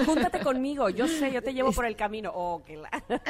Júntate 0.05 0.40
conmigo, 0.40 0.89
yo 0.90 1.06
sé, 1.09 1.32
yo 1.32 1.43
te 1.43 1.52
llevo 1.52 1.72
por 1.72 1.86
el 1.86 1.97
camino. 1.97 2.31
Oh, 2.35 2.62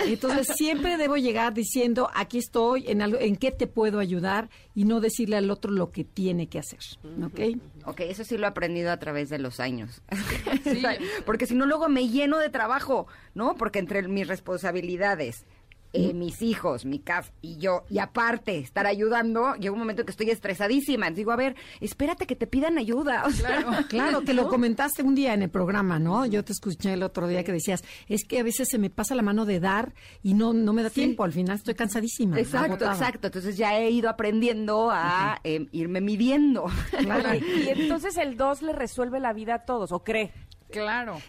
Entonces 0.07 0.49
siempre 0.57 0.97
debo 0.97 1.17
llegar 1.17 1.55
diciendo, 1.65 2.11
aquí 2.15 2.39
estoy, 2.39 2.85
en, 2.89 3.01
algo, 3.01 3.19
en 3.19 3.37
qué 3.37 3.51
te 3.51 3.67
puedo 3.67 3.99
ayudar 3.99 4.51
y 4.75 4.85
no 4.85 5.01
decirle 5.01 5.37
al 5.37 5.51
otro 5.51 5.73
lo 5.73 5.91
que 5.93 6.05
tiene 6.05 6.47
que 6.47 6.59
hacer. 6.59 6.81
¿Ok? 7.25 7.41
Ok, 7.87 8.01
eso 8.01 8.23
sí 8.23 8.37
lo 8.37 8.45
he 8.45 8.49
aprendido 8.49 8.93
a 8.93 8.99
través 8.99 9.31
de 9.31 9.39
los 9.39 9.61
años. 9.61 10.03
Porque 11.27 11.47
si 11.47 11.55
no, 11.55 11.65
luego 11.65 11.89
me 11.89 12.09
lleno 12.09 12.39
de 12.39 12.51
trabajo, 12.51 13.07
¿no? 13.35 13.57
Porque 13.57 13.79
entre 13.79 14.07
mis 14.09 14.29
responsabilidades, 14.29 15.47
eh, 15.95 16.13
mis 16.13 16.43
hijos, 16.43 16.85
mi 16.85 16.99
CAF 16.99 17.31
y 17.41 17.57
yo, 17.57 17.85
y 17.89 18.01
aparte 18.01 18.59
estar 18.59 18.85
ayudando, 18.87 19.55
llega 19.55 19.73
un 19.73 19.79
momento 19.79 20.05
que 20.05 20.11
estoy 20.11 20.29
estresadísima. 20.31 21.09
Digo, 21.11 21.31
a 21.31 21.37
ver, 21.37 21.55
espérate 21.81 22.27
que 22.27 22.35
te 22.35 22.49
pidan 22.49 22.79
ayuda. 22.79 23.23
claro, 23.39 23.71
claro, 23.89 24.21
que 24.23 24.35
lo 24.35 24.49
comentaste 24.49 25.05
un 25.05 25.15
día 25.15 25.35
en 25.35 25.43
el 25.43 25.51
programa, 25.51 26.01
¿no? 26.01 26.27
Yo 26.27 26.45
te 26.45 26.53
escuché 26.53 26.95
el 26.95 27.05
otro 27.05 27.29
día 27.29 27.45
que 27.45 27.53
decías, 27.53 27.85
es 28.09 28.25
que 28.25 28.41
a 28.41 28.43
veces 28.43 28.69
se 28.69 28.79
me 28.79 28.91
pasa 28.91 29.15
la 29.15 29.23
mano 29.23 29.45
de 29.45 29.61
dar 29.61 29.95
y 30.23 30.35
no, 30.35 30.53
no 30.53 30.73
me 30.73 30.83
da 30.83 30.91
tiempo, 30.91 31.23
al 31.23 31.33
final 31.33 31.57
estoy 31.57 31.75
cansadísima. 31.75 32.41
Exacto, 32.41 32.87
exacto. 32.87 33.29
Entonces 33.29 33.57
ya 33.57 33.79
he 33.79 33.89
ido 33.91 34.09
aprendiendo 34.09 34.91
a 34.91 35.39
em, 35.45 35.69
irme 35.71 36.01
midiendo. 36.01 36.65
Claro. 36.99 37.35
y 37.35 37.69
entonces 37.69 38.17
el 38.17 38.37
2 38.37 38.63
le 38.63 38.73
resuelve 38.73 39.21
la 39.21 39.33
vida 39.33 39.55
a 39.55 39.65
todos, 39.65 39.93
¿o 39.93 40.03
cree? 40.03 40.33
Claro. 40.75 41.21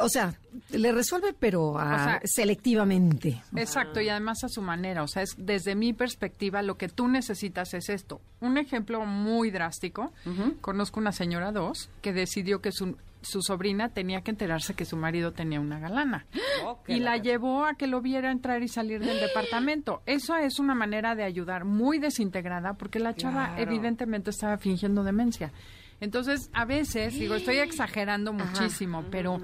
O 0.00 0.08
sea, 0.08 0.34
le 0.70 0.92
resuelve, 0.92 1.34
pero 1.38 1.76
selectivamente. 2.24 3.42
Exacto, 3.56 4.00
y 4.00 4.08
además 4.08 4.44
a 4.44 4.48
su 4.48 4.62
manera. 4.62 5.02
O 5.02 5.08
sea, 5.08 5.22
es 5.22 5.34
desde 5.38 5.74
mi 5.74 5.92
perspectiva, 5.92 6.62
lo 6.62 6.76
que 6.76 6.88
tú 6.88 7.08
necesitas 7.08 7.72
es 7.74 7.88
esto. 7.88 8.20
Un 8.40 8.58
ejemplo 8.58 9.04
muy 9.06 9.50
drástico. 9.50 10.12
Conozco 10.60 11.00
una 11.00 11.12
señora 11.12 11.52
dos 11.52 11.88
que 12.02 12.12
decidió 12.12 12.60
que 12.60 12.72
su, 12.72 12.96
su 13.22 13.42
sobrina 13.42 13.88
tenía 13.88 14.22
que 14.22 14.30
enterarse 14.30 14.74
que 14.74 14.84
su 14.84 14.96
marido 14.96 15.32
tenía 15.32 15.60
una 15.60 15.78
galana. 15.78 16.26
Oh, 16.64 16.78
y 16.86 17.00
la 17.00 17.16
llevó 17.16 17.64
a 17.64 17.74
que 17.74 17.86
lo 17.86 18.00
viera 18.00 18.30
entrar 18.30 18.62
y 18.62 18.68
salir 18.68 19.00
del 19.00 19.20
departamento. 19.20 20.02
Eso 20.06 20.36
es 20.36 20.58
una 20.58 20.74
manera 20.74 21.14
de 21.14 21.24
ayudar 21.24 21.64
muy 21.64 21.98
desintegrada 21.98 22.74
porque 22.74 22.98
la 22.98 23.14
chava 23.14 23.54
evidentemente 23.58 24.30
estaba 24.30 24.58
fingiendo 24.58 25.04
demencia. 25.04 25.52
Entonces, 26.00 26.50
a 26.52 26.64
veces, 26.64 27.14
digo, 27.14 27.34
estoy 27.34 27.58
exagerando 27.58 28.32
muchísimo, 28.32 29.04
pero 29.10 29.40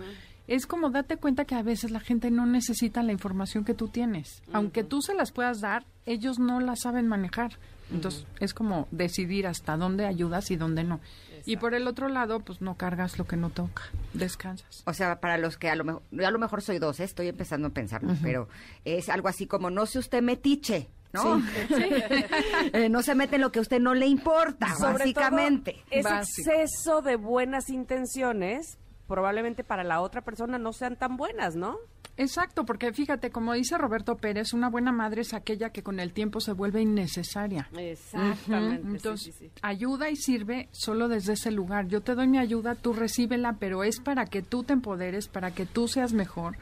es 0.46 0.66
como 0.66 0.90
date 0.90 1.16
cuenta 1.16 1.44
que 1.44 1.54
a 1.54 1.62
veces 1.62 1.90
la 1.90 2.00
gente 2.00 2.30
no 2.30 2.46
necesita 2.46 3.02
la 3.02 3.12
información 3.12 3.64
que 3.64 3.74
tú 3.74 3.88
tienes. 3.88 4.42
Aunque 4.52 4.84
tú 4.84 5.02
se 5.02 5.14
las 5.14 5.32
puedas 5.32 5.60
dar, 5.60 5.84
ellos 6.06 6.38
no 6.38 6.60
la 6.60 6.76
saben 6.76 7.08
manejar. 7.08 7.58
Entonces, 7.92 8.26
es 8.40 8.54
como 8.54 8.88
decidir 8.90 9.46
hasta 9.46 9.76
dónde 9.76 10.06
ayudas 10.06 10.50
y 10.50 10.56
dónde 10.56 10.82
no. 10.82 11.00
Y 11.44 11.58
por 11.58 11.74
el 11.74 11.86
otro 11.86 12.08
lado, 12.08 12.40
pues 12.40 12.60
no 12.60 12.76
cargas 12.76 13.18
lo 13.18 13.26
que 13.26 13.36
no 13.36 13.50
toca, 13.50 13.84
descansas. 14.14 14.82
O 14.84 14.92
sea, 14.92 15.20
para 15.20 15.38
los 15.38 15.56
que 15.56 15.70
a 15.70 15.76
lo 15.76 15.84
mejor, 15.84 16.02
a 16.24 16.30
lo 16.32 16.38
mejor 16.40 16.60
soy 16.60 16.80
dos, 16.80 16.98
¿eh? 16.98 17.04
estoy 17.04 17.28
empezando 17.28 17.68
a 17.68 17.70
pensar, 17.70 18.02
pero 18.20 18.48
es 18.84 19.08
algo 19.08 19.28
así 19.28 19.46
como, 19.46 19.70
no 19.70 19.86
sé 19.86 20.00
usted 20.00 20.22
metiche, 20.22 20.88
¿no? 21.12 21.42
Eh, 22.72 22.88
no 22.88 23.02
se 23.02 23.14
mete 23.14 23.36
en 23.36 23.42
lo 23.42 23.52
que 23.52 23.58
a 23.58 23.62
usted 23.62 23.80
no 23.80 23.94
le 23.94 24.06
importa, 24.06 24.74
básicamente. 24.80 25.82
ese 25.90 26.16
exceso 26.18 27.02
de 27.02 27.16
buenas 27.16 27.68
intenciones 27.70 28.78
probablemente 29.06 29.64
para 29.64 29.84
la 29.84 30.00
otra 30.00 30.22
persona 30.22 30.58
no 30.58 30.72
sean 30.72 30.96
tan 30.96 31.16
buenas, 31.16 31.56
¿no? 31.56 31.76
Exacto, 32.18 32.64
porque 32.64 32.92
fíjate, 32.92 33.30
como 33.30 33.52
dice 33.52 33.76
Roberto 33.76 34.16
Pérez, 34.16 34.54
una 34.54 34.70
buena 34.70 34.90
madre 34.90 35.20
es 35.20 35.34
aquella 35.34 35.70
que 35.70 35.82
con 35.82 36.00
el 36.00 36.12
tiempo 36.12 36.40
se 36.40 36.52
vuelve 36.52 36.80
innecesaria. 36.80 37.68
Exactamente. 37.76 38.88
Entonces, 38.88 39.34
ayuda 39.60 40.08
y 40.08 40.16
sirve 40.16 40.68
solo 40.72 41.08
desde 41.08 41.34
ese 41.34 41.50
lugar. 41.50 41.88
Yo 41.88 42.00
te 42.00 42.14
doy 42.14 42.26
mi 42.26 42.38
ayuda, 42.38 42.74
tú 42.74 42.94
recíbela, 42.94 43.56
pero 43.60 43.84
es 43.84 44.00
para 44.00 44.24
que 44.24 44.40
tú 44.40 44.64
te 44.64 44.72
empoderes, 44.72 45.28
para 45.28 45.50
que 45.50 45.66
tú 45.66 45.88
seas 45.88 46.14
mejor 46.14 46.56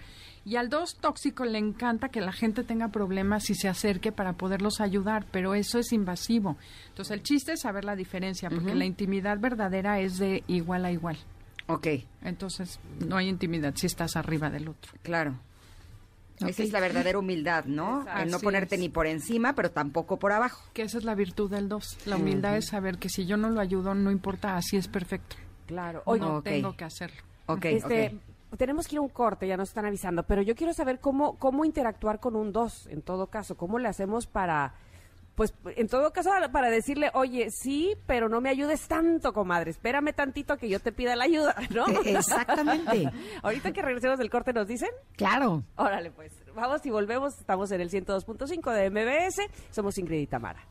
y 0.44 0.56
al 0.56 0.68
dos 0.68 0.96
tóxico 0.96 1.44
le 1.44 1.58
encanta 1.58 2.08
que 2.08 2.20
la 2.20 2.32
gente 2.32 2.64
tenga 2.64 2.88
problemas 2.88 3.48
y 3.50 3.54
se 3.54 3.68
acerque 3.68 4.12
para 4.12 4.34
poderlos 4.34 4.80
ayudar, 4.80 5.26
pero 5.30 5.54
eso 5.54 5.78
es 5.78 5.92
invasivo. 5.92 6.56
Entonces 6.88 7.16
el 7.16 7.22
chiste 7.22 7.52
es 7.52 7.60
saber 7.60 7.84
la 7.84 7.96
diferencia, 7.96 8.50
porque 8.50 8.74
la 8.74 8.84
intimidad 8.84 9.38
verdadera 9.38 10.00
es 10.00 10.18
de 10.18 10.44
igual 10.46 10.84
a 10.84 10.92
igual. 10.92 11.16
Ok. 11.66 11.86
Entonces 12.22 12.78
no 13.00 13.16
hay 13.16 13.28
intimidad 13.28 13.74
si 13.76 13.86
estás 13.86 14.16
arriba 14.16 14.50
del 14.50 14.68
otro. 14.68 14.92
Claro. 15.02 15.38
Esa 16.40 16.64
es 16.64 16.72
la 16.72 16.80
verdadera 16.80 17.18
humildad, 17.18 17.64
¿no? 17.64 18.04
El 18.18 18.30
no 18.30 18.40
ponerte 18.40 18.76
ni 18.76 18.88
por 18.88 19.06
encima, 19.06 19.54
pero 19.54 19.70
tampoco 19.70 20.18
por 20.18 20.32
abajo. 20.32 20.62
Que 20.72 20.82
esa 20.82 20.98
es 20.98 21.04
la 21.04 21.14
virtud 21.14 21.50
del 21.50 21.68
dos. 21.68 21.96
La 22.06 22.16
humildad 22.16 22.56
es 22.56 22.66
saber 22.66 22.98
que 22.98 23.08
si 23.08 23.24
yo 23.24 23.36
no 23.36 23.50
lo 23.50 23.60
ayudo, 23.60 23.94
no 23.94 24.10
importa, 24.10 24.56
así 24.56 24.76
es 24.76 24.88
perfecto. 24.88 25.36
Claro. 25.66 26.02
Hoy 26.06 26.20
no 26.20 26.42
tengo 26.42 26.76
que 26.76 26.84
hacerlo. 26.84 27.22
Ok, 27.46 27.64
este, 27.66 28.18
tenemos 28.56 28.86
que 28.86 28.96
ir 28.96 28.98
a 28.98 29.02
un 29.02 29.08
corte, 29.08 29.46
ya 29.46 29.56
nos 29.56 29.68
están 29.68 29.86
avisando, 29.86 30.22
pero 30.24 30.42
yo 30.42 30.54
quiero 30.54 30.72
saber 30.72 31.00
cómo, 31.00 31.38
cómo 31.38 31.64
interactuar 31.64 32.20
con 32.20 32.36
un 32.36 32.52
dos, 32.52 32.86
en 32.88 33.02
todo 33.02 33.28
caso, 33.28 33.56
cómo 33.56 33.78
le 33.78 33.88
hacemos 33.88 34.26
para, 34.26 34.74
pues, 35.34 35.54
en 35.76 35.88
todo 35.88 36.12
caso, 36.12 36.30
para 36.52 36.70
decirle, 36.70 37.10
oye, 37.14 37.50
sí, 37.50 37.96
pero 38.06 38.28
no 38.28 38.40
me 38.40 38.50
ayudes 38.50 38.86
tanto, 38.86 39.32
comadre, 39.32 39.70
espérame 39.70 40.12
tantito 40.14 40.56
que 40.56 40.68
yo 40.68 40.80
te 40.80 40.92
pida 40.92 41.16
la 41.16 41.24
ayuda, 41.24 41.54
¿no? 41.70 41.86
E, 42.04 42.16
exactamente. 42.16 43.10
Ahorita 43.42 43.72
que 43.72 43.82
regresemos 43.82 44.18
del 44.18 44.30
corte, 44.30 44.52
¿nos 44.52 44.68
dicen? 44.68 44.90
Claro. 45.16 45.64
Órale, 45.76 46.10
pues, 46.10 46.32
vamos 46.54 46.84
y 46.86 46.90
volvemos, 46.90 47.38
estamos 47.38 47.70
en 47.72 47.80
el 47.80 47.90
102.5 47.90 48.72
de 48.72 48.90
MBS, 48.90 49.40
somos 49.70 49.98
Ingrid 49.98 50.20
y 50.20 50.26
Tamara. 50.26 50.64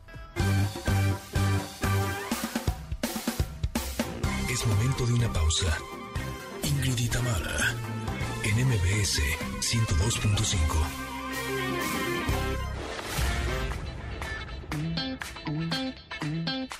Es 4.50 4.66
momento 4.66 5.04
de 5.06 5.12
una 5.14 5.32
pausa. 5.32 5.76
Ingrid 6.84 7.00
y 7.00 7.08
en 8.44 8.66
MBS 8.68 9.16
102.5. 9.60 10.54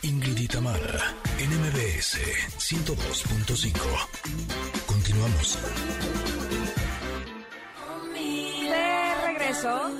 Ingrid 0.02 0.50
en 1.38 1.48
MBS 1.58 2.18
102.5. 2.58 3.72
Continuamos. 4.84 5.58
De 8.12 9.14
regreso, 9.26 9.90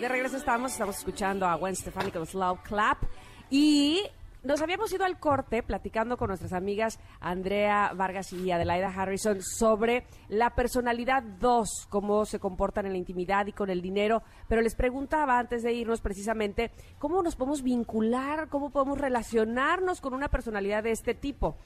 de 0.00 0.08
regreso 0.08 0.36
estamos, 0.36 0.70
estamos 0.70 0.98
escuchando 0.98 1.48
a 1.48 1.56
Gwen 1.56 1.74
Stefani 1.74 2.12
con 2.12 2.24
Slow 2.26 2.62
Clap 2.62 3.02
y 3.50 4.04
nos 4.46 4.62
habíamos 4.62 4.92
ido 4.92 5.04
al 5.04 5.18
corte 5.18 5.62
platicando 5.62 6.16
con 6.16 6.28
nuestras 6.28 6.52
amigas 6.52 7.00
Andrea 7.20 7.92
Vargas 7.94 8.32
y 8.32 8.50
Adelaida 8.52 8.88
Harrison 8.88 9.42
sobre 9.42 10.06
la 10.28 10.54
personalidad 10.54 11.22
2, 11.22 11.88
cómo 11.90 12.24
se 12.24 12.38
comportan 12.38 12.86
en 12.86 12.92
la 12.92 12.98
intimidad 12.98 13.46
y 13.48 13.52
con 13.52 13.70
el 13.70 13.82
dinero, 13.82 14.22
pero 14.48 14.62
les 14.62 14.76
preguntaba 14.76 15.38
antes 15.38 15.64
de 15.64 15.72
irnos 15.72 16.00
precisamente 16.00 16.70
cómo 16.98 17.22
nos 17.22 17.34
podemos 17.34 17.62
vincular, 17.62 18.48
cómo 18.48 18.70
podemos 18.70 18.98
relacionarnos 18.98 20.00
con 20.00 20.14
una 20.14 20.28
personalidad 20.28 20.84
de 20.84 20.92
este 20.92 21.14
tipo. 21.14 21.56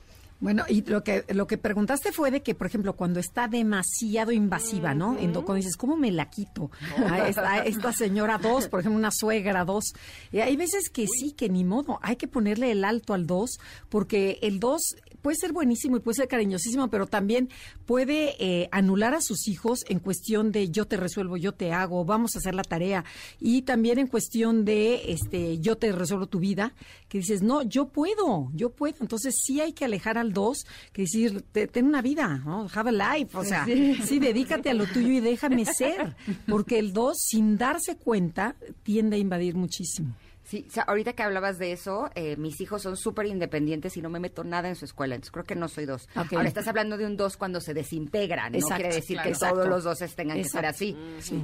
Bueno, 0.40 0.64
y 0.68 0.82
lo 0.82 1.04
que 1.04 1.26
lo 1.28 1.46
que 1.46 1.58
preguntaste 1.58 2.12
fue 2.12 2.30
de 2.30 2.42
que, 2.42 2.54
por 2.54 2.66
ejemplo, 2.66 2.94
cuando 2.94 3.20
está 3.20 3.46
demasiado 3.46 4.32
invasiva, 4.32 4.94
¿no? 4.94 5.16
cuando 5.16 5.54
dices, 5.54 5.76
¿cómo 5.76 5.96
me 5.96 6.10
la 6.10 6.30
quito? 6.30 6.70
A 6.96 7.28
esta, 7.68 7.92
señora 7.92 8.38
dos, 8.38 8.66
por 8.68 8.80
ejemplo, 8.80 8.98
una 8.98 9.10
suegra 9.10 9.66
dos. 9.66 9.92
Y 10.32 10.38
hay 10.38 10.56
veces 10.56 10.88
que 10.88 11.06
sí, 11.06 11.32
que 11.32 11.50
ni 11.50 11.62
modo, 11.62 11.98
hay 12.02 12.16
que 12.16 12.26
ponerle 12.26 12.70
el 12.70 12.84
alto 12.84 13.12
al 13.12 13.26
dos, 13.26 13.58
porque 13.90 14.38
el 14.40 14.60
dos 14.60 14.96
puede 15.20 15.36
ser 15.36 15.52
buenísimo 15.52 15.96
y 15.96 16.00
puede 16.00 16.16
ser 16.16 16.28
cariñosísimo, 16.28 16.88
pero 16.88 17.06
también 17.06 17.50
puede 17.84 18.36
eh, 18.38 18.68
anular 18.72 19.14
a 19.14 19.20
sus 19.20 19.46
hijos 19.48 19.84
en 19.88 19.98
cuestión 19.98 20.52
de 20.52 20.70
yo 20.70 20.86
te 20.86 20.96
resuelvo, 20.96 21.36
yo 21.36 21.52
te 21.52 21.72
hago, 21.72 22.04
vamos 22.04 22.34
a 22.34 22.38
hacer 22.38 22.54
la 22.54 22.62
tarea. 22.62 23.04
Y 23.38 23.62
también 23.62 23.98
en 23.98 24.06
cuestión 24.06 24.64
de 24.64 25.12
este 25.12 25.58
yo 25.58 25.76
te 25.76 25.92
resuelvo 25.92 26.26
tu 26.26 26.40
vida, 26.40 26.72
que 27.08 27.18
dices, 27.18 27.42
no, 27.42 27.62
yo 27.62 27.88
puedo, 27.88 28.50
yo 28.54 28.70
puedo. 28.70 28.96
Entonces 29.00 29.34
sí 29.44 29.60
hay 29.60 29.72
que 29.72 29.84
alejar 29.84 30.16
al 30.18 30.29
dos, 30.32 30.66
que 30.92 31.02
decir, 31.02 31.42
ten 31.52 31.86
una 31.86 32.02
vida, 32.02 32.40
¿no? 32.44 32.66
Have 32.74 32.90
a 32.90 33.16
life. 33.16 33.36
O 33.36 33.44
sea, 33.44 33.64
sí. 33.64 34.18
dedícate 34.18 34.70
a 34.70 34.74
lo 34.74 34.86
tuyo 34.86 35.08
y 35.08 35.20
déjame 35.20 35.64
ser. 35.64 36.16
Porque 36.48 36.78
el 36.78 36.92
dos, 36.92 37.18
sin 37.18 37.56
darse 37.58 37.96
cuenta, 37.96 38.54
tiende 38.82 39.16
a 39.16 39.18
invadir 39.18 39.54
muchísimo. 39.54 40.14
Sí, 40.50 40.66
ahorita 40.84 41.12
que 41.12 41.22
hablabas 41.22 41.58
de 41.58 41.70
eso, 41.70 42.10
eh, 42.16 42.34
mis 42.36 42.60
hijos 42.60 42.82
son 42.82 42.96
súper 42.96 43.26
independientes 43.26 43.96
y 43.96 44.02
no 44.02 44.10
me 44.10 44.18
meto 44.18 44.42
nada 44.42 44.68
en 44.68 44.74
su 44.74 44.84
escuela, 44.84 45.14
entonces 45.14 45.30
creo 45.30 45.44
que 45.44 45.54
no 45.54 45.68
soy 45.68 45.86
dos. 45.86 46.08
Ahora 46.16 46.48
estás 46.48 46.66
hablando 46.66 46.96
de 46.96 47.06
un 47.06 47.16
dos 47.16 47.36
cuando 47.36 47.60
se 47.60 47.72
desintegran, 47.72 48.52
no 48.54 48.66
quiere 48.66 48.92
decir 48.92 49.20
que 49.22 49.30
todos 49.30 49.68
los 49.68 49.84
dos 49.84 50.00
tengan 50.16 50.38
que 50.38 50.48
ser 50.48 50.66
así. 50.66 50.96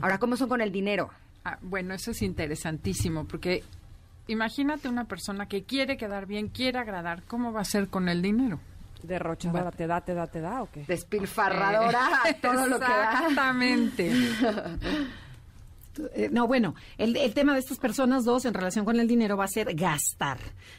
Ahora, 0.03 0.19
¿cómo 0.19 0.37
son 0.37 0.49
con 0.49 0.61
el 0.61 0.73
dinero? 0.73 1.09
Ah, 1.45 1.57
bueno, 1.63 1.95
eso 1.95 2.11
es 2.11 2.21
interesantísimo, 2.23 3.29
porque 3.29 3.63
imagínate 4.27 4.89
una 4.89 5.05
persona 5.05 5.47
que 5.47 5.63
quiere 5.63 5.97
quedar 5.97 6.27
bien, 6.27 6.49
quiere 6.49 6.81
agradar, 6.81 7.23
¿cómo 7.29 7.53
va 7.53 7.61
a 7.61 7.65
ser 7.65 7.87
con 7.87 8.09
el 8.09 8.23
dinero? 8.23 8.59
Derrochadora, 9.03 9.71
te 9.71 9.87
da, 9.87 10.01
te 10.01 10.15
da, 10.15 10.27
te 10.27 10.41
da, 10.41 10.63
¿o 10.63 10.71
qué? 10.71 10.85
Despilfarradora, 10.87 12.09
todo 12.41 12.67
lo 12.67 12.79
que 12.81 12.85
da. 12.87 13.13
Exactamente. 13.13 14.13
Eh, 16.15 16.29
no, 16.31 16.47
bueno, 16.47 16.75
el, 16.99 17.17
el, 17.17 17.35
tema 17.35 17.55
de 17.55 17.61
estas 17.61 17.79
personas 17.79 18.25
dos 18.25 18.45
en 18.45 18.55
relación 18.55 18.85
con 18.85 18.99
el 19.01 19.09
dinero 19.09 19.37
va 19.37 19.45
a 19.45 19.49
ser 19.49 19.75
gastar. 19.75 20.39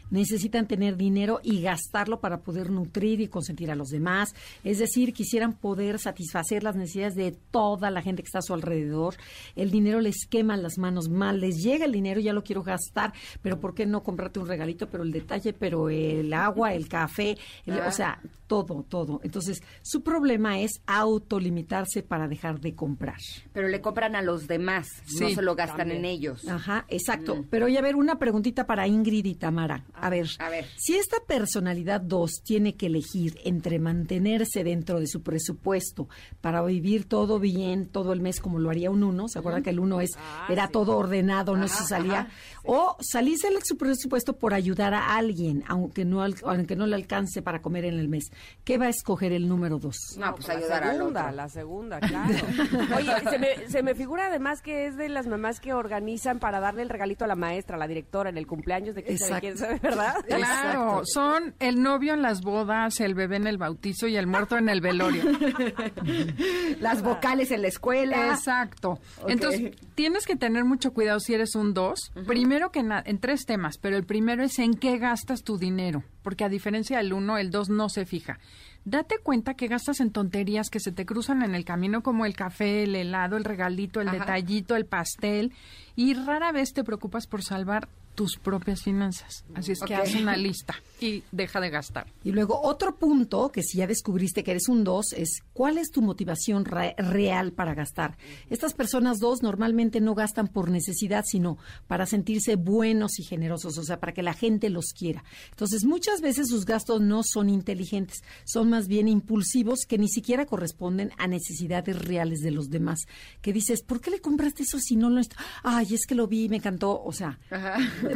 Necesitan 0.09 0.67
tener 0.67 0.97
dinero 0.97 1.39
y 1.43 1.61
gastarlo 1.61 2.19
para 2.19 2.39
poder 2.39 2.69
nutrir 2.69 3.21
y 3.21 3.27
consentir 3.27 3.71
a 3.71 3.75
los 3.75 3.89
demás. 3.89 4.33
Es 4.63 4.79
decir, 4.79 5.13
quisieran 5.13 5.53
poder 5.53 5.99
satisfacer 5.99 6.63
las 6.63 6.75
necesidades 6.75 7.15
de 7.15 7.31
toda 7.51 7.91
la 7.91 8.01
gente 8.01 8.21
que 8.21 8.27
está 8.27 8.39
a 8.39 8.43
su 8.43 8.53
alrededor. 8.53 9.15
El 9.55 9.71
dinero 9.71 10.01
les 10.01 10.25
quema 10.27 10.57
las 10.57 10.77
manos 10.77 11.09
mal, 11.09 11.39
les 11.39 11.63
llega 11.63 11.85
el 11.85 11.91
dinero, 11.91 12.19
ya 12.19 12.33
lo 12.33 12.43
quiero 12.43 12.63
gastar, 12.63 13.13
pero 13.41 13.59
¿por 13.59 13.73
qué 13.73 13.85
no 13.85 14.03
comprarte 14.03 14.39
un 14.39 14.47
regalito? 14.47 14.87
Pero 14.87 15.03
el 15.03 15.11
detalle, 15.11 15.53
pero 15.53 15.89
el 15.89 16.33
agua, 16.33 16.73
el 16.73 16.87
café, 16.87 17.37
o 17.67 17.91
sea, 17.91 18.21
todo, 18.47 18.83
todo. 18.87 19.19
Entonces, 19.23 19.61
su 19.81 20.03
problema 20.03 20.59
es 20.59 20.81
autolimitarse 20.85 22.01
para 22.01 22.27
dejar 22.27 22.59
de 22.59 22.75
comprar. 22.75 23.17
Pero 23.53 23.67
le 23.67 23.81
compran 23.81 24.15
a 24.15 24.21
los 24.21 24.47
demás 24.47 24.87
no 25.19 25.29
se 25.29 25.41
lo 25.41 25.55
gastan 25.55 25.91
en 25.91 26.05
ellos. 26.05 26.47
Ajá, 26.47 26.85
exacto. 26.89 27.35
Mm. 27.35 27.47
Pero 27.49 27.65
oye, 27.65 27.77
a 27.77 27.81
ver, 27.81 27.95
una 27.95 28.19
preguntita 28.19 28.65
para 28.65 28.87
Ingrid 28.87 29.25
y 29.25 29.35
Tamara. 29.35 29.85
A 29.93 30.09
ver, 30.09 30.27
a 30.39 30.49
ver, 30.49 30.65
si 30.77 30.95
esta 30.95 31.17
personalidad 31.25 32.01
2 32.01 32.41
tiene 32.43 32.75
que 32.75 32.87
elegir 32.87 33.39
entre 33.43 33.79
mantenerse 33.79 34.63
dentro 34.63 34.99
de 34.99 35.07
su 35.07 35.21
presupuesto 35.21 36.07
para 36.41 36.61
vivir 36.63 37.05
todo 37.05 37.39
bien 37.39 37.87
todo 37.87 38.13
el 38.13 38.21
mes 38.21 38.39
como 38.39 38.59
lo 38.59 38.69
haría 38.69 38.91
un 38.91 39.03
uno, 39.03 39.27
¿se 39.27 39.39
acuerdan 39.39 39.63
que 39.63 39.69
el 39.69 39.79
uno 39.79 40.01
es 40.01 40.11
ah, 40.17 40.47
era 40.49 40.67
todo 40.67 40.97
ordenado, 40.97 41.55
no 41.55 41.67
se 41.67 41.83
salía? 41.83 42.29
O 42.63 42.97
salirse 42.99 43.49
de 43.49 43.57
su 43.63 43.77
presupuesto 43.77 44.37
por 44.37 44.53
ayudar 44.53 44.93
a 44.93 45.15
alguien, 45.15 45.63
aunque 45.67 46.05
no 46.05 46.23
aunque 46.43 46.75
no 46.75 46.85
le 46.85 46.95
alcance 46.95 47.41
para 47.41 47.61
comer 47.61 47.85
en 47.85 47.99
el 47.99 48.07
mes. 48.07 48.31
¿Qué 48.63 48.77
va 48.77 48.85
a 48.85 48.89
escoger 48.89 49.31
el 49.31 49.47
número 49.47 49.79
2? 49.79 50.17
No, 50.17 50.35
pues 50.35 50.49
ayudar 50.49 50.83
a 50.83 50.87
la 50.87 50.93
segunda, 50.93 51.31
la 51.31 51.49
segunda, 51.49 51.99
claro. 51.99 52.35
Oye, 52.97 53.13
se 53.29 53.39
me, 53.39 53.69
se 53.69 53.83
me 53.83 53.95
figura 53.95 54.27
además 54.27 54.61
que 54.61 54.87
es 54.87 54.96
de 54.97 55.09
las 55.09 55.27
mamás 55.27 55.59
que 55.59 55.73
organizan 55.73 56.39
para 56.39 56.59
darle 56.59 56.81
el 56.81 56.89
regalito 56.89 57.25
a 57.25 57.27
la 57.27 57.35
maestra, 57.35 57.75
a 57.75 57.79
la 57.79 57.87
directora 57.87 58.29
en 58.29 58.37
el 58.37 58.47
cumpleaños 58.47 58.95
de 58.95 59.03
que 59.03 59.17
sabe 59.17 59.41
quién 59.41 59.57
sabe, 59.57 59.79
¿verdad? 59.79 60.15
Claro, 60.27 61.01
son 61.05 61.55
el 61.59 61.81
novio 61.81 62.13
en 62.13 62.21
las 62.21 62.41
bodas, 62.41 62.99
el 62.99 63.15
bebé 63.15 63.37
en 63.37 63.47
el 63.47 63.57
bautizo 63.57 64.07
y 64.07 64.17
el 64.17 64.27
muerto 64.27 64.57
en 64.57 64.69
el 64.69 64.81
velorio. 64.81 65.23
las 66.79 67.01
vocales 67.01 67.51
en 67.51 67.61
la 67.61 67.67
escuela. 67.69 68.31
Exacto. 68.31 68.99
Entonces, 69.27 69.75
tienes 69.95 70.25
que 70.25 70.35
tener 70.35 70.65
mucho 70.65 70.93
cuidado 70.93 71.19
si 71.19 71.33
eres 71.33 71.55
un 71.55 71.73
dos. 71.73 72.11
Primero 72.25 72.71
que 72.71 72.83
nada, 72.83 73.03
en 73.05 73.19
tres 73.19 73.45
temas, 73.45 73.77
pero 73.77 73.97
el 73.97 74.05
primero 74.05 74.43
es 74.43 74.59
en 74.59 74.73
qué 74.73 74.97
gastas 74.97 75.43
tu 75.43 75.57
dinero, 75.57 76.03
porque 76.23 76.43
a 76.43 76.49
diferencia 76.49 76.97
del 76.97 77.13
uno, 77.13 77.37
el 77.37 77.51
dos 77.51 77.69
no 77.69 77.89
se 77.89 78.05
fija 78.05 78.39
date 78.87 79.17
cuenta 79.21 79.55
que 79.55 79.67
gastas 79.67 79.99
en 79.99 80.11
tonterías 80.11 80.69
que 80.69 80.79
se 80.79 80.93
te 80.93 81.05
cruzan 81.05 81.43
en 81.43 81.55
el 81.55 81.65
camino 81.65 82.01
como 82.01 82.25
el 82.25 82.35
café, 82.35 82.83
el 82.83 82.95
helado, 82.95 83.35
el 83.35 83.43
regalito, 83.43 83.99
el 83.99 84.09
detallito, 84.09 84.77
el 84.77 84.85
pastel 84.85 85.51
y 85.97 86.13
rara 86.13 86.53
vez 86.53 86.73
te 86.73 86.85
preocupas 86.85 87.27
por 87.27 87.43
salvar 87.43 87.89
tus 88.15 88.37
propias 88.37 88.81
finanzas. 88.81 89.45
Así 89.53 89.73
es 89.73 89.81
que 89.81 89.93
haz 89.93 90.15
una 90.15 90.37
lista 90.37 90.75
y 90.99 91.23
deja 91.31 91.59
de 91.59 91.69
gastar. 91.69 92.07
Y 92.23 92.31
luego 92.31 92.61
otro 92.61 92.97
punto, 92.97 93.49
que 93.51 93.63
si 93.63 93.77
ya 93.77 93.87
descubriste 93.87 94.43
que 94.43 94.51
eres 94.51 94.67
un 94.69 94.83
dos, 94.83 95.13
es 95.13 95.41
cuál 95.53 95.77
es 95.77 95.91
tu 95.91 96.01
motivación 96.01 96.65
real 96.65 97.53
para 97.53 97.73
gastar. 97.73 98.17
Estas 98.49 98.73
personas 98.73 99.19
dos 99.19 99.41
normalmente 99.41 100.01
no 100.01 100.15
gastan 100.15 100.47
por 100.47 100.69
necesidad, 100.69 101.23
sino 101.25 101.57
para 101.87 102.05
sentirse 102.05 102.55
buenos 102.55 103.19
y 103.19 103.23
generosos, 103.23 103.77
o 103.77 103.83
sea, 103.83 103.99
para 103.99 104.13
que 104.13 104.23
la 104.23 104.33
gente 104.33 104.69
los 104.69 104.93
quiera. 104.97 105.23
Entonces, 105.49 105.85
muchas 105.85 106.21
veces 106.21 106.47
sus 106.49 106.65
gastos 106.65 107.01
no 107.01 107.21
son 107.23 107.49
inteligentes, 107.49 108.23
son 108.45 108.69
más 108.69 108.87
bien 108.87 109.07
impulsivos 109.07 109.85
que 109.87 109.97
ni 109.97 110.09
siquiera 110.09 110.45
corresponden 110.45 111.11
a 111.17 111.27
necesidades 111.27 111.97
reales 111.97 112.39
de 112.39 112.51
los 112.51 112.69
demás. 112.69 113.01
Que 113.41 113.53
dices, 113.53 113.83
¿por 113.83 114.01
qué 114.01 114.11
le 114.11 114.21
compraste 114.21 114.63
eso 114.63 114.79
si 114.79 114.95
no 114.95 115.09
lo 115.09 115.19
está? 115.19 115.37
Ay, 115.63 115.87
es 115.93 116.05
que 116.05 116.15
lo 116.15 116.27
vi, 116.27 116.49
me 116.49 116.57
encantó. 116.57 117.01
O 117.03 117.11
sea, 117.11 117.39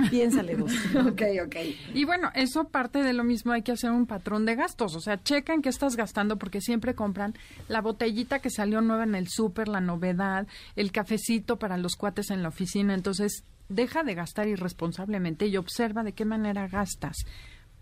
Piénsale 0.09 0.55
vos. 0.55 0.71
ok, 0.95 1.21
ok. 1.45 1.55
Y 1.93 2.05
bueno, 2.05 2.29
eso 2.33 2.65
parte 2.71 3.03
de 3.03 3.13
lo 3.13 3.23
mismo, 3.23 3.51
hay 3.51 3.61
que 3.61 3.71
hacer 3.71 3.91
un 3.91 4.07
patrón 4.07 4.45
de 4.45 4.55
gastos. 4.55 4.95
O 4.95 4.99
sea, 4.99 5.21
checa 5.21 5.53
en 5.53 5.61
qué 5.61 5.69
estás 5.69 5.95
gastando 5.95 6.37
porque 6.37 6.61
siempre 6.61 6.95
compran 6.95 7.35
la 7.67 7.81
botellita 7.81 8.39
que 8.39 8.49
salió 8.49 8.81
nueva 8.81 9.03
en 9.03 9.15
el 9.15 9.27
súper, 9.27 9.67
la 9.67 9.81
novedad, 9.81 10.47
el 10.75 10.91
cafecito 10.91 11.57
para 11.57 11.77
los 11.77 11.95
cuates 11.95 12.31
en 12.31 12.41
la 12.41 12.49
oficina. 12.49 12.93
Entonces, 12.93 13.43
deja 13.69 14.03
de 14.03 14.15
gastar 14.15 14.47
irresponsablemente 14.47 15.47
y 15.47 15.57
observa 15.57 16.03
de 16.03 16.13
qué 16.13 16.25
manera 16.25 16.67
gastas 16.67 17.17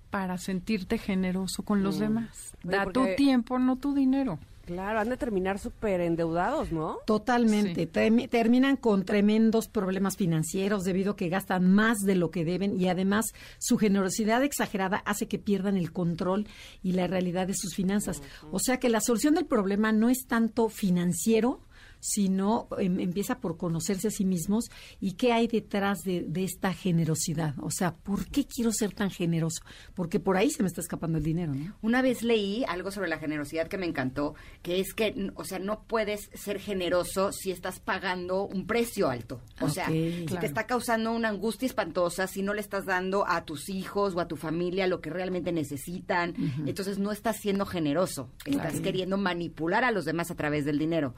para 0.10 0.38
sentirte 0.38 0.98
generoso 0.98 1.64
con 1.64 1.84
los 1.84 1.98
mm. 1.98 2.00
demás. 2.00 2.54
Da 2.64 2.86
tu 2.86 3.06
tiempo, 3.16 3.60
no 3.60 3.76
tu 3.76 3.94
dinero. 3.94 4.40
Claro, 4.70 5.00
han 5.00 5.10
de 5.10 5.18
terminar 5.18 5.58
súper 5.58 6.00
endeudados, 6.00 6.72
¿no? 6.72 7.00
Totalmente. 7.08 7.88
Terminan 7.88 8.78
con 8.78 9.04
tremendos 9.04 9.68
problemas 9.68 10.16
financieros 10.16 10.84
debido 10.84 11.14
a 11.14 11.16
que 11.16 11.28
gastan 11.28 11.74
más 11.74 11.98
de 12.02 12.14
lo 12.14 12.30
que 12.30 12.46
deben 12.46 12.80
y 12.80 12.88
además 12.88 13.34
su 13.58 13.80
generosidad 13.80 14.44
exagerada 14.44 14.98
hace 15.08 15.28
que 15.28 15.40
pierdan 15.40 15.76
el 15.76 15.92
control 15.92 16.48
y 16.84 16.92
la 16.92 17.08
realidad 17.08 17.48
de 17.48 17.56
sus 17.56 17.74
finanzas. 17.74 18.22
O 18.52 18.60
sea 18.60 18.78
que 18.78 18.90
la 18.90 19.02
solución 19.02 19.34
del 19.34 19.48
problema 19.48 19.92
no 19.92 20.08
es 20.08 20.28
tanto 20.28 20.70
financiero, 20.70 21.62
sino 22.00 22.68
em, 22.78 23.00
empieza 23.00 23.40
por 23.40 23.58
conocerse 23.58 24.08
a 24.08 24.12
sí 24.12 24.26
mismos 24.26 24.70
y 25.00 25.14
qué 25.14 25.34
hay 25.34 25.48
detrás 25.48 26.00
de, 26.04 26.28
esta 26.40 26.74
generosidad. 26.74 27.56
O 27.60 27.70
sea, 27.70 27.96
¿por 27.96 28.28
qué 28.28 28.46
quiero 28.46 28.72
ser 28.72 28.94
tan 28.94 29.10
generoso? 29.10 29.62
Porque 29.94 30.20
por 30.20 30.38
ahí 30.38 30.50
se 30.50 30.64
me 30.64 30.68
está 30.68 30.80
escapando 30.80 31.18
el 31.18 31.24
dinero, 31.24 31.54
¿no? 31.54 31.76
Una 31.82 32.02
vez 32.02 32.24
leí 32.24 32.64
algo 32.68 32.92
sobre 32.92 33.10
la 33.10 33.18
generosidad 33.18 33.68
que 33.68 33.78
me 33.78 33.86
encantó, 33.86 34.36
que 34.62 34.80
es 34.80 34.94
que, 34.94 35.32
o 35.36 35.44
sea, 35.44 35.60
no 35.60 35.84
puedes 35.84 36.30
ser 36.34 36.60
generoso 36.60 37.34
si 37.34 37.52
estás 37.52 37.80
pagando 37.80 38.48
un 38.48 38.66
precio 38.68 39.10
alto. 39.10 39.42
O 39.60 39.70
sea, 39.70 39.88
si 39.88 40.26
te 40.40 40.46
está 40.46 40.66
causando 40.66 41.12
una 41.12 41.30
angustia 41.30 41.66
espantosa, 41.66 42.28
si 42.28 42.42
no 42.42 42.54
le 42.54 42.62
estás 42.62 42.86
dando 42.86 43.28
a 43.28 43.44
tus 43.44 43.70
hijos 43.70 44.16
o 44.16 44.22
a 44.22 44.28
tu 44.28 44.38
familia 44.38 44.88
lo 44.88 45.02
que 45.02 45.10
realmente 45.10 45.52
necesitan, 45.52 46.34
entonces 46.66 47.00
no 47.00 47.12
estás 47.12 47.38
siendo 47.38 47.66
generoso, 47.66 48.30
estás 48.46 48.80
queriendo 48.80 49.18
manipular 49.18 49.84
a 49.84 49.92
los 49.92 50.06
demás 50.06 50.32
a 50.32 50.36
través 50.36 50.66
del 50.66 50.80
dinero. 50.80 51.14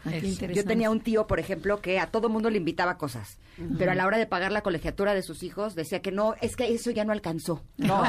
Yo 0.54 0.64
tenía 0.72 0.90
un 0.90 1.02
tío, 1.02 1.28
por 1.28 1.40
ejemplo, 1.40 1.82
que 1.82 2.00
a 2.00 2.08
todo 2.08 2.30
mundo 2.30 2.50
le 2.50 2.58
invitaba 2.58 2.98
cosas, 2.98 3.38
pero 3.78 3.92
a 3.92 3.96
la 3.96 4.06
hora 4.06 4.18
de 4.18 4.26
pagar 4.26 4.52
la 4.52 4.62
colegiatura 4.62 5.14
de 5.14 5.22
sus 5.22 5.44
hijos 5.44 5.76
decía 5.76 6.02
que 6.02 6.12
no, 6.12 6.36
es 6.42 6.56
que 6.56 6.74
eso 6.74 6.92
ya 6.92 7.04
no 7.04 7.12
alcanzó. 7.12 7.64
No, 7.78 8.04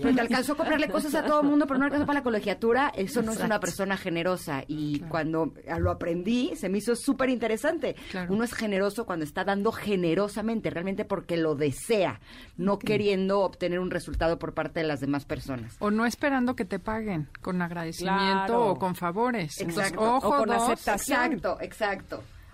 te 0.00 0.20
alcanzó 0.20 0.52
a 0.52 0.56
comprarle 0.56 0.88
cosas 0.88 1.14
a 1.14 1.24
todo 1.24 1.42
mundo, 1.42 1.66
pero 1.66 1.78
no 1.78 1.84
alcanzó 1.84 2.06
para 2.06 2.20
la 2.20 2.24
colegiatura, 2.24 2.92
eso 2.96 3.22
no 3.22 3.32
es 3.32 3.40
una 3.40 3.60
persona 3.60 3.96
generosa. 3.96 4.64
Y 4.66 5.00
cuando 5.00 5.52
lo 5.78 5.90
aprendí, 5.90 6.54
se 6.56 6.68
me 6.68 6.78
hizo 6.78 6.96
súper 6.96 7.30
interesante. 7.30 7.96
Uno 8.28 8.44
es 8.44 8.52
generoso 8.52 9.06
cuando 9.06 9.24
está 9.24 9.44
dando 9.44 9.72
generosamente, 9.72 10.70
realmente 10.70 11.04
porque 11.04 11.36
lo 11.36 11.54
desea, 11.54 12.20
no 12.56 12.78
queriendo 12.78 13.40
obtener 13.40 13.78
un 13.78 13.90
resultado 13.90 14.38
por 14.38 14.54
parte 14.54 14.80
de 14.80 14.86
las 14.86 15.00
demás 15.00 15.24
personas. 15.24 15.76
O 15.78 15.90
no 15.90 16.06
esperando 16.06 16.56
que 16.56 16.64
te 16.64 16.78
paguen 16.78 17.28
con 17.40 17.62
agradecimiento 17.62 18.60
o 18.60 18.78
con 18.78 18.94
favores. 18.94 19.60
Exacto. 19.60 20.16
o 20.16 20.20
con 20.20 20.50
aceptación. 20.50 21.32
Exacto, 21.32 21.58
exacto. 21.60 21.91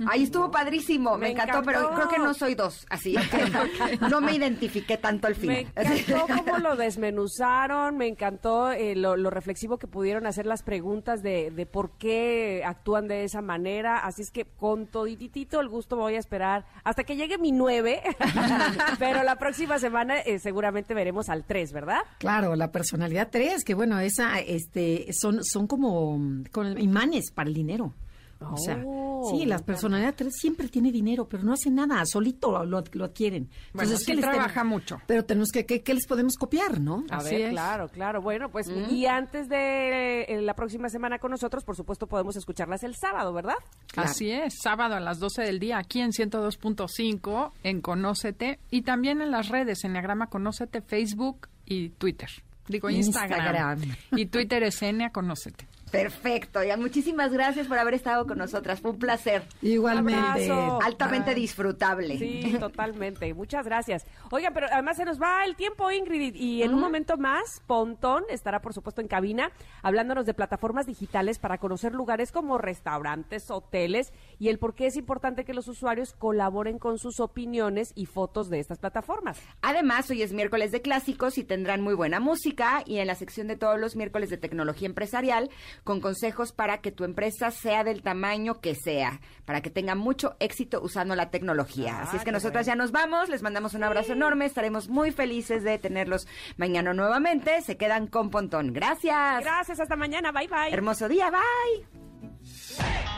Ahí 0.06 0.22
estuvo 0.22 0.50
padrísimo, 0.50 1.18
me, 1.18 1.30
encantó, 1.30 1.62
pero 1.62 1.92
creo 1.92 2.08
que 2.08 2.18
no 2.18 2.32
soy 2.32 2.54
dos, 2.54 2.86
así 2.88 3.14
que 3.14 3.98
no 4.08 4.20
me 4.20 4.34
identifiqué 4.34 4.96
tanto 4.96 5.26
al 5.26 5.34
fin. 5.34 5.48
Me 5.48 5.60
encantó 5.60 6.26
cómo 6.28 6.58
lo 6.58 6.76
desmenuzaron, 6.76 7.96
me 7.96 8.06
encantó 8.06 8.70
eh, 8.70 8.94
lo, 8.94 9.16
reflexivo 9.28 9.78
que 9.78 9.88
pudieron 9.88 10.26
hacer 10.26 10.46
las 10.46 10.62
preguntas 10.62 11.22
de, 11.22 11.50
de, 11.50 11.66
por 11.66 11.98
qué 11.98 12.62
actúan 12.64 13.08
de 13.08 13.24
esa 13.24 13.42
manera, 13.42 13.98
así 13.98 14.22
es 14.22 14.30
que 14.30 14.44
con 14.44 14.86
todititito 14.86 15.60
el 15.60 15.68
gusto 15.68 15.96
voy 15.96 16.14
a 16.14 16.18
esperar 16.18 16.64
hasta 16.84 17.02
que 17.02 17.16
llegue 17.16 17.36
mi 17.36 17.50
nueve, 17.50 18.00
pero 18.98 19.24
la 19.24 19.36
próxima 19.36 19.78
semana 19.78 20.20
eh, 20.20 20.38
seguramente 20.38 20.94
veremos 20.94 21.28
al 21.28 21.44
tres, 21.44 21.72
¿verdad? 21.72 22.00
Claro, 22.18 22.54
la 22.54 22.70
personalidad 22.70 23.28
tres, 23.32 23.64
que 23.64 23.74
bueno, 23.74 23.98
esa, 23.98 24.38
este, 24.38 25.08
son, 25.12 25.42
son 25.42 25.66
como, 25.66 26.18
como 26.52 26.68
imanes 26.78 27.32
para 27.32 27.48
el 27.48 27.54
dinero. 27.54 27.94
O 28.40 28.56
sea, 28.56 28.76
sí, 28.76 28.82
oh, 28.84 29.46
las 29.46 29.62
personalidades 29.62 30.34
siempre 30.38 30.68
tiene 30.68 30.92
dinero, 30.92 31.28
pero 31.28 31.42
no 31.42 31.52
hacen 31.52 31.74
nada, 31.74 32.04
solito 32.06 32.64
lo, 32.64 32.78
adquieren. 32.78 33.50
Bueno, 33.72 33.92
es 33.92 34.04
que 34.06 34.16
trabaja 34.16 34.62
mucho. 34.64 35.00
Pero 35.06 35.24
tenemos 35.24 35.50
que, 35.50 35.64
¿qué 35.64 35.94
les 35.94 36.06
podemos 36.06 36.36
copiar, 36.36 36.80
no? 36.80 37.04
A 37.10 37.22
ver, 37.22 37.50
claro, 37.50 37.88
claro. 37.88 38.22
Bueno, 38.22 38.48
pues, 38.50 38.68
y 38.68 39.06
antes 39.06 39.48
de 39.48 40.22
eh, 40.22 40.40
la 40.42 40.54
próxima 40.54 40.88
semana 40.88 41.18
con 41.18 41.30
nosotros, 41.30 41.64
por 41.64 41.76
supuesto, 41.76 42.06
podemos 42.06 42.36
escucharlas 42.36 42.84
el 42.84 42.94
sábado, 42.94 43.32
¿verdad? 43.32 43.56
Así 43.96 44.30
es, 44.30 44.54
sábado 44.62 44.94
a 44.94 45.00
las 45.00 45.18
12 45.18 45.42
del 45.42 45.58
día, 45.58 45.78
aquí 45.78 46.00
en 46.00 46.12
102.5, 46.12 47.52
en 47.64 47.80
Conócete, 47.80 48.60
y 48.70 48.82
también 48.82 49.20
en 49.20 49.30
las 49.30 49.48
redes, 49.48 49.84
en 49.84 49.92
Diagrama 49.92 50.28
Conócete, 50.28 50.80
Facebook 50.80 51.48
y 51.66 51.90
Twitter. 51.90 52.30
Digo, 52.68 52.90
Instagram. 52.90 53.80
Y 54.12 54.26
Twitter 54.26 54.62
es 54.62 54.82
Enia 54.82 55.10
Conócete. 55.10 55.66
Perfecto, 55.90 56.62
ya 56.62 56.76
muchísimas 56.76 57.32
gracias 57.32 57.66
por 57.66 57.78
haber 57.78 57.94
estado 57.94 58.26
con 58.26 58.38
nosotras, 58.38 58.80
fue 58.80 58.92
un 58.92 58.98
placer. 58.98 59.42
Igualmente. 59.62 60.50
Altamente 60.84 61.34
disfrutable. 61.34 62.18
Sí, 62.18 62.56
totalmente, 62.60 63.32
muchas 63.34 63.64
gracias. 63.64 64.06
Oigan, 64.30 64.52
pero 64.54 64.66
además 64.70 64.96
se 64.96 65.04
nos 65.04 65.20
va 65.20 65.44
el 65.44 65.56
tiempo, 65.56 65.90
Ingrid, 65.90 66.34
y 66.34 66.62
en 66.62 66.74
un 66.74 66.80
momento 66.80 67.16
más, 67.16 67.62
Pontón 67.66 68.24
estará 68.28 68.60
por 68.60 68.74
supuesto 68.74 69.00
en 69.00 69.08
cabina, 69.08 69.50
hablándonos 69.82 70.26
de 70.26 70.34
plataformas 70.34 70.86
digitales 70.86 71.38
para 71.38 71.58
conocer 71.58 71.94
lugares 71.94 72.32
como 72.32 72.58
restaurantes, 72.58 73.50
hoteles, 73.50 74.12
y 74.38 74.48
el 74.48 74.58
por 74.58 74.74
qué 74.74 74.86
es 74.86 74.96
importante 74.96 75.44
que 75.44 75.54
los 75.54 75.68
usuarios 75.68 76.12
colaboren 76.12 76.78
con 76.78 76.98
sus 76.98 77.20
opiniones 77.20 77.92
y 77.94 78.06
fotos 78.06 78.48
de 78.48 78.60
estas 78.60 78.78
plataformas. 78.78 79.40
Además, 79.62 80.10
hoy 80.10 80.22
es 80.22 80.32
miércoles 80.32 80.72
de 80.72 80.82
clásicos 80.82 81.38
y 81.38 81.44
tendrán 81.44 81.80
muy 81.80 81.94
buena 81.94 82.20
música, 82.20 82.82
y 82.86 82.98
en 82.98 83.06
la 83.06 83.14
sección 83.14 83.48
de 83.48 83.56
todos 83.56 83.78
los 83.78 83.96
miércoles 83.96 84.30
de 84.30 84.36
tecnología 84.36 84.86
empresarial, 84.86 85.50
con 85.84 86.00
consejos 86.00 86.52
para 86.52 86.78
que 86.78 86.92
tu 86.92 87.04
empresa 87.04 87.50
sea 87.50 87.84
del 87.84 88.02
tamaño 88.02 88.60
que 88.60 88.74
sea, 88.74 89.20
para 89.44 89.60
que 89.60 89.70
tenga 89.70 89.94
mucho 89.94 90.36
éxito 90.40 90.80
usando 90.82 91.14
la 91.14 91.30
tecnología. 91.30 92.02
Así 92.02 92.16
es 92.16 92.24
que 92.24 92.30
ah, 92.30 92.34
nosotras 92.34 92.66
ya 92.66 92.74
nos 92.74 92.92
vamos, 92.92 93.28
les 93.28 93.42
mandamos 93.42 93.74
un 93.74 93.84
abrazo 93.84 94.12
enorme, 94.12 94.44
estaremos 94.44 94.88
muy 94.88 95.10
felices 95.10 95.64
de 95.64 95.78
tenerlos 95.78 96.26
mañana 96.56 96.92
nuevamente. 96.94 97.60
Se 97.62 97.76
quedan 97.76 98.06
con 98.06 98.30
Pontón. 98.30 98.72
Gracias. 98.72 99.42
Gracias, 99.42 99.80
hasta 99.80 99.96
mañana, 99.96 100.32
bye 100.32 100.48
bye. 100.48 100.72
Hermoso 100.72 101.08
día, 101.08 101.30
bye. 101.30 103.17